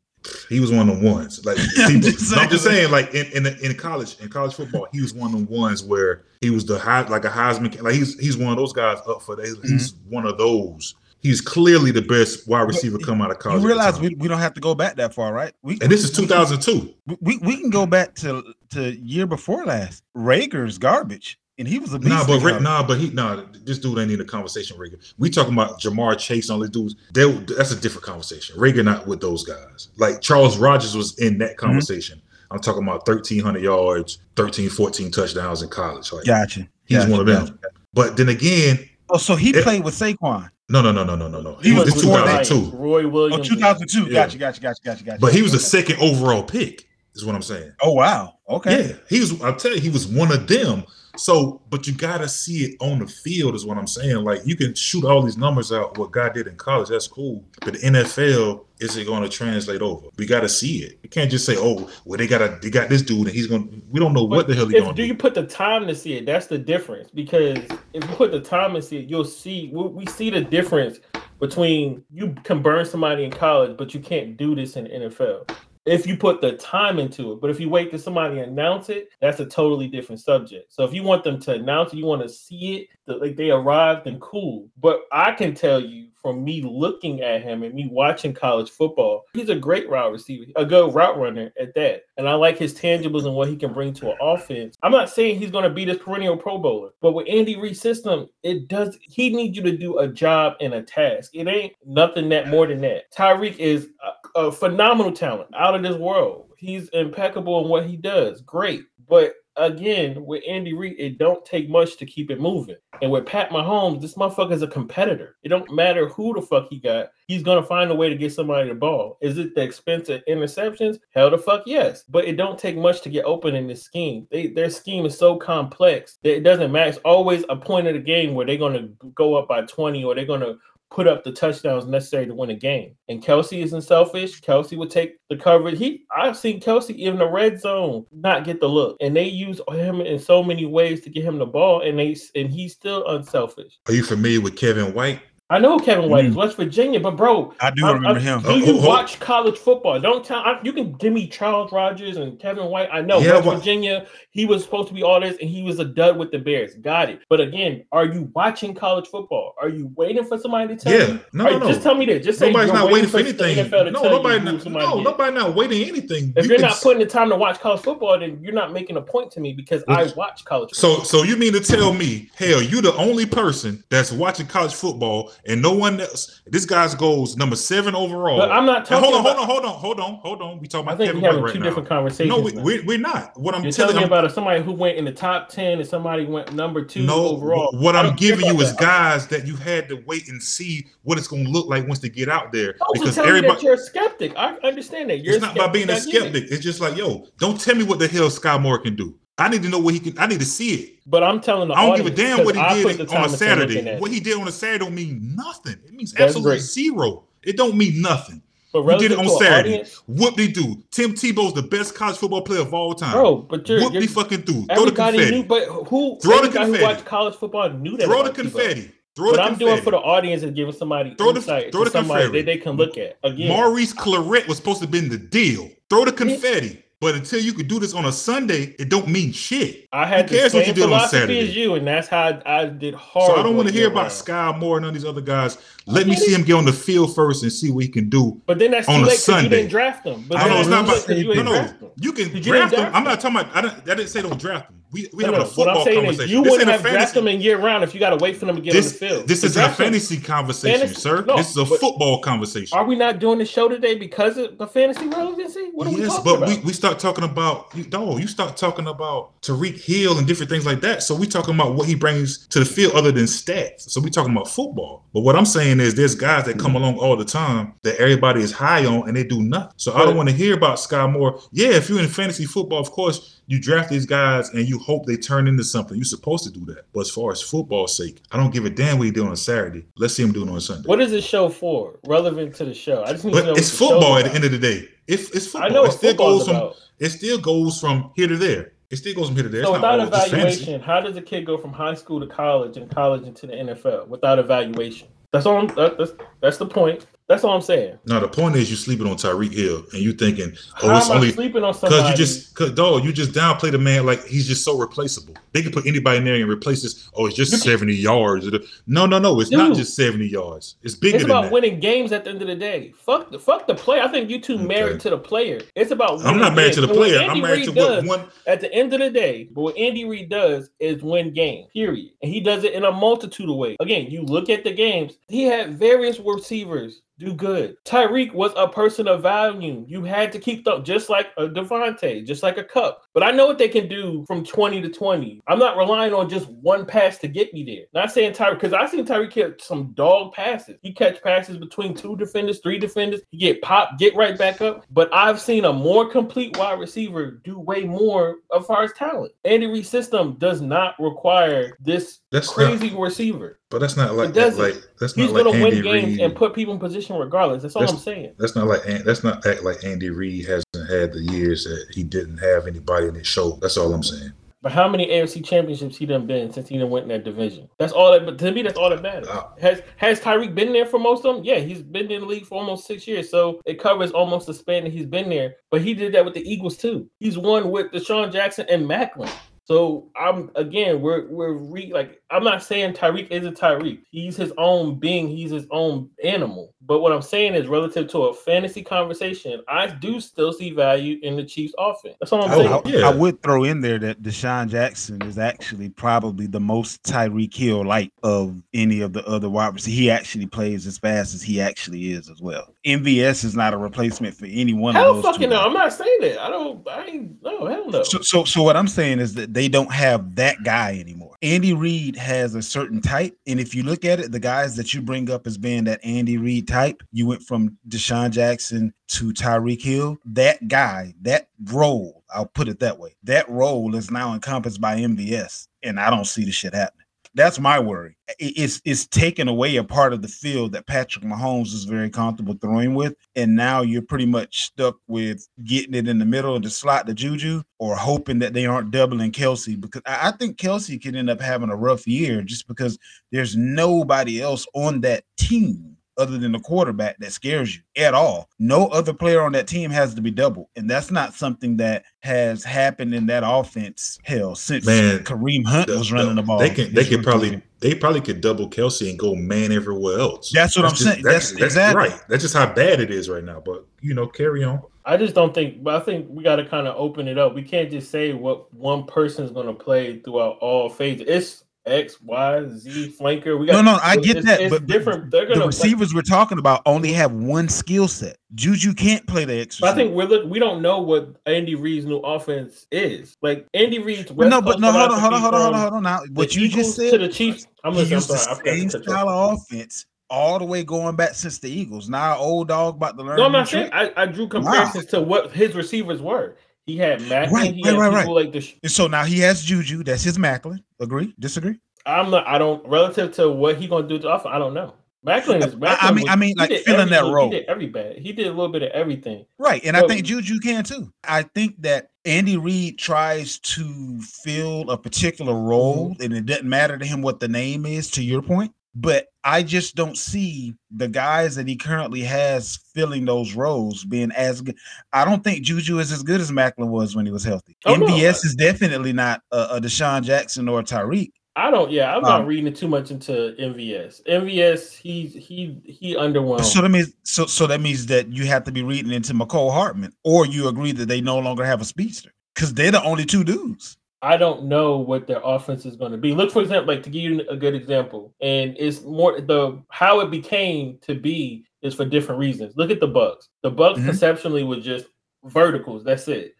he 0.49 0.59
was 0.59 0.71
one 0.71 0.89
of 0.89 0.95
them 0.99 1.03
ones. 1.05 1.45
Like 1.45 1.57
I'm 1.77 2.01
just 2.01 2.35
I'm 2.37 2.49
just 2.49 2.63
saying. 2.63 2.91
like 2.91 3.13
in, 3.13 3.25
in 3.45 3.45
in 3.63 3.75
college, 3.75 4.19
in 4.19 4.29
college 4.29 4.53
football, 4.55 4.87
he 4.91 5.01
was 5.01 5.13
one 5.13 5.33
of 5.33 5.47
the 5.47 5.53
ones 5.53 5.83
where 5.83 6.23
he 6.41 6.49
was 6.49 6.65
the 6.65 6.77
high, 6.79 7.01
like 7.07 7.25
a 7.25 7.29
Heisman. 7.29 7.81
Like 7.81 7.93
he's 7.93 8.19
he's 8.19 8.37
one 8.37 8.51
of 8.51 8.57
those 8.57 8.73
guys 8.73 8.97
up 9.07 9.21
for 9.21 9.35
that. 9.35 9.45
He's 9.63 9.93
Mm-hmm. 9.93 10.13
one 10.15 10.25
of 10.25 10.37
those. 10.37 10.95
He's 11.19 11.41
clearly 11.41 11.89
the 11.91 12.03
best 12.03 12.47
wide 12.47 12.67
receiver 12.67 12.99
come 12.99 13.21
out 13.23 13.31
of 13.31 13.39
college. 13.39 13.61
You 13.61 13.67
realize 13.67 13.99
we, 13.99 14.09
we 14.15 14.27
don't 14.27 14.37
have 14.39 14.53
to 14.53 14.61
go 14.61 14.75
back 14.75 14.97
that 14.97 15.15
far, 15.15 15.33
right? 15.33 15.51
We, 15.63 15.73
and 15.81 15.91
this 15.91 16.03
is 16.03 16.11
2002. 16.11 16.93
We, 17.07 17.17
we, 17.21 17.37
we 17.39 17.57
can 17.59 17.71
go 17.71 17.85
back 17.87 18.13
to 18.15 18.43
to 18.71 18.95
year 18.95 19.25
before 19.25 19.65
last. 19.65 20.03
Reagor's 20.15 20.77
garbage, 20.77 21.39
and 21.57 21.67
he 21.67 21.79
was 21.79 21.93
a 21.93 21.99
beast. 21.99 22.09
Nah, 22.09 22.25
but 22.27 22.41
Rick, 22.41 22.61
nah, 22.61 22.85
but 22.85 22.97
he 22.99 23.09
nah. 23.09 23.43
This 23.63 23.79
dude 23.79 23.97
ain't 23.99 24.11
in 24.11 24.19
the 24.19 24.25
conversation, 24.25 24.77
Reagor. 24.77 25.13
We 25.17 25.29
talking 25.29 25.53
about 25.53 25.79
Ja'Marr 25.81 26.17
Chase 26.17 26.49
and 26.49 26.55
all 26.55 26.61
these 26.61 26.69
dudes. 26.69 26.95
They, 27.13 27.29
that's 27.31 27.71
a 27.71 27.75
different 27.79 28.05
conversation. 28.05 28.55
Reagor 28.57 28.83
not 28.85 29.07
with 29.07 29.19
those 29.21 29.43
guys. 29.43 29.89
Like 29.97 30.21
Charles 30.21 30.57
Rogers 30.57 30.95
was 30.95 31.17
in 31.19 31.33
Mm-hmm. 31.33 31.39
that 31.39 31.57
conversation. 31.57 32.21
I'm 32.51 32.59
talking 32.59 32.83
about 32.83 33.05
1,300 33.07 33.61
yards, 33.61 34.19
13, 34.37 34.69
14 34.69 35.11
touchdowns 35.11 35.61
in 35.63 35.69
college. 35.69 36.13
Like 36.13 36.25
Gotcha. 36.25 36.67
he's 36.85 36.99
Gotcha, 36.99 37.11
one 37.11 37.19
of 37.19 37.25
them. 37.25 37.59
But 37.93 38.15
then 38.17 38.29
again, 38.29 38.87
Oh, 39.09 39.17
so 39.17 39.35
he 39.35 39.49
It- 39.49 39.63
played 39.63 39.83
with 39.83 39.93
Saquon. 39.95 40.49
no, 40.69 40.81
no, 40.81 40.91
no, 40.91 41.03
no, 41.03 41.15
no, 41.15 41.27
no, 41.27 41.41
no. 41.41 41.55
He 41.57 41.69
He 41.71 41.75
was 41.75 41.85
was 41.85 41.95
the 41.95 42.01
2002, 42.01 42.53
Giants, 42.55 42.73
Roy 42.75 43.03
Oh, 43.05 43.09
Williams. 43.09 43.47
2002. 43.49 44.03
Yeah. 44.05 44.13
Gotcha, 44.13 44.37
gotcha, 44.37 44.61
gotcha, 44.61 44.81
gotcha, 44.83 45.03
gotcha. 45.03 45.19
but 45.19 45.33
he 45.33 45.41
was 45.41 45.53
a 45.53 45.57
Okay. 45.57 45.63
second 45.63 45.97
overall 46.01 46.43
pick. 46.43 46.85
Is 47.15 47.25
what 47.25 47.33
I'm 47.35 47.41
saying. 47.41 47.71
Oh 47.81 47.93
wow. 47.93 48.35
Okay. 48.47 48.89
Yeah, 48.89 48.95
he 49.09 49.19
was. 49.19 49.41
I'll 49.41 49.55
tell 49.55 49.73
you, 49.73 49.79
he 49.81 49.89
was 49.89 50.05
one 50.07 50.31
of 50.31 50.45
them. 50.47 50.83
So, 51.17 51.61
but 51.69 51.87
you 51.87 51.93
gotta 51.93 52.27
see 52.27 52.65
it 52.65 52.77
on 52.79 52.99
the 52.99 53.07
field, 53.07 53.55
is 53.55 53.65
what 53.65 53.77
I'm 53.77 53.87
saying. 53.87 54.23
Like 54.23 54.41
you 54.45 54.55
can 54.55 54.73
shoot 54.73 55.03
all 55.03 55.21
these 55.21 55.37
numbers 55.37 55.71
out, 55.71 55.97
what 55.97 56.11
God 56.11 56.33
did 56.33 56.47
in 56.47 56.55
college, 56.55 56.89
that's 56.89 57.07
cool. 57.07 57.43
But 57.61 57.73
the 57.73 57.79
NFL 57.79 58.65
is 58.79 58.95
it 58.95 59.05
going 59.05 59.23
to 59.23 59.29
translate 59.29 59.81
over? 59.81 60.07
We 60.17 60.25
got 60.25 60.41
to 60.41 60.49
see 60.49 60.83
it. 60.83 60.99
You 61.01 61.09
can't 61.09 61.31
just 61.31 61.45
say, 61.45 61.55
"Oh, 61.57 61.89
well, 62.05 62.17
they 62.17 62.27
got 62.27 62.41
a, 62.41 62.59
they 62.61 62.69
got 62.69 62.89
this 62.89 63.01
dude, 63.01 63.27
and 63.27 63.35
he's 63.35 63.47
going." 63.47 63.67
to 63.67 63.81
We 63.89 63.99
don't 63.99 64.13
know 64.13 64.23
what 64.23 64.47
the 64.47 64.55
hell 64.55 64.67
he's 64.67 64.81
going 64.81 64.95
do 64.95 65.01
to 65.01 65.07
you 65.07 65.15
put 65.15 65.33
the 65.33 65.45
time 65.45 65.87
to 65.87 65.95
see 65.95 66.13
it? 66.13 66.25
That's 66.25 66.47
the 66.47 66.57
difference. 66.57 67.09
Because 67.11 67.57
if 67.93 68.03
you 68.03 68.15
put 68.15 68.31
the 68.31 68.41
time 68.41 68.73
to 68.75 68.81
see 68.81 68.97
it, 68.97 69.09
you'll 69.09 69.25
see. 69.25 69.71
We, 69.73 69.83
we 69.87 70.05
see 70.05 70.29
the 70.29 70.41
difference 70.41 70.99
between 71.39 72.03
you 72.11 72.35
can 72.43 72.61
burn 72.61 72.85
somebody 72.85 73.23
in 73.23 73.31
college, 73.31 73.77
but 73.77 73.93
you 73.93 73.99
can't 73.99 74.37
do 74.37 74.55
this 74.55 74.75
in 74.75 74.85
the 74.85 74.89
NFL. 74.91 75.49
If 75.87 76.05
you 76.05 76.17
put 76.17 76.41
the 76.41 76.53
time 76.57 76.99
into 76.99 77.31
it, 77.31 77.41
but 77.41 77.49
if 77.49 77.61
you 77.61 77.69
wait 77.69 77.89
till 77.89 77.99
somebody 77.99 78.39
announce 78.39 78.89
it, 78.89 79.09
that's 79.21 79.39
a 79.39 79.45
totally 79.45 79.87
different 79.87 80.19
subject. 80.19 80.73
So 80.73 80.83
if 80.83 80.93
you 80.93 81.01
want 81.01 81.23
them 81.23 81.39
to 81.41 81.53
announce 81.53 81.93
it, 81.93 81.97
you 81.97 82.05
want 82.05 82.23
to 82.23 82.29
see 82.29 82.87
it, 83.07 83.21
like 83.21 83.37
they 83.37 83.51
arrived, 83.51 84.05
then 84.05 84.19
cool. 84.19 84.67
But 84.77 85.01
I 85.13 85.31
can 85.31 85.55
tell 85.55 85.79
you 85.79 86.07
from 86.21 86.43
me 86.43 86.61
looking 86.61 87.21
at 87.21 87.41
him 87.41 87.63
and 87.63 87.73
me 87.73 87.87
watching 87.89 88.33
college 88.33 88.69
football, 88.69 89.23
he's 89.33 89.47
a 89.47 89.55
great 89.55 89.89
route 89.89 90.11
receiver, 90.11 90.51
a 90.57 90.65
good 90.65 90.93
route 90.93 91.17
runner 91.17 91.53
at 91.57 91.73
that. 91.75 92.03
And 92.17 92.27
I 92.27 92.33
like 92.33 92.57
his 92.57 92.73
tangibles 92.73 93.25
and 93.25 93.33
what 93.33 93.47
he 93.47 93.55
can 93.55 93.71
bring 93.71 93.93
to 93.93 94.11
an 94.11 94.17
offense. 94.19 94.75
I'm 94.83 94.91
not 94.91 95.09
saying 95.09 95.39
he's 95.39 95.51
going 95.51 95.63
to 95.63 95.69
be 95.69 95.85
this 95.85 95.99
perennial 95.99 96.35
Pro 96.35 96.57
Bowler, 96.57 96.89
but 97.01 97.13
with 97.13 97.29
Andy 97.29 97.55
Reid's 97.55 97.79
system, 97.79 98.27
it 98.43 98.67
does. 98.67 98.97
He 99.01 99.29
needs 99.29 99.55
you 99.55 99.63
to 99.63 99.77
do 99.77 99.99
a 99.99 100.07
job 100.07 100.55
and 100.59 100.73
a 100.73 100.83
task. 100.83 101.31
It 101.33 101.47
ain't 101.47 101.73
nothing 101.85 102.27
that 102.29 102.49
more 102.49 102.67
than 102.67 102.81
that. 102.81 103.09
Tyreek 103.13 103.57
is 103.57 103.87
uh, 104.05 104.11
a, 104.37 104.51
phenomenal 104.51 105.11
talent, 105.11 105.49
out 105.55 105.75
of 105.75 105.83
this 105.83 105.95
world. 105.95 106.51
He's 106.57 106.89
impeccable 106.89 107.63
in 107.63 107.69
what 107.69 107.85
he 107.85 107.97
does. 107.97 108.41
Great, 108.41 108.83
but 109.07 109.33
again, 109.57 110.23
with 110.25 110.43
Andy 110.47 110.73
Reid, 110.73 110.95
it 110.99 111.17
don't 111.17 111.45
take 111.45 111.69
much 111.69 111.97
to 111.97 112.05
keep 112.05 112.31
it 112.31 112.39
moving. 112.39 112.75
And 113.01 113.11
with 113.11 113.25
Pat 113.25 113.49
Mahomes, 113.49 114.01
this 114.01 114.15
motherfucker 114.15 114.53
is 114.53 114.61
a 114.61 114.67
competitor. 114.67 115.35
It 115.43 115.49
don't 115.49 115.73
matter 115.73 116.07
who 116.07 116.33
the 116.33 116.41
fuck 116.41 116.67
he 116.69 116.79
got. 116.79 117.09
He's 117.27 117.43
gonna 117.43 117.63
find 117.63 117.91
a 117.91 117.95
way 117.95 118.09
to 118.09 118.15
get 118.15 118.33
somebody 118.33 118.69
the 118.69 118.75
ball. 118.75 119.17
Is 119.21 119.37
it 119.37 119.53
the 119.55 119.61
expense 119.61 120.09
of 120.09 120.23
interceptions? 120.25 120.99
Hell 121.13 121.29
the 121.29 121.37
fuck 121.37 121.63
yes. 121.65 122.03
But 122.09 122.25
it 122.25 122.37
don't 122.37 122.57
take 122.57 122.77
much 122.77 123.01
to 123.01 123.09
get 123.09 123.25
open 123.25 123.55
in 123.55 123.67
this 123.67 123.83
scheme. 123.83 124.27
They, 124.31 124.47
their 124.47 124.69
scheme 124.69 125.05
is 125.05 125.17
so 125.17 125.35
complex 125.35 126.17
that 126.23 126.37
it 126.37 126.43
doesn't 126.43 126.71
matter. 126.71 126.89
It's 126.89 126.99
always 126.99 127.43
a 127.49 127.55
point 127.55 127.87
of 127.87 127.93
the 127.93 127.99
game 127.99 128.33
where 128.33 128.45
they're 128.45 128.57
gonna 128.57 128.89
go 129.13 129.35
up 129.35 129.47
by 129.47 129.63
20 129.63 130.03
or 130.03 130.15
they're 130.15 130.25
gonna 130.25 130.55
put 130.89 131.07
up 131.07 131.23
the 131.23 131.31
touchdowns 131.31 131.85
necessary 131.85 132.25
to 132.25 132.33
win 132.33 132.49
a 132.49 132.55
game. 132.55 132.95
And 133.09 133.23
Kelce 133.23 133.61
isn't 133.63 133.81
selfish. 133.81 134.41
Kelce 134.41 134.77
would 134.77 134.89
take 134.89 135.15
the 135.29 135.37
coverage. 135.37 135.77
He 135.77 136.05
I've 136.15 136.37
seen 136.37 136.59
Kelce 136.59 136.97
in 136.97 137.17
the 137.17 137.29
red 137.29 137.59
zone 137.59 138.05
not 138.11 138.45
get 138.45 138.59
the 138.59 138.69
look. 138.69 138.97
And 139.01 139.15
they 139.15 139.25
use 139.25 139.61
him 139.69 140.01
in 140.01 140.19
so 140.19 140.43
many 140.43 140.65
ways 140.65 141.01
to 141.01 141.09
get 141.09 141.23
him 141.23 141.37
the 141.37 141.45
ball 141.45 141.81
and 141.81 141.99
they 141.99 142.15
and 142.35 142.49
he's 142.49 142.73
still 142.73 143.07
unselfish. 143.07 143.79
Are 143.87 143.93
you 143.93 144.03
familiar 144.03 144.41
with 144.41 144.55
Kevin 144.55 144.93
White? 144.93 145.21
I 145.49 145.59
know 145.59 145.79
Kevin 145.79 146.09
White 146.09 146.25
is 146.25 146.33
Mm. 146.33 146.39
West 146.39 146.57
Virginia, 146.57 146.99
but 146.99 147.11
bro, 147.15 147.53
I 147.61 147.71
do 147.71 147.85
I- 147.85 147.93
remember 147.93 148.19
I- 148.19 148.21
him. 148.21 148.41
Do 148.41 148.49
Oh, 148.49 148.55
you 148.55 148.65
oh, 148.73 148.79
oh. 148.83 148.87
watch 148.87 149.17
college 149.21 149.57
football? 149.57 149.97
Don't 149.97 150.25
tell. 150.25 150.39
I, 150.39 150.59
you 150.61 150.73
can 150.73 150.91
give 150.93 151.13
me 151.13 151.25
Charles 151.27 151.71
Rogers 151.71 152.17
and 152.17 152.37
Kevin 152.37 152.65
White. 152.65 152.89
I 152.91 152.99
know 152.99 153.19
Yeah, 153.19 153.35
West 153.35 153.45
but- 153.45 153.55
Virginia. 153.59 154.07
He 154.31 154.45
was 154.45 154.63
supposed 154.63 154.89
to 154.89 154.93
be 154.93 155.03
all 155.03 155.21
this, 155.21 155.37
and 155.39 155.49
he 155.49 155.63
was 155.63 155.79
a 155.79 155.85
dud 155.85 156.17
with 156.17 156.31
the 156.31 156.37
Bears. 156.37 156.73
Got 156.75 157.09
it. 157.09 157.21
But 157.29 157.39
again, 157.39 157.85
are 157.93 158.05
you 158.05 158.29
watching 158.35 158.73
college 158.75 159.07
football? 159.07 159.53
Are 159.61 159.69
you 159.69 159.89
waiting 159.95 160.25
for 160.25 160.37
somebody 160.37 160.75
to 160.75 160.83
tell 160.83 160.93
Yeah. 160.93 161.07
you? 161.07 161.19
No, 161.31 161.43
no, 161.45 161.49
right, 161.51 161.59
no. 161.61 161.67
Just 161.69 161.81
tell 161.81 161.95
me 161.95 162.05
that. 162.07 162.23
Just 162.23 162.39
say 162.39 162.47
Nobody's 162.51 162.73
not 162.73 162.91
waiting 162.91 163.09
for 163.09 163.17
anything. 163.19 163.55
No, 163.55 163.69
tell 163.69 163.85
nobody, 164.11 164.43
not, 164.43 164.65
no, 164.65 164.99
nobody 164.99 165.33
not 165.33 165.55
waiting 165.55 165.87
anything. 165.87 166.33
If 166.35 166.45
You 166.45 166.51
you're 166.51 166.59
not 166.61 166.71
s- 166.71 166.83
putting 166.83 166.99
the 166.99 167.05
time 167.05 167.29
to 167.29 167.37
watch 167.37 167.59
college 167.61 167.81
football, 167.81 168.19
then 168.19 168.37
you're 168.43 168.53
not 168.53 168.73
making 168.73 168.97
a 168.97 169.01
point 169.01 169.31
to 169.31 169.39
me 169.39 169.53
because 169.53 169.81
I 169.87 170.11
watch 170.17 170.43
college. 170.43 170.71
So, 170.73 170.89
Football. 170.89 171.05
so 171.05 171.23
you 171.23 171.37
mean 171.37 171.53
to 171.53 171.61
tell 171.61 171.93
me, 171.93 172.29
hell, 172.35 172.61
you're 172.61 172.81
the 172.81 172.93
only 172.95 173.25
person 173.25 173.81
that's 173.89 174.11
watching 174.11 174.45
college 174.45 174.73
football 174.73 175.31
and 175.45 175.61
no 175.61 175.73
one 175.73 175.99
else? 175.99 176.41
This 176.45 176.65
guy's 176.65 176.95
goes 176.95 177.37
number 177.37 177.55
seven 177.55 177.95
overall. 177.95 178.37
But 178.37 178.51
I'm 178.51 178.65
not 178.65 178.85
talking 178.85 179.03
hold 179.03 179.15
on, 179.15 179.21
about. 179.21 179.45
hold 179.45 179.65
on, 179.65 179.75
hold 179.75 179.99
on, 179.99 179.99
hold 179.99 179.99
on, 179.99 180.15
hold 180.15 180.41
on. 180.41 180.59
We 180.59 180.67
talking 180.67 180.87
about 180.87 180.99
Kevin 180.99 181.21
White 181.21 181.41
right 181.41 181.53
two 181.53 181.59
now. 181.59 181.65
different 181.65 181.89
conversations. 181.89 182.29
No, 182.29 182.41
we, 182.41 182.51
we, 182.61 182.81
we're 182.81 182.97
not. 182.97 183.37
What 183.39 183.55
I'm 183.55 183.63
You're 183.63 183.71
telling 183.71 183.95
telling 183.95 184.01
you, 184.01 184.07
about 184.07 184.25
is 184.25 184.33
somebody 184.33 184.61
who 184.63 184.71
went 184.71 184.97
in 184.97 185.05
the 185.05 185.11
top 185.11 185.49
ten 185.49 185.79
and 185.79 185.87
somebody 185.87 186.25
went 186.25 186.53
number 186.53 186.83
two 186.83 187.05
no. 187.05 187.27
overall. 187.27 187.69
What 187.79 187.95
I'm 187.95 188.15
giving 188.15 188.45
you 188.45 188.59
is 188.61 188.75
that. 188.75 188.79
guys 188.81 189.27
that 189.27 189.45
you 189.45 189.55
had 189.55 189.87
to 189.89 190.03
wait 190.05 190.27
and 190.27 190.41
see 190.41 190.87
what 191.03 191.17
it's 191.17 191.27
going 191.27 191.45
to 191.45 191.51
look 191.51 191.67
like 191.67 191.87
once 191.87 191.99
they 191.99 192.09
get 192.09 192.29
out 192.29 192.51
there. 192.51 192.75
Also 192.81 193.01
Because 193.01 193.15
tell 193.15 193.25
me 193.25 193.31
that 193.31 193.37
everybody, 193.37 193.65
you're 193.65 193.75
a 193.75 193.77
skeptic. 193.77 194.33
I 194.35 194.55
understand 194.57 195.09
that. 195.09 195.17
You're 195.19 195.35
it's 195.35 195.41
not 195.41 195.55
about 195.55 195.73
being 195.73 195.89
a 195.89 195.99
skeptic. 195.99 196.45
It's 196.51 196.63
just 196.63 196.81
like, 196.81 196.97
yo, 196.97 197.27
don't 197.39 197.59
tell 197.59 197.75
me 197.75 197.83
what 197.83 197.99
the 197.99 198.07
hell 198.07 198.29
Sky 198.29 198.57
Moore 198.57 198.79
can 198.79 198.95
do. 198.95 199.15
I 199.39 199.49
need 199.49 199.61
to 199.63 199.69
know 199.69 199.79
what 199.79 199.93
he 199.93 199.99
can. 199.99 200.17
I 200.17 200.25
need 200.27 200.39
to 200.39 200.45
see 200.45 200.73
it. 200.73 200.99
But 201.05 201.23
I'm 201.23 201.39
telling 201.41 201.67
the 201.67 201.75
I 201.75 201.85
don't 201.85 201.97
give 201.97 202.05
a 202.07 202.09
damn 202.09 202.43
what 202.43 202.55
he 202.55 202.83
did 202.93 203.09
on 203.09 203.25
a 203.25 203.29
Saturday. 203.29 203.97
What 203.99 204.11
he 204.11 204.19
did 204.19 204.37
on 204.37 204.47
a 204.47 204.51
Saturday 204.51 204.79
don't 204.85 204.95
mean 204.95 205.35
nothing. 205.35 205.77
It 205.85 205.93
means 205.93 206.11
That's 206.11 206.29
absolutely 206.35 206.53
great. 206.57 206.61
zero. 206.61 207.23
It 207.43 207.55
don't 207.55 207.77
mean 207.77 208.01
nothing. 208.01 208.41
But 208.73 208.83
We 208.83 208.97
did 208.97 209.11
it 209.13 209.17
on 209.17 209.29
Saturday. 209.29 209.75
audience, 209.75 210.01
Whoop 210.07 210.35
de 210.35 210.47
do. 210.49 210.83
Tim 210.91 211.13
Tebow's 211.13 211.53
the 211.53 211.61
best 211.61 211.95
college 211.95 212.17
football 212.17 212.41
player 212.41 212.61
of 212.61 212.73
all 212.73 212.93
time. 212.93 213.13
bro. 213.13 213.37
But 213.37 213.67
you're, 213.69 213.79
Whoop 213.81 213.93
you're 213.93 214.07
fucking 214.07 214.41
do. 214.41 214.65
Throw 214.65 214.85
the 214.85 214.91
confetti. 214.91 215.31
knew. 215.31 215.43
But 215.43 215.63
who? 215.67 216.19
Throw 216.21 216.31
the 216.41 216.47
everybody 216.47 216.49
who 216.49 216.51
confetti. 216.73 216.83
watched 216.83 217.05
college 217.05 217.35
football 217.35 217.69
knew 217.69 217.95
that. 217.97 218.05
Throw 218.05 218.23
the 218.23 218.31
about 218.31 218.33
Tebow. 218.33 218.35
confetti. 218.35 218.91
Throw 219.15 219.31
What 219.31 219.39
I'm 219.39 219.47
confetti. 219.51 219.65
doing 219.71 219.81
for 219.83 219.91
the 219.91 219.97
audience 219.97 220.43
is 220.43 220.51
giving 220.51 220.73
somebody 220.73 221.15
Throw 221.15 221.31
the- 221.31 221.39
insight 221.39 221.71
throw 221.71 221.85
to 221.85 221.89
the 221.89 221.97
somebody 221.97 222.23
confetti. 222.25 222.41
that 222.41 222.45
they 222.45 222.57
can 222.57 222.73
look 222.73 222.97
at. 222.97 223.17
Again, 223.23 223.47
Maurice 223.47 223.93
Clarett 223.93 224.47
was 224.47 224.57
supposed 224.57 224.81
to 224.81 224.87
be 224.87 224.97
in 224.99 225.09
the 225.09 225.17
deal. 225.17 225.69
Throw 225.89 226.03
the 226.05 226.11
confetti. 226.11 226.83
But 226.99 227.13
until 227.13 227.39
you 227.39 227.53
could 227.53 227.67
do 227.67 227.79
this 227.79 227.93
on 227.93 228.05
a 228.05 228.11
Sunday, 228.11 228.75
it 228.79 228.89
don't 228.89 229.07
mean 229.07 229.31
shit. 229.31 229.87
I 229.93 230.07
had 230.07 230.27
Who 230.27 230.35
cares 230.35 230.51
the 230.51 230.57
what 230.57 230.65
same 230.65 230.75
you 230.75 230.81
did 230.83 230.91
on 230.91 231.07
Saturday? 231.07 231.39
as 231.41 231.55
you, 231.55 231.75
and 231.75 231.87
that's 231.87 232.07
how 232.07 232.23
I, 232.23 232.61
I 232.61 232.65
did 232.65 232.95
hard. 232.95 233.35
So 233.35 233.39
I 233.39 233.43
don't 233.43 233.55
want 233.55 233.67
to 233.67 233.73
hear 233.73 233.91
about 233.91 234.11
Sky 234.11 234.51
Moore 234.57 234.77
and 234.77 234.83
none 234.83 234.89
of 234.89 234.93
these 234.95 235.05
other 235.05 235.21
guys. 235.21 235.59
Let 235.85 236.07
me 236.07 236.15
see 236.15 236.33
him 236.33 236.41
get 236.41 236.53
on 236.53 236.65
the 236.65 236.73
field 236.73 237.13
first 237.13 237.43
and 237.43 237.53
see 237.53 237.69
what 237.69 237.83
he 237.83 237.89
can 237.89 238.09
do. 238.09 238.41
But 238.47 238.57
then 238.57 238.71
that's 238.71 238.87
too 238.87 238.93
on 238.93 239.01
a 239.01 239.03
late 239.03 239.11
because 239.11 239.27
you 239.27 239.33
Sunday. 239.33 239.49
didn't 239.49 239.69
draft 239.69 240.03
them. 240.05 240.25
But 240.27 240.39
I 240.39 240.47
know 240.47 240.59
it's 240.59 240.69
not 240.69 240.85
too 240.87 240.91
about 241.13 241.17
you 241.19 241.35
no, 241.35 241.43
no. 241.43 241.51
draft. 241.51 241.75
You 241.99 242.13
can 242.13 242.35
you 242.35 242.41
draft 242.41 242.71
didn't 242.71 242.85
them. 242.85 242.95
I'm 242.95 243.03
not 243.03 243.19
talking 243.19 243.41
about. 243.41 243.55
I, 243.55 243.61
don't, 243.61 243.73
I 243.73 243.95
didn't 243.95 244.07
say 244.07 244.23
don't 244.23 244.39
draft 244.39 244.69
them. 244.69 244.76
We 244.91 245.09
we 245.13 245.23
No, 245.25 245.33
having 245.33 245.39
no, 245.39 245.45
a 245.45 245.47
what 245.47 245.53
football 245.55 245.83
conversation. 245.85 246.21
is 246.23 246.31
you 246.31 246.43
This 246.43 246.51
wouldn't 246.51 246.69
have 246.71 246.81
drafted 246.81 247.15
them 247.23 247.27
in 247.27 247.41
year 247.41 247.59
round 247.59 247.83
if 247.83 247.93
you 247.93 247.99
got 247.99 248.11
to 248.11 248.15
wait 248.23 248.37
for 248.37 248.45
them 248.45 248.55
to 248.55 248.61
get 248.61 248.71
This 248.73 248.87
on 248.87 248.91
the 248.93 248.97
field. 249.13 249.27
this 249.27 249.43
isn't 249.43 249.61
a 249.61 249.69
fantasy 249.69 250.17
conversation, 250.17 250.79
Fantasy- 250.79 251.01
sir. 251.01 251.25
no, 251.25 251.35
this 251.37 251.49
is 251.49 251.57
a 251.57 251.65
football 251.65 252.19
conversation. 252.21 252.77
Are 252.77 252.85
we 252.85 252.95
not 252.95 253.19
doing 253.19 253.37
the 253.39 253.45
show 253.45 253.67
today 253.67 253.95
because 253.95 254.37
of 254.37 254.57
the 254.57 254.65
fantasy 254.65 255.07
relevancy? 255.07 255.69
What 255.73 255.87
are 255.87 255.91
we 255.93 255.99
yes, 256.01 256.09
talking 256.15 256.23
but 256.23 256.37
about? 256.37 256.49
we, 256.49 256.57
we 256.59 256.73
start 256.73 256.99
talking 256.99 257.25
about 257.25 257.67
you 257.75 257.85
no, 257.91 258.17
you 258.17 258.27
start 258.27 258.55
talking 258.55 258.87
about 258.87 259.41
Tyreek 259.41 259.83
Hill 259.83 260.17
and 260.17 260.25
different 260.25 260.49
things 260.49 260.65
like 260.65 260.79
that. 260.81 261.03
So 261.03 261.15
we 261.15 261.27
talking 261.27 261.53
about 261.55 261.75
what 261.75 261.87
he 261.87 261.95
brings 261.95 262.47
to 262.47 262.59
the 262.59 262.65
field 262.65 262.93
other 262.93 263.11
than 263.11 263.25
stats. 263.25 263.89
So 263.89 263.99
we 263.99 264.09
talking 264.09 264.31
about 264.31 264.47
football. 264.49 265.03
But 265.13 265.21
what 265.21 265.35
I'm 265.35 265.45
saying 265.45 265.79
is 265.81 265.95
there's 265.95 266.15
guys 266.15 266.45
that 266.45 266.57
come 266.59 266.75
along 266.75 266.97
all 266.97 267.17
the 267.17 267.25
time 267.25 267.73
that 267.83 267.97
everybody 267.97 268.41
is 268.41 268.51
high 268.53 268.85
on 268.85 269.07
and 269.07 269.17
they 269.17 269.23
do 269.25 269.41
nothing. 269.41 269.73
So 269.77 269.93
I 269.93 270.05
don't 270.05 270.15
want 270.15 270.29
to 270.29 270.35
hear 270.35 270.53
about 270.55 270.79
Sky 270.79 271.05
Moore. 271.07 271.39
Yeah, 271.51 271.69
if 271.71 271.89
you're 271.89 271.99
in 271.99 272.07
fantasy 272.07 272.45
football, 272.45 272.79
of 272.79 272.91
course, 272.91 273.36
you 273.47 273.59
draft 273.59 273.89
these 273.89 274.05
guys 274.05 274.49
and 274.49 274.67
you 274.67 274.77
hope 274.77 275.05
they 275.05 275.15
turn 275.17 275.47
into 275.47 275.63
something. 275.63 275.95
You're 275.97 276.03
supposed 276.05 276.43
to 276.43 276.51
do 276.51 276.65
that. 276.65 276.85
But 276.93 277.01
as 277.01 277.09
far 277.09 277.31
as 277.31 277.41
football's 277.41 277.95
sake, 277.95 278.21
I 278.31 278.37
don't 278.37 278.53
give 278.53 278.65
a 278.65 278.69
damn 278.69 278.97
what 278.97 279.05
he 279.05 279.11
do 279.11 279.25
on 279.25 279.35
Saturday. 279.37 279.85
Let's 279.97 280.13
see 280.13 280.23
him 280.23 280.31
do 280.33 280.43
it 280.43 280.49
on 280.49 280.59
Sunday. 280.61 280.87
what 280.87 281.01
is 281.01 281.11
this 281.11 281.25
show 281.25 281.47
for? 281.49 281.97
Relevant 282.05 282.53
to 282.55 282.65
the 282.65 282.73
show? 282.73 283.03
I 283.03 283.13
just 283.13 283.25
need 283.25 283.31
to 283.33 283.43
know. 283.43 283.49
But 283.53 283.57
it's 283.59 283.75
football 283.75 284.17
at 284.17 284.25
the 284.25 284.33
end 284.33 284.43
of 284.43 284.51
the 284.51 284.59
day. 284.59 284.89
It's 285.07 285.31
it's 285.31 285.47
football. 285.47 285.69
I 285.69 285.73
know 285.73 285.85
it 285.85 285.93
still 285.93 286.13
goes 286.13 286.45
from 286.45 286.55
about. 286.57 286.75
it 286.99 287.09
still 287.09 287.37
goes 287.39 287.79
from 287.79 288.11
here 288.15 288.27
to 288.27 288.37
there. 288.37 288.73
It 288.89 288.97
still 288.97 289.15
goes 289.15 289.27
from 289.27 289.35
here 289.35 289.43
to 289.43 289.49
there. 289.49 289.63
So 289.63 289.69
It's 289.75 289.77
without 289.81 289.99
all 289.99 290.07
just 290.09 290.29
fantasy. 290.31 290.61
evaluation, 290.63 290.81
how 290.81 290.99
does 291.01 291.15
a 291.17 291.21
kid 291.21 291.45
go 291.45 291.57
from 291.57 291.73
high 291.73 291.93
school 291.93 292.19
to 292.19 292.27
college 292.27 292.77
and 292.77 292.89
college 292.93 293.23
into 293.23 293.47
the 293.47 293.53
NFL 293.53 294.07
without 294.07 294.39
evaluation? 294.39 295.07
That's 295.31 295.45
all. 295.45 295.67
That, 295.67 295.97
that's 295.97 296.11
that's 296.41 296.57
the 296.57 296.65
point. 296.65 297.05
That's 297.27 297.43
all 297.43 297.53
I'm 297.53 297.61
saying. 297.61 297.99
No, 298.05 298.21
the 298.21 298.27
point 298.29 298.55
is 298.55 298.69
you're 298.69 298.77
sleeping 298.77 299.05
on 299.05 299.17
Tyreek 299.17 299.53
Hill 299.53 299.83
and 299.91 300.01
you're 300.01 300.13
thinking, 300.13 300.55
oh, 300.81 300.87
How 300.87 300.97
it's 300.97 301.09
only 301.09 301.31
sleeping 301.31 301.61
on 301.61 301.73
somebody? 301.73 302.01
because 302.01 302.11
you 302.11 302.25
just, 302.25 302.55
cause, 302.55 302.71
dog, 302.71 303.03
you 303.03 303.11
just 303.11 303.31
downplay 303.33 303.69
the 303.69 303.77
man 303.77 304.05
like 304.05 304.23
he's 304.25 304.47
just 304.47 304.63
so 304.63 304.77
replaceable. 304.77 305.33
They 305.51 305.61
can 305.61 305.73
put 305.73 305.85
anybody 305.85 306.19
in 306.19 306.23
there 306.23 306.35
and 306.35 306.49
replace 306.49 306.83
this. 306.83 307.09
Oh, 307.15 307.25
it's 307.25 307.35
just 307.35 307.61
70 307.61 307.93
yards. 307.93 308.47
No, 308.87 309.05
no, 309.05 309.19
no. 309.19 309.39
It's 309.41 309.51
not 309.51 309.75
just 309.75 309.93
70 309.95 310.25
yards. 310.25 310.75
It's 310.83 310.95
bigger 310.95 311.17
It's 311.17 311.25
about 311.25 311.43
that. 311.43 311.51
winning 311.51 311.81
games 311.81 312.13
at 312.13 312.23
the 312.23 312.29
end 312.29 312.41
of 312.41 312.47
the 312.47 312.55
day. 312.55 312.93
Fuck 312.97 313.31
the 313.31 313.39
fuck 313.39 313.67
the 313.67 313.75
player. 313.75 314.03
I 314.03 314.07
think 314.07 314.29
you 314.29 314.39
two 314.39 314.57
married 314.57 315.01
to 315.01 315.09
the 315.09 315.17
player. 315.17 315.59
It's 315.75 315.91
about. 315.91 316.25
I'm 316.25 316.37
not 316.39 316.55
married 316.55 316.73
to 316.73 316.81
the 316.81 316.87
games. 316.87 316.97
And 316.97 316.99
what 316.99 317.09
player. 317.09 317.29
I'm 317.29 317.41
married 317.41 317.67
Reid 317.67 317.75
to 317.75 317.81
what 317.81 318.05
one. 318.05 318.29
At 318.45 318.61
the 318.61 318.73
end 318.73 318.93
of 318.93 318.99
the 318.99 319.09
day, 319.09 319.49
but 319.51 319.61
what 319.61 319.77
Andy 319.77 320.05
Reid 320.05 320.29
does 320.29 320.69
is 320.79 321.01
win 321.03 321.33
games. 321.33 321.67
Period. 321.73 322.11
And 322.21 322.31
he 322.31 322.39
does 322.39 322.63
it 322.63 322.73
in 322.73 322.85
a 322.85 322.91
multitude 322.91 323.49
of 323.49 323.57
ways. 323.57 323.75
Again, 323.81 324.07
you 324.09 324.21
look 324.21 324.49
at 324.49 324.63
the 324.63 324.71
games. 324.71 325.17
He 325.27 325.43
had 325.43 325.77
various 325.77 326.19
receivers 326.19 327.01
do 327.19 327.33
good. 327.33 327.77
Tyreek 327.83 328.33
was 328.33 328.51
a 328.55 328.67
person 328.67 329.07
of 329.07 329.23
value. 329.23 329.83
You 329.87 330.03
had 330.03 330.31
to 330.33 330.39
keep 330.39 330.65
them 330.65 330.83
just 330.83 331.09
like 331.09 331.27
a 331.37 331.47
Davante, 331.47 332.25
just 332.25 332.43
like 332.43 332.57
a 332.57 332.63
Kupp. 332.63 333.01
But 333.17 333.23
I 333.25 333.31
know 333.31 333.47
what 333.47 333.57
they 333.57 333.67
can 333.67 333.87
do 333.87 334.23
from 334.27 334.43
20 334.45 334.79
to 334.79 334.89
20. 334.89 335.41
I'm 335.47 335.57
not 335.57 335.75
relying 335.75 336.13
on 336.13 336.29
just 336.29 336.47
one 336.49 336.85
pass 336.85 337.17
to 337.17 337.27
get 337.27 337.51
me 337.51 337.63
there. 337.63 337.85
Not 337.99 338.11
saying 338.11 338.33
Tyreek, 338.33 338.59
because 338.61 338.73
I 338.73 338.85
seen 338.85 339.07
Tyreek 339.07 339.31
catch 339.31 339.59
some 339.63 339.91
dog 339.93 340.33
passes. 340.33 340.77
He 340.83 340.93
catch 340.93 341.23
passes 341.23 341.57
between 341.57 341.95
two 341.95 342.15
defenders, 342.15 342.59
three 342.59 342.77
defenders. 342.77 343.21
He 343.31 343.39
get 343.39 343.63
pop, 343.63 343.97
get 343.97 344.15
right 344.15 344.37
back 344.37 344.61
up. 344.61 344.85
But 344.91 345.11
I've 345.11 345.41
seen 345.41 345.65
a 345.65 345.73
more 345.73 346.07
complete 346.07 346.55
wide 346.59 346.79
receiver 346.79 347.41
do 347.43 347.57
way 347.57 347.85
more 347.85 348.35
as 348.55 348.67
far 348.67 348.83
as 348.83 348.93
talent. 348.93 349.31
Andy 349.45 349.65
Reid's 349.65 349.89
system 349.89 350.35
does 350.37 350.61
not 350.61 350.93
require 350.99 351.75
this 351.79 352.19
That's 352.31 352.53
crazy 352.53 352.91
not, 352.91 352.99
receiver. 352.99 353.59
but 353.71 353.79
that's 353.79 353.97
not 353.97 354.13
like 354.13 354.33
doesn't. 354.33 354.61
like 354.63 354.75
that's 354.99 355.15
He's 355.15 355.31
not 355.31 355.33
like 355.33 355.43
gonna 355.45 355.57
Andy 355.65 355.81
win 355.81 355.83
games 355.83 356.05
Reid. 356.17 356.19
and 356.19 356.35
put 356.35 356.53
people 356.53 356.75
in 356.75 356.79
position 356.79 357.15
regardless. 357.15 357.63
That's 357.63 357.75
all 357.75 357.81
That's- 357.81 357.97
I'm 357.97 358.03
saying. 358.03 358.33
That's 358.37 358.55
not 358.55 358.67
like 358.67 358.83
that's 359.03 359.23
not 359.23 359.43
act 359.47 359.63
like 359.63 359.83
Andy 359.83 360.11
Reid 360.11 360.45
hasn't 360.45 360.65
had 360.87 361.13
the 361.13 361.21
years 361.31 361.63
that 361.63 361.87
he 361.95 362.03
didn't 362.03 362.37
have 362.37 362.67
anybody 362.67 363.06
in 363.07 363.15
his 363.15 363.27
show. 363.27 363.57
That's 363.61 363.77
all 363.77 363.93
I'm 363.93 364.03
saying. 364.03 364.33
But 364.61 364.71
how 364.71 364.87
many 364.87 365.07
AFC 365.07 365.45
championships 365.45 365.95
he 365.95 366.05
done 366.05 366.25
been 366.25 366.51
since 366.51 366.67
he 366.67 366.77
done 366.77 366.89
went 366.89 367.03
in 367.03 367.09
that 367.09 367.23
division? 367.23 367.69
That's 367.77 367.93
all 367.93 368.11
that. 368.11 368.25
But 368.25 368.39
to 368.39 368.51
me, 368.51 368.63
that's 368.63 368.77
all 368.77 368.89
that 368.89 369.01
matters. 369.01 369.29
Wow. 369.29 369.53
Has 369.61 369.81
Has 369.97 370.19
Tyreek 370.19 370.55
been 370.55 370.73
there 370.73 370.85
for 370.85 370.99
most 370.99 371.25
of 371.25 371.35
them? 371.35 371.45
Yeah, 371.45 371.59
he's 371.59 371.83
been 371.83 372.11
in 372.11 372.21
the 372.21 372.27
league 372.27 372.45
for 372.45 372.59
almost 372.59 372.87
six 372.87 373.07
years, 373.07 373.29
so 373.29 373.61
it 373.65 373.79
covers 373.79 374.11
almost 374.11 374.47
the 374.47 374.53
span 374.53 374.83
that 374.83 374.91
he's 374.91 375.05
been 375.05 375.29
there. 375.29 375.55
But 375.69 375.81
he 375.81 375.93
did 375.93 376.13
that 376.13 376.25
with 376.25 376.33
the 376.33 376.41
Eagles 376.41 376.75
too. 376.75 377.09
He's 377.19 377.37
won 377.37 377.69
with 377.69 377.91
DeSean 377.91 378.31
Jackson 378.31 378.65
and 378.69 378.85
Maclin. 378.85 379.31
So 379.67 380.09
I'm 380.15 380.49
again, 380.55 381.01
we're 381.01 381.27
we're 381.27 381.53
re, 381.53 381.91
like 381.93 382.21
I'm 382.31 382.43
not 382.43 382.63
saying 382.63 382.93
Tyreek 382.93 383.29
is 383.29 383.45
a 383.45 383.51
Tyreek. 383.51 383.99
He's 384.09 384.37
his 384.37 384.53
own 384.57 384.97
being. 384.97 385.27
He's 385.27 385.51
his 385.51 385.67
own 385.71 386.09
animal. 386.23 386.73
But 386.87 387.01
what 387.01 387.11
I'm 387.11 387.21
saying 387.21 387.53
is, 387.55 387.67
relative 387.67 388.07
to 388.11 388.23
a 388.25 388.33
fantasy 388.33 388.81
conversation, 388.81 389.61
I 389.67 389.87
do 389.87 390.19
still 390.21 390.53
see 390.53 390.71
value 390.71 391.19
in 391.21 391.35
the 391.35 391.43
Chiefs' 391.43 391.73
offense. 391.77 392.15
That's 392.19 392.31
all 392.31 392.43
I'm 392.45 392.51
I, 392.51 392.55
saying. 392.55 392.73
I- 392.73 392.81
Yeah. 392.89 393.09
I 393.09 393.13
would 393.13 393.41
throw 393.43 393.63
in 393.65 393.81
there 393.81 393.99
that 393.99 394.21
DeSean 394.23 394.69
Jackson 394.69 395.21
is 395.23 395.37
actually 395.37 395.89
probably 395.89 396.47
the 396.47 396.59
most 396.61 397.03
Tyreek 397.03 397.53
Hill 397.53 397.83
like 397.83 398.11
of 398.23 398.61
any 398.73 399.01
of 399.01 399.11
the 399.13 399.25
other 399.27 399.49
wide 399.49 399.73
receivers. 399.73 399.97
He 399.97 400.09
actually 400.09 400.45
plays 400.45 400.87
as 400.87 400.97
fast 400.97 401.35
as 401.35 401.43
he 401.43 401.59
actually 401.59 402.11
is 402.11 402.29
as 402.29 402.41
well. 402.41 402.73
MVS 402.85 403.43
is 403.43 403.55
not 403.55 403.73
a 403.73 403.77
replacement 403.77 404.35
for 404.35 404.45
any 404.45 404.73
one 404.73 404.95
Hell 404.95 405.09
of 405.09 405.15
those. 405.17 405.23
two 405.25 405.31
fucking 405.33 405.49
no. 405.49 405.57
guys. 405.57 405.65
I'm 405.67 405.73
not 405.73 405.93
saying 405.93 406.17
that. 406.21 406.39
I 406.41 406.49
don't. 406.49 406.87
I 406.87 407.05
ain't. 407.05 407.43
No, 407.43 407.65
hell 407.65 407.89
no. 407.89 408.03
So, 408.03 408.21
so, 408.21 408.43
so 408.45 408.63
what 408.63 408.77
I'm 408.77 408.87
saying 408.87 409.19
is 409.19 409.33
that 409.33 409.53
they 409.53 409.67
don't 409.67 409.91
have 409.91 410.35
that 410.35 410.63
guy 410.63 410.97
anymore. 410.99 411.35
Andy 411.41 411.73
Reid 411.73 412.15
has 412.15 412.55
a 412.55 412.61
certain 412.61 413.01
type, 413.01 413.37
and 413.45 413.59
if 413.59 413.75
you 413.75 413.83
look 413.83 414.05
at 414.05 414.19
it, 414.21 414.31
the 414.31 414.39
guys 414.39 414.75
that 414.77 414.93
you 414.93 415.01
bring 415.01 415.29
up 415.29 415.45
as 415.45 415.57
being 415.57 415.83
that 415.83 415.99
Andy 416.03 416.37
Reid 416.37 416.67
type, 416.67 416.76
you 417.11 417.27
went 417.27 417.43
from 417.43 417.77
DeSean 417.87 418.31
Jackson 418.31 418.93
to 419.09 419.33
Tyreek 419.33 419.81
Hill. 419.81 420.17
That 420.25 420.67
guy, 420.67 421.13
that 421.21 421.49
role, 421.71 422.23
I'll 422.33 422.45
put 422.45 422.67
it 422.67 422.79
that 422.79 422.99
way. 422.99 423.15
That 423.23 423.49
role 423.49 423.95
is 423.95 424.11
now 424.11 424.33
encompassed 424.33 424.81
by 424.81 424.97
MVS, 424.97 425.67
and 425.83 425.99
I 425.99 426.09
don't 426.09 426.25
see 426.25 426.45
the 426.45 426.51
shit 426.51 426.73
happening. 426.73 427.05
That's 427.33 427.59
my 427.59 427.79
worry. 427.79 428.17
It's 428.39 428.81
it's 428.83 429.05
taking 429.05 429.47
away 429.47 429.75
a 429.75 429.83
part 429.83 430.11
of 430.11 430.23
the 430.23 430.27
field 430.27 430.71
that 430.71 430.87
Patrick 430.87 431.23
Mahomes 431.23 431.67
is 431.67 431.83
very 431.83 432.09
comfortable 432.09 432.55
throwing 432.59 432.95
with, 432.95 433.13
and 433.35 433.55
now 433.55 433.81
you're 433.81 434.01
pretty 434.01 434.25
much 434.25 434.63
stuck 434.63 434.97
with 435.07 435.47
getting 435.63 435.93
it 435.93 436.07
in 436.07 436.17
the 436.17 436.25
middle 436.25 436.55
of 436.55 436.63
the 436.63 436.69
slot 436.71 437.05
to 437.05 437.13
Juju, 437.13 437.61
or 437.77 437.95
hoping 437.95 438.39
that 438.39 438.53
they 438.53 438.65
aren't 438.65 438.89
doubling 438.89 439.31
Kelce 439.31 439.79
because 439.79 440.01
I 440.05 440.31
think 440.31 440.57
Kelce 440.57 441.01
could 441.01 441.15
end 441.15 441.29
up 441.29 441.39
having 441.39 441.69
a 441.69 441.75
rough 441.75 442.07
year 442.07 442.41
just 442.41 442.67
because 442.67 442.97
there's 443.31 443.55
nobody 443.55 444.41
else 444.41 444.65
on 444.73 445.01
that 445.01 445.23
team 445.37 445.96
other 446.17 446.37
than 446.37 446.51
the 446.51 446.59
quarterback 446.59 447.17
that 447.19 447.31
scares 447.31 447.75
you 447.75 447.81
at 447.95 448.13
all. 448.13 448.49
No 448.59 448.87
other 448.87 449.13
player 449.13 449.41
on 449.41 449.51
that 449.53 449.67
team 449.67 449.89
has 449.91 450.13
to 450.15 450.21
be 450.21 450.31
double, 450.31 450.69
and 450.75 450.89
that's 450.89 451.11
not 451.11 451.33
something 451.33 451.77
that 451.77 452.03
has 452.21 452.63
happened 452.63 453.13
in 453.13 453.25
that 453.27 453.43
offense. 453.45 454.19
Hell, 454.23 454.55
since 454.55 454.85
Man, 454.85 455.19
Kareem 455.19 455.65
Hunt 455.65 455.89
was 455.89 456.11
running 456.11 456.35
the 456.35 456.43
ball, 456.43 456.59
They 456.59 456.69
can 456.69 456.93
they 456.93 457.03
his 457.03 457.15
could 457.15 457.23
probably 457.23 457.49
year. 457.51 457.61
they 457.79 457.95
probably 457.95 458.21
could 458.21 458.41
double 458.41 458.69
Kelce 458.69 459.09
and 459.09 459.17
go 459.19 459.35
man 459.35 459.71
everywhere 459.71 460.19
else. 460.19 460.51
That's 460.53 460.75
what 460.75 460.85
I'm 460.85 460.91
just- 460.91 461.03
saying. 461.03 461.23
That's 461.23 461.51
exactly- 461.51 462.09
right. 462.09 462.19
That's 462.29 462.41
just 462.43 462.55
how 462.55 462.71
bad 462.73 462.99
it 462.99 463.11
is 463.11 463.29
right 463.29 463.43
now. 463.43 463.61
But 463.63 463.85
you 464.01 464.13
know, 464.13 464.27
carry 464.27 464.63
on. 464.63 464.81
I 465.05 465.15
just 465.15 465.33
don't 465.35 465.53
think. 465.53 465.83
But 465.83 465.95
I 466.01 466.03
think 466.03 466.27
we 466.29 466.43
got 466.43 466.57
to 466.57 466.65
kind 466.65 466.85
of 466.85 466.95
open 466.97 467.27
it 467.29 467.37
up. 467.37 467.55
We 467.55 467.61
can't 467.63 467.89
just 467.89 468.11
say 468.11 468.33
what 468.33 468.73
one 468.73 469.05
person 469.05 469.45
is 469.45 469.51
going 469.51 469.67
to 469.67 469.73
play 469.73 470.19
throughout 470.19 470.57
all 470.59 470.89
phases. 470.89 471.25
It's 471.29 471.63
X, 471.87 472.21
Y, 472.21 472.67
Z 472.69 473.15
flanker. 473.19 473.59
We 473.59 473.65
got 473.65 473.73
No, 473.73 473.81
no, 473.81 473.99
I 474.03 474.15
get 474.17 474.37
it's- 474.37 474.45
that, 474.45 474.61
It's 474.61 474.73
but 474.73 474.85
different. 474.85 475.31
They're 475.31 475.45
gonna 475.45 475.61
the 475.61 475.67
receivers 475.67 476.13
we're 476.13 476.21
talking 476.21 476.59
about 476.59 476.81
only 476.85 477.13
have 477.13 477.31
one 477.31 477.69
skill 477.69 478.07
set. 478.07 478.37
Juju 478.55 478.93
can't 478.93 479.25
play 479.27 479.45
the. 479.45 479.79
But 479.79 479.91
I 479.91 479.95
think 479.95 480.13
we're 480.13 480.25
look. 480.25 480.49
We 480.49 480.59
don't 480.59 480.81
know 480.81 480.99
what 480.99 481.35
Andy 481.45 481.75
Reid's 481.75 482.05
new 482.05 482.17
offense 482.17 482.85
is. 482.91 483.37
Like 483.41 483.65
Andy 483.73 483.99
Reid's. 483.99 484.31
But 484.31 484.47
no, 484.47 484.61
but 484.61 484.79
no, 484.79 484.91
hold 484.91 485.11
on, 485.11 485.19
hold 485.19 485.33
on, 485.33 485.41
hold 485.41 485.53
on, 485.53 485.61
hold 485.61 485.75
on, 485.75 485.81
hold 485.81 485.93
on. 485.93 486.03
Now, 486.03 486.19
what 486.33 486.55
you 486.55 486.65
Eagles 486.65 486.85
just 486.85 486.97
said 486.97 487.11
to 487.11 487.17
the 487.17 487.29
Chiefs. 487.29 487.67
I'm 487.83 487.93
listening. 487.93 488.17
I'm 488.17 488.21
the 488.21 488.37
sorry. 488.37 488.51
I 488.51 488.57
forgot 488.57 488.71
to 488.71 488.77
same 488.89 489.03
style 489.03 489.29
of 489.29 489.53
offense 489.53 490.05
all 490.29 490.59
the 490.59 490.65
way 490.65 490.83
going 490.83 491.15
back 491.15 491.33
since 491.33 491.59
the 491.59 491.69
Eagles. 491.69 492.09
Now, 492.09 492.37
old 492.37 492.67
dog 492.67 492.95
about 492.95 493.17
to 493.17 493.23
learn. 493.23 493.37
No, 493.37 493.45
I'm 493.45 493.51
not 493.51 493.69
saying. 493.69 493.89
I, 493.93 494.11
I 494.15 494.25
drew 494.25 494.47
comparisons 494.47 495.05
to 495.07 495.21
what 495.21 495.51
his 495.51 495.75
receivers 495.75 496.21
were. 496.21 496.57
He 496.87 496.97
had 496.97 497.19
Maclin. 497.19 497.51
Right, 497.51 497.73
he 497.75 497.83
right, 497.83 497.97
right, 498.11 498.19
people 498.21 498.33
like 498.35 498.51
the. 498.53 498.73
And 498.81 498.91
so 498.91 499.07
now 499.07 499.25
he 499.25 499.39
has 499.41 499.61
Juju. 499.63 500.03
That's 500.03 500.23
his 500.23 500.37
Maclin. 500.37 500.79
Agree? 500.99 501.35
Disagree? 501.37 501.79
I'm 502.05 502.31
not. 502.31 502.47
I 502.47 502.57
don't. 502.57 502.83
Relative 502.87 503.33
to 503.33 503.51
what 503.51 503.75
he 503.77 503.87
gonna 503.87 504.07
do 504.07 504.17
to 504.19 504.29
offense, 504.33 504.53
I 504.55 504.57
don't 504.57 504.73
know. 504.73 504.93
Maclin 505.25 505.65
is. 505.65 505.75
I- 505.81 505.97
I 506.07 506.11
mean- 506.13 506.23
was- 506.23 506.31
I 506.31 506.35
mean, 506.37 506.55
like, 506.57 506.71
filling 506.85 507.09
that 507.09 507.23
role. 507.23 507.51
He 507.51 507.57
did 507.57 507.65
every 507.67 507.87
bad. 507.87 508.17
He 508.19 508.31
did 508.31 508.47
a 508.47 508.51
little 508.51 508.69
bit 508.69 508.83
of 508.83 508.91
everything. 508.91 509.45
Right. 509.59 509.83
And 509.83 509.97
I 509.97 510.07
think 510.07 510.25
Juju 510.25 510.59
can 510.61 510.85
too. 510.85 511.11
I 511.27 511.43
think 511.43 511.81
that 511.81 512.11
Andy 512.23 512.55
Reid 512.55 512.97
tries 512.97 513.59
to 513.59 514.21
fill 514.21 514.89
a 514.89 514.97
particular 514.97 515.53
role, 515.55 516.11
Mm-hmm. 516.11 516.21
and 516.23 516.33
it 516.33 516.45
doesn't 516.45 516.69
matter 516.69 516.97
to 516.97 517.05
him 517.05 517.21
what 517.21 517.41
the 517.41 517.49
name 517.49 517.85
is, 517.85 518.09
to 518.11 518.23
your 518.23 518.41
point. 518.41 518.71
But 518.95 519.27
I 519.47 519.63
just 519.63 519.95
don't 519.95 520.17
see 520.17 520.75
the 520.91 521.07
guys 521.07 521.55
that 521.55 521.69
he 521.69 521.77
currently 521.77 522.19
has 522.23 522.77
filling 522.93 523.23
those 523.23 523.53
roles 523.53 524.03
being 524.03 524.29
as 524.33 524.59
good. 524.59 524.75
I 525.13 525.23
don't 525.23 525.41
think 525.41 525.63
Juju 525.63 525.99
is 525.99 526.11
as 526.11 526.21
good 526.21 526.41
as 526.41 526.51
Maclin 526.51 526.89
was 526.89 527.15
when 527.15 527.25
he 527.25 527.31
was 527.31 527.45
healthy. 527.45 527.77
Oh, 527.85 527.95
no. 527.95 528.07
MVS 528.07 528.43
is 528.45 528.55
definitely 528.55 529.13
not 529.13 529.41
a, 529.53 529.67
a 529.71 529.81
DeSean 529.81 530.23
Jackson 530.23 530.67
or 530.67 530.83
Tyreek. 530.83 531.31
I 531.55 531.71
don't. 531.71 531.89
Yeah, 531.89 532.11
I'm 532.11 532.25
Um, 532.25 532.29
not 532.29 532.45
reading 532.47 532.73
too 532.73 532.89
much 532.89 533.09
into 533.09 533.55
MVS. 533.57 534.21
MVS, 534.27 534.93
he 534.97 535.27
he 535.27 535.79
he 535.85 536.13
underwhelmed. 536.15 536.65
So 536.65 536.81
that 536.81 536.89
means 536.89 537.13
so 537.23 537.45
so 537.45 537.67
that 537.67 537.79
means 537.79 538.05
that 538.07 538.27
you 538.27 538.45
have 538.47 538.65
to 538.65 538.71
be 538.73 538.83
reading 538.83 539.13
into 539.13 539.33
Mecole 539.33 539.71
Hardman, 539.71 540.11
or 540.25 540.45
you 540.45 540.67
agree 540.67 540.91
that 540.91 541.07
they 541.07 541.21
no 541.21 541.39
longer 541.39 541.63
have 541.63 541.79
a 541.79 541.85
speedster 541.85 542.33
because 542.53 542.73
they're 542.73 542.91
the 542.91 543.01
only 543.03 543.23
two 543.25 543.45
dudes. 543.45 543.97
I 544.21 544.35
don't 544.37 544.65
know 544.65 544.97
what 544.97 545.27
their 545.27 545.41
offense 545.43 545.85
is 545.85 545.95
going 545.95 546.11
to 546.11 546.17
be. 546.17 546.33
Look, 546.33 546.51
for 546.51 546.61
example, 546.61 546.93
like 546.93 547.03
to 547.03 547.09
give 547.09 547.21
you 547.23 547.47
a 547.49 547.55
good 547.55 547.75
example, 547.75 548.33
and 548.41 548.75
it's 548.79 549.03
more 549.03 549.39
the 549.39 549.81
how 549.89 550.19
it 550.21 550.31
became 550.31 550.97
to 551.01 551.13
be 551.13 551.65
is 551.83 551.93
for 551.93 552.05
different 552.05 552.39
reasons. 552.39 552.75
Look 552.75 552.89
at 552.89 552.99
the 552.99 553.07
Bucks. 553.07 553.49
The 553.61 553.69
Bucks 553.69 553.99
Mhm. 553.99 554.05
conceptually 554.05 554.63
were 554.63 554.79
just 554.79 555.05
verticals. 555.43 556.03
That's 556.03 556.27
it. 556.27 556.55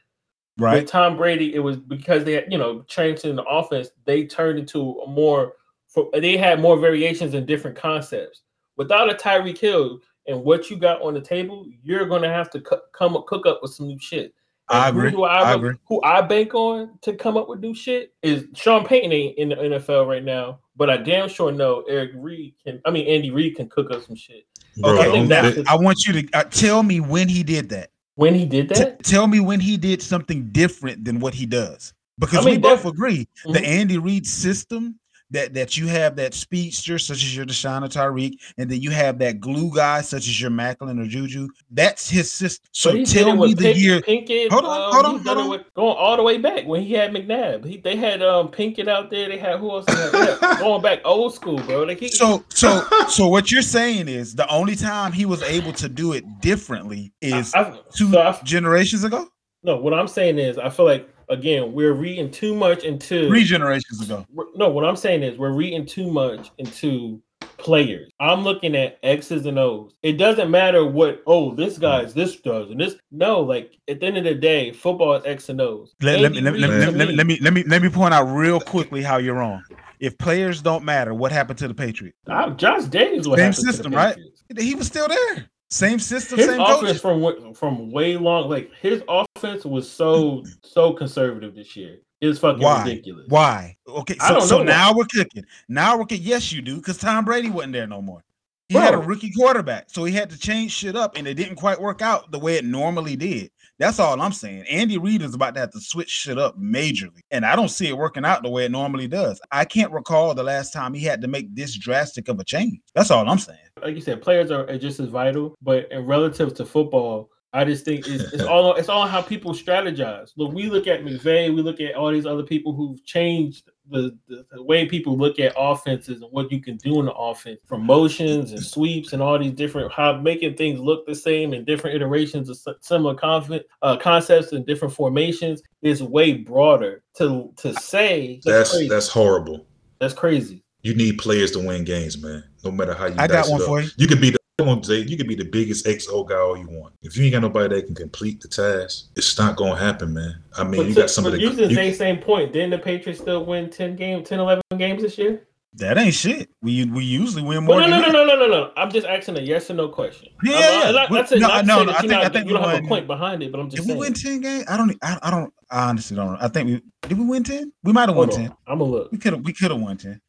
Right. 0.60 0.82
With 0.82 0.90
Tom 0.90 1.18
Brady, 1.18 1.56
it 1.56 1.60
was 1.60 1.78
because 1.78 2.24
they 2.24 2.34
had, 2.34 2.52
you 2.52 2.58
know, 2.58 2.84
changed 2.84 3.26
in 3.26 3.36
the 3.36 3.44
offense, 3.44 3.90
they 4.06 4.26
turned 4.26 4.60
into 4.60 5.00
a 5.00 5.08
more 5.08 5.54
for 5.88 6.10
they 6.14 6.38
had 6.38 6.60
more 6.60 6.78
variations 6.78 7.34
and 7.34 7.48
different 7.48 7.78
concepts. 7.78 8.44
Without 8.76 9.10
a 9.10 9.16
Tyreek 9.16 9.58
Hill 9.58 10.00
and 10.28 10.44
what 10.44 10.70
you 10.70 10.78
got 10.78 11.02
on 11.02 11.14
the 11.16 11.22
table, 11.22 11.66
you're 11.82 12.06
gonna 12.06 12.28
have 12.32 12.50
to 12.52 12.62
come 12.94 13.24
cook 13.28 13.46
up 13.48 13.60
with 13.64 13.72
some 13.72 13.88
new 13.88 13.98
shit. 14.00 14.34
And 14.70 14.80
I 14.84 14.90
agree. 14.90 15.12
do 15.12 15.24
I, 15.24 15.52
I 15.52 15.54
agree. 15.54 15.76
Who 15.88 16.02
I 16.04 16.22
bank 16.22 16.54
on 16.54 16.98
to 17.02 17.14
come 17.14 17.38
up 17.38 17.48
with 17.48 17.60
new 17.62 17.74
shit 17.74 18.14
is 18.22 18.46
Sean 18.54 18.86
Payton 18.86 19.12
ain't 19.12 19.38
in 19.38 19.50
the 19.50 19.56
NFL 19.56 20.08
right 20.08 20.24
now, 20.24 20.60
but 20.76 20.90
I 20.90 20.98
damn 20.98 21.30
sure 21.30 21.52
know 21.52 21.84
Eric 21.88 22.12
Reed 22.16 22.54
can. 22.64 22.82
I 22.86 22.92
mean, 22.92 23.08
Andy 23.08 23.32
Reid 23.32 23.56
can 23.56 23.70
cook 23.70 23.92
up 23.92 24.04
some 24.04 24.16
shit. 24.16 24.46
Bro, 24.78 25.00
I 25.00 25.12
think 25.12 25.30
that's 25.30 25.56
the- 25.56 25.64
the- 25.64 25.70
I 25.72 25.76
want 25.76 25.98
you 26.06 26.22
to 26.22 26.38
uh, 26.38 26.44
tell 26.46 26.84
me 26.84 27.00
when 27.00 27.28
he 27.30 27.44
did 27.44 27.70
that. 27.70 27.92
When 28.16 28.34
he 28.34 28.46
did 28.46 28.68
T- 28.70 28.76
that, 28.76 29.04
tell 29.04 29.28
me 29.28 29.40
when 29.40 29.60
he 29.60 29.78
did 29.78 30.02
something 30.02 30.50
different 30.52 31.06
than 31.06 31.20
what 31.20 31.34
he 31.34 31.46
does. 31.46 31.94
Because 32.20 32.40
I 32.40 32.50
mean, 32.50 32.56
we 32.56 32.62
both 32.62 32.84
agree 32.86 33.28
the 33.46 33.60
Mhm. 33.60 33.66
Andy 33.68 33.98
Reid 34.00 34.26
system 34.26 35.00
that 35.32 35.54
that 35.54 35.76
you 35.78 35.88
have 35.88 36.16
that 36.16 36.34
speedster 36.34 36.98
such 36.98 37.18
as 37.18 37.36
your 37.36 37.46
DeSean 37.46 37.84
or 37.84 37.88
Tyreek, 37.90 38.40
and 38.58 38.70
then 38.70 38.82
you 38.82 38.92
have 38.92 39.20
that 39.20 39.40
glue 39.40 39.74
guy 39.76 40.02
such 40.02 40.28
as 40.28 40.40
your 40.42 40.52
Maclin 40.52 41.00
or 41.04 41.08
Juju. 41.08 41.48
That's 41.72 42.10
his 42.10 42.32
system. 42.32 42.66
So 42.72 42.92
But 42.92 43.00
he 43.00 43.04
did 43.06 43.14
tell 43.26 43.36
me 43.36 43.54
the 43.54 43.62
Pink- 43.64 43.78
year. 43.78 44.02
Pinkett. 44.02 44.52
Hold 44.52 44.66
on, 44.66 44.82
um, 44.82 44.94
hold 44.94 45.06
on, 45.06 45.26
hold 45.26 45.38
on. 45.38 45.50
with- 45.50 45.74
going 45.74 45.96
all 45.98 46.16
the 46.18 46.24
way 46.24 46.38
back 46.38 46.66
when 46.66 46.82
he 46.82 46.94
had 46.94 47.12
McNabb. 47.12 47.66
He, 47.66 47.78
they 47.78 47.96
had 47.96 48.22
um 48.22 48.48
Pinkett 48.50 48.88
out 48.88 49.10
there. 49.10 49.28
They 49.30 49.38
had 49.38 49.60
who 49.60 49.70
else? 49.72 49.86
They 49.86 49.94
had? 49.96 50.12
They 50.12 50.18
had- 50.48 50.60
going 50.60 50.82
back 50.82 51.00
old 51.06 51.34
school, 51.34 51.58
bro. 51.58 51.84
Like 51.84 52.00
he, 52.00 52.08
So 52.10 52.44
so 52.50 52.86
so 53.10 53.28
what 53.28 53.52
you're 53.52 53.62
saying 53.62 54.08
is 54.08 54.36
the 54.36 54.48
only 54.50 54.76
time 54.76 55.12
he 55.12 55.26
was 55.26 55.42
able 55.44 55.74
to 55.74 55.90
do 55.90 56.14
it 56.14 56.24
differently 56.42 57.12
is 57.22 57.54
I, 57.54 57.62
I, 57.62 57.80
two 57.96 58.12
so 58.12 58.22
I, 58.22 58.40
generations 58.44 59.04
ago, 59.04 59.28
no. 59.64 59.78
What 59.78 59.94
I'm 59.94 60.08
saying 60.08 60.40
is, 60.40 60.58
I 60.58 60.70
feel 60.70 60.86
like 60.86 61.10
again 61.30 61.74
we're 61.74 61.94
reading 61.94 62.32
too 62.32 62.56
much 62.56 62.84
into 62.84 63.28
three 63.28 63.44
generations 63.44 64.02
ago. 64.02 64.26
no, 64.56 64.70
what 64.70 64.86
I'm 64.86 64.96
saying 64.96 65.24
is 65.24 65.38
we're 65.38 65.54
reading 65.54 65.86
too 65.86 66.12
much 66.12 66.52
into 66.58 67.22
players. 67.58 68.12
I'm 68.20 68.44
looking 68.44 68.76
at 68.76 69.00
X's 69.04 69.46
and 69.46 69.60
O's. 69.60 69.94
It 70.04 70.14
doesn't 70.14 70.50
matter 70.50 70.86
what 70.86 71.22
oh 71.26 71.54
this 71.56 71.78
guy's 71.78 72.14
this 72.14 72.38
does 72.38 72.72
and 72.72 72.80
this 72.80 72.96
no 73.12 73.42
like 73.42 73.74
at 73.88 74.00
the 74.00 74.06
end 74.06 74.18
of 74.18 74.24
the 74.24 74.36
day 74.36 74.72
football 74.72 75.16
is 75.16 75.26
X 75.26 75.50
and 75.50 75.62
O's. 75.62 75.94
Let, 76.02 76.20
let 76.20 76.32
me, 76.32 76.42
let, 76.42 76.54
me, 76.54 76.60
let, 76.60 76.70
me, 76.70 76.78
let, 76.78 77.08
me, 77.08 77.16
let 77.16 77.28
me 77.28 77.40
let 77.42 77.54
me 77.54 77.64
let 77.64 77.82
me 77.82 77.90
point 77.90 78.14
out 78.14 78.26
real 78.26 78.60
quickly 78.60 79.02
how 79.02 79.18
you're 79.18 79.36
wrong. 79.36 79.64
If 80.00 80.18
players 80.18 80.62
don't 80.62 80.84
matter, 80.84 81.14
what 81.14 81.32
happened 81.32 81.58
to 81.60 81.68
the 81.68 81.74
Patriots? 81.74 82.18
Ah, 82.28 82.52
Josh 82.52 82.84
Daniels 82.84 83.28
what 83.28 83.40
Same 83.40 83.52
happened 83.52 83.66
system, 83.66 83.84
to 83.84 83.90
the 83.90 83.96
right? 83.96 84.18
He 84.58 84.76
was 84.76 84.88
still 84.88 85.08
there. 85.08 85.50
Same 85.70 86.00
system, 86.00 86.38
His 86.38 86.48
same 86.48 86.62
offense 86.62 87.02
coach. 87.02 87.42
from 87.42 87.54
from 87.54 87.92
way 87.92 88.16
long 88.16 88.50
like 88.50 88.72
his 88.82 89.04
offense 89.10 89.66
was 89.66 89.90
so 89.90 90.44
so 90.64 90.94
conservative 90.94 91.56
this 91.56 91.76
year. 91.76 92.00
It's 92.22 92.40
fucking 92.40 92.64
Why? 92.64 92.84
ridiculous. 92.84 93.26
Why? 93.28 93.78
Okay, 93.88 94.16
so, 94.28 94.40
so 94.40 94.64
now 94.64 94.92
we're 94.94 95.06
cooking. 95.06 95.46
Now 95.68 95.98
we're 95.98 96.06
cooking. 96.06 96.24
Yes, 96.24 96.52
you 96.52 96.62
do, 96.64 96.78
because 96.78 96.98
Tom 96.98 97.26
Brady 97.26 97.50
wasn't 97.50 97.74
there 97.74 97.86
no 97.86 98.02
more. 98.02 98.24
He 98.70 98.76
had 98.76 98.94
a 98.96 98.98
rookie 98.98 99.32
quarterback, 99.32 99.90
so 99.90 100.04
he 100.04 100.14
had 100.14 100.30
to 100.32 100.38
change 100.38 100.72
shit 100.72 100.96
up, 100.96 101.16
and 101.16 101.26
it 101.28 101.36
didn't 101.36 101.56
quite 101.56 101.80
work 101.80 102.02
out 102.02 102.32
the 102.32 102.40
way 102.40 102.56
it 102.56 102.66
normally 102.66 103.16
did. 103.16 103.52
That's 103.80 104.00
all 104.00 104.20
I'm 104.20 104.32
saying. 104.32 104.66
Andy 104.70 104.98
Reid 104.98 105.22
is 105.22 105.36
about 105.36 105.54
to 105.54 105.60
have 105.60 105.72
to 105.72 105.80
switch 105.80 106.10
shit 106.10 106.38
up 106.38 106.60
majorly, 106.60 107.22
and 107.30 107.46
I 107.46 107.56
don't 107.56 107.70
see 107.70 107.88
it 107.88 107.98
working 107.98 108.26
out 108.26 108.42
the 108.42 108.50
way 108.50 108.66
it 108.66 108.72
normally 108.72 109.08
does. 109.08 109.40
I 109.52 109.66
can't 109.66 109.92
recall 109.92 110.34
the 110.34 110.44
last 110.44 110.74
time 110.74 110.94
he 110.94 111.04
had 111.04 111.22
to 111.22 111.28
make 111.28 111.54
this 111.54 111.76
drastic 111.76 112.28
of 112.28 112.40
a 112.40 112.44
change. 112.44 112.80
That's 112.96 113.12
all 113.12 113.28
I'm 113.30 113.38
saying. 113.38 113.60
Like 113.82 113.96
you 113.96 114.02
said, 114.02 114.22
players 114.22 114.50
are, 114.50 114.68
are 114.68 114.78
just 114.78 115.00
as 115.00 115.10
vital, 115.10 115.56
but 115.62 115.92
in 115.92 116.06
relative 116.06 116.56
to 116.56 116.66
football, 116.66 117.30
I 117.54 117.66
just 117.66 117.86
think 117.86 118.08
it's, 118.08 118.34
it's 118.34 118.44
all 118.44 118.74
it's 118.76 118.90
all 118.90 119.08
how 119.08 119.22
people 119.22 119.54
strategize. 119.54 120.32
Look, 120.38 120.54
we 120.54 120.70
look 120.70 120.88
at 120.88 121.04
McVay, 121.04 121.54
we 121.54 121.62
look 121.62 121.80
at 121.80 121.96
all 121.96 122.12
these 122.12 122.26
other 122.26 122.44
people 122.44 122.74
who've 122.74 123.04
changed 123.06 123.70
the, 123.90 124.18
the, 124.28 124.46
the 124.52 124.64
way 124.64 124.86
people 124.86 125.18
look 125.18 125.40
at 125.40 125.54
offenses 125.58 126.22
and 126.22 126.32
what 126.32 126.52
you 126.52 126.62
can 126.62 126.78
do 126.78 127.00
in 127.00 127.06
the 127.06 127.14
offense, 127.14 127.60
from 127.66 127.86
motions 127.86 128.52
and 128.52 128.64
sweeps 128.64 129.14
and 129.14 129.22
all 129.22 129.38
these 129.40 129.54
different 129.54 129.92
how 129.92 130.14
making 130.18 130.56
things 130.56 130.80
look 130.80 131.06
the 131.06 131.16
same 131.16 131.54
and 131.54 131.66
different 131.66 131.96
iterations 131.96 132.50
of 132.50 132.58
similar 132.82 133.16
conflict, 133.16 133.70
uh, 133.82 133.98
concepts 133.98 134.52
and 134.52 134.66
different 134.66 134.94
formations 134.94 135.62
is 135.82 136.04
way 136.04 136.34
broader. 136.34 137.04
To 137.18 137.52
to 137.58 137.74
say 137.74 138.40
That's 138.44 138.72
crazy. 138.72 138.88
that's 138.90 139.08
horrible. 139.08 139.66
that's 140.00 140.14
crazy. 140.14 140.64
You 140.84 140.94
need 140.94 141.18
players 141.18 141.52
to 141.52 141.60
win 141.60 141.84
games, 141.84 142.22
man. 142.22 142.44
No 142.64 142.72
matter 142.72 142.94
how 142.94 143.08
you. 143.08 143.16
I 143.18 143.28
got 143.28 143.50
one 143.50 143.60
up. 143.62 143.68
for 143.68 143.82
you. 143.82 143.90
You 143.98 144.08
could 144.08 144.22
be 144.22 144.30
the 144.30 144.37
come 144.58 144.70
on, 144.70 144.84
Zay, 144.84 145.00
you 145.02 145.18
could 145.18 145.28
be 145.28 145.36
the 145.36 145.46
biggest 145.46 145.86
XO 145.86 146.28
guy 146.28 146.36
all 146.36 146.58
you 146.58 146.68
want. 146.68 146.94
If 147.04 147.16
you 147.16 147.24
ain't 147.26 147.34
got 147.34 147.42
nobody 147.42 147.76
that 147.76 147.86
can 147.86 147.96
complete 147.96 148.42
the 148.42 148.48
task, 148.48 149.06
it's 149.16 149.38
not 149.38 149.56
gonna 149.56 149.76
happen, 149.76 150.14
man. 150.14 150.42
I 150.58 150.64
mean, 150.64 150.82
But, 150.82 150.88
you 150.88 150.94
to- 150.96 151.02
got 151.02 151.10
some 151.12 151.24
but 151.26 151.34
of 151.34 151.40
the. 151.40 151.46
using 151.46 151.70
you- 151.70 151.76
the 151.76 151.94
same 151.94 152.18
point, 152.18 152.54
didn't 152.54 152.72
the 152.72 152.80
Patriots 152.80 153.20
still 153.22 153.46
win 153.46 153.70
10 153.70 153.96
games, 153.96 154.28
10, 154.28 154.40
11 154.40 154.64
games 154.78 155.02
this 155.04 155.18
year? 155.18 155.44
That 155.74 156.00
ain't 156.00 156.16
shit. 156.16 156.50
We 156.64 156.86
we 156.86 157.04
usually 157.04 157.44
win 157.44 157.66
more. 157.66 157.76
Well, 157.76 157.88
no, 157.88 158.02
than 158.02 158.12
no, 158.12 158.24
no, 158.24 158.26
no, 158.26 158.36
no, 158.36 158.48
no, 158.48 158.52
no. 158.52 158.72
I'm 158.76 158.90
just 158.90 159.06
asking 159.06 159.38
a 159.38 159.42
yes 159.42 159.70
or 159.70 159.76
no 159.76 159.90
question. 159.90 160.30
Yeah, 160.44 160.54
I'm, 160.56 160.60
yeah, 160.60 160.88
I'm 160.88 160.96
not, 160.96 161.12
We- 161.12 161.40
no, 161.40 161.48
not 161.48 161.66
no, 161.68 161.84
no, 161.84 161.92
I 161.92 162.02
you're 162.02 162.10
think- 162.10 162.14
I 162.14 162.30
think 162.30 162.48
you 162.48 162.54
don't 162.54 162.64
we 162.64 162.68
have 162.70 162.84
a 162.84 162.88
point 162.88 163.06
behind 163.06 163.44
it, 163.44 163.52
but 163.52 163.60
I'm 163.60 163.70
just 163.70 163.86
Did 163.86 163.94
we 163.94 164.00
win 164.00 164.14
ten 164.14 164.42
games? 164.42 164.66
I 164.68 164.76
don't. 164.78 164.98
I, 165.04 165.20
I 165.22 165.30
don't. 165.30 165.54
I 165.70 165.90
honestly 165.90 166.16
don't. 166.18 166.32
know. 166.32 166.38
I 166.42 166.48
think 166.48 166.66
we 166.68 166.82
did. 167.08 167.18
We 167.20 167.26
win 167.26 167.44
ten. 167.44 167.72
We 167.84 167.94
might 167.94 168.10
have 168.10 168.16
won 168.16 168.30
Hold 168.30 168.40
ten. 168.40 168.54
I'm 168.66 168.82
a 168.82 168.84
look. 168.86 169.12
We 169.12 169.20
could 169.20 169.34
have. 169.34 169.44
We 169.46 169.54
could 169.54 169.70
have 169.70 169.80
won 169.80 169.98
ten. 169.98 170.20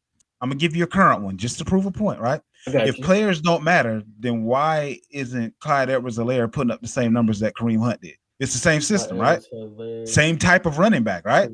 I'm 0.41 0.49
gonna 0.49 0.59
give 0.59 0.75
you 0.75 0.83
a 0.83 0.87
current 0.87 1.21
one 1.21 1.37
just 1.37 1.57
to 1.59 1.65
prove 1.65 1.85
a 1.85 1.91
point, 1.91 2.19
right? 2.19 2.41
If 2.67 2.97
you. 2.97 3.03
players 3.03 3.41
don't 3.41 3.63
matter, 3.63 4.03
then 4.19 4.43
why 4.43 4.99
isn't 5.11 5.53
Clyde 5.59 5.89
Edwards-Helaire 5.89 6.51
putting 6.51 6.71
up 6.71 6.81
the 6.81 6.87
same 6.87 7.13
numbers 7.13 7.39
that 7.39 7.55
Kareem 7.55 7.79
Hunt 7.79 8.01
did? 8.01 8.15
It's 8.39 8.53
the 8.53 8.59
same 8.59 8.81
system, 8.81 9.17
right? 9.17 9.41
Same 10.05 10.37
type 10.37 10.65
of 10.65 10.77
running 10.77 11.03
back, 11.03 11.25
right? 11.25 11.49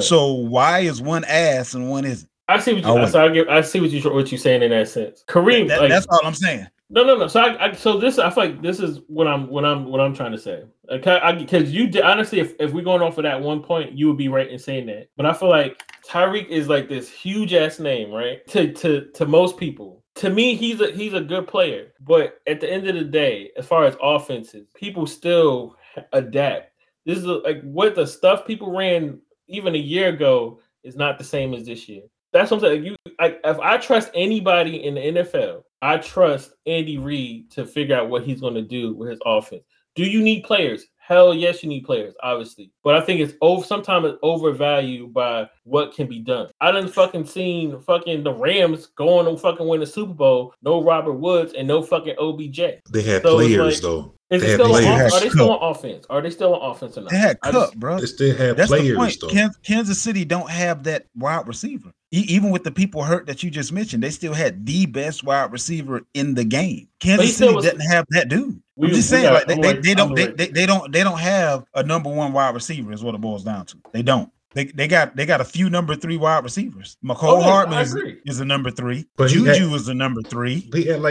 So 0.00 0.32
why 0.32 0.80
is 0.80 1.00
one 1.00 1.24
ass 1.24 1.74
and 1.74 1.88
one 1.88 2.04
isn't? 2.04 2.30
I 2.48 2.58
see 2.60 2.74
what 2.74 2.84
you. 2.84 2.94
wait. 2.94 3.08
So 3.10 3.24
I, 3.24 3.28
get, 3.28 3.48
I 3.48 3.60
see 3.60 3.80
what 3.80 3.90
you 3.90 4.02
what 4.10 4.32
you 4.32 4.38
saying 4.38 4.62
in 4.62 4.70
that 4.70 4.88
sense. 4.88 5.22
Kareem, 5.28 5.68
That- 5.68 5.80
like, 5.80 5.90
that's 5.90 6.06
all 6.06 6.20
I'm 6.24 6.34
saying. 6.34 6.66
No, 6.90 7.04
no, 7.04 7.16
no. 7.16 7.28
So 7.28 7.40
I, 7.40 7.66
I 7.66 7.72
so 7.72 7.98
this 7.98 8.18
I 8.18 8.30
feel 8.30 8.44
like 8.44 8.62
this 8.62 8.80
is 8.80 9.00
what 9.08 9.26
I'm 9.28 9.48
what 9.48 9.64
I'm 9.64 9.84
what 9.86 10.00
I'm 10.00 10.14
trying 10.14 10.32
to 10.32 10.38
say. 10.38 10.64
Because 10.88 11.70
you 11.70 11.86
did 11.86 12.02
honestly, 12.02 12.40
if, 12.40 12.54
if 12.58 12.72
we're 12.72 12.84
going 12.84 13.02
off 13.02 13.18
of 13.18 13.24
that 13.24 13.40
one 13.40 13.62
point, 13.62 13.92
you 13.92 14.06
would 14.06 14.16
be 14.16 14.28
right 14.28 14.48
in 14.48 14.58
saying 14.58 14.86
that. 14.86 15.10
But 15.16 15.26
I 15.26 15.34
feel 15.34 15.50
like 15.50 15.82
Tyreek 16.06 16.48
is 16.48 16.68
like 16.68 16.88
this 16.88 17.10
huge 17.10 17.52
ass 17.52 17.78
name, 17.78 18.10
right? 18.10 18.46
To 18.48 18.72
to 18.72 19.10
to 19.12 19.26
most 19.26 19.58
people. 19.58 20.02
To 20.16 20.30
me, 20.30 20.54
he's 20.54 20.80
a 20.80 20.90
he's 20.92 21.12
a 21.12 21.20
good 21.20 21.46
player. 21.46 21.92
But 22.00 22.40
at 22.46 22.60
the 22.60 22.72
end 22.72 22.88
of 22.88 22.94
the 22.94 23.04
day, 23.04 23.50
as 23.58 23.66
far 23.66 23.84
as 23.84 23.94
offenses, 24.02 24.68
people 24.74 25.06
still 25.06 25.76
adapt. 26.14 26.70
This 27.04 27.18
is 27.18 27.26
like 27.26 27.60
what 27.62 27.94
the 27.96 28.06
stuff 28.06 28.46
people 28.46 28.74
ran 28.74 29.20
even 29.46 29.74
a 29.74 29.78
year 29.78 30.08
ago 30.08 30.60
is 30.84 30.96
not 30.96 31.18
the 31.18 31.24
same 31.24 31.52
as 31.52 31.66
this 31.66 31.86
year. 31.86 32.02
That's 32.32 32.50
what 32.50 32.58
I'm 32.58 32.62
saying. 32.62 32.84
You, 32.84 32.96
like, 33.18 33.40
if 33.44 33.58
I 33.58 33.78
trust 33.78 34.10
anybody 34.14 34.84
in 34.84 34.94
the 34.94 35.00
NFL, 35.00 35.62
I 35.82 35.98
trust 35.98 36.52
Andy 36.66 36.98
Reid 36.98 37.50
to 37.52 37.64
figure 37.66 37.96
out 37.96 38.08
what 38.10 38.24
he's 38.24 38.40
going 38.40 38.54
to 38.54 38.62
do 38.62 38.94
with 38.94 39.10
his 39.10 39.20
offense. 39.24 39.62
Do 39.94 40.04
you 40.04 40.22
need 40.22 40.42
players? 40.44 40.84
Hell 40.98 41.32
yes, 41.32 41.62
you 41.62 41.68
need 41.70 41.84
players, 41.84 42.14
obviously. 42.22 42.70
But 42.84 42.94
I 42.94 43.00
think 43.00 43.20
it's 43.20 43.32
over. 43.40 43.64
Sometimes 43.64 44.04
it's 44.06 44.18
overvalued 44.22 45.12
by 45.14 45.48
what 45.64 45.94
can 45.94 46.06
be 46.06 46.18
done. 46.18 46.48
I 46.60 46.70
didn't 46.70 46.92
fucking 46.92 47.24
seen 47.26 47.80
fucking 47.80 48.22
the 48.24 48.32
Rams 48.34 48.86
going 48.96 49.24
to 49.26 49.40
fucking 49.40 49.66
win 49.66 49.80
the 49.80 49.86
Super 49.86 50.12
Bowl. 50.12 50.52
No 50.62 50.82
Robert 50.82 51.14
Woods 51.14 51.54
and 51.54 51.66
no 51.66 51.82
fucking 51.82 52.14
OBJ. 52.18 52.60
they 52.92 53.02
had 53.02 53.22
So 53.22 53.36
players 53.36 53.74
like- 53.76 53.82
though. 53.82 54.14
Is 54.30 54.42
They 54.42 54.48
it 54.50 54.54
still 54.56 54.66
on, 54.66 54.82
players. 54.82 55.12
off- 55.14 55.18
are 55.18 55.24
they 55.24 55.30
still 55.30 55.50
on 55.52 55.70
offense? 55.70 56.06
Are 56.10 56.20
they 56.20 56.28
still 56.30 56.54
on 56.54 56.70
offense 56.70 56.98
or 56.98 57.00
not? 57.00 57.10
They 57.10 57.16
had 57.16 57.40
Kupp, 57.40 57.52
just- 57.54 57.80
bro. 57.80 57.98
They 57.98 58.06
still 58.06 58.36
had 58.36 58.56
That's 58.58 58.70
the 58.70 58.76
players 58.76 58.96
point. 58.98 59.16
though. 59.34 59.48
Kansas 59.62 60.02
City 60.02 60.26
don't 60.26 60.50
have 60.50 60.82
that 60.84 61.06
wide 61.16 61.48
receiver. 61.48 61.90
E- 62.10 62.24
even 62.28 62.50
with 62.50 62.64
the 62.64 62.70
people 62.70 63.02
hurt 63.02 63.26
that 63.26 63.42
you 63.42 63.50
just 63.50 63.70
mentioned, 63.72 64.02
they 64.02 64.10
still 64.10 64.32
had 64.32 64.64
the 64.64 64.86
best 64.86 65.24
wide 65.24 65.52
receiver 65.52 66.06
in 66.14 66.34
the 66.34 66.44
game. 66.44 66.88
Kansas 67.00 67.36
City 67.36 67.52
was- 67.54 67.64
doesn't 67.64 67.80
have 67.80 68.06
that 68.10 68.28
dude. 68.28 68.62
We- 68.76 68.88
I'm 68.88 68.94
just 68.94 69.10
saying, 69.10 69.24
got- 69.24 69.34
like 69.34 69.46
they, 69.46 69.54
they, 69.74 69.80
they 69.80 69.94
don't 69.94 70.14
they, 70.14 70.26
they, 70.28 70.46
they 70.48 70.66
don't 70.66 70.90
they 70.92 71.02
don't 71.04 71.18
have 71.18 71.64
a 71.74 71.82
number 71.82 72.08
one 72.10 72.32
wide 72.32 72.54
receiver 72.54 72.92
is 72.92 73.02
what 73.04 73.14
it 73.14 73.20
boils 73.20 73.44
down 73.44 73.66
to. 73.66 73.76
They 73.92 74.02
don't. 74.02 74.30
They, 74.54 74.64
they 74.64 74.88
got 74.88 75.14
they 75.16 75.26
got 75.26 75.42
a 75.42 75.44
few 75.44 75.68
number 75.68 75.94
three 75.94 76.16
wide 76.16 76.44
receivers. 76.44 76.96
Mecole 77.04 77.18
Oh, 77.24 77.38
yeah, 77.40 77.44
Hardman 77.44 77.80
is, 77.82 77.94
is 78.24 78.40
a 78.40 78.44
number 78.46 78.70
three. 78.70 79.04
But 79.16 79.28
Juju 79.28 79.44
had- 79.68 79.72
is 79.74 79.88
a 79.88 79.94
number 79.94 80.22
three. 80.22 80.68
He 80.72 80.84
had 80.86 81.04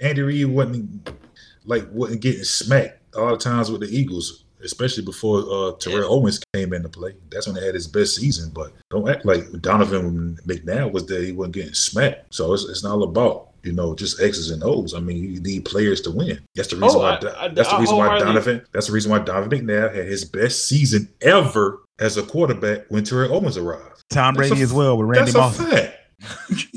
Andy 0.00 0.22
Reid 0.22 0.46
wasn't 0.46 1.10
like 1.64 1.86
wasn't 1.92 2.22
getting 2.22 2.42
smacked 2.42 3.14
all 3.16 3.30
the 3.30 3.36
times 3.36 3.70
with 3.70 3.82
the 3.82 3.88
Eagles, 3.88 4.44
especially 4.64 5.04
before 5.04 5.40
uh 5.50 5.72
Terrell 5.78 6.12
Owens 6.12 6.40
came 6.54 6.72
into 6.72 6.88
play. 6.88 7.14
That's 7.30 7.46
when 7.46 7.56
they 7.56 7.64
had 7.64 7.74
his 7.74 7.86
best 7.86 8.16
season. 8.16 8.50
But 8.54 8.72
don't 8.90 9.08
act 9.08 9.24
like 9.24 9.50
Donovan 9.60 10.38
McNabb 10.46 10.92
was 10.92 11.06
there, 11.06 11.22
he 11.22 11.32
wasn't 11.32 11.54
getting 11.54 11.74
smacked. 11.74 12.34
So 12.34 12.52
it's, 12.52 12.64
it's 12.68 12.82
not 12.82 12.92
all 12.92 13.02
about 13.04 13.48
you 13.62 13.72
know 13.72 13.94
just 13.94 14.20
X's 14.22 14.50
and 14.50 14.62
O's. 14.64 14.94
I 14.94 15.00
mean, 15.00 15.16
you 15.34 15.40
need 15.40 15.64
players 15.64 16.00
to 16.02 16.10
win. 16.10 16.40
That's 16.54 16.68
the 16.68 16.76
reason 16.76 17.00
Oh, 17.00 17.02
why. 17.02 17.16
I- 17.22 17.44
I- 17.44 17.48
that's 17.48 17.70
the 17.70 17.78
reason 17.78 17.96
why 17.96 18.18
Donovan. 18.18 18.62
That's 18.72 18.86
the 18.86 18.92
reason 18.92 19.10
why 19.10 19.18
Donovan 19.18 19.66
McNabb 19.66 19.94
had 19.94 20.06
his 20.06 20.24
best 20.24 20.66
season 20.66 21.08
ever 21.20 21.80
as 21.98 22.16
a 22.16 22.22
quarterback 22.22 22.86
when 22.88 23.04
Terrell 23.04 23.34
Owens 23.34 23.56
arrived. 23.58 24.02
Tom 24.10 24.34
That's 24.34 24.48
Brady 24.48 24.62
a- 24.62 24.64
as 24.64 24.72
well 24.72 24.96
with 24.96 25.08
Randy 25.08 25.32
That's 25.32 25.58
Moss. 25.58 25.90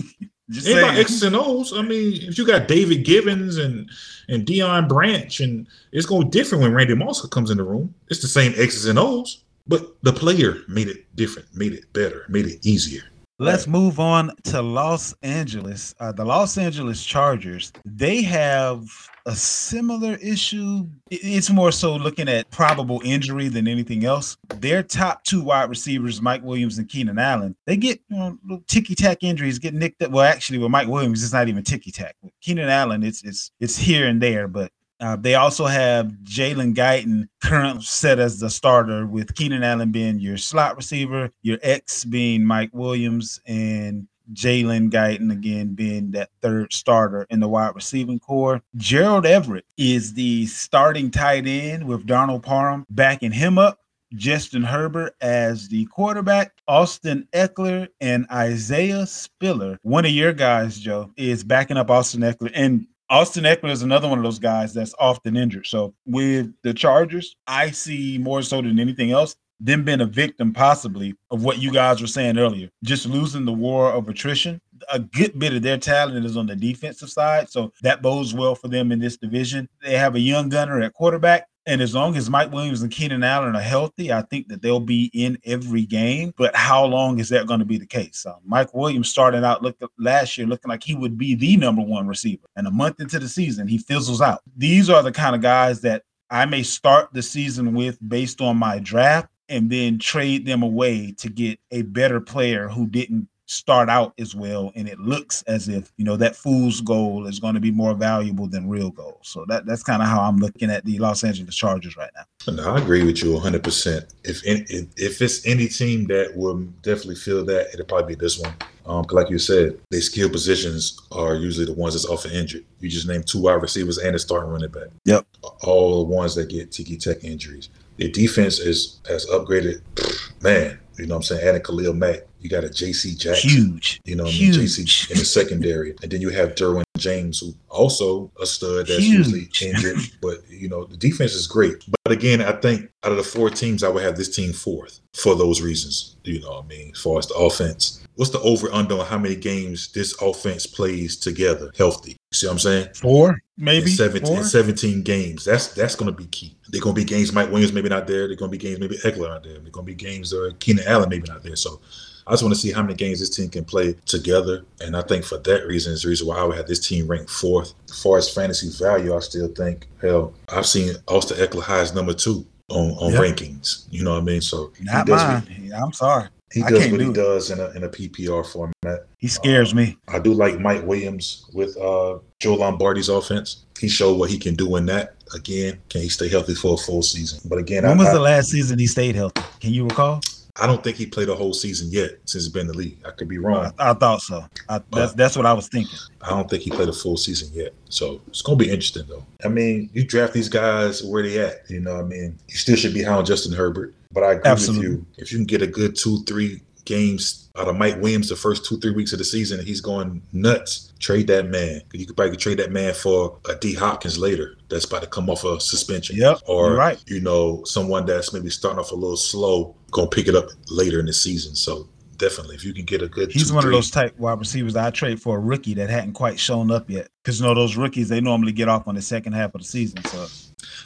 Just 0.54 0.68
Ain't 0.68 0.80
about. 0.80 0.97
X's 0.97 1.24
and 1.24 1.36
O's. 1.36 1.74
I 1.74 1.82
mean, 1.82 2.22
if 2.22 2.38
you 2.38 2.45
got 2.45 2.68
David 2.68 3.04
Givens 3.04 3.58
and 3.58 3.89
and 4.30 4.45
Deion 4.45 4.88
Branch, 4.88 5.39
and 5.39 5.68
it's 5.91 6.06
going 6.06 6.22
to 6.22 6.26
be 6.28 6.32
different 6.32 6.62
when 6.62 6.74
Randy 6.74 6.95
Moss 6.95 7.26
comes 7.28 7.49
in 7.49 7.58
the 7.58 7.64
room. 7.64 7.93
It's 8.10 8.22
the 8.22 8.28
same 8.28 8.54
X's 8.56 8.86
and 8.86 8.99
O's, 8.99 9.43
but 9.68 9.95
the 10.04 10.14
player 10.14 10.60
made 10.68 10.88
it 10.88 11.06
different, 11.16 11.47
made 11.56 11.74
it 11.74 11.91
better, 11.93 12.26
made 12.30 12.45
it 12.45 12.66
easier. 12.66 13.04
Let's 13.43 13.67
move 13.67 13.99
on 13.99 14.31
to 14.45 14.61
Los 14.61 15.13
Angeles. 15.21 15.93
Uh, 15.99 16.13
the 16.13 16.23
Los 16.23 16.57
Angeles 16.57 17.03
Chargers, 17.03 17.73
they 17.83 18.21
have 18.21 18.89
a 19.25 19.35
similar 19.35 20.15
issue. 20.21 20.87
It's 21.11 21.49
more 21.49 21.73
so 21.73 21.97
looking 21.97 22.29
at 22.29 22.49
probable 22.51 23.01
injury 23.03 23.49
than 23.49 23.67
anything 23.67 24.05
else. 24.05 24.37
Their 24.47 24.81
top 24.81 25.25
two 25.25 25.43
wide 25.43 25.69
receivers, 25.69 26.21
Mike 26.21 26.41
Williams 26.41 26.77
and 26.77 26.87
Keenan 26.87 27.19
Allen, 27.19 27.53
they 27.65 27.75
get 27.75 27.99
you 28.07 28.17
know, 28.17 28.37
little 28.43 28.63
ticky 28.67 28.95
tack 28.95 29.23
injuries, 29.23 29.59
get 29.59 29.73
nicked 29.73 30.01
up. 30.01 30.11
Well, 30.11 30.23
actually, 30.23 30.59
with 30.59 30.71
Mike 30.71 30.87
Williams, 30.87 31.21
it's 31.21 31.33
not 31.33 31.49
even 31.49 31.65
ticky 31.65 31.91
tack. 31.91 32.15
With 32.21 32.31
Keenan 32.39 32.69
Allen, 32.69 33.03
it's 33.03 33.25
it's 33.25 33.51
it's 33.59 33.75
here 33.75 34.07
and 34.07 34.21
there, 34.21 34.47
but 34.47 34.71
uh, 34.99 35.15
they 35.15 35.35
also 35.35 35.65
have 35.65 36.07
Jalen 36.23 36.75
Guyton 36.75 37.27
current 37.43 37.83
set 37.83 38.19
as 38.19 38.39
the 38.39 38.49
starter, 38.49 39.05
with 39.05 39.35
Keenan 39.35 39.63
Allen 39.63 39.91
being 39.91 40.19
your 40.19 40.37
slot 40.37 40.75
receiver, 40.75 41.29
your 41.41 41.59
ex 41.61 42.05
being 42.05 42.45
Mike 42.45 42.71
Williams, 42.73 43.39
and 43.45 44.07
Jalen 44.31 44.89
Guyton 44.89 45.31
again 45.31 45.75
being 45.75 46.11
that 46.11 46.29
third 46.41 46.71
starter 46.71 47.27
in 47.29 47.39
the 47.39 47.47
wide 47.47 47.75
receiving 47.75 48.19
corps. 48.19 48.61
Gerald 48.77 49.25
Everett 49.25 49.65
is 49.77 50.13
the 50.13 50.45
starting 50.45 51.11
tight 51.11 51.45
end 51.45 51.85
with 51.85 52.05
Donald 52.05 52.43
Parham 52.43 52.85
backing 52.89 53.31
him 53.31 53.57
up. 53.57 53.79
Justin 54.15 54.61
Herbert 54.61 55.15
as 55.21 55.67
the 55.69 55.85
quarterback, 55.87 56.53
Austin 56.67 57.27
Ekeler 57.33 57.87
and 57.99 58.27
Isaiah 58.31 59.07
Spiller. 59.07 59.79
One 59.81 60.05
of 60.05 60.11
your 60.11 60.33
guys, 60.33 60.77
Joe, 60.77 61.11
is 61.17 61.43
backing 61.43 61.77
up 61.77 61.89
Austin 61.89 62.21
Ekeler. 62.21 62.51
And 62.53 62.85
Austin 63.10 63.43
Ekeler 63.43 63.72
is 63.72 63.84
another 63.84 64.08
one 64.08 64.18
of 64.18 64.24
those 64.24 64.39
guys 64.39 64.74
that's 64.74 64.95
often 64.99 65.38
injured. 65.38 65.68
So 65.68 65.93
with 66.06 66.51
the 66.64 66.74
Chargers, 66.74 67.36
I 67.47 67.72
see 67.72 68.18
more 68.18 68.41
so 68.41 68.62
than 68.62 68.80
anything 68.80 69.12
else 69.12 69.36
them 69.64 69.84
being 69.86 70.01
a 70.01 70.06
victim 70.06 70.51
possibly 70.51 71.16
of 71.32 71.43
what 71.43 71.62
you 71.62 71.72
guys 71.72 72.01
were 72.01 72.08
saying 72.08 72.38
earlier, 72.38 72.70
just 72.84 73.06
losing 73.06 73.45
the 73.45 73.54
war 73.54 73.91
of 73.91 74.10
attrition. 74.10 74.60
A 74.91 74.99
good 74.99 75.39
bit 75.39 75.54
of 75.54 75.62
their 75.62 75.78
talent 75.78 76.26
is 76.26 76.36
on 76.36 76.47
the 76.47 76.56
defensive 76.56 77.10
side, 77.10 77.49
so 77.49 77.72
that 77.82 78.01
bodes 78.01 78.34
well 78.34 78.56
for 78.56 78.68
them 78.68 78.91
in 78.91 78.99
this 78.99 79.16
division. 79.16 79.70
They 79.82 79.97
have 79.97 80.16
a 80.16 80.20
young 80.20 80.49
gunner 80.49 80.82
at 80.82 80.93
quarterback. 80.93 81.47
And 81.66 81.82
as 81.82 81.95
long 81.95 82.18
as 82.18 82.30
Mike 82.30 82.51
Williams 82.51 82.82
and 82.82 82.91
Keenan 82.91 83.24
Allen 83.24 83.55
are 83.55 83.61
healthy, 83.61 84.11
I 84.11 84.22
think 84.24 84.49
that 84.49 84.61
they'll 84.61 84.82
be 84.82 85.09
in 85.14 85.38
every 85.45 85.86
game. 85.86 86.34
But 86.38 86.55
how 86.55 86.84
long 86.84 87.20
is 87.20 87.30
that 87.30 87.47
going 87.47 87.59
to 87.59 87.66
be 87.66 87.78
the 87.78 87.86
case? 87.86 88.26
Uh, 88.26 88.36
Mike 88.45 88.74
Williams 88.74 89.09
started 89.09 89.45
out 89.45 89.64
look, 89.64 89.78
last 89.97 90.38
year 90.38 90.45
looking 90.45 90.70
like 90.70 90.84
he 90.84 90.93
would 90.93 91.18
be 91.18 91.36
the 91.36 91.55
number 91.55 91.82
one 91.82 92.05
receiver. 92.05 92.47
And 92.57 92.68
a 92.68 92.72
month 92.72 92.99
into 92.99 93.18
the 93.18 93.30
season, 93.30 93.68
he 93.68 93.78
fizzles 93.78 94.22
out. 94.22 94.41
These 94.57 94.89
are 94.89 95.01
the 95.01 95.11
kind 95.11 95.36
of 95.36 95.41
guys 95.41 95.80
that 95.82 96.03
I 96.30 96.45
may 96.45 96.64
start 96.64 97.14
the 97.14 97.22
season 97.22 97.74
with 97.74 97.97
based 98.09 98.41
on 98.41 98.57
my 98.57 98.80
draft 98.80 99.30
and 99.49 99.70
then 99.70 99.99
trade 99.99 100.45
them 100.45 100.64
away 100.64 101.14
to 101.20 101.30
get 101.30 101.59
a 101.72 101.84
better 101.84 102.20
player 102.20 102.68
who 102.68 102.88
didn't 102.88 103.28
start 103.54 103.89
out 103.89 104.14
as 104.18 104.34
well 104.36 104.72
and 104.76 104.88
it 104.88 104.99
looks 104.99 105.41
as 105.43 105.68
if 105.68 105.91
you 105.97 106.06
know 106.06 106.18
that 106.18 106.36
fool's 106.36 106.82
goal 106.82 107.28
is 107.28 107.39
going 107.39 107.54
to 107.54 107.60
be 107.60 107.72
more 107.72 107.93
valuable 107.93 108.47
than 108.47 108.68
real 108.68 108.89
goal 108.89 109.20
so 109.22 109.45
that 109.47 109.66
that's 109.66 109.84
kind 109.84 110.01
of 110.01 110.08
how 110.08 110.22
i'm 110.22 110.38
looking 110.38 110.70
at 110.72 110.84
the 110.86 110.97
los 110.99 111.24
angeles 111.24 111.56
chargers 111.56 111.95
right 111.97 112.12
now 112.16 112.24
No, 112.54 112.74
I 112.74 112.82
agree 112.82 113.06
with 113.06 113.24
you 113.24 113.32
100%. 113.39 114.14
If 114.26 114.41
if, 114.43 114.88
if 114.97 115.22
it's 115.22 115.45
any 115.47 115.68
team 115.70 116.06
that 116.08 116.36
will 116.36 116.60
definitely 116.82 117.16
feel 117.16 117.45
that, 117.45 117.70
it'll 117.74 117.86
probably 117.86 118.16
be 118.16 118.20
this 118.20 118.38
one. 118.38 118.54
um, 118.86 119.06
like 119.12 119.30
you 119.30 119.39
said, 119.39 119.80
their 119.91 120.01
skill 120.01 120.30
positions 120.30 120.99
are 121.14 121.36
usually 121.36 121.66
the 121.66 121.74
ones 121.74 121.93
that's 121.93 122.06
often 122.06 122.32
injured. 122.32 122.66
You 122.82 122.89
just 122.89 123.08
named 123.08 123.28
two 123.28 123.39
wide 123.41 123.62
receivers 123.62 123.97
and 123.97 124.14
a 124.14 124.20
starting 124.20 124.51
running 124.51 124.72
back. 124.72 124.89
Yep. 125.06 125.26
All 125.64 126.04
the 126.04 126.14
ones 126.14 126.36
that 126.36 126.49
get 126.49 126.72
tiki 126.74 126.97
tech 126.97 127.24
injuries. 127.24 127.70
Their 127.97 128.10
defense 128.10 128.60
is 128.60 128.99
has 129.08 129.26
upgraded. 129.28 129.82
Man, 130.41 130.78
you 130.97 131.06
know 131.08 131.16
what 131.16 131.20
I'm 131.20 131.24
saying? 131.24 131.47
Adding 131.47 131.64
Khalil 131.64 131.93
Mack. 131.93 132.20
You 132.43 132.49
got 132.49 132.65
a 132.65 132.67
JC 132.67 133.17
Jackson. 133.17 133.49
huge 133.49 134.01
You 134.03 134.17
know, 134.17 134.25
what 134.25 134.33
I 134.33 134.37
mean, 134.37 134.53
JC 134.53 135.09
in 135.09 135.17
the 135.17 135.25
secondary, 135.25 135.95
and 136.03 136.11
then 136.11 136.19
you 136.19 136.29
have 136.29 136.55
Derwin 136.55 136.83
James, 136.97 137.39
who 137.39 137.53
also 137.69 138.31
a 138.41 138.45
stud 138.45 138.87
that's 138.87 138.99
Huge. 138.99 139.27
usually 139.27 139.49
injured. 139.61 139.97
But 140.21 140.39
you 140.49 140.67
know, 140.67 140.83
the 140.83 140.97
defense 140.97 141.33
is 141.33 141.47
great. 141.47 141.83
But 142.03 142.11
again, 142.11 142.41
I 142.41 142.51
think 142.51 142.89
out 143.03 143.11
of 143.11 143.17
the 143.17 143.23
four 143.23 143.49
teams, 143.49 143.81
I 143.81 143.87
would 143.87 144.03
have 144.03 144.17
this 144.17 144.35
team 144.35 144.51
fourth 144.51 144.99
for 145.13 145.35
those 145.35 145.61
reasons. 145.61 146.17
You 146.23 146.41
know, 146.41 146.51
what 146.51 146.65
I 146.65 146.67
mean, 146.67 146.91
as 146.93 146.99
far 147.01 147.17
as 147.17 147.27
the 147.27 147.35
offense, 147.35 148.05
what's 148.15 148.31
the 148.31 148.41
over 148.41 148.71
under 148.73 148.99
on 148.99 149.05
how 149.05 149.17
many 149.17 149.35
games 149.35 149.91
this 149.93 150.21
offense 150.21 150.65
plays 150.65 151.15
together 151.15 151.71
healthy? 151.77 152.11
You 152.11 152.35
see 152.35 152.47
what 152.47 152.53
I'm 152.53 152.59
saying? 152.59 152.87
four 152.95 153.41
maybe 153.57 153.91
in 153.91 153.97
17, 153.97 154.27
four? 154.27 154.37
in 154.39 154.43
17 154.43 155.03
games. 155.03 155.45
That's 155.45 155.69
that's 155.69 155.95
going 155.95 156.11
to 156.11 156.17
be 156.17 156.25
key. 156.27 156.55
They're 156.69 156.81
going 156.81 156.95
to 156.95 157.01
be 157.01 157.05
games 157.05 157.31
Mike 157.31 157.51
Williams 157.51 157.73
maybe 157.73 157.89
not 157.89 158.07
there. 158.07 158.27
They're 158.27 158.35
going 158.35 158.51
to 158.51 158.57
be 158.57 158.63
games 158.63 158.79
maybe 158.79 158.97
Ekeler 158.97 159.29
not 159.29 159.43
there. 159.43 159.59
They're 159.59 159.71
going 159.71 159.85
to 159.85 159.91
be 159.91 159.95
games 159.95 160.33
uh, 160.33 160.51
Keenan 160.59 160.85
Allen 160.87 161.09
maybe 161.09 161.27
not 161.27 161.43
there. 161.43 161.55
So 161.55 161.81
I 162.28 162.32
just 162.32 162.43
want 162.43 162.55
to 162.55 162.59
see 162.59 162.71
how 162.71 162.82
many 162.82 162.93
games 162.95 163.19
this 163.19 163.36
team 163.36 163.49
can 163.49 163.65
play 163.65 163.93
together. 164.05 164.63
And 164.82 164.95
I 164.95 165.01
think 165.01 165.26
for 165.26 165.38
that 165.39 165.65
reason 165.67 165.93
is 165.93 166.03
the 166.03 166.09
reason 166.09 166.28
why 166.28 166.38
I 166.38 166.43
would 166.43 166.57
have 166.57 166.67
this 166.67 166.86
team 166.88 167.07
ranked 167.07 167.30
fourth. 167.30 167.74
As 167.89 168.01
far 168.01 168.17
as 168.17 168.30
fantasy 168.30 168.69
value, 168.69 169.15
I 169.15 169.19
still 169.19 169.47
think, 169.49 169.88
hell, 170.01 170.34
I've 170.49 170.65
seen 170.65 170.95
Austin 171.07 171.38
Ekeler 171.38 171.63
high 171.63 171.82
as 171.82 171.93
number 171.93 172.13
two 172.13 172.45
on, 172.69 172.91
on 172.91 173.11
Yep. 173.13 173.21
rankings. 173.21 173.86
You 173.91 174.03
know 174.03 174.11
what 174.13 174.21
I 174.21 174.26
mean? 174.26 174.41
So 174.41 174.71
not 174.82 175.07
he 175.07 175.13
mine 175.13 175.69
what, 175.71 175.82
i'm 175.84 175.93
sorry 175.93 176.28
he 176.53 176.61
does 176.61 176.91
what 176.91 177.01
he 177.01 177.07
it. 177.07 177.13
does 177.13 177.49
in 177.49 177.59
a, 177.59 177.71
in 177.71 177.84
a 177.84 177.89
PPR 177.89 178.45
format. 178.45 179.07
he 179.17 179.28
scares 179.28 179.74
me 179.74 179.97
I 180.07 180.19
do 180.19 180.34
like 180.34 180.59
Mike 180.59 180.86
Williams 180.86 181.45
with 181.51 181.76
uh, 181.78 182.19
Joe 182.39 182.53
Lombardi's 182.55 183.09
offense. 183.09 183.65
He 183.80 183.89
showed 183.89 184.19
what 184.19 184.30
he 184.30 184.38
can 184.38 184.53
do 184.53 184.76
in 184.76 184.86
that. 184.86 185.15
Again, 185.34 185.82
can 185.89 186.01
he 186.01 186.09
stay 186.09 186.30
healthy 186.30 186.53
for 186.53 186.76
a 186.76 186.78
full 186.78 187.01
season? 187.01 187.39
But 187.49 187.57
again, 187.57 187.84
when 187.84 187.93
I, 187.93 187.95
was 187.97 188.09
I, 188.09 188.13
the 188.13 188.19
last 188.19 188.49
season 188.49 188.78
he 188.78 188.86
stayed 188.86 189.15
healthy 189.15 189.41
can 189.59 189.74
you 189.74 189.86
recall 189.86 190.21
I 190.60 190.68
don't 190.68 190.84
think 190.84 190.97
he 190.97 191.08
played 191.08 191.30
a 191.30 191.36
whole 191.36 191.54
season 191.54 191.89
yet 191.91 192.12
since 192.26 192.43
he's 192.43 192.49
been 192.49 192.62
in 192.62 192.68
the 192.68 192.78
league. 192.78 192.99
I 193.06 193.12
could 193.12 193.28
be 193.28 193.39
wrong. 193.39 193.74
I, 193.80 193.91
I 193.91 193.93
thought 193.93 194.22
so 194.22 194.45
I, 194.70 194.82
that's 194.91 195.14
that's 195.14 195.36
what 195.36 195.47
i 195.47 195.54
was 195.54 195.68
thinking 195.68 195.97
I 196.22 196.30
don't 196.30 196.47
think 196.49 196.62
he 196.62 196.70
played 196.70 196.89
a 196.89 196.93
full 196.93 197.18
season 197.18 197.49
yet. 197.54 197.74
So 197.89 198.22
it's 198.28 198.41
gonna 198.41 198.58
be 198.58 198.70
interesting 198.70 199.04
though. 199.08 199.26
I 199.43 199.47
mean, 199.47 199.89
you 199.93 200.06
draft 200.06 200.34
these 200.34 200.49
guys 200.49 201.04
where 201.04 201.24
they 201.24 201.39
at. 201.39 201.70
You 201.70 201.80
know, 201.82 201.95
what 201.95 202.06
I 202.06 202.08
mean, 202.08 202.38
you 202.47 202.56
still 202.56 202.76
should 202.76 202.93
be 202.93 203.04
high 203.04 203.16
on 203.16 203.26
Justin 203.26 203.54
Herbert. 203.54 203.93
But 204.12 204.24
I 204.24 204.34
agree 204.34 204.51
Absolutely. 204.51 204.89
with 204.89 204.97
you. 204.99 205.06
If 205.18 205.32
you 205.32 205.39
can 205.39 205.45
get 205.45 205.62
a 205.64 205.68
good 205.68 205.95
two, 205.95 206.24
three 206.26 206.62
games 206.86 207.49
out 207.58 207.68
of 207.68 207.76
Mike 207.76 207.95
Williams 208.01 208.30
the 208.30 208.36
first 208.36 208.66
two, 208.66 208.78
three 208.80 208.91
weeks 208.91 209.14
of 209.14 209.20
the 209.20 209.26
season, 209.26 209.60
and 209.60 209.68
he's 209.68 209.82
going 209.82 210.22
nuts. 210.34 210.93
Trade 210.99 211.28
that 211.28 211.47
man. 211.49 211.82
You 211.93 212.06
could 212.06 212.16
probably 212.16 212.38
trade 212.38 212.60
that 212.60 212.72
man 212.72 212.93
for 212.93 213.38
a 213.49 213.56
D 213.56 213.74
Hopkins 213.74 214.18
later. 214.18 214.56
That's 214.70 214.86
about 214.86 215.01
to 215.01 215.08
come 215.08 215.30
off 215.30 215.43
a 215.43 215.60
suspension. 215.60 216.16
Yep, 216.16 216.39
Or 216.47 216.74
right. 216.74 217.01
you 217.08 217.20
know, 217.22 217.64
someone 217.66 218.06
that's 218.06 218.34
maybe 218.34 218.49
starting 218.49 218.80
off 218.80 218.91
a 218.91 218.95
little 218.95 219.18
slow, 219.18 219.76
gonna 219.93 220.09
pick 220.09 220.27
it 220.27 220.35
up 220.35 220.49
later 220.69 220.99
in 220.99 221.05
the 221.05 221.13
season. 221.13 221.55
So 221.55 221.87
definitely, 222.17 222.55
if 222.55 222.63
you 222.65 222.73
can 222.73 222.85
get 222.85 223.01
a 223.01 223.07
good, 223.07 223.31
He's 223.31 223.47
two, 223.49 223.53
one 223.55 223.63
three- 223.63 223.71
of 223.73 223.77
those 223.77 223.89
type 223.91 224.17
wide 224.19 224.39
receivers 224.39 224.75
I 224.75 224.89
trade 224.91 225.21
for 225.21 225.37
a 225.37 225.39
rookie 225.39 225.73
that 225.75 225.89
hadn't 225.89 226.13
quite 226.13 226.39
shown 226.39 226.69
up 226.71 226.89
yet. 226.89 227.07
Because 227.23 227.39
you 227.39 227.45
know 227.45 227.53
those 227.53 227.77
rookies 227.77 228.09
they 228.09 228.19
normally 228.21 228.51
get 228.51 228.67
off 228.67 228.87
on 228.87 228.95
the 228.95 229.01
second 229.01 229.33
half 229.33 229.55
of 229.55 229.61
the 229.61 229.67
season. 229.67 230.03
So 230.05 230.27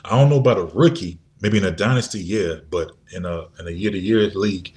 I 0.06 0.12
don't 0.12 0.30
know 0.30 0.38
about 0.38 0.58
a 0.58 0.66
rookie. 0.66 1.20
Maybe 1.42 1.60
in 1.60 1.66
a 1.66 1.72
dynasty, 1.72 2.20
yeah, 2.20 2.56
but 2.72 2.92
in 3.14 3.26
a 3.26 3.46
in 3.60 3.68
a 3.68 3.72
year 3.72 3.92
to 3.92 3.98
year 4.00 4.28
league, 4.32 4.74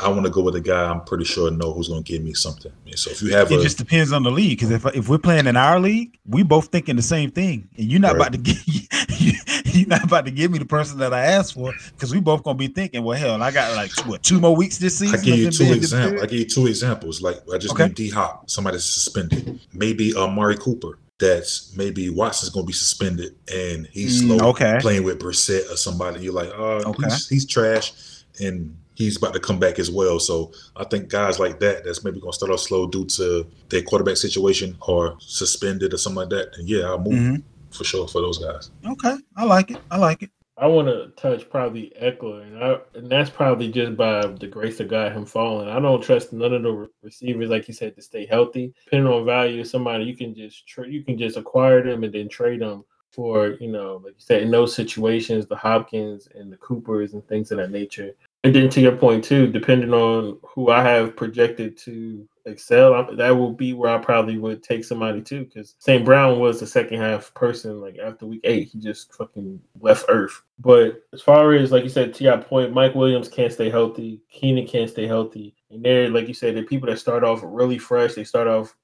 I 0.00 0.08
want 0.08 0.24
to 0.26 0.30
go 0.30 0.42
with 0.42 0.54
a 0.54 0.60
guy 0.60 0.88
I'm 0.90 1.02
pretty 1.04 1.24
sure 1.24 1.50
know 1.50 1.72
who's 1.72 1.88
going 1.88 2.04
to 2.04 2.12
give 2.12 2.22
me 2.22 2.32
something. 2.34 2.70
So 2.94 3.10
if 3.10 3.20
you 3.22 3.32
have 3.34 3.50
it 3.50 3.58
a 3.58 3.62
just 3.62 3.78
depends 3.78 4.12
on 4.12 4.22
the 4.22 4.30
league. 4.30 4.58
Because 4.58 4.70
if 4.70 4.86
if 4.94 5.08
we're 5.08 5.18
playing 5.18 5.46
in 5.46 5.56
our 5.56 5.80
league, 5.80 6.18
we 6.26 6.42
both 6.42 6.66
thinking 6.68 6.96
the 6.96 7.02
same 7.02 7.30
thing, 7.30 7.68
and 7.76 7.86
you're 7.90 8.00
not 8.00 8.16
Right. 8.16 8.28
about 8.28 8.32
to 8.32 8.38
give 8.38 8.62
you're 9.74 9.86
not 9.88 10.04
about 10.04 10.24
to 10.26 10.30
give 10.30 10.50
me 10.50 10.58
the 10.58 10.64
person 10.64 10.98
that 10.98 11.12
I 11.12 11.24
asked 11.26 11.54
for. 11.54 11.74
Because 11.92 12.12
we 12.14 12.20
both 12.20 12.42
gonna 12.44 12.56
be 12.58 12.68
thinking, 12.68 13.02
well, 13.04 13.18
hell, 13.18 13.42
I 13.42 13.50
got 13.50 13.74
like 13.74 13.92
what 14.04 14.22
two 14.22 14.40
more 14.40 14.54
weeks 14.56 14.78
this 14.78 14.98
season. 14.98 15.18
I 15.18 15.22
give 15.22 15.38
you 15.38 15.50
two 15.50 15.72
examples. 15.72 16.22
I 16.22 16.26
give 16.26 16.38
you 16.38 16.46
two 16.46 16.66
examples. 16.66 17.20
Like 17.22 17.38
I 17.52 17.58
just 17.58 17.74
Okay. 17.74 17.84
named 17.84 17.96
D 17.96 18.10
Hop, 18.10 18.48
somebody's 18.50 18.84
suspended. 18.84 19.44
Maybe 19.72 20.14
uh, 20.14 20.26
Mari 20.28 20.56
Cooper. 20.56 20.98
That's 21.18 21.76
maybe 21.76 22.10
Watson's 22.10 22.50
going 22.50 22.64
to 22.64 22.68
be 22.68 22.72
suspended, 22.72 23.34
and 23.52 23.88
he's 23.92 24.22
Mm, 24.22 24.26
slow 24.38 24.48
okay. 24.50 24.78
playing 24.80 25.02
with 25.02 25.18
Brissett 25.18 25.68
or 25.68 25.76
somebody. 25.76 26.22
You're 26.22 26.32
like, 26.32 26.50
oh, 26.56 26.82
Okay. 26.86 27.02
he's, 27.08 27.26
he's 27.28 27.44
trash, 27.46 27.92
and 28.40 28.76
he's 28.98 29.16
about 29.16 29.32
to 29.32 29.38
come 29.38 29.60
back 29.60 29.78
as 29.78 29.90
well. 29.92 30.18
So 30.18 30.50
I 30.76 30.82
think 30.84 31.08
guys 31.08 31.38
like 31.38 31.60
that, 31.60 31.84
that's 31.84 32.02
maybe 32.02 32.18
going 32.20 32.32
to 32.32 32.36
start 32.36 32.50
off 32.50 32.58
slow 32.58 32.88
due 32.88 33.04
to 33.06 33.46
their 33.68 33.82
quarterback 33.82 34.16
situation 34.16 34.76
or 34.88 35.16
suspended 35.20 35.94
or 35.94 35.98
something 35.98 36.18
like 36.18 36.30
that. 36.30 36.58
And 36.58 36.68
yeah, 36.68 36.86
I'll 36.86 36.98
move 36.98 37.14
Mhm. 37.14 37.42
for 37.70 37.84
sure 37.84 38.08
for 38.08 38.20
those 38.20 38.38
guys. 38.38 38.72
Okay, 38.84 39.14
I 39.36 39.44
like 39.44 39.70
it. 39.70 39.78
I 39.90 39.98
like 39.98 40.24
it. 40.24 40.30
I 40.60 40.66
want 40.66 40.88
to 40.88 41.10
touch 41.10 41.48
probably 41.48 41.92
Ekeler, 42.02 42.42
and 42.42 42.58
I, 42.64 42.78
and 42.96 43.08
that's 43.08 43.30
probably 43.30 43.70
just 43.70 43.96
by 43.96 44.26
the 44.26 44.48
grace 44.48 44.80
of 44.80 44.88
God 44.88 45.12
him 45.12 45.24
falling. 45.24 45.68
I 45.68 45.78
don't 45.78 46.02
trust 46.02 46.32
none 46.32 46.52
of 46.52 46.64
the 46.64 46.72
re- 46.72 46.88
receivers, 47.04 47.48
like 47.48 47.68
you 47.68 47.74
said, 47.74 47.94
to 47.94 48.02
stay 48.02 48.26
healthy. 48.26 48.74
Depending 48.86 49.12
on 49.12 49.24
value, 49.24 49.62
somebody 49.62 50.02
you 50.06 50.16
can 50.16 50.34
just 50.34 50.66
tra- 50.66 50.88
you 50.88 51.04
can 51.04 51.16
just 51.16 51.36
acquire 51.36 51.84
them 51.84 52.02
and 52.02 52.12
then 52.12 52.28
trade 52.28 52.60
them 52.62 52.82
for 53.12 53.56
you 53.60 53.68
know, 53.70 54.00
like 54.04 54.14
you 54.14 54.20
said, 54.20 54.42
in 54.42 54.50
those 54.50 54.74
situations, 54.74 55.46
the 55.46 55.54
Hopkins 55.54 56.28
and 56.34 56.52
the 56.52 56.56
Coopers 56.56 57.12
and 57.14 57.24
things 57.28 57.52
of 57.52 57.58
that 57.58 57.70
nature. 57.70 58.10
And 58.44 58.54
then 58.54 58.68
to 58.70 58.80
your 58.80 58.96
point 58.96 59.24
too, 59.24 59.48
depending 59.48 59.92
on 59.92 60.38
who 60.42 60.70
I 60.70 60.82
have 60.82 61.16
projected 61.16 61.76
to 61.78 62.26
excel, 62.46 63.14
that 63.16 63.30
will 63.30 63.52
be 63.52 63.72
where 63.72 63.90
I 63.90 63.98
probably 63.98 64.38
would 64.38 64.62
take 64.62 64.84
somebody 64.84 65.20
too. 65.20 65.44
Because 65.44 65.74
St. 65.80 66.04
Brown 66.04 66.38
was 66.38 66.60
the 66.60 66.66
second 66.66 67.00
half 67.00 67.34
person. 67.34 67.80
Like 67.80 67.98
after 67.98 68.26
week 68.26 68.42
eight, 68.44 68.68
he 68.68 68.78
just 68.78 69.12
fucking 69.14 69.60
left 69.80 70.04
Earth. 70.08 70.42
But 70.60 71.02
as 71.12 71.20
far 71.20 71.52
as 71.52 71.72
like 71.72 71.82
you 71.82 71.90
said, 71.90 72.14
to 72.14 72.24
your 72.24 72.38
point, 72.38 72.72
Mike 72.72 72.94
Williams 72.94 73.28
can't 73.28 73.52
stay 73.52 73.70
healthy. 73.70 74.20
Keenan 74.30 74.66
can't 74.66 74.90
stay 74.90 75.06
healthy. 75.06 75.54
And 75.70 75.84
they're 75.84 76.08
like 76.08 76.28
you 76.28 76.34
said, 76.34 76.54
the 76.54 76.62
people 76.62 76.88
that 76.88 76.98
start 76.98 77.24
off 77.24 77.40
really 77.42 77.78
fresh. 77.78 78.14
They 78.14 78.24
start 78.24 78.46
off 78.46 78.74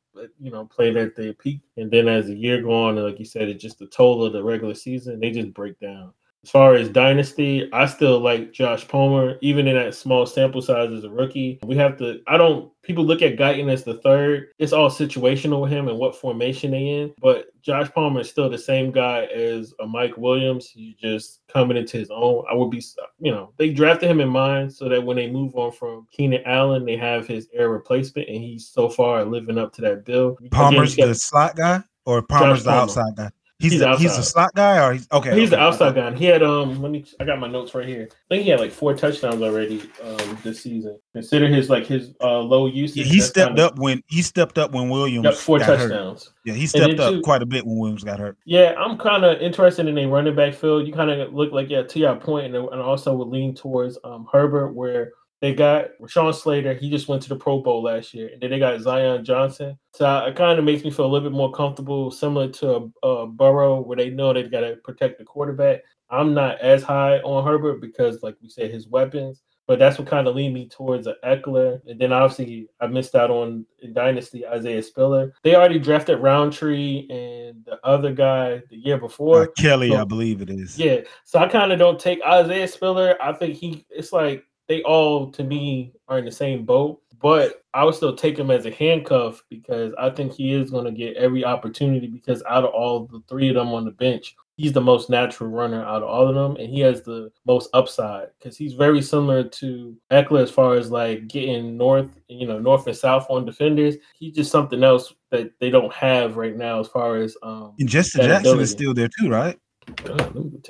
you 0.41 0.51
know, 0.51 0.65
playing 0.67 0.97
at 0.97 1.17
their 1.17 1.33
peak. 1.33 1.61
And 1.77 1.91
then 1.91 2.09
as 2.09 2.27
the 2.27 2.35
year 2.35 2.63
go 2.63 2.73
on, 2.87 2.97
like 2.97 3.19
you 3.19 3.25
said, 3.25 3.49
it's 3.49 3.63
just 3.63 3.79
the 3.79 3.87
toll 3.87 4.25
of 4.25 4.33
the 4.33 4.43
regular 4.43 4.75
season, 4.75 5.21
they 5.21 5.31
just 5.31 5.55
break 5.55 5.79
down. 5.81 6.13
As 6.45 6.51
far 6.51 6.75
as 6.75 6.91
dynasty, 6.91 7.71
I 7.73 7.87
still 7.87 8.21
like 8.21 8.53
Josh 8.53 8.87
Palmer, 8.87 9.39
even 9.41 9.67
in 9.67 9.77
that 9.77 9.95
small 9.95 10.27
sample 10.27 10.61
size 10.61 10.93
as 10.93 11.05
a 11.05 11.09
rookie. 11.09 11.59
We 11.65 11.75
have 11.77 11.97
to. 11.99 12.21
I 12.27 12.37
don't. 12.37 12.71
People 12.83 13.07
look 13.07 13.23
at 13.23 13.37
Guyton 13.37 13.73
as 13.73 13.83
the 13.83 13.95
third. 13.95 14.49
It's 14.59 14.75
all 14.75 14.91
situational 14.91 15.63
with 15.63 15.73
him 15.73 15.89
and 15.89 15.99
what 15.99 16.15
formation 16.15 16.73
they 16.73 16.87
in. 16.87 17.15
But 17.19 17.47
Josh 17.63 17.91
Palmer 17.95 18.21
is 18.21 18.29
still 18.29 18.51
the 18.51 18.59
same 18.59 18.93
guy 18.93 19.25
as 19.25 19.73
a 19.81 19.87
Mike 19.87 20.19
Williams. 20.19 20.69
He's 20.69 20.97
just 20.97 21.41
coming 21.51 21.79
into 21.79 21.97
his 21.97 22.11
own. 22.11 22.45
I 22.51 22.55
would 22.55 22.71
be, 22.71 22.85
you 23.21 23.33
know, 23.33 23.55
they 23.57 23.71
drafted 23.71 24.11
him 24.11 24.21
in 24.21 24.29
mind 24.29 24.71
so 24.71 24.91
that 24.91 25.03
when 25.03 25.17
they 25.17 25.31
move 25.31 25.57
on 25.57 25.73
from 25.73 26.07
Keenan 26.13 26.43
Allen, 26.45 26.85
they 26.85 26.99
have 26.99 27.27
his 27.27 27.49
heir 27.55 27.71
replacement, 27.71 28.29
and 28.29 28.37
he's 28.37 28.69
so 28.69 28.91
far 28.91 29.25
living 29.25 29.57
up 29.57 29.73
to 29.75 29.81
that 29.81 30.05
bill. 30.05 30.37
Palmer's 30.51 30.93
Again, 30.93 31.09
the 31.09 31.15
slot 31.15 31.57
guy, 31.57 31.83
or 32.05 32.21
Palmer's 32.21 32.59
Josh 32.59 32.65
the 32.65 32.71
Palmer. 32.71 32.83
outside 32.83 33.17
guy. 33.17 33.31
He's, 33.61 33.73
he's, 33.73 33.81
the, 33.81 33.97
he's 33.97 34.19
a 34.19 34.23
slot 34.23 34.53
guy, 34.55 34.85
or 34.85 34.95
he's 34.95 35.07
okay. 35.13 35.31
He's 35.31 35.49
okay, 35.49 35.57
the 35.57 35.61
outside 35.61 35.95
guy. 35.95 36.13
He 36.15 36.25
had 36.25 36.43
um. 36.43 36.83
Let 36.83 36.91
me. 36.91 37.05
I 37.21 37.25
got 37.25 37.39
my 37.39 37.47
notes 37.47 37.73
right 37.73 37.87
here. 37.87 38.09
I 38.11 38.35
think 38.35 38.43
he 38.43 38.51
had 38.51 38.59
like 38.59 38.73
four 38.73 38.95
touchdowns 38.95 39.41
already 39.43 39.81
um 40.03 40.39
this 40.43 40.61
season. 40.61 40.99
Consider 41.13 41.47
his 41.47 41.71
like 41.71 41.87
his 41.87 42.15
uh 42.21 42.41
low 42.41 42.67
usage. 42.67 43.07
Yeah, 43.07 43.13
he 43.13 43.21
stepped 43.21 43.51
kind 43.51 43.59
of, 43.61 43.73
up 43.73 43.79
when 43.79 44.03
he 44.09 44.23
stepped 44.23 44.59
up 44.59 44.73
when 44.73 44.89
Williams 44.89 45.23
got 45.23 45.37
four 45.37 45.61
touchdowns. 45.61 46.25
Hurt. 46.25 46.35
Yeah, 46.45 46.55
he 46.55 46.67
stepped 46.67 46.99
up 46.99 47.13
too, 47.13 47.23
quite 47.23 47.43
a 47.43 47.47
bit 47.47 47.65
when 47.65 47.79
Williams 47.79 48.03
got 48.03 48.19
hurt. 48.19 48.37
Yeah, 48.45 48.75
I'm 48.77 48.99
kind 48.99 49.25
of 49.25 49.41
interested 49.41 49.87
in 49.87 49.97
a 49.99 50.07
running 50.07 50.35
back 50.35 50.55
field. 50.55 50.85
You 50.89 50.93
kind 50.93 51.11
of 51.11 51.33
look 51.33 51.53
like 51.53 51.71
yeah, 51.71 51.83
to 51.83 51.99
your 52.01 52.17
point, 52.17 52.47
and, 52.47 52.57
and 52.57 52.81
also 52.83 53.15
would 53.15 53.29
lean 53.29 53.55
towards 53.55 53.99
um 54.03 54.27
Herbert 54.33 54.75
where 54.75 55.13
they 55.45 55.53
got 55.53 55.89
Rashawn 56.01 56.35
Slater. 56.35 56.73
He 56.73 56.89
just 56.89 57.07
went 57.07 57.21
to 57.25 57.29
the 57.29 57.37
Pro 57.37 57.61
Bowl 57.61 57.83
last 57.83 58.15
year, 58.15 58.31
and 58.33 58.41
then 58.41 58.49
they 58.49 58.59
got 58.59 58.81
Zion 58.81 59.27
Johnson. 59.27 59.79
So 59.93 60.25
it 60.25 60.37
kind 60.37 60.59
of 60.59 60.65
makes 60.65 60.83
me 60.83 60.91
feel 60.91 61.05
a 61.05 61.13
little 61.13 61.29
bit 61.29 61.37
more 61.37 61.53
comfortable, 61.53 62.11
similar 62.11 62.49
to 62.49 62.91
a, 63.03 63.07
a 63.07 63.27
Burrow, 63.27 63.83
where 63.83 63.99
they 63.99 64.09
know 64.09 64.33
they've 64.33 64.51
got 64.51 64.61
to 64.61 64.77
protect 64.77 65.19
the 65.19 65.25
quarterback. 65.25 65.83
I'm 66.09 66.33
not 66.33 66.59
as 66.61 66.83
high 66.83 67.19
on 67.19 67.45
Herbert 67.45 67.83
because, 67.83 68.23
like 68.23 68.37
we 68.41 68.49
said, 68.49 68.71
his 68.71 68.89
weapons. 68.89 69.43
But 69.67 69.79
that's 69.79 69.99
what 69.99 70.09
kind 70.09 70.27
of 70.27 70.35
lead 70.35 70.53
me 70.55 70.67
towards 70.69 71.07
an 71.07 71.17
Ekeler. 71.25 71.81
And 71.87 71.99
then 71.99 72.13
obviously 72.13 72.69
I 72.81 72.87
missed 72.87 73.15
out 73.15 73.31
on 73.31 73.65
in 73.81 73.95
Dynasty 73.95 74.47
Isaiah 74.47 74.83
Spiller. 74.83 75.33
They 75.43 75.57
already 75.57 75.79
drafted 75.79 76.21
Rountree 76.21 77.07
and 77.09 77.65
the 77.65 77.79
other 77.83 78.13
guy 78.13 78.63
the 78.69 78.77
year 78.77 78.99
before. 78.99 79.43
Uh, 79.43 79.47
Kelley, 79.57 79.91
so, 79.91 79.97
I 79.97 80.05
believe 80.05 80.43
it 80.43 80.51
is. 80.51 80.79
Yeah. 80.79 81.01
So 81.25 81.39
I 81.39 81.49
kind 81.49 81.73
of 81.73 81.79
don't 81.79 81.99
take 81.99 82.21
Isaiah 82.23 82.69
Spiller. 82.69 83.17
I 83.23 83.33
think 83.33 83.57
he 83.57 83.87
it's 83.89 84.13
like 84.13 84.45
they 84.69 84.83
all 84.83 85.31
to 85.33 85.45
me 85.45 85.93
are 86.09 86.19
in 86.19 86.25
the 86.25 86.33
same 86.33 86.65
boat. 86.65 87.01
But 87.21 87.63
I 87.73 87.85
would 87.85 87.95
still 87.95 88.15
take 88.15 88.39
him 88.39 88.51
as 88.51 88.67
a 88.67 88.71
handcuff 88.71 89.43
because 89.49 89.95
I 89.99 90.11
think 90.11 90.35
he 90.35 90.53
is 90.53 90.71
going 90.71 90.85
to 90.85 90.91
get 90.91 91.17
every 91.17 91.45
opportunity 91.45 92.07
because 92.07 92.43
out 92.49 92.65
of 92.65 92.71
all 92.71 93.07
the 93.07 93.23
three 93.29 93.49
of 93.49 93.55
them 93.55 93.69
on 93.69 93.87
the 93.87 93.93
bench, 93.93 94.37
he's 94.57 94.73
the 94.73 94.81
most 94.81 95.11
natural 95.11 95.51
runner 95.51 95.83
out 95.85 96.03
of 96.03 96.09
all 96.09 96.29
of 96.29 96.35
them, 96.35 96.57
and 96.57 96.73
he 96.73 96.81
has 96.81 97.03
the 97.03 97.31
most 97.47 97.71
upside 97.73 98.29
because 98.39 98.57
he's 98.57 98.75
very 98.75 99.03
similar 99.03 99.43
to 99.43 99.97
Ekeler 100.11 100.43
as 100.43 100.51
far 100.51 100.75
as 100.75 100.91
like 100.91 101.27
getting 101.29 101.77
north, 101.77 102.11
you 102.29 102.47
know, 102.47 102.59
north 102.59 102.87
and 102.87 102.97
south 102.97 103.27
on 103.31 103.45
defenders. 103.45 103.97
He's 104.19 104.35
just 104.35 104.51
something 104.51 104.85
else 104.85 105.15
that 105.31 105.53
they 105.61 105.71
don't 105.71 105.93
have 105.93 106.37
right 106.37 106.57
now 106.57 106.81
as 106.81 106.89
far 106.89 107.17
as 107.17 107.37
um. 107.43 107.73
And 107.79 107.89
Justin 107.89 108.27
Jackson 108.27 108.61
is 108.61 108.71
still 108.71 108.95
there 108.95 109.09
too, 109.19 109.29
right? 109.29 109.59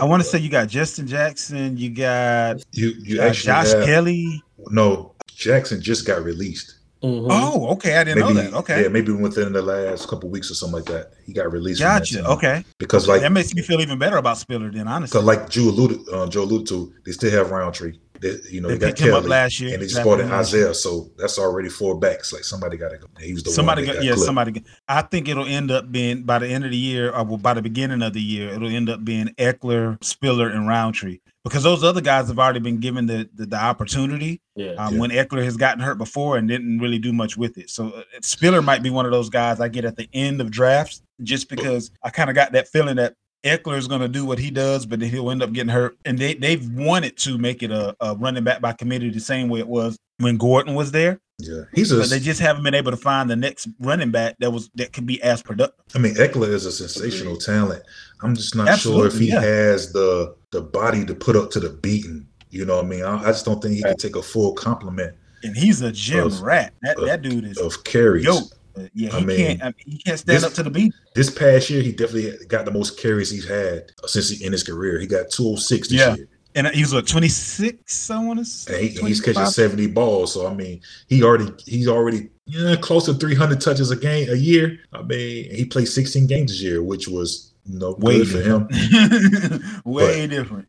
I 0.00 0.04
want 0.04 0.22
to 0.22 0.28
say 0.28 0.38
you 0.38 0.48
got 0.48 0.68
Justin 0.68 1.06
Jackson, 1.06 1.76
you 1.76 1.90
got 1.90 2.64
you 2.72 2.92
you 2.98 3.22
uh, 3.22 3.32
Josh 3.32 3.72
have, 3.72 3.84
Kelley. 3.84 4.42
No, 4.70 5.14
Jackson 5.26 5.80
just 5.80 6.06
got 6.06 6.22
released. 6.22 6.78
Mm-hmm. 7.04 7.26
Oh, 7.28 7.68
okay. 7.72 7.98
I 7.98 8.04
didn't 8.04 8.22
maybe, 8.22 8.34
know 8.34 8.42
that. 8.42 8.54
Okay. 8.54 8.82
Yeah, 8.82 8.88
maybe 8.88 9.12
within 9.12 9.52
the 9.52 9.60
last 9.60 10.08
couple 10.08 10.30
weeks 10.30 10.50
or 10.50 10.54
something 10.54 10.76
like 10.76 10.86
that, 10.86 11.12
he 11.26 11.34
got 11.34 11.52
released. 11.52 11.80
Gotcha. 11.80 12.26
Okay. 12.26 12.64
Because 12.78 13.04
okay. 13.04 13.12
like 13.12 13.20
that 13.20 13.32
makes 13.32 13.54
me 13.54 13.60
feel 13.60 13.82
even 13.82 13.98
better 13.98 14.16
about 14.16 14.38
Spiller. 14.38 14.70
Then 14.70 14.88
honestly, 14.88 15.20
because 15.20 15.26
like 15.26 15.50
Joe 15.50 15.68
alluded, 15.68 16.08
uh, 16.10 16.26
Joe 16.28 16.44
alluded 16.44 16.66
to, 16.68 16.94
they 17.04 17.12
still 17.12 17.30
have 17.30 17.50
Rountree. 17.50 17.98
They, 18.20 18.36
you 18.50 18.60
know, 18.60 18.68
they, 18.68 18.76
they 18.76 18.88
got 18.88 18.96
Kelley 18.96 19.28
last 19.28 19.60
year, 19.60 19.74
and 19.74 19.82
they 19.82 19.86
just 19.86 20.02
brought 20.02 20.20
in 20.20 20.30
Isaiah. 20.30 20.72
So 20.74 21.10
that's 21.16 21.38
already 21.38 21.68
four 21.68 21.98
backs. 21.98 22.32
Like 22.32 22.44
somebody 22.44 22.76
got 22.76 22.90
to 22.90 22.98
go. 22.98 23.06
He 23.20 23.32
was 23.32 23.42
the 23.42 23.50
somebody 23.50 23.84
got, 23.84 23.96
got, 23.96 24.04
yeah, 24.04 24.14
somebody. 24.14 24.62
I 24.88 25.02
think 25.02 25.28
it'll 25.28 25.46
end 25.46 25.70
up 25.70 25.90
being 25.90 26.22
by 26.22 26.38
the 26.38 26.48
end 26.48 26.64
of 26.64 26.70
the 26.70 26.76
year, 26.76 27.10
or 27.10 27.24
by 27.38 27.54
the 27.54 27.62
beginning 27.62 28.02
of 28.02 28.12
the 28.12 28.22
year, 28.22 28.50
it'll 28.50 28.68
end 28.68 28.88
up 28.88 29.04
being 29.04 29.28
Ekeler, 29.38 30.02
Spiller, 30.02 30.48
and 30.48 30.68
Rountree 30.68 31.18
because 31.44 31.62
those 31.62 31.84
other 31.84 32.00
guys 32.00 32.28
have 32.28 32.38
already 32.38 32.60
been 32.60 32.78
given 32.80 33.06
the 33.06 33.28
the, 33.34 33.46
the 33.46 33.56
opportunity. 33.56 34.40
Yeah, 34.56 34.72
um, 34.78 34.94
yeah, 34.94 35.00
When 35.00 35.10
Ekeler 35.10 35.44
has 35.44 35.56
gotten 35.56 35.82
hurt 35.82 35.98
before 35.98 36.36
and 36.36 36.48
didn't 36.48 36.78
really 36.78 36.98
do 36.98 37.12
much 37.12 37.36
with 37.36 37.58
it, 37.58 37.70
so 37.70 37.90
uh, 37.90 38.02
Spiller 38.22 38.62
might 38.62 38.82
be 38.82 38.90
one 38.90 39.06
of 39.06 39.12
those 39.12 39.28
guys 39.28 39.60
I 39.60 39.68
get 39.68 39.84
at 39.84 39.96
the 39.96 40.08
end 40.12 40.40
of 40.40 40.50
drafts 40.50 41.02
just 41.22 41.48
because 41.48 41.90
I 42.02 42.10
kind 42.10 42.30
of 42.30 42.36
got 42.36 42.52
that 42.52 42.68
feeling 42.68 42.96
that 42.96 43.14
Ekeler 43.45 43.76
is 43.76 43.86
going 43.86 44.01
to 44.01 44.09
do 44.09 44.24
what 44.24 44.38
he 44.38 44.51
does, 44.51 44.86
but 44.86 45.01
then 45.01 45.11
he'll 45.11 45.30
end 45.30 45.42
up 45.42 45.53
getting 45.53 45.70
hurt. 45.70 45.97
And 46.05 46.18
they 46.18 46.34
they've 46.34 46.66
wanted 46.74 47.16
to 47.18 47.38
make 47.38 47.62
it 47.62 47.70
a, 47.70 47.95
a 48.01 48.16
running 48.16 48.45
back 48.45 48.61
by 48.61 48.72
committee 48.72 49.11
the 49.11 49.20
same 49.20 49.49
way 49.49 49.61
it 49.61 49.68
was 49.68 49.99
when 50.18 50.36
Gordon 50.36 50.74
was 50.74 50.92
there. 50.92 51.20
Yeah, 51.38 51.62
he's 51.74 51.90
a. 51.92 51.99
But 51.99 52.11
they 52.11 52.20
just 52.20 52.40
haven't 52.40 52.62
been 52.62 52.74
able 52.74 52.92
to 52.92 52.97
find 52.97 53.28
the 53.28 53.36
next 53.36 53.68
running 53.80 54.11
back 54.11 54.36
that 54.38 54.51
was 54.51 54.70
that 54.76 54.92
could 54.92 55.07
be 55.07 55.22
as 55.22 55.42
productive. 55.42 55.84
I 55.95 55.99
mean, 55.99 56.14
Ekeler 56.14 56.49
is 56.49 56.64
a 56.64 56.72
sensational 56.72 57.36
talent. 57.36 57.82
I'm 58.22 58.34
just 58.34 58.55
not 58.55 58.68
Absolutely, 58.68 59.03
sure 59.03 59.16
if 59.16 59.18
he 59.20 59.28
yeah. 59.28 59.40
has 59.40 59.92
the 59.92 60.34
the 60.53 60.62
body 60.62 61.05
to 61.05 61.14
put 61.14 61.36
up 61.36 61.51
to 61.53 61.61
the 61.61 61.70
beating. 61.70 62.26
You 62.51 62.64
know 62.64 62.76
what 62.76 62.84
I 62.84 62.88
mean? 62.88 63.03
I, 63.03 63.20
I 63.20 63.26
just 63.26 63.45
don't 63.45 63.61
think 63.61 63.74
he 63.74 63.82
can 63.82 63.97
take 63.97 64.16
a 64.16 64.22
full 64.22 64.53
complement. 64.53 65.16
And 65.42 65.57
he's 65.57 65.82
a 65.82 65.92
gym 65.92 66.26
of, 66.26 66.40
rat. 66.40 66.72
That, 66.82 66.99
of, 66.99 67.07
that 67.07 67.20
dude 67.20 67.45
is 67.45 67.59
of 67.59 67.84
carries. 67.84 68.24
Yo, 68.76 68.88
yeah, 68.94 69.10
he 69.10 69.16
I 69.16 69.20
mean, 69.20 69.36
can't. 69.36 69.62
I 69.62 69.66
mean, 69.66 69.74
he 69.86 69.98
can't 69.98 70.18
stand 70.18 70.36
this, 70.36 70.44
up 70.44 70.52
to 70.54 70.62
the 70.62 70.70
beat. 70.70 70.92
This 71.14 71.30
past 71.30 71.70
year, 71.70 71.82
he 71.82 71.92
definitely 71.92 72.44
got 72.46 72.64
the 72.64 72.70
most 72.70 72.98
carries 72.98 73.30
he's 73.30 73.48
had 73.48 73.92
since 74.06 74.30
he, 74.30 74.44
in 74.44 74.52
his 74.52 74.62
career. 74.62 74.98
He 74.98 75.06
got 75.06 75.30
206 75.30 75.88
this 75.88 75.98
yeah. 75.98 76.14
year. 76.14 76.28
And 76.56 76.68
he 76.68 76.82
was 76.82 76.94
what 76.94 77.08
26, 77.08 78.10
I 78.10 78.24
want 78.24 78.38
to 78.38 78.44
say. 78.44 78.88
He, 78.88 79.00
he's 79.00 79.20
catching 79.20 79.44
70 79.44 79.88
balls. 79.88 80.34
So 80.34 80.46
I 80.46 80.54
mean, 80.54 80.80
he 81.08 81.22
already 81.24 81.52
he's 81.66 81.88
already 81.88 82.30
yeah, 82.46 82.76
close 82.76 83.06
to 83.06 83.14
300 83.14 83.60
touches 83.60 83.90
a 83.90 83.96
game 83.96 84.30
a 84.30 84.36
year. 84.36 84.78
I 84.92 85.02
mean, 85.02 85.52
he 85.52 85.64
played 85.64 85.88
16 85.88 86.26
games 86.26 86.52
this 86.52 86.62
year, 86.62 86.82
which 86.82 87.08
was 87.08 87.52
you 87.64 87.78
know 87.80 87.96
way 87.98 88.18
good 88.18 88.28
different. 88.28 88.72
for 88.72 88.78
him. 88.78 89.82
way 89.84 90.26
but 90.26 90.30
different. 90.30 90.68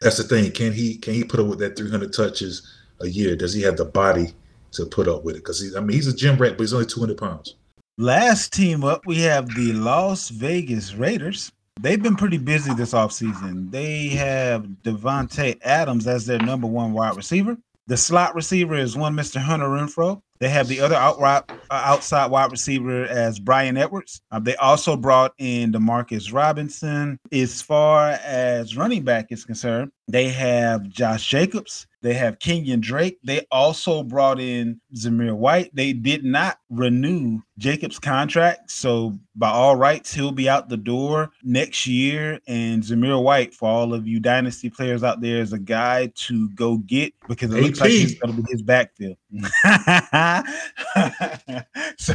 That's 0.00 0.18
the 0.18 0.24
thing. 0.24 0.52
Can 0.52 0.72
he 0.72 0.98
can 0.98 1.14
he 1.14 1.24
put 1.24 1.40
up 1.40 1.46
with 1.46 1.58
that 1.60 1.76
300 1.76 2.12
touches 2.12 2.70
a 3.00 3.08
year? 3.08 3.34
Does 3.34 3.52
he 3.54 3.62
have 3.62 3.76
the 3.76 3.86
body 3.86 4.34
to 4.74 4.86
put 4.86 5.08
up 5.08 5.24
with 5.24 5.36
it? 5.36 5.38
Because 5.38 5.74
I 5.76 5.80
mean, 5.80 5.96
he's 5.96 6.06
a 6.06 6.14
gym 6.14 6.36
rat, 6.36 6.52
but 6.52 6.64
he's 6.64 6.72
only 6.72 6.86
200 6.86 7.16
pounds. 7.16 7.56
Last 7.96 8.52
team 8.52 8.82
up, 8.82 9.06
we 9.06 9.20
have 9.20 9.54
the 9.54 9.72
Las 9.72 10.28
Vegas 10.28 10.94
Raiders. 10.94 11.52
They've 11.80 12.02
been 12.02 12.16
pretty 12.16 12.38
busy 12.38 12.74
this 12.74 12.92
offseason. 12.92 13.70
They 13.70 14.08
have 14.08 14.66
Davante 14.82 15.58
Adams 15.62 16.06
as 16.06 16.26
their 16.26 16.38
number 16.38 16.66
one 16.66 16.92
wide 16.92 17.16
receiver. 17.16 17.56
The 17.86 17.96
slot 17.96 18.34
receiver 18.34 18.74
is 18.74 18.96
one 18.96 19.14
Mr. 19.14 19.36
Hunter 19.36 19.66
Renfrow. 19.66 20.20
They 20.40 20.48
have 20.48 20.68
the 20.68 20.80
other 20.80 20.94
outright, 20.94 21.44
uh, 21.70 21.82
outside 21.84 22.30
wide 22.30 22.50
receiver 22.50 23.04
as 23.04 23.38
Bryan 23.38 23.76
Edwards. 23.76 24.20
Uh, 24.30 24.40
they 24.40 24.56
also 24.56 24.96
brought 24.96 25.34
in 25.38 25.72
Demarcus 25.72 26.32
Robinson. 26.32 27.18
As 27.30 27.62
far 27.62 28.10
as 28.24 28.76
running 28.76 29.04
back 29.04 29.26
is 29.30 29.44
concerned, 29.44 29.92
they 30.08 30.28
have 30.28 30.88
Josh 30.88 31.28
Jacobs. 31.28 31.86
They 32.04 32.12
have 32.12 32.38
Kenyon 32.38 32.80
Drake. 32.80 33.18
They 33.24 33.46
also 33.50 34.02
brought 34.02 34.38
in 34.38 34.78
Zamir 34.94 35.34
White. 35.34 35.74
They 35.74 35.94
did 35.94 36.22
not 36.22 36.58
renew 36.68 37.40
Jacobs' 37.56 37.98
contract. 37.98 38.70
So, 38.70 39.18
by 39.34 39.48
all 39.48 39.74
rights, 39.74 40.12
he'll 40.12 40.30
be 40.30 40.46
out 40.46 40.68
the 40.68 40.76
door 40.76 41.30
next 41.42 41.86
year. 41.86 42.40
And 42.46 42.82
Zamir 42.82 43.22
White, 43.22 43.54
for 43.54 43.70
all 43.70 43.94
of 43.94 44.06
you 44.06 44.20
dynasty 44.20 44.68
players 44.68 45.02
out 45.02 45.22
there, 45.22 45.38
is 45.38 45.54
a 45.54 45.58
guy 45.58 46.12
to 46.16 46.50
go 46.50 46.76
get 46.76 47.14
because 47.26 47.54
it 47.54 47.56
AP. 47.56 47.64
looks 47.64 47.80
like 47.80 47.90
he's 47.90 48.18
going 48.18 48.36
to 48.36 48.42
be 48.42 48.52
his 48.52 48.60
backfield. 48.60 49.16
so, 51.96 52.14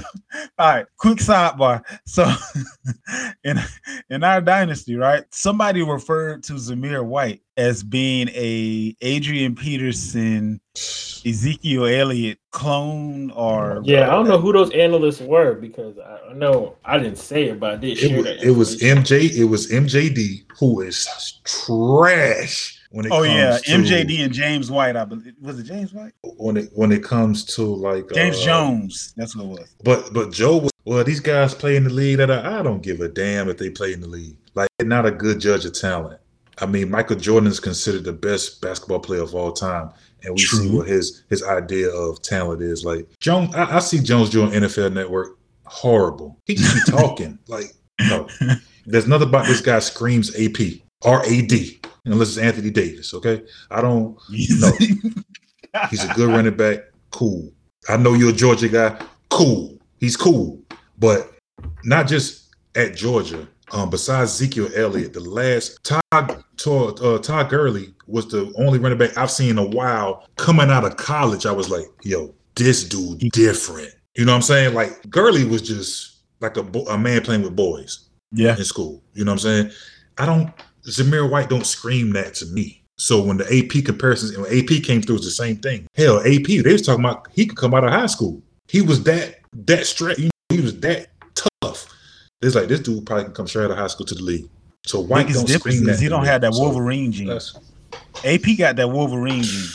all 0.60 0.70
right, 0.70 0.86
quick 0.98 1.18
sidebar. 1.18 1.82
So, 2.06 2.32
in 3.44 3.60
in 4.12 4.24
our 4.24 4.40
dynasty, 4.40 4.96
right, 4.96 5.26
somebody 5.32 5.82
referred 5.82 6.44
to 6.44 6.54
Zamir 6.54 7.04
White 7.04 7.42
as 7.60 7.79
being 7.84 8.30
a 8.30 8.96
Adrian 9.02 9.56
Peterson, 9.56 10.60
Ezekiel 11.26 11.86
Elliott 11.86 12.40
clone, 12.52 13.32
or 13.32 13.82
yeah, 13.84 14.08
I 14.08 14.12
don't 14.12 14.28
know 14.28 14.40
who 14.40 14.54
those 14.54 14.72
analysts 14.72 15.22
were 15.22 15.56
because 15.56 15.98
I 16.00 16.34
know 16.34 16.76
I 16.86 16.98
didn't 16.98 17.18
say 17.18 17.50
it, 17.50 17.60
but 17.60 17.72
I 17.72 17.76
did 17.78 17.92
it 17.92 17.98
share 17.98 18.18
was, 18.18 18.44
It 18.44 18.52
was 18.52 18.78
MJ. 18.82 19.32
It 19.32 19.46
was 19.46 19.72
MJD 19.72 20.46
who 20.58 20.82
is 20.82 21.08
trash 21.44 22.80
when 22.92 23.06
it 23.06 23.10
comes 23.10 23.22
oh 23.22 23.24
yeah, 23.24 23.58
to, 23.58 23.72
MJD 23.72 24.20
and 24.26 24.34
James 24.34 24.72
White. 24.72 24.96
I 24.96 25.06
believe 25.06 25.34
was 25.42 25.60
it 25.60 25.64
James 25.64 25.94
White? 25.94 26.14
When 26.24 26.58
it 26.58 26.70
when 26.74 26.92
it 26.92 27.04
comes 27.04 27.44
to 27.56 27.64
like 27.64 28.10
James 28.14 28.40
uh, 28.42 28.46
Jones, 28.46 29.14
that's 29.16 29.36
what 29.36 29.46
it 29.46 29.48
was. 29.48 29.76
But 29.84 30.14
but 30.14 30.32
Joe 30.32 30.58
was 30.58 30.72
well. 30.86 31.04
These 31.04 31.20
guys 31.20 31.54
play 31.54 31.76
in 31.76 31.84
the 31.84 31.90
league 31.90 32.18
that 32.18 32.32
I, 32.32 32.60
I 32.60 32.64
don't 32.64 32.82
give 32.82 33.02
a 33.02 33.08
damn 33.08 33.50
if 33.50 33.58
they 33.58 33.70
play 33.70 33.94
in 33.94 34.02
the 34.02 34.08
league. 34.08 34.36
Like 34.56 34.70
not 34.82 35.06
a 35.06 35.12
good 35.12 35.40
judge 35.40 35.66
of 35.66 35.74
talent. 35.74 36.20
I 36.62 36.66
mean, 36.66 36.92
Michael 36.92 37.16
Jordan 37.16 37.50
is 37.50 37.60
considered 37.60 38.04
the 38.04 38.14
best 38.14 38.62
basketball 38.62 39.00
player 39.00 39.22
of 39.22 39.36
all 39.36 39.52
time, 39.52 39.92
and 40.24 40.36
we 40.36 40.42
True. 40.42 40.60
see 40.60 40.70
what 40.76 40.88
his 40.88 41.24
his 41.30 41.44
idea 41.44 41.90
of 41.90 42.22
talent 42.22 42.62
is. 42.62 42.84
Like 42.84 43.08
Jones, 43.20 43.56
I, 43.56 43.78
I 43.78 43.80
see 43.80 44.00
Jones 44.00 44.30
doing 44.30 44.52
NFL 44.52 44.94
Network 44.94 45.38
horrible. 45.66 46.38
He 46.46 46.56
just 46.56 46.86
be 46.86 46.92
talking 46.92 47.40
like 47.48 47.74
no. 48.02 48.28
There's 48.86 49.08
nothing 49.08 49.28
about 49.28 49.46
this 49.46 49.62
guy 49.62 49.80
screams 49.80 50.36
AP 50.40 50.82
R 51.04 51.24
A 51.26 51.42
D 51.42 51.80
unless 52.06 52.30
it's 52.30 52.38
Anthony 52.38 52.72
Davis. 52.72 53.14
Okay, 53.14 53.44
I 53.72 53.82
don't 53.82 54.18
know. 54.30 54.72
He's 55.90 56.04
a 56.04 56.14
good 56.16 56.30
running 56.30 56.58
back. 56.58 56.80
Cool. 57.12 57.52
I 57.88 57.98
know 57.98 58.14
you're 58.14 58.32
a 58.32 58.34
Georgia 58.34 58.70
guy. 58.70 59.00
Cool. 59.30 59.78
He's 60.00 60.18
cool, 60.18 60.62
but 60.98 61.36
not 61.84 62.08
just 62.08 62.56
at 62.76 62.96
Georgia. 62.96 63.48
Um, 63.72 63.90
besides 63.90 64.32
Ezekiel 64.32 64.70
Elliott, 64.76 65.14
the 65.14 65.20
last 65.20 65.84
Todd 65.84 66.44
Todd, 66.58 67.02
uh, 67.02 67.20
Todd 67.20 67.50
Gurley 67.50 67.94
was 68.08 68.28
the 68.28 68.52
only 68.58 68.80
running 68.80 68.98
back 68.98 69.18
I've 69.18 69.32
seen 69.32 69.52
in 69.52 69.58
a 69.58 69.66
while 69.66 70.26
coming 70.38 70.70
out 70.70 70.86
of 70.86 70.98
college. 70.98 71.46
I 71.46 71.52
was 71.52 71.70
like, 71.70 71.86
yo, 72.04 72.34
this 72.56 72.84
dude 72.84 73.32
different. 73.32 73.94
You 74.16 74.26
know 74.26 74.32
what 74.32 74.38
I'm 74.38 74.42
saying? 74.42 74.74
Like 74.74 75.10
Gurley 75.10 75.46
was 75.46 75.62
just 75.62 76.18
like 76.42 76.58
a, 76.58 76.62
a 76.90 76.98
man 76.98 77.22
playing 77.22 77.44
with 77.44 77.56
boys. 77.56 78.10
Yeah. 78.32 78.58
In 78.58 78.64
school. 78.64 79.04
You 79.14 79.26
know 79.26 79.32
what 79.32 79.46
I'm 79.46 79.70
saying? 79.70 79.72
I 80.18 80.26
don't 80.26 80.52
Zamir 80.88 81.30
White 81.30 81.50
don't 81.50 81.66
scream 81.66 82.12
that 82.14 82.34
to 82.36 82.46
me. 82.48 82.84
So 82.98 83.24
when 83.24 83.38
the 83.38 83.46
AP 83.46 83.86
comparisons, 83.86 84.38
when 84.38 84.48
AP 84.48 84.84
came 84.84 85.02
through, 85.02 85.18
it's 85.18 85.26
the 85.26 85.32
same 85.32 85.56
thing. 85.58 85.88
Hell, 85.96 86.20
AP, 86.20 86.48
they 86.48 86.74
was 86.74 86.82
talking 86.82 87.04
about 87.06 87.28
he 87.32 87.46
could 87.46 87.58
come 87.58 87.74
out 87.74 87.86
of 87.86 87.92
high 87.92 88.08
school. 88.08 88.42
He 88.68 88.82
was 88.82 89.04
that 89.04 89.40
that 89.54 89.86
straight. 89.86 90.18
You 90.18 90.26
know, 90.26 90.32
he 90.50 90.62
was 90.62 90.80
that 90.82 91.08
tough. 91.62 91.88
It's 92.42 92.56
like 92.56 92.68
this 92.68 92.80
dude 92.80 93.06
probably 93.06 93.26
can 93.26 93.34
come 93.34 93.48
straight 93.48 93.66
out 93.66 93.72
of 93.72 93.78
high 93.78 93.88
school 93.88 94.06
to 94.06 94.16
the 94.16 94.24
league. 94.24 94.50
So 94.86 95.02
White 95.02 95.28
Biggest 95.28 95.48
don't. 95.48 96.00
He 96.00 96.08
don't 96.08 96.26
have 96.26 96.42
that 96.42 96.54
Wolverine 96.54 97.12
so 97.12 97.18
gene. 97.18 97.40
AP 98.24 98.58
got 98.58 98.76
that 98.78 98.90
Wolverine 98.90 99.44
gene. 99.44 99.70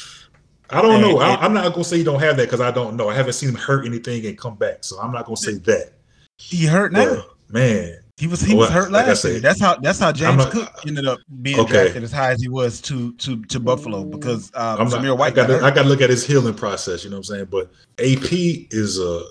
I 0.70 0.80
don't 0.80 0.94
and, 0.94 1.02
know. 1.02 1.20
And, 1.20 1.40
I, 1.40 1.44
am 1.44 1.52
not 1.52 1.72
gonna 1.72 1.84
say 1.84 1.98
he 1.98 2.04
don't 2.04 2.20
have 2.20 2.36
that 2.38 2.44
because 2.44 2.60
I 2.60 2.70
don't 2.70 2.96
know. 2.96 3.08
I 3.08 3.14
haven't 3.14 3.34
seen 3.34 3.50
him 3.50 3.54
hurt 3.54 3.86
anything 3.86 4.24
and 4.26 4.36
come 4.38 4.56
back, 4.56 4.82
so 4.82 4.98
I'm 4.98 5.12
not 5.12 5.26
gonna 5.26 5.36
say 5.36 5.54
that. 5.54 5.92
He 6.38 6.64
hurt 6.64 6.92
now, 6.92 7.16
but, 7.16 7.52
man. 7.52 7.98
He 8.16 8.28
was 8.28 8.40
he 8.40 8.54
well, 8.54 8.62
was 8.62 8.70
hurt 8.70 8.92
like 8.92 9.08
last 9.08 9.24
year. 9.24 9.40
That's 9.40 9.60
how 9.60 9.76
that's 9.76 9.98
how 9.98 10.12
James 10.12 10.36
not, 10.36 10.52
Cook 10.52 10.72
ended 10.86 11.06
up 11.06 11.18
being 11.42 11.58
okay. 11.60 11.72
drafted 11.72 12.04
as 12.04 12.12
high 12.12 12.30
as 12.30 12.40
he 12.40 12.48
was 12.48 12.80
to 12.82 13.12
to 13.14 13.42
to 13.46 13.58
Buffalo 13.58 14.04
because 14.04 14.52
uh, 14.54 14.76
I'm 14.78 14.88
not, 14.88 15.18
White. 15.18 15.32
I 15.32 15.46
got 15.46 15.50
I 15.64 15.70
got 15.70 15.82
to 15.82 15.88
look 15.88 16.00
at 16.00 16.10
his 16.10 16.24
healing 16.24 16.54
process. 16.54 17.02
You 17.02 17.10
know 17.10 17.16
what 17.16 17.28
I'm 17.30 17.48
saying? 17.48 17.48
But 17.50 17.72
AP 17.98 18.32
is 18.70 19.00
a, 19.00 19.24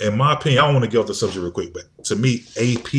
in 0.00 0.16
my 0.16 0.34
opinion, 0.34 0.62
I 0.62 0.66
don't 0.66 0.74
want 0.74 0.84
to 0.84 0.90
get 0.90 0.98
off 0.98 1.06
the 1.06 1.14
subject 1.14 1.42
real 1.42 1.52
quick, 1.52 1.72
but 1.72 2.04
to 2.04 2.16
me, 2.16 2.44
AP 2.56 2.92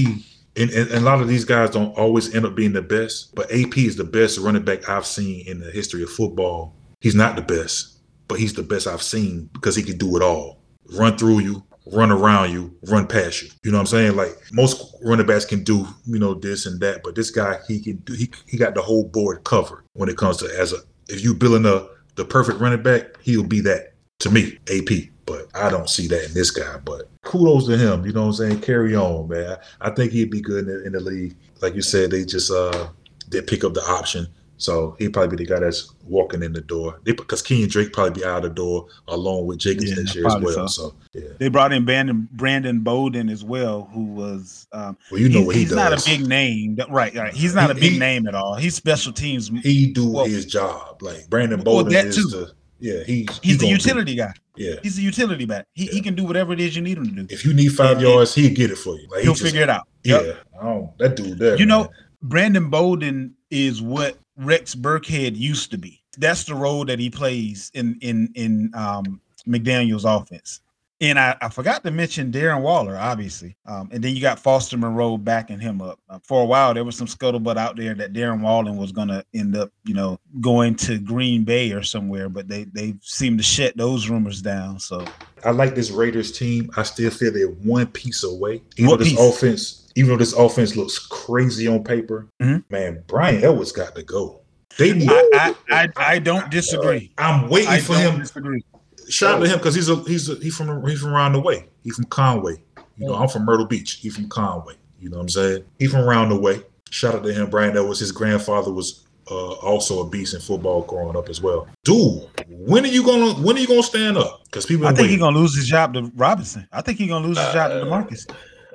and, 0.55 0.69
and, 0.69 0.89
and, 0.91 0.91
a 0.91 0.99
lot 1.01 1.21
of 1.21 1.27
these 1.27 1.45
guys 1.45 1.71
don't 1.71 1.97
always 1.97 2.33
end 2.35 2.45
up 2.45 2.55
being 2.55 2.73
the 2.73 2.81
best, 2.81 3.33
but 3.33 3.51
AP 3.51 3.77
is 3.77 3.95
the 3.95 4.03
best 4.03 4.37
running 4.37 4.63
back 4.63 4.87
I've 4.87 5.05
seen 5.05 5.47
in 5.47 5.59
the 5.59 5.71
history 5.71 6.03
of 6.03 6.11
football. 6.11 6.75
He's 7.01 7.15
not 7.15 7.35
the 7.35 7.41
best, 7.41 7.97
but 8.27 8.39
he's 8.39 8.53
the 8.53 8.63
best 8.63 8.87
I've 8.87 9.01
seen 9.01 9.49
because 9.53 9.75
he 9.75 9.83
can 9.83 9.97
do 9.97 10.15
it 10.15 10.21
all. 10.21 10.59
Run 10.95 11.17
through 11.17 11.39
you, 11.39 11.63
run 11.91 12.11
around 12.11 12.51
you, 12.51 12.75
run 12.87 13.07
past 13.07 13.41
you. 13.41 13.49
You 13.63 13.71
know 13.71 13.77
what 13.77 13.81
I'm 13.81 13.87
saying? 13.87 14.15
Like 14.15 14.37
most 14.51 14.95
running 15.03 15.25
backs 15.25 15.45
can 15.45 15.63
do, 15.63 15.87
you 16.05 16.19
know, 16.19 16.35
this 16.35 16.65
and 16.65 16.79
that, 16.81 17.01
but 17.03 17.15
this 17.15 17.31
guy 17.31 17.57
he 17.67 17.79
can 17.79 17.97
do 17.97 18.13
he 18.13 18.29
he 18.45 18.57
got 18.57 18.75
the 18.75 18.81
whole 18.81 19.07
board 19.07 19.43
covered 19.43 19.83
when 19.93 20.09
it 20.09 20.17
comes 20.17 20.37
to 20.37 20.45
as 20.57 20.71
a 20.71 20.77
if 21.09 21.23
you 21.23 21.33
building 21.33 21.65
a 21.65 21.87
the 22.15 22.25
perfect 22.25 22.59
running 22.59 22.83
back, 22.83 23.19
he'll 23.21 23.43
be 23.43 23.59
that 23.61 23.93
to 24.19 24.29
me, 24.29 24.57
AP. 24.71 25.09
But 25.25 25.47
I 25.55 25.69
don't 25.69 25.89
see 25.89 26.07
that 26.07 26.25
in 26.25 26.33
this 26.33 26.51
guy. 26.51 26.77
But 26.83 27.09
kudos 27.21 27.67
to 27.67 27.77
him. 27.77 28.05
You 28.05 28.11
know 28.13 28.21
what 28.21 28.27
I'm 28.27 28.33
saying? 28.33 28.61
Carry 28.61 28.95
on, 28.95 29.29
man. 29.29 29.57
I 29.79 29.89
think 29.89 30.11
he'd 30.11 30.31
be 30.31 30.41
good 30.41 30.67
in 30.67 30.73
the, 30.73 30.85
in 30.85 30.91
the 30.93 30.99
league. 30.99 31.35
Like 31.61 31.75
you 31.75 31.81
said, 31.81 32.11
they 32.11 32.25
just 32.25 32.51
uh 32.51 32.89
they 33.29 33.41
pick 33.41 33.63
up 33.63 33.73
the 33.73 33.83
option 33.83 34.27
so 34.63 34.95
he'd 34.97 35.11
probably 35.11 35.35
be 35.35 35.43
the 35.43 35.53
guy 35.53 35.59
that's 35.59 35.93
walking 36.05 36.41
in 36.41 36.53
the 36.53 36.61
door. 36.61 37.01
because 37.03 37.43
Kenyan 37.43 37.69
Drake 37.69 37.91
probably 37.91 38.21
be 38.21 38.25
out 38.25 38.37
of 38.37 38.43
the 38.43 38.49
door 38.51 38.87
along 39.09 39.45
with 39.45 39.59
Jacobs 39.59 39.89
yeah, 39.89 39.95
next 39.97 40.15
year 40.15 40.25
as 40.25 40.37
well. 40.37 40.67
So. 40.67 40.67
so. 40.67 40.95
yeah, 41.13 41.29
they 41.37 41.49
brought 41.49 41.73
in 41.73 41.83
Brandon 41.83 42.29
Brandon 42.31 42.79
Bolden 42.79 43.29
as 43.29 43.43
well, 43.43 43.89
who 43.93 44.05
was 44.05 44.65
um, 44.71 44.97
well, 45.11 45.19
you 45.19 45.27
know 45.27 45.41
what 45.41 45.55
he 45.55 45.65
does. 45.65 45.71
he's 45.71 45.77
does. 45.77 45.91
not 45.91 46.07
a 46.07 46.17
big 46.17 46.27
name, 46.29 46.77
right? 46.89 47.13
Right. 47.13 47.33
He's 47.33 47.53
not 47.53 47.65
he, 47.65 47.71
a 47.71 47.75
big 47.75 47.93
he, 47.93 47.99
name 47.99 48.25
at 48.25 48.35
all. 48.35 48.55
He's 48.55 48.73
special 48.73 49.11
teams. 49.11 49.49
He 49.63 49.91
do 49.91 50.09
well, 50.09 50.25
his 50.25 50.45
job. 50.45 51.01
Like 51.01 51.29
Brandon 51.29 51.61
Bolden 51.61 51.91
well, 51.91 52.07
is 52.07 52.15
too. 52.15 52.27
the 52.29 52.53
yeah. 52.83 53.03
He, 53.05 53.25
he's, 53.29 53.39
he's 53.39 53.57
the 53.59 53.67
utility 53.67 54.15
guy. 54.15 54.33
Yeah, 54.57 54.75
he's 54.83 54.97
the 54.97 55.01
utility 55.01 55.45
back. 55.45 55.65
He, 55.73 55.85
yeah. 55.85 55.91
he 55.93 56.01
can 56.01 56.15
do 56.15 56.25
whatever 56.25 56.51
it 56.51 56.59
is 56.59 56.75
you 56.75 56.81
need 56.81 56.97
him 56.97 57.05
to 57.05 57.23
do. 57.23 57.33
If 57.33 57.45
you 57.45 57.53
need 57.53 57.69
five 57.69 57.93
and, 57.97 58.01
yards, 58.01 58.35
he'll 58.35 58.53
get 58.53 58.71
it 58.71 58.77
for 58.77 58.95
you. 58.97 59.07
Like 59.09 59.21
he'll 59.21 59.31
he 59.31 59.39
just, 59.39 59.41
figure 59.41 59.61
it 59.61 59.69
out. 59.69 59.87
Yeah, 60.03 60.21
yep. 60.21 60.37
oh, 60.61 60.93
that 60.99 61.15
dude 61.15 61.39
there. 61.39 61.53
You 61.53 61.65
man. 61.65 61.67
know, 61.69 61.89
Brandon 62.21 62.69
Bolden 62.69 63.35
is 63.49 63.81
what 63.81 64.17
Rex 64.35 64.75
Burkhead 64.75 65.37
used 65.37 65.71
to 65.71 65.77
be. 65.77 66.03
That's 66.17 66.43
the 66.43 66.55
role 66.55 66.83
that 66.85 66.99
he 66.99 67.09
plays 67.09 67.71
in 67.73 67.97
in 68.01 68.29
in 68.35 68.69
um, 68.75 69.21
McDaniels' 69.47 70.03
offense. 70.05 70.59
And 71.03 71.19
I, 71.19 71.35
I, 71.41 71.49
forgot 71.49 71.83
to 71.83 71.91
mention 71.91 72.31
Darren 72.31 72.61
Waller, 72.61 72.95
obviously. 72.97 73.57
Um, 73.65 73.89
and 73.91 74.01
then 74.01 74.15
you 74.15 74.21
got 74.21 74.39
Foster 74.39 74.77
Moreau 74.77 75.17
backing 75.17 75.59
him 75.59 75.81
up. 75.81 75.99
Uh, 76.09 76.19
for 76.23 76.43
a 76.43 76.45
while, 76.45 76.73
there 76.73 76.85
was 76.85 76.95
some 76.95 77.07
scuttlebutt 77.07 77.57
out 77.57 77.75
there 77.75 77.93
that 77.93 78.13
Darren 78.13 78.39
Waller 78.39 78.71
was 78.71 78.93
going 78.93 79.09
to 79.09 79.25
end 79.33 79.57
up, 79.57 79.69
you 79.83 79.93
know, 79.93 80.17
going 80.39 80.75
to 80.75 80.99
Green 80.99 81.43
Bay 81.43 81.73
or 81.73 81.83
somewhere, 81.83 82.29
but 82.29 82.47
they 82.47 82.63
they 82.63 82.95
seem 83.01 83.35
to 83.35 83.43
shut 83.43 83.75
those 83.75 84.07
rumors 84.07 84.41
down. 84.41 84.79
So 84.79 85.05
I 85.43 85.51
like 85.51 85.75
this 85.75 85.91
Raiders 85.91 86.31
team. 86.31 86.71
I 86.77 86.83
still 86.83 87.11
feel 87.11 87.33
they're 87.33 87.47
one 87.47 87.87
piece 87.87 88.23
away. 88.23 88.61
Even 88.77 88.89
what 88.89 88.99
though 88.99 89.03
this 89.03 89.13
piece? 89.13 89.35
offense, 89.35 89.91
even 89.97 90.09
though 90.09 90.17
this 90.17 90.31
offense 90.31 90.77
looks 90.77 90.99
crazy 90.99 91.67
on 91.67 91.83
paper, 91.83 92.29
mm-hmm. 92.41 92.59
man, 92.73 93.03
Bryan 93.07 93.43
Edwards 93.43 93.73
got 93.73 93.93
to 93.95 94.03
go. 94.03 94.39
They 94.77 94.93
need. 94.93 95.09
I, 95.11 95.29
I, 95.33 95.55
I, 95.69 95.89
I 95.97 96.19
don't 96.19 96.49
disagree. 96.49 97.11
I'm 97.17 97.49
waiting 97.49 97.81
for 97.81 97.95
him. 97.95 98.13
To 98.13 98.19
disagree. 98.19 98.63
Shout 99.09 99.35
out 99.35 99.39
to 99.39 99.49
him 99.49 99.57
because 99.57 99.75
he's 99.75 99.89
a 99.89 99.95
he's 100.03 100.29
a, 100.29 100.35
he's 100.35 100.55
from 100.55 100.85
he's 100.87 101.01
from 101.01 101.13
around 101.13 101.33
the 101.33 101.39
way. 101.39 101.67
He's 101.83 101.95
from 101.95 102.05
Conway. 102.05 102.63
You 102.97 103.07
know, 103.07 103.15
I'm 103.15 103.27
from 103.27 103.45
Myrtle 103.45 103.65
Beach. 103.65 103.93
He's 103.93 104.15
from 104.15 104.29
Conway. 104.29 104.75
You 104.99 105.09
know 105.09 105.17
what 105.17 105.23
I'm 105.23 105.29
saying? 105.29 105.65
He's 105.79 105.91
from 105.91 106.01
around 106.01 106.29
the 106.29 106.39
way. 106.39 106.61
Shout 106.89 107.15
out 107.15 107.23
to 107.23 107.33
him. 107.33 107.49
Bryan 107.49 107.75
Edwards. 107.75 107.99
His 107.99 108.11
grandfather 108.11 108.71
was 108.71 109.05
uh, 109.29 109.53
also 109.53 110.05
a 110.05 110.09
beast 110.09 110.33
in 110.33 110.41
football 110.41 110.83
growing 110.83 111.17
up 111.17 111.29
as 111.29 111.41
well. 111.41 111.67
Dude, 111.83 112.29
when 112.47 112.83
are 112.83 112.89
you 112.89 113.03
gonna 113.03 113.33
when 113.41 113.57
are 113.57 113.59
you 113.59 113.67
gonna 113.67 113.83
stand 113.83 114.17
up? 114.17 114.43
Because 114.45 114.65
people, 114.65 114.87
I 114.87 114.93
think 114.93 115.09
he's 115.09 115.19
gonna 115.19 115.37
lose 115.37 115.55
his 115.55 115.67
job 115.67 115.93
to 115.93 116.11
Robinson. 116.15 116.67
I 116.71 116.81
think 116.81 116.97
he's 116.97 117.09
gonna 117.09 117.25
lose 117.25 117.37
his 117.37 117.47
uh, 117.47 117.53
job 117.53 117.71
to 117.71 117.85
Demarcus. 117.85 118.29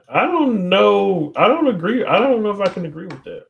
I 0.09 0.25
don't 0.25 0.69
know. 0.69 1.33
I 1.37 1.49
don't 1.49 1.69
agree. 1.69 2.05
I 2.05 2.19
don't 2.19 2.43
know 2.43 2.51
if 2.51 2.61
I 2.61 2.73
can 2.73 2.87
agree 2.87 3.07
with 3.07 3.23
that. 3.25 3.45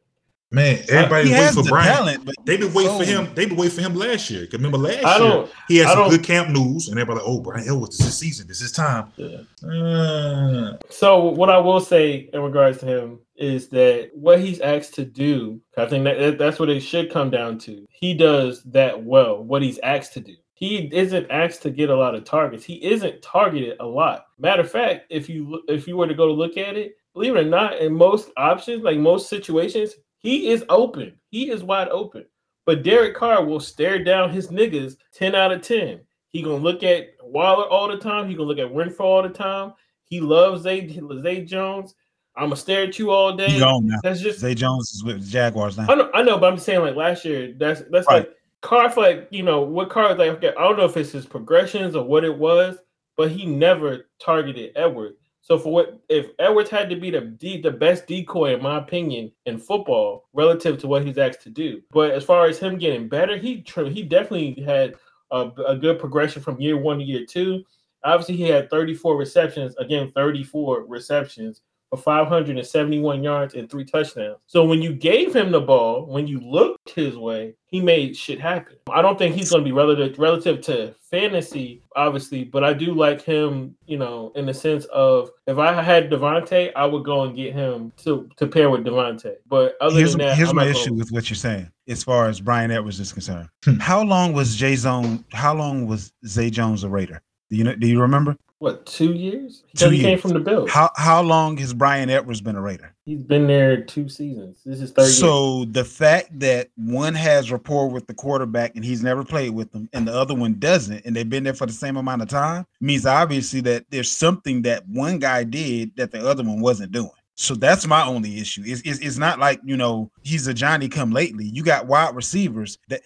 Man, 0.51 0.83
everybody 0.89 1.35
uh, 1.35 1.41
waiting 1.41 1.63
for 1.63 1.69
Bryan. 1.69 1.95
Talent, 1.95 2.25
but 2.25 2.35
they 2.47 2.57
been 2.57 2.73
waiting 2.73 2.93
so, 2.93 2.99
for 2.99 3.05
him. 3.05 3.35
They 3.35 3.45
been 3.45 3.57
waiting 3.57 3.77
for 3.77 3.83
him 3.83 3.95
last 3.95 4.31
year. 4.31 4.49
Remember 4.51 4.79
last 4.79 5.05
I 5.05 5.19
year 5.19 5.47
he 5.69 5.77
had 5.77 5.93
some 5.93 6.09
good 6.09 6.25
camp 6.25 6.49
news, 6.49 6.89
and 6.89 6.99
everybody 6.99 7.21
like, 7.21 7.29
"Oh, 7.29 7.41
Bryan 7.43 7.69
Edwards, 7.69 7.99
this 7.99 8.07
is 8.07 8.17
season. 8.17 8.49
This 8.49 8.63
is 8.63 8.73
time." 8.73 9.13
Yeah. 9.17 9.69
Uh, 9.69 10.79
so 10.89 11.23
what 11.23 11.51
I 11.51 11.59
will 11.59 11.81
say 11.81 12.31
in 12.33 12.41
regards 12.41 12.79
to 12.79 12.87
him 12.87 13.19
is 13.37 13.69
that 13.69 14.11
what 14.15 14.41
he's 14.41 14.61
asked 14.61 14.95
to 14.95 15.05
do, 15.05 15.61
I 15.77 15.85
think 15.85 16.05
that 16.05 16.39
that's 16.39 16.59
what 16.59 16.71
it 16.71 16.81
should 16.81 17.13
come 17.13 17.29
down 17.29 17.59
to. 17.61 17.87
He 17.91 18.15
does 18.15 18.63
that 18.65 19.05
well. 19.05 19.45
What 19.45 19.61
he's 19.61 19.79
asked 19.81 20.15
to 20.15 20.21
do. 20.21 20.35
He 20.55 20.89
isn't 20.93 21.31
asked 21.31 21.63
to 21.63 21.71
get 21.71 21.91
a 21.91 21.97
lot 21.97 22.15
of 22.15 22.25
targets. 22.25 22.65
He 22.65 22.83
isn't 22.85 23.21
targeted 23.21 23.77
a 23.81 23.87
lot. 23.87 24.25
Matter 24.39 24.63
of 24.63 24.71
fact, 24.71 25.05
if 25.11 25.29
you 25.29 25.63
if 25.69 25.87
you 25.87 25.99
were 25.99 26.09
to 26.09 26.15
go 26.15 26.27
to 26.27 26.33
look 26.33 26.57
at 26.57 26.75
it, 26.75 26.97
believe 27.13 27.37
it 27.37 27.47
or 27.47 27.49
not, 27.49 27.79
in 27.79 27.93
most 27.93 28.31
options, 28.39 28.83
like 28.83 28.99
most 28.99 29.29
situations, 29.29 29.95
he 30.19 30.49
is 30.49 30.65
open. 30.69 31.15
He 31.31 31.51
is 31.51 31.63
wide 31.63 31.89
open. 31.89 32.25
But 32.67 32.83
Derek 32.83 33.15
Carr 33.15 33.45
will 33.45 33.61
stare 33.61 34.03
down 34.03 34.31
his 34.31 34.49
niggas 34.49 34.97
10 35.15 35.35
out 35.35 35.53
of 35.53 35.63
10. 35.63 36.01
He 36.31 36.43
gonna 36.43 36.57
look 36.57 36.83
at 36.83 37.09
Waller 37.23 37.65
all 37.65 37.89
the 37.89 37.97
time. 37.97 38.29
He 38.29 38.35
gonna 38.35 38.49
look 38.49 38.59
at 38.59 38.73
Renfrow 38.73 39.01
all 39.01 39.23
the 39.23 39.31
time. 39.31 39.73
He 40.05 40.21
loves 40.21 40.63
Zay, 40.63 40.87
Zay 41.23 41.45
Jones. 41.45 41.95
I'm 42.37 42.45
gonna 42.45 42.57
stare 42.57 42.85
at 42.85 42.99
you 42.99 43.11
all 43.11 43.35
day. 43.35 43.59
That's 44.03 44.21
just 44.21 44.41
Zay 44.41 44.55
Jones 44.55 44.93
is 44.93 45.03
with 45.03 45.21
the 45.21 45.31
Jaguars 45.31 45.77
now. 45.77 45.87
I 45.89 45.95
know, 45.95 46.11
I 46.15 46.23
know, 46.23 46.39
but 46.39 46.53
I'm 46.53 46.59
saying 46.59 46.83
like 46.83 46.95
last 46.95 47.25
year, 47.25 47.55
that's 47.57 47.83
that's 47.91 48.07
right. 48.07 48.19
like 48.19 48.35
Carr. 48.61 48.93
Like 48.97 49.29
you 49.31 49.43
know 49.43 49.63
what 49.63 49.91
Carr 49.91 50.15
like. 50.15 50.31
Okay, 50.33 50.53
I 50.57 50.63
don't 50.63 50.77
know 50.77 50.85
if 50.85 50.97
it's 50.97 51.11
his 51.11 51.27
progressions 51.27 51.97
or 51.97 52.05
what 52.05 52.25
it 52.25 52.37
was, 52.37 52.77
but 53.17 53.31
he 53.31 53.47
never 53.47 54.09
targeted 54.21 54.73
Edwards. 54.77 55.28
So 55.49 55.59
for 55.59 55.73
what 55.73 55.99
if 56.11 56.29
Edwards 56.39 56.69
had 56.69 56.91
to 56.91 56.97
be 56.97 57.11
the 57.11 57.35
the 57.63 57.71
best 57.71 58.07
decoy 58.07 58.55
in 58.55 58.63
my 58.63 58.77
opinion 58.77 59.33
in 59.47 59.59
football 59.59 60.29
relative 60.35 60.77
to 60.79 60.87
what 60.87 61.07
he's 61.07 61.17
asked 61.17 61.41
to 61.45 61.51
do. 61.51 61.81
But 61.91 62.11
as 62.11 62.23
far 62.23 62.47
as 62.47 62.59
him 62.59 62.77
getting 62.77 63.09
better, 63.09 63.39
he 63.39 63.65
he 63.67 64.03
definitely 64.03 64.63
had 64.63 64.97
a, 65.31 65.51
a 65.67 65.75
good 65.75 65.99
progression 65.99 66.43
from 66.43 66.61
year 66.61 66.77
one 66.77 66.99
to 66.99 67.05
year 67.05 67.25
two. 67.25 67.65
Obviously, 68.05 68.37
he 68.37 68.45
had 68.45 68.69
34 68.69 69.17
receptions. 69.17 69.75
Again, 69.77 70.13
34 70.15 70.85
receptions 70.87 71.63
for 71.91 71.97
571 71.97 73.23
yards 73.23 73.55
and 73.55 73.71
three 73.71 73.85
touchdowns. 73.85 74.37
So 74.47 74.65
when 74.65 74.83
you 74.83 74.93
gave 74.93 75.35
him 75.35 75.51
the 75.51 75.61
ball, 75.61 76.07
when 76.07 76.27
you 76.27 76.41
looked 76.41 76.91
his 76.91 77.17
way, 77.17 77.55
he 77.67 77.81
made 77.81 78.17
shit 78.17 78.41
happen. 78.41 78.77
I 78.91 79.03
don't 79.03 79.19
think 79.19 79.35
he's 79.35 79.51
going 79.51 79.63
to 79.63 79.69
be 79.69 79.73
relative 79.73 80.19
relative 80.19 80.61
to 80.63 80.95
fantasy, 81.11 81.83
obviously, 81.97 82.45
but 82.45 82.65
I 82.65 82.73
do 82.73 82.95
like 82.95 83.23
him, 83.23 83.75
you 83.87 83.99
know, 83.99 84.33
in 84.37 84.47
the 84.47 84.55
sense 84.55 84.85
of 84.87 85.31
if 85.47 85.59
I 85.59 85.81
had 85.83 86.11
Davante, 86.11 86.71
I 86.77 86.87
would 86.87 87.05
go 87.05 87.23
and 87.25 87.37
get 87.37 87.55
him 87.55 87.93
to 88.05 88.29
to 88.37 88.47
pair 88.47 88.71
with 88.71 88.85
Davante. 88.85 89.35
But 89.47 89.77
other 89.81 89.99
here's, 89.99 90.13
than 90.13 90.27
that, 90.27 90.37
here's 90.37 90.51
I'm 90.51 90.57
my 90.57 90.65
not 90.65 90.71
issue 90.71 90.91
gonna- 90.91 90.99
with 90.99 91.11
what 91.11 91.29
you're 91.31 91.37
saying 91.37 91.71
as 91.89 92.03
far 92.05 92.29
as 92.29 92.41
Bryan 92.41 92.71
Edwards 92.71 93.01
is 93.01 93.13
concerned. 93.13 93.49
Hmm. 93.65 93.77
how 93.79 94.03
long 94.03 94.33
was 94.33 94.49
Zay 94.49 94.77
Jones? 94.77 95.25
How 95.33 95.55
long 95.55 95.87
was 95.87 96.13
Zay 96.27 96.51
Jones 96.51 96.85
a 96.85 96.89
Raider? 96.89 97.21
Do 97.51 97.57
you 97.57 97.65
know? 97.65 97.75
Do 97.75 97.87
you 97.87 98.01
remember? 98.01 98.37
What 98.61 98.87
two 98.87 99.13
years? 99.13 99.63
Two 99.77 99.91
he 99.91 99.99
came 99.99 100.09
years. 100.09 100.21
from 100.21 100.33
the 100.33 100.41
Bills. 100.41 100.69
How 100.69 100.91
how 100.97 101.23
long 101.23 101.57
has 101.59 101.73
Bryan 101.73 102.11
Edwards 102.11 102.41
been 102.41 102.57
a 102.57 102.61
Raider? 102.61 102.93
He's 103.05 103.23
been 103.23 103.47
there 103.47 103.83
two 103.83 104.09
seasons. 104.09 104.63
This 104.65 104.81
is 104.81 104.91
third 104.91 105.03
year. 105.03 105.11
So 105.11 105.65
the 105.67 105.85
fact 105.85 106.37
that 106.41 106.69
one 106.77 107.15
has 107.15 107.53
rapport 107.53 107.89
with 107.89 108.09
the 108.09 108.15
quarterback 108.15 108.75
and 108.75 108.85
he's 108.85 109.03
never 109.03 109.23
played 109.25 109.51
with 109.51 109.71
them, 109.71 109.89
and 109.93 110.09
the 110.09 110.13
other 110.13 110.35
one 110.35 110.55
doesn't, 110.59 111.05
and 111.05 111.15
they've 111.15 111.29
been 111.29 111.45
there 111.45 111.55
for 111.55 111.67
the 111.67 111.73
same 111.73 111.97
amount 111.97 112.23
of 112.23 112.29
time, 112.29 112.67
means 112.81 113.07
obviously 113.07 113.61
that 113.61 113.85
there's 113.91 114.11
something 114.11 114.63
that 114.63 114.87
one 114.89 115.21
guy 115.21 115.45
did 115.45 115.95
that 115.97 116.11
the 116.11 116.29
other 116.29 116.43
one 116.43 116.61
wasn't 116.61 116.91
doing. 116.91 117.11
So 117.37 117.55
that's 117.55 117.87
my 117.87 118.05
only 118.05 118.41
issue. 118.41 118.65
It's, 118.67 118.83
it's, 118.85 118.99
it's 118.99 119.19
not 119.19 119.39
like 119.39 119.61
you 119.65 119.77
know 119.77 120.11
he's 120.23 120.49
a 120.49 120.55
Johnny 120.55 120.89
come 120.89 121.13
lately. 121.13 121.45
You 121.45 121.63
got 121.63 121.87
wide 121.87 122.17
receivers 122.17 122.77
that 122.89 123.03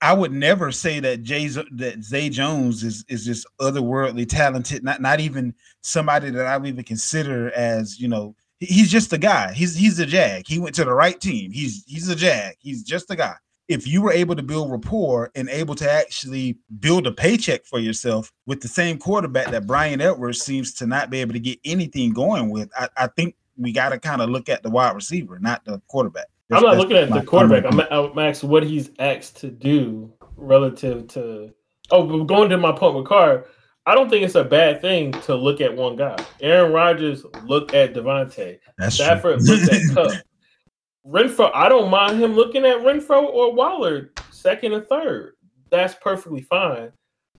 I 0.00 0.12
would 0.12 0.32
never 0.32 0.72
say 0.72 1.00
that 1.00 1.22
Jay 1.22 1.46
that 1.48 2.02
Zay 2.02 2.28
Jones 2.28 2.84
is 2.84 3.04
is 3.08 3.24
just 3.24 3.46
otherworldly 3.60 4.28
talented. 4.28 4.84
Not 4.84 5.00
not 5.00 5.20
even 5.20 5.54
somebody 5.80 6.30
that 6.30 6.46
I 6.46 6.56
would 6.56 6.68
even 6.68 6.84
consider 6.84 7.50
as 7.52 8.00
you 8.00 8.08
know 8.08 8.34
he's 8.60 8.90
just 8.90 9.12
a 9.12 9.18
guy. 9.18 9.52
He's 9.52 9.76
he's 9.76 9.98
a 9.98 10.06
jag. 10.06 10.46
He 10.46 10.58
went 10.58 10.74
to 10.76 10.84
the 10.84 10.94
right 10.94 11.20
team. 11.20 11.50
He's 11.52 11.84
he's 11.86 12.08
a 12.08 12.16
jag. 12.16 12.54
He's 12.58 12.82
just 12.82 13.10
a 13.10 13.16
guy. 13.16 13.34
If 13.68 13.86
you 13.86 14.00
were 14.00 14.12
able 14.12 14.34
to 14.34 14.42
build 14.42 14.70
rapport 14.70 15.30
and 15.34 15.48
able 15.50 15.74
to 15.74 15.90
actually 15.90 16.56
build 16.80 17.06
a 17.06 17.12
paycheck 17.12 17.66
for 17.66 17.78
yourself 17.78 18.32
with 18.46 18.62
the 18.62 18.68
same 18.68 18.96
quarterback 18.96 19.50
that 19.50 19.66
Bryan 19.66 20.00
Edwards 20.00 20.40
seems 20.40 20.72
to 20.74 20.86
not 20.86 21.10
be 21.10 21.20
able 21.20 21.34
to 21.34 21.38
get 21.38 21.58
anything 21.66 22.14
going 22.14 22.48
with, 22.48 22.70
I, 22.74 22.88
I 22.96 23.06
think 23.08 23.36
we 23.58 23.72
got 23.72 23.90
to 23.90 23.98
kind 23.98 24.22
of 24.22 24.30
look 24.30 24.48
at 24.48 24.62
the 24.62 24.70
wide 24.70 24.94
receiver, 24.94 25.38
not 25.38 25.66
the 25.66 25.82
quarterback. 25.86 26.28
I'm 26.50 26.62
not 26.62 26.78
looking 26.78 26.96
at 26.96 27.10
the 27.10 27.22
quarterback. 27.22 27.64
comment. 27.64 27.88
I'm, 27.90 28.10
I'm 28.10 28.18
asking 28.18 28.48
what 28.50 28.62
he's 28.64 28.90
asked 28.98 29.36
to 29.38 29.50
do 29.50 30.12
relative 30.36 31.06
to. 31.08 31.52
Oh, 31.90 32.06
but 32.06 32.24
going 32.24 32.50
to 32.50 32.58
my 32.58 32.72
point 32.72 32.94
with 32.96 33.06
Carr, 33.06 33.46
I 33.86 33.94
don't 33.94 34.10
think 34.10 34.24
it's 34.24 34.34
a 34.34 34.44
bad 34.44 34.80
thing 34.80 35.12
to 35.12 35.34
look 35.34 35.60
at 35.60 35.74
one 35.74 35.96
guy. 35.96 36.16
Aaron 36.40 36.72
Rodgers 36.72 37.24
looked 37.44 37.74
at 37.74 37.94
Davante. 37.94 38.58
That's 38.76 38.94
Stafford 38.96 39.40
true. 39.40 39.56
looked 39.56 39.72
at 39.72 39.82
Kupp. 39.94 40.22
Renfrow, 41.06 41.50
I 41.54 41.68
don't 41.70 41.90
mind 41.90 42.22
him 42.22 42.34
looking 42.34 42.66
at 42.66 42.78
Renfrow 42.78 43.22
or 43.24 43.54
Waller 43.54 44.10
second 44.30 44.72
or 44.72 44.82
third. 44.82 45.34
That's 45.70 45.94
perfectly 45.94 46.42
fine. 46.42 46.92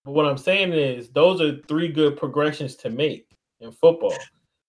But 0.03 0.11
what 0.13 0.25
I'm 0.25 0.37
saying 0.37 0.73
is, 0.73 1.09
those 1.09 1.39
are 1.41 1.59
three 1.67 1.87
good 1.89 2.17
progressions 2.17 2.75
to 2.77 2.89
make 2.89 3.27
in 3.59 3.71
football. 3.71 4.15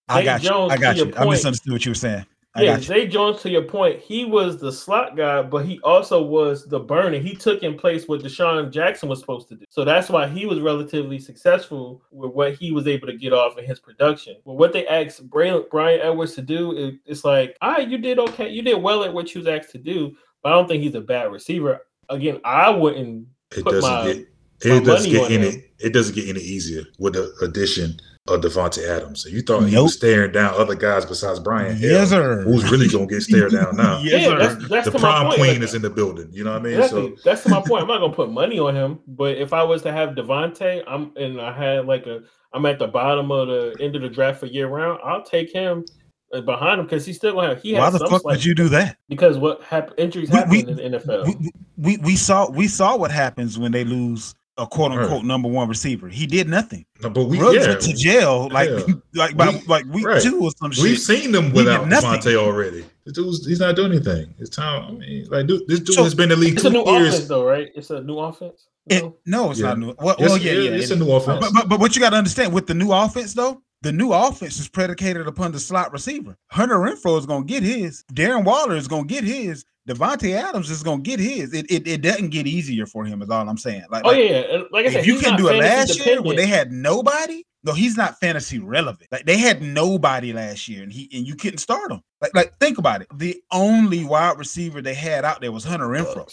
I 0.09 0.21
Zay 0.21 0.25
got 0.25 0.43
you. 0.43 0.49
Jones, 0.51 0.73
I 0.73 0.77
got 0.77 0.97
you. 0.97 1.09
I 1.09 1.11
point- 1.13 1.31
misunderstood 1.31 1.73
what 1.73 1.85
you 1.87 1.91
were 1.93 1.95
saying. 1.95 2.27
I 2.57 2.63
yeah, 2.63 2.75
got. 2.75 2.83
Zay 2.83 3.07
Jones, 3.07 3.41
to 3.43 3.51
your 3.51 3.63
point, 3.63 4.01
he 4.01 4.25
was 4.25 4.59
the 4.59 4.73
slot 4.73 5.17
guy, 5.17 5.41
but 5.43 5.65
he 5.65 5.79
also 5.85 6.21
was 6.21 6.67
the 6.67 6.81
burner. 6.81 7.19
He 7.19 7.35
took 7.37 7.63
in 7.63 7.79
place 7.79 8.09
what 8.09 8.23
DeSean 8.23 8.73
Jackson 8.73 9.09
was 9.09 9.21
supposed 9.21 9.49
to 9.51 9.55
do. 9.55 9.65
So 9.69 9.85
that's 9.85 10.09
why 10.09 10.27
he 10.27 10.47
was 10.47 10.59
relatively 10.61 11.21
successful 11.21 12.03
with 12.11 12.33
what 12.33 12.55
he 12.55 12.73
was 12.73 12.89
able 12.89 13.07
to 13.07 13.17
get 13.17 13.33
off 13.33 13.57
in 13.57 13.65
his 13.65 13.79
production. 13.79 14.35
But 14.45 14.55
what 14.55 14.73
they 14.73 14.85
asked 14.89 15.31
Bryan, 15.31 15.65
Bryan 15.71 16.01
Edwards 16.01 16.35
to 16.35 16.43
do, 16.43 16.77
it, 16.77 16.95
it's 17.07 17.25
like, 17.25 17.57
all 17.63 17.71
right, 17.73 17.89
you 17.89 17.99
did 17.99 18.19
okay. 18.19 18.49
You 18.49 18.63
did 18.63 18.83
well 18.83 19.05
at 19.05 19.15
what 19.15 19.33
you 19.33 19.41
was 19.41 19.49
asked 19.49 19.71
to 19.73 19.79
do, 19.79 20.17
but 20.43 20.51
I 20.53 20.57
don't 20.57 20.67
think 20.67 20.83
he's 20.83 20.97
a 20.97 21.01
bad 21.01 21.31
receiver. 21.31 21.87
Again, 22.09 22.41
I 22.45 22.69
wouldn't 22.71 23.29
It 23.57 23.63
put 23.63 23.75
doesn't 23.75 23.91
my- 23.91 24.07
get 24.13 24.27
it 24.63 24.85
doesn't 24.85 25.11
get 25.11 25.31
any 25.31 25.51
him. 25.53 25.63
it 25.79 25.93
doesn't 25.95 26.15
get 26.15 26.29
any 26.29 26.41
easier 26.41 26.83
with 26.99 27.15
the 27.15 27.33
addition 27.43 27.99
of 28.31 28.41
Davante 28.41 28.87
Adams. 28.89 29.23
So 29.23 29.29
you 29.29 29.43
thought 29.43 29.65
he 29.65 29.77
was 29.77 29.95
staring 29.95 30.33
down 30.33 30.55
other 30.55 30.75
guys 30.75 31.05
besides 31.05 31.41
Bryan. 31.41 31.77
Hell, 31.77 31.91
Yes, 31.91 32.09
sir. 32.11 32.43
Who's 32.43 32.71
really 32.71 32.89
gonna 32.89 33.07
get 33.07 33.23
stared 33.23 33.53
down 33.53 33.77
now? 33.77 34.01
Yes, 34.03 34.23
yeah, 34.23 34.29
sir. 34.29 34.39
that's, 34.39 34.69
that's 34.69 34.85
the 34.87 34.91
to 34.93 34.99
my 34.99 35.11
prom 35.11 35.33
queen 35.35 35.55
Like, 35.55 35.61
is 35.63 35.75
in 35.75 35.83
the 35.83 35.91
building. 35.91 36.29
You 36.33 36.45
know 36.45 36.53
what 36.53 36.61
I 36.61 36.65
mean? 36.65 36.75
Exactly. 36.75 37.17
So 37.17 37.23
That's 37.25 37.43
to 37.43 37.49
my 37.51 37.61
point. 37.61 37.83
I'm 37.83 37.89
not 37.89 37.99
gonna 38.01 38.13
put 38.15 38.31
money 38.31 38.59
on 38.59 38.75
him, 38.75 39.01
but 39.09 39.37
if 39.37 39.53
I 39.53 39.63
was 39.63 39.83
to 39.83 39.93
have 39.93 40.11
Davante, 40.11 40.83
I'm 40.87 41.13
and 41.17 41.41
I 41.41 41.53
had 41.53 41.87
like 41.87 42.07
a 42.07 42.21
I'm 42.53 42.65
at 42.67 42.79
the 42.79 42.89
bottom 42.89 43.31
of 43.31 43.49
the 43.49 43.77
end 43.81 43.97
of 43.97 44.03
the 44.03 44.09
draft 44.09 44.41
for 44.41 44.47
year 44.47 44.69
round. 44.69 44.99
I'll 45.05 45.23
take 45.23 45.53
him 45.53 45.85
uh, 46.33 46.41
behind 46.41 46.81
him 46.81 46.87
because 46.87 47.05
he's 47.07 47.17
still 47.17 47.35
gonna 47.35 47.49
have 47.55 47.63
he 47.63 47.75
Why 47.75 47.81
has 47.85 47.93
the 47.95 47.99
some 48.01 48.09
fuck 48.09 48.23
slight- 48.23 48.33
would 48.37 48.45
you 48.45 48.55
do 48.55 48.69
that? 48.71 48.97
because 49.09 49.39
what 49.39 49.63
happened 49.63 49.99
injuries 49.99 50.31
We- 50.31 50.37
happen 50.37 50.51
we- 50.53 50.59
in 50.67 50.77
the 50.93 50.99
NFL. 50.99 51.27
We, 51.27 51.51
we 51.77 51.97
we 51.99 52.17
saw 52.17 52.51
we 52.51 52.69
saw 52.69 52.97
what 52.97 53.11
happens 53.11 53.59
when 53.59 53.73
they 53.73 53.85
lose 53.85 54.35
a 54.61 54.67
quote 54.67 54.93
unquote 54.93 55.25
number 55.25 55.49
one 55.49 55.69
receiver. 55.69 56.09
He 56.09 56.27
did 56.27 56.49
nothing. 56.49 56.85
no, 57.03 57.11
but 57.11 57.25
we 57.25 57.39
Ruggs 57.41 57.57
yeah, 57.57 57.69
went 57.69 57.81
to 57.83 57.93
jail 57.95 58.49
like 58.53 58.69
Yeah. 58.71 58.95
like 59.15 59.37
by 59.37 59.49
We- 59.51 59.61
like 59.67 59.85
week 59.87 60.07
right. 60.07 60.23
two 60.23 60.41
or 60.43 60.51
some 60.59 60.71
shit. 60.71 60.85
we've 60.85 60.99
seen 60.99 61.33
them 61.33 61.47
He 61.47 61.53
without 61.53 61.81
did 61.85 61.89
nothing. 61.91 62.11
Davante 62.21 62.37
already. 62.37 62.85
This 63.05 63.15
dude's 63.15 63.47
he's 63.47 63.61
not 63.61 63.75
doing 63.77 63.93
anything. 63.93 64.35
It's 64.39 64.51
time. 64.51 64.85
I 64.85 64.91
mean, 64.93 65.27
like 65.31 65.47
dude, 65.47 65.67
this 65.67 65.81
dude 65.81 65.95
So, 65.95 66.05
has 66.05 66.15
been 66.15 66.31
in 66.31 66.39
the 66.39 66.45
league 66.45 66.55
it's 66.55 66.65
a 66.65 66.69
two 66.69 66.75
new 66.75 66.83
offense 66.83 67.15
years. 67.17 67.29
though, 67.29 67.45
right? 67.45 67.71
It's 67.75 67.91
a 67.91 68.03
new 68.03 68.19
offense. 68.19 68.69
It- 68.87 69.03
No? 69.03 69.17
no, 69.27 69.51
it's 69.51 69.61
Yeah. 69.61 69.67
not 69.69 69.79
new. 69.79 69.95
Well, 69.99 70.17
Yes, 70.19 70.31
oh, 70.31 70.33
well 70.35 70.43
yeah, 70.43 70.53
yeah, 70.53 70.61
yeah, 70.71 70.77
it's 70.77 70.91
it 70.91 70.97
a 71.01 71.05
new 71.05 71.11
offense. 71.13 71.41
But, 71.41 71.53
but 71.55 71.69
but 71.69 71.81
what 71.81 71.97
you 71.97 72.01
got 72.01 72.11
to 72.11 72.17
understand 72.17 72.53
with 72.53 72.67
the 72.67 72.75
new 72.75 72.93
offense 72.93 73.35
though, 73.35 73.63
the 73.83 73.93
new 73.93 74.13
offense 74.13 74.61
is 74.61 74.69
predicated 74.69 75.27
upon 75.27 75.53
the 75.53 75.59
slot 75.59 75.91
receiver. 75.93 76.37
Hunter 76.51 76.77
Renfrow 76.77 77.19
is 77.19 77.25
gonna 77.27 77.45
get 77.47 77.63
his. 77.63 78.05
Darren 78.13 78.45
Waller 78.45 78.77
is 78.77 78.87
gonna 78.89 79.05
get 79.05 79.25
his. 79.25 79.65
Davante 79.91 80.33
Adams 80.33 80.71
is 80.71 80.83
gonna 80.83 81.03
get 81.03 81.19
his. 81.19 81.53
It, 81.53 81.67
it 81.69 81.87
it 81.87 82.03
doesn't 82.03 82.31
get 82.31 82.47
easier 82.47 82.87
for 82.87 83.05
him. 83.05 83.23
Is 83.23 83.31
all 83.31 83.49
I'm 83.49 83.59
saying. 83.59 83.85
Like, 83.91 84.05
Oh 84.05 84.11
like, 84.11 84.31
yeah. 84.31 84.63
Like 84.71 84.87
I 84.87 84.91
said, 84.91 85.01
if 85.01 85.07
you 85.07 85.19
can 85.19 85.37
do 85.37 85.49
it 85.49 85.59
last 85.59 86.05
year 86.07 86.23
when 86.23 86.37
they 86.37 86.47
had 86.47 86.71
nobody, 86.71 87.43
no, 87.65 87.73
he's 87.73 87.97
not 87.97 88.19
fantasy 88.21 88.59
relevant. 88.59 89.09
Like 89.11 89.27
they 89.27 89.37
had 89.37 89.63
nobody 89.63 90.33
last 90.33 90.69
year, 90.69 90.85
and 90.85 90.93
he 90.93 91.11
and 91.13 91.27
you 91.27 91.35
couldn't 91.35 91.59
start 91.59 91.91
him. 91.91 92.01
Like 92.21 92.35
like 92.35 92.57
think 92.59 92.79
about 92.79 93.03
it. 93.03 93.09
The 93.17 93.43
only 93.51 94.05
wide 94.05 94.39
receiver 94.39 94.81
they 94.81 94.95
had 94.95 95.25
out 95.25 95.41
there 95.41 95.53
was 95.53 95.65
Hunter 95.65 95.89
Renfrow. 95.89 96.33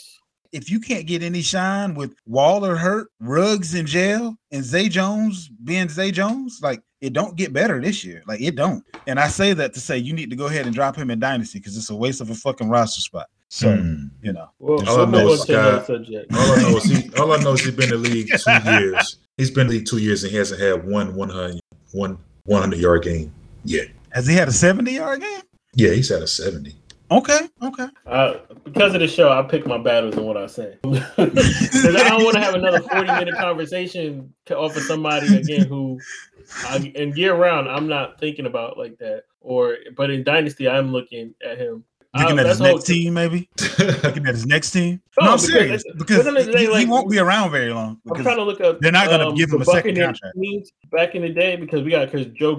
If 0.53 0.69
you 0.69 0.79
can't 0.79 1.07
get 1.07 1.23
any 1.23 1.41
shine 1.41 1.93
with 1.93 2.15
Waller 2.25 2.77
hurt, 2.77 3.09
Ruggs 3.19 3.73
in 3.73 3.85
jail, 3.85 4.37
and 4.51 4.63
Zay 4.63 4.87
Jones 4.87 5.49
being 5.49 5.89
Zay 5.89 6.11
Jones, 6.11 6.59
like 6.61 6.81
it 7.01 7.13
don't 7.13 7.35
get 7.35 7.53
better 7.53 7.81
this 7.81 8.03
year. 8.03 8.23
Like 8.27 8.41
it 8.41 8.55
don't. 8.55 8.83
And 9.07 9.19
I 9.19 9.27
say 9.27 9.53
that 9.53 9.73
to 9.73 9.79
say 9.79 9.97
you 9.97 10.13
need 10.13 10.29
to 10.29 10.35
go 10.35 10.45
ahead 10.45 10.65
and 10.65 10.75
drop 10.75 10.95
him 10.95 11.09
in 11.09 11.19
Dynasty 11.19 11.59
because 11.59 11.75
it's 11.75 11.89
a 11.89 11.95
waste 11.95 12.21
of 12.21 12.29
a 12.29 12.35
fucking 12.35 12.69
roster 12.69 13.01
spot. 13.01 13.27
So 13.49 13.75
Hmm. 13.75 14.05
you 14.21 14.33
know. 14.33 14.49
Well, 14.59 14.87
All 14.89 15.01
I 15.01 15.05
know 15.09 15.29
is 15.29 15.41
on 15.41 15.47
to 15.47 15.53
another 15.59 15.85
Scott- 15.85 16.33
All 16.33 16.51
I 16.51 16.61
know 16.61 16.77
is 16.77 16.83
he. 16.83 17.09
All 17.19 17.31
I 17.31 17.37
know 17.37 17.53
is 17.53 17.61
he's 17.61 17.73
been 17.75 17.93
in 17.93 18.01
the 18.01 18.09
league 18.09 18.27
two 18.37 18.71
years. 18.71 19.17
He's 19.37 19.51
been 19.51 19.61
in 19.61 19.67
the 19.67 19.73
league 19.77 19.85
two 19.87 19.99
years 19.99 20.23
and 20.23 20.31
he 20.31 20.37
hasn't 20.37 20.59
had 20.61 20.85
one 20.87 21.15
100, 21.15 21.59
one 21.93 22.17
100 22.45 22.79
yard 22.79 23.03
game 23.03 23.33
yet. 23.63 23.87
Has 24.11 24.27
he 24.27 24.35
had 24.35 24.47
a 24.47 24.51
70 24.51 24.91
yard 24.91 25.21
game? 25.21 25.41
Yeah, 25.75 25.91
he's 25.91 26.11
at 26.11 26.21
a 26.23 26.27
seventy. 26.27 26.75
Okay, 27.09 27.39
okay. 27.63 27.87
Uh, 28.05 28.33
because 28.65 28.93
of 28.93 28.99
the 28.99 29.07
show, 29.07 29.31
I 29.31 29.41
pick 29.43 29.65
my 29.65 29.77
battles 29.77 30.17
and 30.17 30.25
what 30.25 30.35
I 30.35 30.47
say. 30.47 30.75
Because 30.83 31.95
I 31.95 32.09
don't 32.09 32.23
want 32.23 32.33
to 32.35 32.41
have 32.41 32.55
another 32.55 32.81
40 32.81 33.05
minute 33.13 33.35
conversation 33.35 34.33
to 34.47 34.57
offer 34.57 34.79
somebody 34.81 35.37
again 35.37 35.67
who, 35.67 35.99
I, 36.67 36.91
in 36.95 37.15
year 37.15 37.33
round, 37.35 37.69
I'm 37.69 37.87
not 37.87 38.19
thinking 38.19 38.45
about 38.45 38.77
like 38.77 38.97
that. 38.97 39.23
Or, 39.39 39.77
but 39.95 40.09
in 40.09 40.23
Dynasty, 40.23 40.67
I'm 40.67 40.91
looking 40.91 41.33
at 41.45 41.57
him. 41.57 41.85
Looking 42.15 42.39
Uh, 42.39 42.41
at 42.41 42.47
his 42.47 42.61
next 42.61 42.85
team, 42.85 43.13
maybe. 43.13 43.49
Looking 43.79 44.25
at 44.25 44.33
his 44.33 44.45
next 44.45 44.71
team. 44.71 45.01
No, 45.19 45.25
No, 45.25 45.31
I'm 45.33 45.37
because 45.37 45.51
serious 45.51 45.83
because 45.97 46.45
day, 46.45 46.65
he, 46.65 46.79
he 46.79 46.85
won't 46.85 47.09
be 47.09 47.19
around 47.19 47.51
very 47.51 47.71
long. 47.73 47.99
I'm 48.09 48.23
trying 48.23 48.37
to 48.37 48.43
look 48.43 48.61
up. 48.61 48.79
they're 48.79 48.91
not 48.91 49.09
gonna 49.09 49.29
um, 49.29 49.35
give 49.35 49.51
him 49.51 49.61
a 49.61 49.65
second 49.65 49.95
contract. 49.95 50.35
back 50.91 51.15
in 51.15 51.21
the 51.21 51.29
day 51.29 51.55
because 51.55 51.83
we 51.83 51.91
got 51.91 52.09
because 52.11 52.27
Joe 52.27 52.55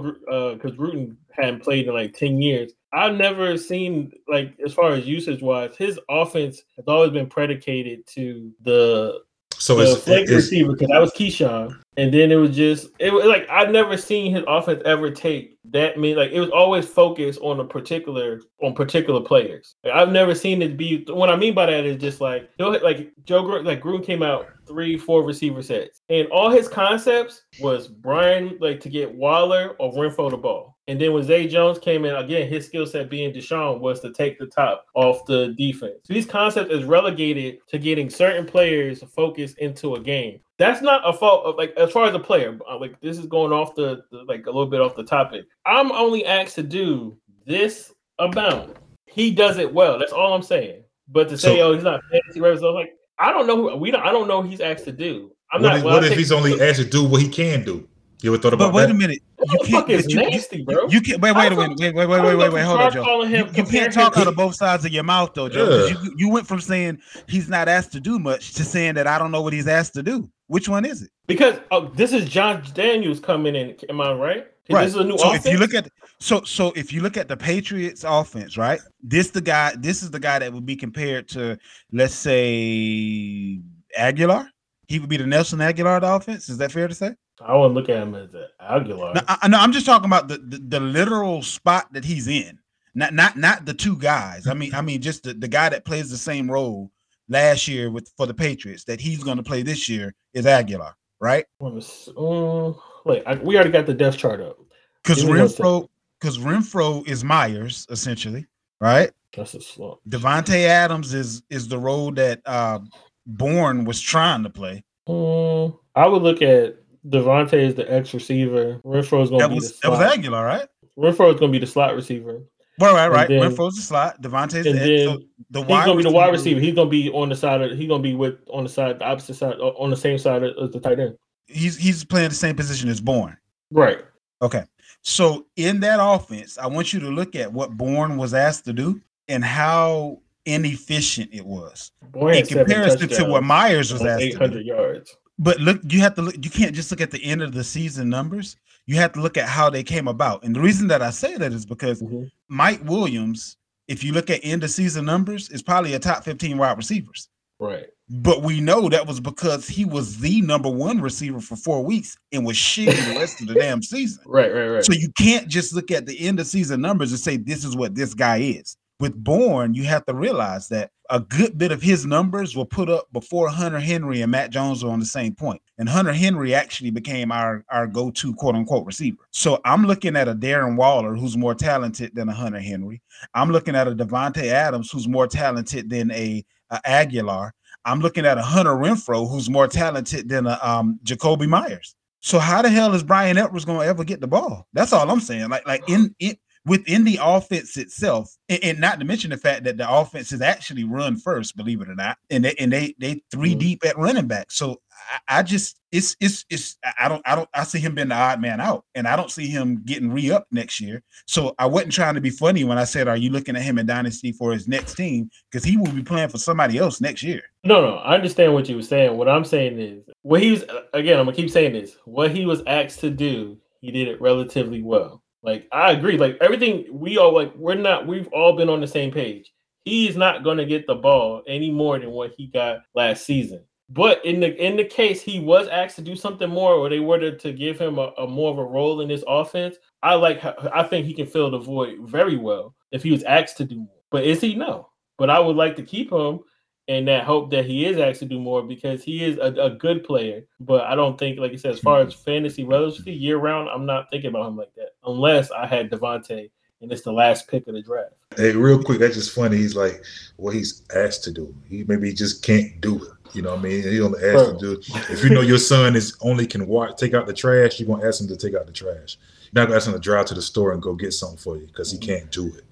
because 0.54 0.72
Gruden 0.72 1.16
hadn't 1.30 1.62
played 1.62 1.86
in 1.86 1.94
like 1.94 2.14
ten 2.14 2.40
years. 2.40 2.72
I've 2.92 3.16
never 3.16 3.56
seen 3.56 4.12
like 4.28 4.54
as 4.64 4.72
far 4.72 4.92
as 4.92 5.06
usage 5.06 5.42
wise, 5.42 5.76
his 5.76 5.98
offense 6.08 6.62
has 6.76 6.84
always 6.86 7.10
been 7.10 7.26
predicated 7.28 8.06
to 8.08 8.52
the 8.62 9.20
So 9.58 9.76
the 9.76 9.92
it's, 9.92 10.02
flank 10.02 10.28
receiver 10.28 10.72
because 10.72 10.88
that 10.88 11.00
was 11.00 11.12
Keyshawn, 11.12 11.78
and 11.96 12.12
then 12.12 12.32
it 12.32 12.36
was 12.36 12.54
just 12.56 12.88
it 12.98 13.12
was 13.12 13.26
like 13.26 13.48
I've 13.50 13.70
never 13.70 13.96
seen 13.96 14.34
his 14.34 14.44
offense 14.46 14.82
ever 14.84 15.10
take 15.10 15.57
that 15.72 15.96
many. 15.96 16.14
Like 16.14 16.30
it 16.32 16.40
was 16.40 16.50
always 16.50 16.86
focused 16.86 17.40
on 17.42 17.60
a 17.60 17.64
particular 17.64 18.40
on 18.62 18.74
particular 18.74 19.20
players. 19.20 19.74
Like, 19.84 19.94
I've 19.94 20.10
never 20.12 20.34
seen 20.34 20.62
it 20.62 20.76
be. 20.76 21.04
What 21.08 21.30
I 21.30 21.36
mean 21.36 21.54
by 21.54 21.66
that 21.66 21.84
is 21.84 22.00
just 22.00 22.20
like 22.20 22.50
he'll 22.58 22.78
like 22.82 23.12
Joe 23.24 23.42
like 23.42 23.80
Gruden 23.80 24.04
came 24.04 24.22
out 24.22 24.46
three 24.66 24.98
four 24.98 25.22
receiver 25.24 25.62
sets, 25.62 26.02
and 26.08 26.28
all 26.28 26.50
his 26.50 26.68
concepts 26.68 27.42
was 27.60 27.88
Brian 27.88 28.56
like 28.60 28.80
to 28.80 28.88
get 28.88 29.14
Waller 29.14 29.76
or 29.78 29.92
Renfrow 29.92 30.30
the 30.30 30.36
ball. 30.36 30.76
And 30.88 30.98
then 30.98 31.12
when 31.12 31.22
Zay 31.22 31.46
Jones 31.46 31.78
came 31.78 32.06
in, 32.06 32.16
again, 32.16 32.48
his 32.48 32.64
skill 32.64 32.86
set 32.86 33.10
being 33.10 33.30
DeSean 33.34 33.78
was 33.78 34.00
to 34.00 34.10
take 34.10 34.38
the 34.38 34.46
top 34.46 34.86
off 34.94 35.26
the 35.26 35.54
defense. 35.58 35.98
So 36.04 36.14
these 36.14 36.24
concepts 36.24 36.72
is 36.72 36.84
relegated 36.84 37.58
to 37.68 37.78
getting 37.78 38.08
certain 38.08 38.46
players 38.46 39.02
focused 39.14 39.58
into 39.58 39.96
a 39.96 40.00
game. 40.00 40.40
that's 40.56 40.80
not 40.80 41.02
a 41.04 41.12
fault 41.12 41.44
of 41.44 41.56
like 41.56 41.74
as 41.76 41.92
far 41.92 42.06
as 42.06 42.14
a 42.14 42.18
player. 42.18 42.58
uh, 42.68 42.78
Like 42.78 42.98
this 43.02 43.18
is 43.18 43.26
going 43.26 43.52
off 43.52 43.74
the, 43.74 44.00
the 44.10 44.24
like 44.26 44.46
a 44.46 44.50
little 44.50 44.66
bit 44.66 44.80
off 44.80 44.96
the 44.96 45.04
topic. 45.04 45.44
I'm 45.68 45.92
only 45.92 46.24
asked 46.24 46.54
to 46.56 46.62
do 46.62 47.16
this 47.46 47.92
amount. 48.18 48.76
He 49.06 49.30
does 49.30 49.58
it 49.58 49.72
well. 49.72 49.98
That's 49.98 50.12
all 50.12 50.32
I'm 50.34 50.42
saying. 50.42 50.82
But 51.08 51.28
to 51.28 51.38
say, 51.38 51.56
So- 51.58 51.68
oh, 51.70 51.74
he's 51.74 51.84
not 51.84 52.00
fantasy 52.10 52.40
reps, 52.40 52.62
I'm 52.62 52.74
like, 52.74 52.92
I 53.18 53.30
don't 53.32 53.46
know 53.46 53.56
who 53.56 53.76
we 53.76 53.90
don't. 53.90 54.02
I 54.02 54.12
don't 54.12 54.28
know 54.28 54.42
who 54.42 54.48
he's 54.48 54.60
asked 54.60 54.84
to 54.84 54.92
do. 54.92 55.30
I'm 55.52 55.62
what 55.62 55.68
not. 55.68 55.78
if, 55.78 55.84
well, 55.84 55.94
what 55.94 56.04
I 56.04 56.08
if 56.08 56.16
he's 56.18 56.32
only 56.32 56.60
asked 56.60 56.78
to 56.80 56.84
do 56.84 57.04
what 57.04 57.20
he 57.22 57.28
can 57.28 57.64
do? 57.64 57.88
You 58.20 58.32
ever 58.34 58.42
thought 58.42 58.52
about 58.52 58.72
But 58.72 58.74
wait 58.74 58.82
that? 58.86 58.90
a 58.90 58.94
minute. 58.94 59.18
What 59.36 59.52
You 59.52 59.58
the 59.66 59.70
fuck 59.72 59.86
can't. 59.86 60.00
is 60.00 60.06
but 60.06 60.12
you, 60.12 60.20
you- 60.20 60.30
nasty, 60.30 60.62
bro? 60.64 60.88
You 60.88 61.00
can't. 61.00 61.20
Wait, 61.22 61.34
wait 61.36 61.52
a 61.52 61.54
I 61.54 61.56
minute. 61.56 61.78
Wait, 61.80 61.94
wait, 61.94 62.06
wait, 62.08 62.20
wait, 62.22 62.34
wait, 62.36 62.52
wait. 62.52 62.62
Hold 62.64 62.80
on, 62.80 62.92
Joe. 62.92 63.04
calling 63.04 63.30
him- 63.30 63.46
You, 63.54 63.62
you 63.62 63.68
can't 63.68 63.92
talk 63.92 64.16
out 64.18 64.22
to- 64.24 64.28
of 64.28 64.36
both 64.36 64.56
sides 64.56 64.84
of 64.84 64.92
your 64.92 65.04
mouth, 65.04 65.32
though, 65.34 65.48
Joe. 65.48 65.66
'cause 65.66 65.90
Yeah. 65.90 65.96
You, 66.02 66.14
you 66.16 66.28
went 66.28 66.46
from 66.46 66.60
saying 66.60 66.98
he's 67.28 67.48
not 67.48 67.68
asked 67.68 67.92
to 67.92 68.00
do 68.00 68.18
much 68.18 68.54
to 68.54 68.64
saying 68.64 68.94
that 68.94 69.06
I 69.06 69.18
don't 69.18 69.30
know 69.30 69.40
what 69.42 69.52
he's 69.52 69.68
asked 69.68 69.94
to 69.94 70.02
do. 70.02 70.28
Which 70.48 70.68
one 70.68 70.84
is 70.84 71.02
it? 71.02 71.10
because 71.28 71.60
oh, 71.70 71.88
this 71.94 72.12
is 72.12 72.28
John 72.28 72.64
Daniels 72.74 73.20
coming 73.20 73.54
in. 73.54 73.76
Am 73.88 74.00
I 74.00 74.12
right? 74.12 74.46
This 74.66 74.88
is 74.88 74.96
a 74.96 75.04
new 75.04 75.16
so 75.16 75.28
offense. 75.28 75.46
if 75.46 75.52
you 75.52 75.58
look 75.58 75.74
at 75.74 75.88
so 76.18 76.42
so 76.42 76.72
if 76.74 76.92
you 76.92 77.00
look 77.00 77.16
at 77.16 77.28
the 77.28 77.36
Patriots 77.36 78.04
offense, 78.06 78.58
right? 78.58 78.80
This 79.02 79.30
the 79.30 79.40
guy. 79.40 79.74
This 79.78 80.02
is 80.02 80.10
the 80.10 80.18
guy 80.18 80.40
that 80.40 80.52
would 80.52 80.66
be 80.66 80.74
compared 80.74 81.28
to, 81.28 81.58
let's 81.92 82.14
say, 82.14 83.60
Agholor. 83.96 84.48
He 84.88 84.98
would 84.98 85.08
be 85.08 85.18
the 85.18 85.26
Nelson 85.26 85.60
Agholor 85.60 86.00
the 86.00 86.12
offense. 86.12 86.48
Is 86.48 86.58
that 86.58 86.72
fair 86.72 86.88
to 86.88 86.94
say? 86.94 87.14
I 87.40 87.54
wouldn't 87.54 87.74
look 87.74 87.88
at 87.88 88.02
him 88.02 88.14
as 88.14 88.34
an 88.34 88.46
Agholor. 88.60 89.14
No, 89.14 89.20
I, 89.28 89.48
no, 89.48 89.58
I'm 89.58 89.72
just 89.72 89.86
talking 89.86 90.06
about 90.06 90.28
the, 90.28 90.38
the 90.38 90.58
the 90.58 90.80
literal 90.80 91.42
spot 91.42 91.92
that 91.92 92.04
he's 92.04 92.26
in. 92.26 92.58
Not 92.94 93.12
not 93.12 93.36
not 93.36 93.64
the 93.66 93.74
two 93.74 93.96
guys. 93.96 94.46
I 94.46 94.54
mean 94.54 94.74
I 94.74 94.80
mean 94.80 95.02
just 95.02 95.24
the, 95.24 95.34
the 95.34 95.48
guy 95.48 95.68
that 95.68 95.84
plays 95.84 96.10
the 96.10 96.16
same 96.16 96.50
role 96.50 96.90
last 97.28 97.68
year 97.68 97.90
with 97.90 98.10
for 98.16 98.26
the 98.26 98.34
Patriots 98.34 98.84
that 98.84 99.00
he's 99.00 99.22
going 99.22 99.36
to 99.36 99.42
play 99.42 99.62
this 99.62 99.88
year 99.88 100.14
is 100.34 100.44
Agholor, 100.44 100.94
right? 101.20 101.44
Um, 101.60 102.76
wait, 103.04 103.22
I, 103.26 103.34
we 103.36 103.56
already 103.56 103.70
got 103.70 103.86
the 103.86 103.94
depth 103.94 104.18
chart 104.18 104.40
up. 104.40 104.58
Because 105.02 105.22
Give 105.22 105.32
me 105.32 105.40
one 105.40 105.48
second. 105.48 105.64
Renfrow 105.64 105.88
because 106.20 106.38
Renfrow 106.38 107.06
is 107.08 107.24
Meyers 107.24 107.86
essentially, 107.90 108.46
right? 108.80 109.10
That's 109.36 109.54
a 109.54 109.60
slump. 109.60 110.00
Davante 110.08 110.66
Adams 110.66 111.14
is 111.14 111.42
is 111.50 111.68
the 111.68 111.78
role 111.78 112.10
that 112.12 112.40
uh 112.46 112.80
Bourne 113.26 113.84
was 113.84 114.00
trying 114.00 114.42
to 114.42 114.50
play. 114.50 114.84
Um, 115.06 115.78
I 115.94 116.06
would 116.06 116.22
look 116.22 116.42
at 116.42 116.76
Davante 117.06 117.54
as 117.54 117.74
the 117.74 117.90
X 117.90 118.14
receiver. 118.14 118.80
Renfrow 118.84 119.22
is 119.22 119.30
going 119.30 119.40
to 119.40 119.48
be 119.48 119.54
was 119.54 119.78
the 119.80 119.90
that 119.90 119.90
was. 119.90 120.00
Agholor, 120.00 120.44
right? 120.44 120.66
Renfrow 120.98 121.32
is 121.32 121.38
going 121.38 121.52
to 121.52 121.58
be 121.58 121.58
the 121.58 121.66
slot 121.66 121.94
receiver. 121.94 122.42
Right, 122.78 122.92
right, 122.92 123.10
right. 123.10 123.28
then- 123.28 123.42
Renfrow's 123.42 123.76
the 123.76 123.82
slot. 123.82 124.22
Davante's 124.22 124.66
And 124.66 124.78
the, 124.78 124.96
then 124.96 125.06
so 125.06 125.22
the 125.50 125.60
He's 125.60 125.84
going 125.84 125.86
to 125.86 125.96
be 125.96 126.02
the 126.02 126.10
wide 126.10 126.32
receiver-. 126.32 126.60
He's 126.60 126.74
going 126.74 126.88
to 126.88 126.90
be 126.90 127.10
on 127.10 127.28
the 127.28 127.36
side 127.36 127.60
of. 127.60 127.76
He's 127.76 127.88
going 127.88 128.02
to 128.02 128.08
be 128.08 128.14
with 128.14 128.36
on 128.48 128.64
the 128.64 128.70
side, 128.70 128.98
the 129.00 129.04
opposite 129.04 129.34
side, 129.34 129.56
uh, 129.58 129.68
on 129.68 129.90
the 129.90 129.96
same 129.96 130.18
side 130.18 130.42
as 130.44 130.70
the 130.70 130.80
tight 130.80 131.00
end. 131.00 131.16
He's 131.46 131.76
he's 131.76 132.04
playing 132.04 132.28
the 132.28 132.34
same 132.34 132.54
position 132.54 132.88
as 132.88 133.00
Bourne. 133.00 133.36
Right. 133.70 134.04
Okay. 134.42 134.64
So 135.02 135.46
in 135.56 135.80
that 135.80 135.98
offense, 136.00 136.58
I 136.58 136.66
want 136.66 136.92
you 136.92 137.00
to 137.00 137.08
look 137.08 137.34
at 137.34 137.52
what 137.52 137.76
Bourne 137.76 138.16
was 138.16 138.34
asked 138.34 138.64
to 138.66 138.72
do 138.72 139.00
and 139.28 139.44
how 139.44 140.20
inefficient 140.44 141.30
it 141.32 141.44
was 141.44 141.92
in 142.14 142.46
comparison 142.46 143.08
to 143.08 143.24
what 143.24 143.44
Meyers 143.44 143.92
was 143.92 144.02
asked 144.04 144.22
eight 144.22 144.38
to 144.38 144.48
do. 144.48 144.60
yards. 144.60 145.16
But 145.38 145.60
look, 145.60 145.80
you 145.84 146.00
have 146.00 146.14
to 146.16 146.22
look, 146.22 146.34
you 146.42 146.50
can't 146.50 146.74
just 146.74 146.90
look 146.90 147.00
at 147.00 147.10
the 147.10 147.22
end 147.24 147.42
of 147.42 147.52
the 147.52 147.62
season 147.62 148.08
numbers. 148.08 148.56
You 148.88 148.96
have 148.96 149.12
to 149.12 149.20
look 149.20 149.36
at 149.36 149.46
how 149.46 149.68
they 149.68 149.82
came 149.82 150.08
about. 150.08 150.42
And 150.44 150.56
the 150.56 150.60
reason 150.60 150.88
that 150.88 151.02
I 151.02 151.10
say 151.10 151.36
that 151.36 151.52
is 151.52 151.66
because 151.66 152.00
Mhm. 152.02 152.30
Mike 152.48 152.80
Williams, 152.84 153.58
if 153.86 154.02
you 154.02 154.12
look 154.12 154.30
at 154.30 154.40
end 154.42 154.64
of 154.64 154.70
season 154.70 155.04
numbers, 155.04 155.50
is 155.50 155.62
probably 155.62 155.92
a 155.92 155.98
top 155.98 156.24
15 156.24 156.56
wide 156.56 156.78
receivers. 156.78 157.28
Right. 157.60 157.86
But 158.08 158.42
we 158.42 158.60
know 158.62 158.88
that 158.88 159.06
was 159.06 159.20
because 159.20 159.68
he 159.68 159.84
was 159.84 160.16
the 160.20 160.40
number 160.40 160.70
one 160.70 161.02
receiver 161.02 161.40
for 161.40 161.56
four 161.56 161.84
weeks 161.84 162.16
and 162.32 162.46
was 162.46 162.56
shitty 162.56 163.12
the 163.12 163.18
rest 163.20 163.42
of 163.42 163.48
the 163.48 163.54
damn 163.60 163.82
season. 163.82 164.22
Right. 164.24 164.50
Right. 164.54 164.68
Right. 164.68 164.84
So 164.86 164.94
you 164.94 165.10
can't 165.18 165.48
just 165.48 165.74
look 165.74 165.90
at 165.90 166.06
the 166.06 166.18
end 166.20 166.40
of 166.40 166.46
season 166.46 166.80
numbers 166.80 167.10
and 167.12 167.20
say 167.20 167.36
this 167.36 167.66
is 167.66 167.76
what 167.76 167.94
this 167.94 168.14
guy 168.14 168.38
is. 168.38 168.76
With 169.00 169.14
Bourne, 169.14 169.74
you 169.74 169.84
have 169.84 170.04
to 170.06 170.14
realize 170.14 170.68
that 170.68 170.90
a 171.08 171.20
good 171.20 171.56
bit 171.56 171.70
of 171.70 171.80
his 171.80 172.04
numbers 172.04 172.56
were 172.56 172.64
put 172.64 172.90
up 172.90 173.06
before 173.12 173.48
Hunter 173.48 173.78
Henry 173.78 174.22
and 174.22 174.32
Mac 174.32 174.50
Jones 174.50 174.82
were 174.82 174.90
on 174.90 174.98
the 174.98 175.06
same 175.06 175.34
point. 175.34 175.62
And 175.78 175.88
Hunter 175.88 176.12
Henry 176.12 176.52
actually 176.52 176.90
became 176.90 177.30
our, 177.30 177.64
our 177.70 177.86
go-to 177.86 178.34
quote 178.34 178.56
unquote 178.56 178.84
receiver. 178.86 179.28
So 179.30 179.60
I'm 179.64 179.86
looking 179.86 180.16
at 180.16 180.26
a 180.26 180.34
Darren 180.34 180.76
Waller 180.76 181.14
who's 181.14 181.36
more 181.36 181.54
talented 181.54 182.12
than 182.14 182.28
a 182.28 182.34
Hunter 182.34 182.58
Henry. 182.58 183.00
I'm 183.34 183.50
looking 183.52 183.76
at 183.76 183.86
a 183.86 183.94
Davante 183.94 184.44
Adams 184.46 184.90
who's 184.90 185.06
more 185.06 185.28
talented 185.28 185.88
than 185.88 186.10
a, 186.10 186.44
a 186.70 186.80
Agholor. 186.84 187.52
I'm 187.84 188.00
looking 188.00 188.26
at 188.26 188.36
a 188.36 188.42
Hunter 188.42 188.72
Renfrow 188.72 189.30
who's 189.30 189.48
more 189.48 189.68
talented 189.68 190.28
than 190.28 190.48
a 190.48 190.58
um, 190.60 190.98
Jakobi 191.04 191.48
Meyers. 191.48 191.94
So 192.20 192.40
how 192.40 192.62
the 192.62 192.68
hell 192.68 192.94
is 192.94 193.04
Bryan 193.04 193.38
Edwards 193.38 193.64
going 193.64 193.80
to 193.80 193.86
ever 193.86 194.02
get 194.02 194.20
the 194.20 194.26
ball? 194.26 194.66
That's 194.72 194.92
all 194.92 195.08
I'm 195.08 195.20
saying. 195.20 195.48
Like 195.50 195.66
like 195.66 195.88
in 195.88 196.14
in 196.18 196.36
within 196.66 197.04
the 197.04 197.18
offense 197.22 197.76
itself, 197.76 198.34
and, 198.48 198.62
and 198.62 198.78
not 198.80 198.98
to 198.98 199.04
mention 199.04 199.30
the 199.30 199.36
fact 199.36 199.64
that 199.64 199.76
the 199.76 199.90
offense 199.90 200.32
is 200.32 200.40
actually 200.40 200.84
run 200.84 201.16
first, 201.16 201.56
believe 201.56 201.80
it 201.80 201.88
or 201.88 201.94
not, 201.94 202.18
and 202.30 202.44
they 202.44 202.54
and 202.54 202.72
they 202.72 202.94
they 202.98 203.22
3 203.30 203.54
Mhm. 203.54 203.58
deep 203.58 203.84
at 203.86 203.98
running 203.98 204.26
back. 204.26 204.50
So 204.50 204.80
I, 205.28 205.38
I 205.38 205.42
just 205.42 205.80
it's 205.92 206.16
it's 206.20 206.44
it's 206.50 206.76
I- 206.84 207.06
I 207.06 207.08
don't 207.08 207.22
I 207.26 207.34
don't 207.34 207.48
I 207.54 207.64
see 207.64 207.78
him 207.78 207.94
being 207.94 208.08
the 208.08 208.14
odd 208.14 208.40
man 208.40 208.60
out, 208.60 208.84
and 208.94 209.06
I 209.08 209.16
don't 209.16 209.30
see 209.30 209.46
him 209.46 209.82
getting 209.84 210.10
re 210.12 210.30
up 210.30 210.46
next 210.50 210.80
year. 210.80 211.02
So 211.26 211.54
I 211.58 211.66
wasn't 211.66 211.92
trying 211.92 212.14
to 212.14 212.20
be 212.20 212.30
funny 212.30 212.64
when 212.64 212.78
I 212.78 212.84
said, 212.84 213.08
"Are 213.08 213.16
you 213.16 213.30
looking 213.30 213.56
at 213.56 213.62
him 213.62 213.78
in 213.78 213.86
dynasty 213.86 214.32
for 214.32 214.52
his 214.52 214.68
next 214.68 214.94
team?" 214.96 215.30
Because 215.50 215.64
he 215.64 215.76
will 215.76 215.92
be 215.92 216.02
playing 216.02 216.28
for 216.28 216.38
somebody 216.38 216.78
else 216.78 217.00
next 217.00 217.22
year. 217.22 217.42
No, 217.64 217.80
no, 217.80 217.96
I 217.96 218.14
understand 218.14 218.54
what 218.54 218.68
you 218.68 218.76
were 218.76 218.82
saying. 218.82 219.16
What 219.16 219.28
I'm 219.28 219.44
saying 219.44 219.78
is, 219.78 220.02
what 220.22 220.42
he 220.42 220.50
was 220.50 220.64
again. 220.92 221.18
I'm 221.18 221.24
gonna 221.26 221.36
keep 221.36 221.50
saying 221.50 221.72
this. 221.72 221.96
What 222.04 222.30
he 222.32 222.44
was 222.44 222.62
asked 222.66 223.00
to 223.00 223.10
do, 223.10 223.56
he 223.80 223.90
did 223.90 224.08
it 224.08 224.20
relatively 224.20 224.82
well. 224.82 225.22
Like 225.42 225.68
I 225.72 225.92
agree. 225.92 226.18
Like 226.18 226.36
everything, 226.40 226.86
we 226.90 227.18
all 227.18 227.34
like 227.34 227.54
we're 227.56 227.74
not. 227.74 228.06
We've 228.06 228.28
all 228.28 228.56
been 228.56 228.68
on 228.68 228.80
the 228.80 228.86
same 228.86 229.12
page. 229.12 229.52
He 229.84 230.08
is 230.08 230.16
not 230.16 230.44
gonna 230.44 230.66
get 230.66 230.86
the 230.86 230.96
ball 230.96 231.42
any 231.46 231.70
more 231.70 231.98
than 231.98 232.10
what 232.10 232.32
he 232.36 232.48
got 232.48 232.80
last 232.94 233.24
season. 233.24 233.64
But 233.90 234.24
in 234.24 234.40
the 234.40 234.54
in 234.62 234.76
the 234.76 234.84
case 234.84 235.22
he 235.22 235.40
was 235.40 235.68
asked 235.68 235.96
to 235.96 236.02
do 236.02 236.16
something 236.16 236.50
more, 236.50 236.74
or 236.74 236.88
they 236.88 237.00
were 237.00 237.18
to, 237.18 237.36
to 237.38 237.52
give 237.52 237.78
him 237.78 237.98
a, 237.98 238.12
a 238.18 238.26
more 238.26 238.50
of 238.50 238.58
a 238.58 238.64
role 238.64 239.00
in 239.00 239.08
this 239.08 239.24
offense, 239.26 239.76
I 240.02 240.14
like. 240.14 240.44
I 240.44 240.82
think 240.82 241.06
he 241.06 241.14
can 241.14 241.26
fill 241.26 241.50
the 241.50 241.58
void 241.58 241.98
very 242.02 242.36
well 242.36 242.74
if 242.92 243.02
he 243.02 243.12
was 243.12 243.22
asked 243.22 243.56
to 243.58 243.64
do 243.64 243.76
more. 243.76 243.96
But 244.10 244.24
is 244.24 244.40
he 244.40 244.54
no? 244.54 244.88
But 245.16 245.30
I 245.30 245.38
would 245.38 245.56
like 245.56 245.76
to 245.76 245.82
keep 245.82 246.12
him 246.12 246.40
and 246.88 247.06
that 247.06 247.24
hope 247.24 247.50
that 247.50 247.66
he 247.66 247.84
is 247.84 247.98
actually 247.98 248.28
do 248.28 248.40
more 248.40 248.62
because 248.62 249.04
he 249.04 249.24
is 249.24 249.36
a, 249.36 249.52
a 249.62 249.70
good 249.70 250.04
player. 250.04 250.44
But 250.58 250.84
I 250.84 250.94
don't 250.94 251.18
think, 251.18 251.38
like 251.38 251.52
you 251.52 251.58
said, 251.58 251.72
as 251.72 251.80
far 251.80 252.00
as 252.00 252.14
fantasy 252.14 252.64
relevancy 252.64 253.12
year 253.12 253.36
round, 253.36 253.68
I'm 253.68 253.86
not 253.86 254.10
thinking 254.10 254.30
about 254.30 254.48
him 254.48 254.56
like 254.56 254.74
that 254.76 254.94
unless 255.04 255.50
I 255.50 255.66
had 255.66 255.90
Davante 255.90 256.50
and 256.80 256.92
it's 256.92 257.02
the 257.02 257.12
last 257.12 257.48
pick 257.48 257.66
of 257.66 257.74
the 257.74 257.82
draft. 257.82 258.14
Hey, 258.36 258.52
real 258.52 258.82
quick, 258.82 259.00
that's 259.00 259.16
just 259.16 259.34
funny. 259.34 259.56
He's 259.56 259.74
like, 259.74 260.02
what 260.36 260.54
he's 260.54 260.82
asked 260.94 261.24
to 261.24 261.32
do. 261.32 261.54
He 261.68 261.84
maybe 261.84 262.08
he 262.08 262.14
just 262.14 262.42
can't 262.42 262.80
do 262.80 262.96
it. 263.04 263.12
You 263.34 263.42
know 263.42 263.50
what 263.50 263.60
I 263.60 263.62
mean? 263.62 263.82
He 263.82 264.00
only 264.00 264.22
asked 264.24 264.52
to 264.52 264.58
do 264.58 264.72
it. 264.72 265.10
If 265.10 265.22
you 265.22 265.30
know 265.30 265.40
your 265.40 265.58
son 265.58 265.96
is 265.96 266.16
only 266.20 266.46
can 266.46 266.66
watch, 266.66 266.96
take 266.96 267.14
out 267.14 267.26
the 267.26 267.34
trash, 267.34 267.78
you're 267.78 267.88
gonna 267.88 268.06
ask 268.06 268.20
him 268.20 268.28
to 268.28 268.36
take 268.36 268.54
out 268.54 268.66
the 268.66 268.72
trash. 268.72 269.18
You're 269.52 269.62
not 269.62 269.66
gonna 269.66 269.76
ask 269.76 269.86
him 269.86 269.94
to 269.94 269.98
drive 269.98 270.26
to 270.26 270.34
the 270.34 270.42
store 270.42 270.72
and 270.72 270.80
go 270.80 270.94
get 270.94 271.12
something 271.12 271.38
for 271.38 271.56
you 271.56 271.66
because 271.66 271.90
he 271.90 271.98
mm-hmm. 271.98 272.10
can't 272.10 272.30
do 272.30 272.46
it. 272.46 272.64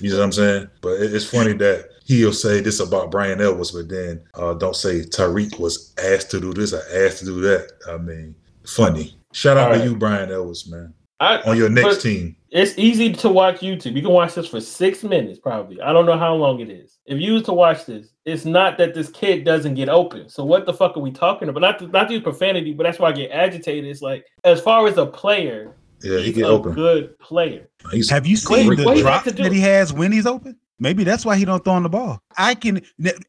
You 0.00 0.10
know 0.10 0.18
what 0.18 0.24
I'm 0.24 0.32
saying? 0.32 0.70
But 0.80 1.00
it's 1.00 1.28
funny 1.28 1.52
that 1.54 1.90
he'll 2.18 2.32
say 2.32 2.60
this 2.60 2.80
about 2.80 3.10
Brian 3.10 3.40
Ellis, 3.40 3.70
but 3.70 3.88
then 3.88 4.22
uh, 4.34 4.54
don't 4.54 4.76
say 4.76 5.00
Tariq 5.00 5.58
was 5.58 5.94
asked 6.02 6.30
to 6.32 6.40
do 6.40 6.52
this 6.52 6.72
or 6.72 6.82
asked 6.94 7.20
to 7.20 7.24
do 7.26 7.40
that. 7.42 7.70
I 7.88 7.96
mean, 7.98 8.34
funny. 8.66 9.16
Shout 9.32 9.56
out 9.56 9.68
All 9.68 9.74
to 9.74 9.80
right. 9.80 9.88
you, 9.88 9.96
Brian 9.96 10.30
Ellis, 10.30 10.68
man. 10.68 10.92
I, 11.20 11.40
On 11.42 11.56
your 11.56 11.68
next 11.68 12.02
team. 12.02 12.34
It's 12.50 12.76
easy 12.78 13.12
to 13.12 13.28
watch 13.28 13.60
YouTube. 13.60 13.94
You 13.94 14.00
can 14.02 14.10
watch 14.10 14.34
this 14.34 14.48
for 14.48 14.60
six 14.60 15.04
minutes, 15.04 15.38
probably. 15.38 15.80
I 15.82 15.92
don't 15.92 16.06
know 16.06 16.16
how 16.18 16.34
long 16.34 16.60
it 16.60 16.70
is. 16.70 16.98
If 17.06 17.20
you 17.20 17.34
was 17.34 17.42
to 17.44 17.52
watch 17.52 17.84
this, 17.86 18.08
it's 18.24 18.44
not 18.46 18.78
that 18.78 18.94
this 18.94 19.10
kid 19.10 19.44
doesn't 19.44 19.74
get 19.74 19.88
open. 19.90 20.28
So 20.30 20.44
what 20.44 20.64
the 20.66 20.72
fuck 20.72 20.96
are 20.96 21.00
we 21.00 21.12
talking 21.12 21.48
about? 21.48 21.60
Not 21.60 21.78
to, 21.80 21.86
not 21.88 22.08
to 22.08 22.14
use 22.14 22.22
profanity, 22.22 22.72
but 22.72 22.84
that's 22.84 22.98
why 22.98 23.10
I 23.10 23.12
get 23.12 23.30
agitated. 23.30 23.84
It's 23.84 24.02
like 24.02 24.24
as 24.44 24.60
far 24.60 24.88
as 24.88 24.96
a 24.96 25.06
player, 25.06 25.74
Yeah, 26.02 26.18
he 26.18 26.24
he's 26.24 26.34
get 26.36 26.46
a 26.46 26.48
open. 26.48 26.72
good 26.72 27.16
player. 27.20 27.68
He's 27.92 28.10
Have 28.10 28.26
you 28.26 28.36
seen 28.36 28.66
great 28.66 28.78
the 28.78 28.84
what 28.84 28.96
he 28.96 29.02
player. 29.02 29.14
like 29.14 29.24
drop 29.24 29.36
that 29.36 29.52
he 29.52 29.60
has 29.60 29.92
when 29.92 30.10
he's 30.10 30.26
open? 30.26 30.56
Maybe 30.80 31.04
that's 31.04 31.24
why 31.26 31.36
he 31.36 31.44
don't 31.44 31.62
throw 31.64 31.74
on 31.74 31.82
the 31.82 31.88
ball. 31.90 32.20
I 32.38 32.54
can 32.54 32.80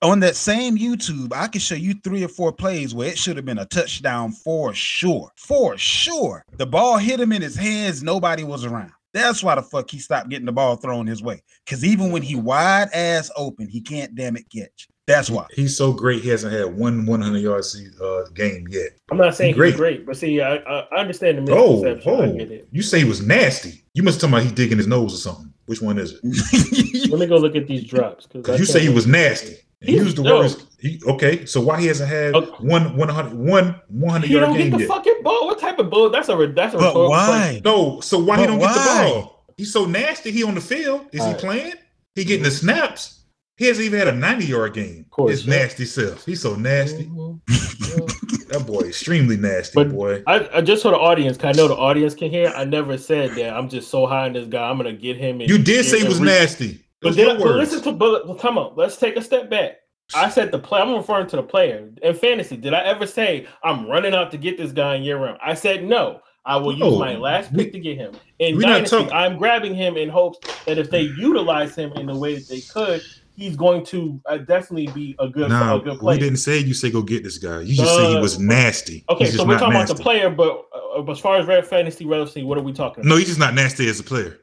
on 0.02 0.22
that 0.22 0.36
same 0.38 0.78
YouTube, 0.78 1.34
I 1.34 1.48
can 1.48 1.60
show 1.62 1.76
you 1.76 1.94
three 2.04 2.24
or 2.24 2.30
four 2.30 2.52
plays 2.54 2.96
where 2.96 3.10
it 3.10 3.18
should 3.18 3.36
have 3.36 3.46
been 3.46 3.60
a 3.60 3.66
touchdown 3.66 4.32
for 4.32 4.74
sure. 4.74 5.30
For 5.36 5.78
sure. 5.78 6.46
The 6.58 6.66
ball 6.66 6.98
hit 6.98 7.20
him 7.20 7.34
in 7.34 7.42
his 7.42 7.56
hands, 7.58 8.02
nobody 8.02 8.44
was 8.44 8.64
around. 8.66 8.92
That's 9.14 9.44
why 9.44 9.56
the 9.56 9.62
fuck 9.62 9.92
he 9.92 10.00
stopped 10.00 10.30
getting 10.30 10.46
the 10.46 10.54
ball 10.54 10.78
thrown 10.78 11.06
his 11.06 11.22
way. 11.22 11.42
Because 11.66 11.84
even 11.84 12.12
when 12.12 12.22
he 12.22 12.36
wide 12.38 12.88
ass 12.94 13.30
open, 13.36 13.68
he 13.68 13.82
can't 13.82 14.16
damn 14.16 14.38
it 14.38 14.46
catch. 14.50 14.88
That's 15.06 15.30
why. 15.30 15.48
He's 15.52 15.76
so 15.76 15.92
great. 15.92 16.22
He 16.22 16.30
hasn't 16.30 16.54
had 16.54 16.74
one 16.74 17.06
100 17.06 17.40
yard 17.40 17.66
se- 17.66 17.88
uh, 18.02 18.22
game 18.34 18.66
yet. 18.70 18.92
I'm 19.12 19.18
not 19.18 19.36
saying 19.36 19.56
Great. 19.56 19.72
he's 19.72 19.78
great, 19.78 20.06
but 20.06 20.16
see, 20.16 20.40
I, 20.40 20.56
I 20.56 20.88
I 20.94 20.96
understand 21.02 21.46
the 21.46 21.54
Oh, 21.54 21.82
misconception. 21.82 22.12
I 22.14 22.16
oh, 22.16 22.38
get 22.38 22.52
it. 22.52 22.68
you 22.72 22.82
say 22.82 23.00
he 23.00 23.04
was 23.06 23.22
nasty. 23.26 23.84
You 23.94 24.04
must 24.04 24.22
tell 24.22 24.30
me 24.30 24.42
he 24.42 24.52
digging 24.52 24.78
his 24.78 24.88
nose 24.88 25.14
or 25.14 25.18
something. 25.18 25.51
Which 25.72 25.82
one 25.82 25.98
is 25.98 26.20
it? 26.22 27.10
Let 27.10 27.22
me 27.22 27.28
go 27.28 27.38
look 27.38 27.56
at 27.56 27.66
these 27.66 27.86
drops. 27.86 28.26
Because 28.28 28.60
you 28.60 28.66
say 28.66 28.82
he 28.82 28.90
was 28.90 29.08
nasty. 29.08 29.56
He 29.80 29.94
used 29.94 30.18
the 30.18 30.24
words. 30.24 30.66
He, 30.80 31.00
okay, 31.08 31.46
so 31.46 31.62
why 31.62 31.80
he 31.80 31.88
hasn't 31.88 32.10
had 32.10 32.36
okay. 32.36 32.52
one 32.60 32.98
100 32.98 33.34
one 33.34 33.80
100 33.88 34.28
he 34.28 34.34
yard 34.34 34.48
don't 34.48 34.58
game 34.58 34.70
get 34.72 34.76
the 34.76 34.84
yet? 34.84 34.90
fucking 34.90 35.24
ball. 35.24 35.46
What 35.46 35.60
type 35.60 35.80
of 35.80 35.90
ball? 35.90 36.10
That's 36.10 36.28
a 36.28 36.36
that's 36.54 36.74
a 36.74 36.78
but 36.78 36.94
why? 36.94 37.62
No, 37.64 38.02
so 38.02 38.20
why 38.20 38.36
but 38.36 38.42
he 38.42 38.48
don't 38.48 38.60
why? 38.60 38.74
get 38.74 38.84
the 38.84 39.14
ball? 39.14 39.46
He's 39.56 39.72
so 39.72 39.86
nasty. 39.86 40.32
He 40.32 40.44
on 40.44 40.56
the 40.56 40.62
field. 40.62 41.06
Is 41.14 41.22
All 41.22 41.28
he 41.28 41.32
right. 41.36 41.42
playing? 41.42 41.74
He 42.16 42.26
getting 42.26 42.44
the 42.44 42.52
snaps. 42.52 43.24
He 43.56 43.68
hasn't 43.68 43.86
even 43.86 43.98
had 44.00 44.10
a 44.10 44.12
90 44.18 44.46
yard 44.46 44.74
game. 44.74 45.06
Of 45.06 45.10
course, 45.10 45.32
His 45.32 45.46
yeah. 45.46 45.56
nasty 45.56 45.86
self. 45.86 46.26
He's 46.26 46.42
so 46.42 46.56
nasty. 46.56 47.06
Mm-hmm. 47.06 48.31
That 48.52 48.66
boy, 48.66 48.82
extremely 48.82 49.38
nasty, 49.38 49.76
but 49.76 49.92
boy. 49.92 50.24
I, 50.28 50.50
I 50.54 50.62
just 50.62 50.84
for 50.84 50.92
the 50.92 50.98
audience, 50.98 51.38
cause 51.38 51.58
I 51.58 51.62
know 51.62 51.68
the 51.68 51.76
audience 51.76 52.14
can 52.14 52.30
hear. 52.30 52.48
I 52.56 52.64
never 52.66 52.98
said 52.98 53.32
that. 53.36 53.56
I'm 53.56 53.70
just 53.70 53.90
so 53.90 54.06
high 54.06 54.26
on 54.26 54.34
this 54.34 54.48
guy. 54.48 54.70
I'm 54.70 54.78
gonna 54.78 54.94
get 54.94 55.18
him. 55.18 55.42
you 55.42 55.58
did 55.58 55.86
say 55.86 56.00
he 56.00 56.08
was 56.08 56.20
re- 56.20 56.28
nasty. 56.28 56.84
But 57.02 57.16
then, 57.16 57.38
but 57.38 57.56
listen 57.56 57.82
to, 57.84 57.92
but, 57.92 58.28
but 58.28 58.40
come 58.40 58.58
on, 58.58 58.74
let's 58.76 58.98
take 58.98 59.18
a 59.18 59.22
step 59.22 59.50
back. 59.50 59.78
I 60.14 60.30
said 60.30 60.52
the 60.52 60.60
play. 60.60 60.82
I'm 60.82 60.94
referring 60.94 61.28
to 61.28 61.38
the 61.38 61.44
player 61.44 61.90
in 62.02 62.14
fantasy. 62.16 62.58
Did 62.58 62.74
I 62.74 62.84
ever 62.84 63.08
say 63.08 63.48
I'm 63.64 63.88
running 63.88 64.14
out 64.14 64.32
to 64.32 64.38
get 64.38 64.58
this 64.58 64.72
guy 64.72 64.96
in 64.96 65.04
year 65.04 65.18
round? 65.18 65.40
I 65.44 65.54
said 65.54 65.84
no. 65.84 66.22
I 66.44 66.58
will 66.58 66.74
use 66.74 66.98
my 66.98 67.16
last 67.16 67.54
pick 67.54 67.72
to 67.74 67.80
get 67.80 67.98
him. 67.98 68.16
In 68.40 68.60
Dynasty, 68.60 69.12
I'm 69.12 69.38
grabbing 69.38 69.76
him 69.76 69.96
in 69.96 70.10
hopes 70.10 70.40
that 70.66 70.80
if 70.80 70.90
they 70.90 71.02
utilize 71.02 71.76
him 71.76 71.94
in 71.94 72.08
the 72.08 72.18
way 72.18 72.34
that 72.36 72.48
they 72.50 72.62
could, 72.62 73.04
he's 73.36 73.56
going 73.56 73.86
to 73.86 74.20
uh, 74.26 74.38
definitely 74.38 74.88
be 74.88 75.16
a 75.20 75.28
good, 75.28 75.50
nah, 75.50 75.78
a 75.78 75.80
good 75.80 76.00
player. 76.00 76.18
We 76.18 76.24
didn't 76.24 76.40
say 76.40 76.60
you 76.60 76.74
say 76.74 76.92
go 76.92 77.02
get 77.02 77.24
this 77.24 77.38
guy. 77.38 77.62
You 77.62 77.76
just 77.76 77.92
uh, 77.92 77.98
say 77.98 78.14
he 78.14 78.20
was 78.20 78.40
nasty. 78.40 79.04
Okay, 79.10 79.26
so 79.26 79.46
we're 79.46 79.58
talking 79.58 79.74
nasty. 79.74 79.94
about 79.94 79.98
the 79.98 80.04
player, 80.04 80.30
but 80.30 80.66
uh, 80.74 81.12
as 81.12 81.20
far 81.20 81.38
as 81.38 81.46
red 81.46 81.66
fantasy 81.66 82.06
relevancy, 82.06 82.44
what 82.44 82.58
are 82.58 82.62
we 82.62 82.74
talking? 82.74 83.02
about? 83.02 83.10
No, 83.10 83.18
he's 83.18 83.28
just 83.28 83.40
not 83.40 83.54
nasty 83.54 83.88
as 83.90 84.00
a 84.00 84.04
player. 84.04 84.40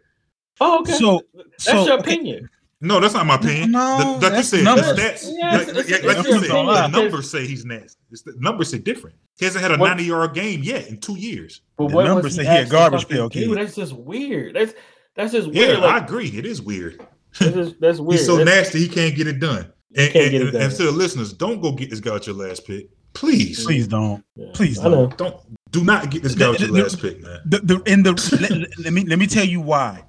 Oh, 0.61 0.81
okay. 0.81 0.93
So 0.93 1.23
that's 1.35 1.65
so, 1.65 1.85
your 1.85 1.99
opinion. 1.99 2.49
No, 2.81 3.01
that's 3.01 3.15
not 3.15 3.27
my 3.27 3.35
opinion. 3.35 3.73
No, 3.73 4.19
the, 4.21 4.29
like 4.29 4.37
you 4.39 4.43
said, 4.45 4.65
numbers. 4.65 4.95
the 4.95 5.03
stats, 5.03 5.33
yeah, 5.37 5.57
like, 5.57 5.67
like, 5.67 5.77
like 6.05 6.27
you 6.27 6.39
said, 6.39 6.51
the 6.51 6.87
numbers 6.89 7.29
say 7.31 7.45
he's 7.45 7.65
nasty. 7.65 8.01
It's 8.11 8.23
the 8.23 8.35
numbers 8.39 8.71
say 8.71 8.79
different. 8.79 9.17
He 9.39 9.45
hasn't 9.45 9.63
had 9.63 9.73
a 9.73 9.79
what? 9.79 9.89
90 9.89 10.05
yard 10.05 10.35
game 10.35 10.63
yet 10.63 10.89
in 10.89 10.99
two 10.99 11.17
years. 11.17 11.63
But 11.77 11.89
the 11.89 11.97
what 11.97 12.05
numbers 12.05 12.37
say 12.37 12.43
he 12.43 12.49
had 12.49 12.71
garbage 12.71 13.09
pail 13.09 13.29
kid. 13.29 13.51
That's 13.57 13.75
just 13.75 13.95
weird. 13.95 14.55
That's 14.55 14.75
that's 15.17 15.33
just 15.33 15.49
weird. 15.49 15.79
Yeah, 15.79 15.85
like, 15.85 16.03
I 16.03 16.05
agree. 16.05 16.29
It 16.29 16.47
is 16.47 16.63
weird. 16.63 17.05
That's, 17.39 17.55
just, 17.55 17.81
that's 17.81 17.99
weird. 17.99 18.19
He's 18.19 18.27
so 18.27 18.37
that's, 18.37 18.47
nasty 18.47 18.81
he 18.81 18.89
can't 18.89 19.15
get 19.15 19.27
it 19.27 19.41
done. 19.41 19.73
And, 19.97 20.17
and, 20.17 20.35
it 20.35 20.53
done. 20.53 20.63
and, 20.63 20.73
to 20.73 20.83
the 20.85 20.93
listeners, 20.93 21.33
don't 21.33 21.61
go 21.61 21.73
get 21.73 21.91
this 21.91 22.01
guy 22.01 22.17
at 22.17 22.27
your 22.27 22.37
last 22.37 22.67
pick. 22.67 22.89
Please. 23.15 23.65
Please 23.65 23.89
don't. 23.89 24.25
Yeah, 24.37 24.47
Please 24.55 24.79
don't. 24.79 25.17
Don't 25.17 25.41
do 25.71 25.85
not 25.85 26.11
get 26.11 26.23
this 26.23 26.35
guy 26.35 26.51
with 26.51 26.61
your 26.61 26.71
last 26.71 27.01
pick, 27.01 27.21
man. 27.21 27.41
The, 27.45 27.59
the, 27.59 27.83
in 27.91 28.03
the 28.03 28.13
let, 28.41 28.79
let, 28.85 28.93
me 28.93 29.05
let 29.05 29.19
me 29.19 29.27
tell 29.27 29.45
you 29.45 29.61
why. 29.61 30.05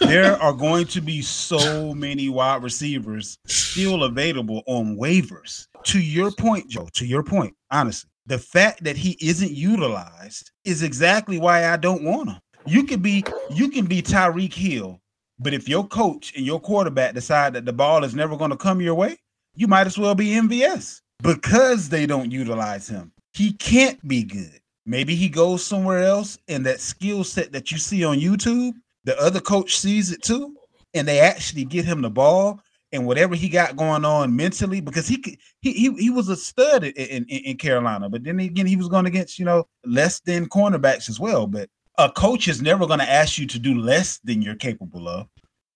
There 0.00 0.40
are 0.40 0.52
going 0.52 0.86
to 0.86 1.00
be 1.00 1.22
so 1.22 1.94
many 1.94 2.28
wide 2.28 2.62
receivers 2.62 3.38
still 3.46 4.04
available 4.04 4.62
on 4.66 4.96
waivers. 4.96 5.66
To 5.84 6.00
your 6.00 6.30
point, 6.32 6.68
Joe. 6.68 6.88
To 6.94 7.06
your 7.06 7.22
point, 7.22 7.54
honestly, 7.70 8.10
the 8.26 8.38
fact 8.38 8.84
that 8.84 8.96
he 8.96 9.16
isn't 9.20 9.52
utilized 9.52 10.50
is 10.64 10.82
exactly 10.82 11.38
why 11.38 11.72
I 11.72 11.76
don't 11.76 12.04
want 12.04 12.30
him. 12.30 12.38
You 12.66 12.84
can 12.84 13.00
be 13.00 13.24
you 13.50 13.68
can 13.68 13.86
be 13.86 14.02
Tyreek 14.02 14.52
Hill, 14.52 15.00
but 15.38 15.54
if 15.54 15.68
your 15.68 15.86
coach 15.86 16.34
and 16.36 16.46
your 16.46 16.60
quarterback 16.60 17.14
decide 17.14 17.52
that 17.54 17.64
the 17.64 17.72
ball 17.72 18.04
is 18.04 18.14
never 18.14 18.36
going 18.36 18.50
to 18.50 18.56
come 18.56 18.80
your 18.80 18.94
way, 18.94 19.18
you 19.54 19.66
might 19.66 19.86
as 19.86 19.98
well 19.98 20.14
be 20.14 20.30
MVS 20.30 21.00
because 21.22 21.88
they 21.88 22.06
don't 22.06 22.30
utilize 22.30 22.88
him. 22.88 23.12
He 23.32 23.52
can't 23.52 24.06
be 24.06 24.22
good. 24.22 24.60
Maybe 24.86 25.14
he 25.14 25.28
goes 25.28 25.64
somewhere 25.64 26.04
else, 26.04 26.38
and 26.48 26.64
that 26.64 26.80
skill 26.80 27.24
set 27.24 27.52
that 27.52 27.72
you 27.72 27.78
see 27.78 28.04
on 28.04 28.18
YouTube, 28.18 28.74
the 29.04 29.20
other 29.20 29.40
coach 29.40 29.78
sees 29.78 30.12
it 30.12 30.22
too, 30.22 30.56
and 30.94 31.06
they 31.06 31.18
actually 31.18 31.64
get 31.64 31.84
him 31.84 32.02
the 32.02 32.10
ball 32.10 32.60
and 32.92 33.04
whatever 33.04 33.34
he 33.34 33.48
got 33.48 33.76
going 33.76 34.04
on 34.04 34.34
mentally, 34.34 34.80
because 34.80 35.08
he 35.08 35.22
he 35.60 35.72
he, 35.72 35.92
he 35.94 36.10
was 36.10 36.28
a 36.28 36.36
stud 36.36 36.84
in, 36.84 37.24
in, 37.24 37.24
in 37.24 37.56
Carolina, 37.56 38.08
but 38.08 38.22
then 38.22 38.38
again 38.38 38.66
he 38.66 38.76
was 38.76 38.88
going 38.88 39.06
against 39.06 39.38
you 39.38 39.44
know 39.44 39.66
less 39.84 40.20
than 40.20 40.48
cornerbacks 40.48 41.08
as 41.08 41.18
well. 41.18 41.48
But 41.48 41.68
a 41.98 42.10
coach 42.10 42.48
is 42.48 42.62
never 42.62 42.86
going 42.86 42.98
to 42.98 43.10
ask 43.10 43.38
you 43.38 43.46
to 43.46 43.58
do 43.58 43.78
less 43.78 44.18
than 44.18 44.42
you're 44.42 44.54
capable 44.54 45.08
of. 45.08 45.28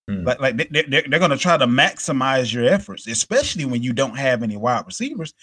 Hmm. 0.09 0.25
Like, 0.25 0.41
like 0.41 0.57
they, 0.57 0.83
they're, 0.83 1.03
they're 1.09 1.19
going 1.19 1.31
to 1.31 1.39
try 1.39 1.57
to 1.57 1.67
maximize 1.67 2.53
your 2.53 2.65
efforts, 2.65 3.07
especially 3.07 3.65
when 3.65 3.83
you 3.83 3.93
don't 3.93 4.19
have 4.19 4.43
any 4.43 4.57
wide 4.57 4.87
receivers. 4.87 5.35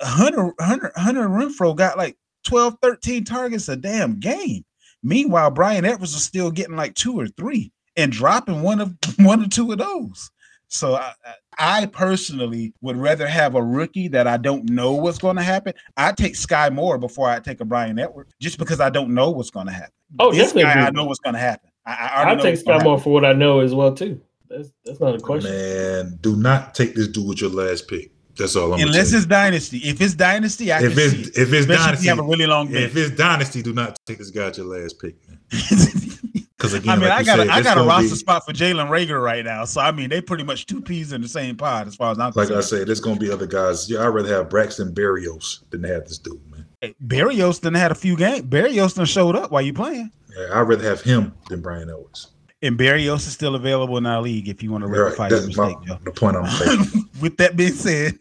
Hunter 0.00 0.52
Hunter 0.60 0.92
Hunter 0.94 1.28
Renfrow 1.28 1.74
got 1.74 1.98
like 1.98 2.16
12, 2.44 2.76
13 2.82 3.24
targets 3.24 3.68
a 3.68 3.76
damn 3.76 4.18
game. 4.20 4.64
Meanwhile, 5.02 5.50
Bryan 5.50 5.84
Edwards 5.84 6.14
is 6.14 6.22
still 6.22 6.50
getting 6.50 6.76
like 6.76 6.94
two 6.94 7.18
or 7.18 7.26
three 7.26 7.72
and 7.96 8.12
dropping 8.12 8.62
one 8.62 8.80
of 8.80 8.96
one 9.18 9.42
or 9.42 9.48
two 9.48 9.72
of 9.72 9.78
those. 9.78 10.30
So 10.72 10.94
I, 10.94 11.12
I 11.58 11.86
personally 11.86 12.72
would 12.80 12.96
rather 12.96 13.26
have 13.26 13.54
a 13.56 13.62
rookie 13.62 14.08
that 14.08 14.26
I 14.26 14.38
don't 14.38 14.70
know 14.70 14.92
what's 14.92 15.18
going 15.18 15.36
to 15.36 15.42
happen. 15.42 15.74
I 15.98 16.12
take 16.12 16.32
Skyy 16.32 16.72
Moore 16.72 16.96
before 16.96 17.28
I 17.28 17.40
take 17.40 17.60
a 17.60 17.64
Bryan 17.66 17.98
Edwards, 17.98 18.32
just 18.40 18.58
because 18.58 18.80
I 18.80 18.88
don't 18.88 19.12
know 19.12 19.30
what's 19.30 19.50
going 19.50 19.66
to 19.66 19.72
happen. 19.72 19.92
Oh, 20.18 20.32
this 20.32 20.54
guy, 20.54 20.72
I 20.72 20.90
know 20.90 21.04
what's 21.04 21.20
going 21.20 21.34
to 21.34 21.40
happen. 21.40 21.68
I, 21.84 21.92
I, 21.92 22.32
I 22.32 22.36
take 22.36 22.54
Skyy 22.54 22.82
Moore 22.82 22.98
for 22.98 23.12
what 23.12 23.24
I 23.24 23.34
know 23.34 23.60
as 23.60 23.74
well 23.74 23.94
too. 23.94 24.18
That's 24.48 24.70
that's 24.84 24.98
not 24.98 25.14
a 25.14 25.18
question. 25.18 25.50
Man, 25.50 26.18
do 26.22 26.36
not 26.36 26.74
take 26.74 26.94
this 26.94 27.08
dude 27.08 27.28
with 27.28 27.42
your 27.42 27.50
last 27.50 27.86
pick. 27.86 28.10
That's 28.36 28.56
all 28.56 28.72
I'm 28.72 28.78
saying. 28.78 28.88
Unless 28.88 29.12
it's 29.12 29.26
dynasty. 29.26 29.78
If 29.78 30.00
it's 30.00 30.14
dynasty, 30.14 30.72
I 30.72 30.82
if 30.82 30.94
can 30.94 31.04
it's, 31.04 31.12
see 31.12 31.20
it. 31.20 31.48
If 31.48 31.52
it's 31.52 31.66
dynasty, 31.66 31.92
if 31.92 32.04
you 32.04 32.08
have 32.08 32.18
a 32.18 32.22
really 32.22 32.46
long 32.46 32.74
If 32.74 32.96
it's 32.96 33.14
dynasty, 33.14 33.62
do 33.62 33.74
not 33.74 33.94
take 34.06 34.18
this 34.18 34.30
guy 34.30 34.46
at 34.46 34.56
your 34.56 34.66
last 34.66 34.98
pick, 34.98 35.16
man. 35.28 35.38
Because 36.62 36.74
again, 36.74 36.90
I 36.90 36.96
mean, 36.96 37.08
like 37.08 37.18
I 37.18 37.22
got 37.24 37.38
said, 37.38 37.48
a, 37.48 37.52
I 37.52 37.60
got 37.60 37.76
a 37.76 37.82
roster 37.82 38.10
be, 38.10 38.14
spot 38.14 38.46
for 38.46 38.52
Jalen 38.52 38.88
Reagor 38.88 39.20
right 39.20 39.44
now, 39.44 39.64
so 39.64 39.80
I 39.80 39.90
mean, 39.90 40.08
they 40.08 40.20
pretty 40.20 40.44
much 40.44 40.66
two 40.66 40.80
peas 40.80 41.12
in 41.12 41.20
the 41.20 41.26
same 41.26 41.56
pod 41.56 41.88
as 41.88 41.96
far 41.96 42.12
as 42.12 42.20
I'm 42.20 42.26
like 42.26 42.46
concerned. 42.46 42.58
I 42.58 42.60
said, 42.60 42.86
there's 42.86 43.00
gonna 43.00 43.18
be 43.18 43.32
other 43.32 43.48
guys. 43.48 43.90
Yeah, 43.90 44.04
I'd 44.04 44.06
rather 44.06 44.32
have 44.32 44.48
Braxton 44.48 44.94
Berrios 44.94 45.68
than 45.70 45.82
have 45.82 46.04
this 46.04 46.18
dude, 46.18 46.40
man. 46.52 46.64
Hey, 46.80 46.94
Berrios 47.04 47.60
done 47.60 47.74
had 47.74 47.90
a 47.90 47.96
few 47.96 48.14
games. 48.16 48.42
Berrios 48.42 48.94
done 48.94 49.06
showed 49.06 49.34
up 49.34 49.50
while 49.50 49.62
you 49.62 49.72
playing. 49.72 50.12
Yeah, 50.38 50.50
I'd 50.52 50.60
rather 50.60 50.88
have 50.88 51.00
him 51.00 51.34
than 51.48 51.62
Bryan 51.62 51.90
Edwards. 51.90 52.28
And 52.62 52.78
Berrios 52.78 53.26
is 53.26 53.32
still 53.32 53.56
available 53.56 53.98
in 53.98 54.06
our 54.06 54.22
league 54.22 54.48
if 54.48 54.62
you 54.62 54.70
want 54.70 54.84
to 54.84 54.88
rectify 54.88 55.24
right, 55.24 55.32
your 55.32 55.46
mistake, 55.48 55.76
my. 55.84 55.98
The 56.04 56.12
point 56.12 56.36
I'm 56.36 56.44
making. 56.80 57.08
With 57.20 57.38
that 57.38 57.56
being 57.56 57.72
said, 57.72 58.20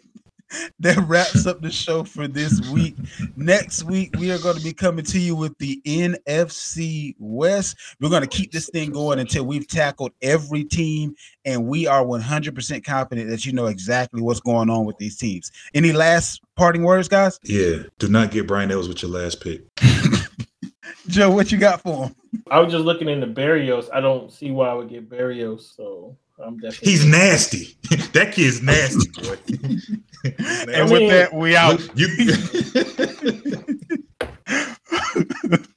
that 0.80 0.98
wraps 1.08 1.46
up 1.46 1.62
the 1.62 1.72
show 1.72 2.04
for 2.04 2.28
this 2.28 2.68
week. 2.70 2.96
Next 3.36 3.84
week, 3.84 4.16
we 4.18 4.32
are 4.32 4.40
going 4.40 4.58
to 4.58 4.64
be 4.64 4.74
coming 4.74 5.06
to 5.06 5.20
you 5.20 5.36
with 5.36 5.58
the 5.58 5.82
NFC 5.86 7.16
West. 7.20 7.78
We're 8.00 8.10
going 8.10 8.22
to 8.22 8.28
keep 8.28 8.52
this 8.52 8.70
thing 8.70 8.92
going 8.92 9.20
until 9.20 9.46
we've 9.46 9.68
tackled 9.68 10.12
every 10.22 10.64
team, 10.64 11.16
and 11.46 11.68
we 11.68 11.88
are 11.88 12.04
100% 12.04 12.84
confident 12.84 13.30
that 13.30 13.46
you 13.46 13.54
know 13.54 13.68
exactly 13.68 14.22
what's 14.22 14.40
going 14.40 14.70
on 14.70 14.86
with 14.86 14.98
these 14.98 15.18
teams. 15.18 15.52
Any 15.74 15.92
last 15.92 16.42
parting 16.56 16.84
words, 16.84 17.08
guys? 17.08 17.40
Yeah, 17.44 17.84
do 18.00 18.08
not 18.08 18.32
get 18.32 18.48
Brian 18.48 18.72
Ellis 18.72 18.88
with 18.88 19.02
your 19.02 19.12
last 19.12 19.42
pick. 19.42 19.64
Joe, 21.08 21.32
what 21.32 21.52
you 21.52 21.58
got 21.58 21.82
for 21.82 22.06
him? 22.06 22.16
I 22.50 22.60
was 22.60 22.72
just 22.72 22.86
looking 22.86 23.10
into 23.10 23.28
Berrios. 23.28 23.90
I 23.92 24.00
don't 24.00 24.32
see 24.32 24.52
why 24.52 24.70
I 24.70 24.74
would 24.74 24.90
get 24.90 25.10
Berrios. 25.10 25.76
so 25.76 26.16
I'm 26.44 26.58
definitely. 26.58 26.92
He's 26.92 27.06
nasty. 27.06 27.78
that 28.14 28.34
kid's 28.34 28.62
nasty, 28.62 29.10
boy. 29.22 29.38
nasty. 30.38 30.74
And 30.74 30.92
with 30.92 31.10
that, 31.10 31.34
we 31.34 31.56
out. 31.56 31.80
You. 31.98 32.08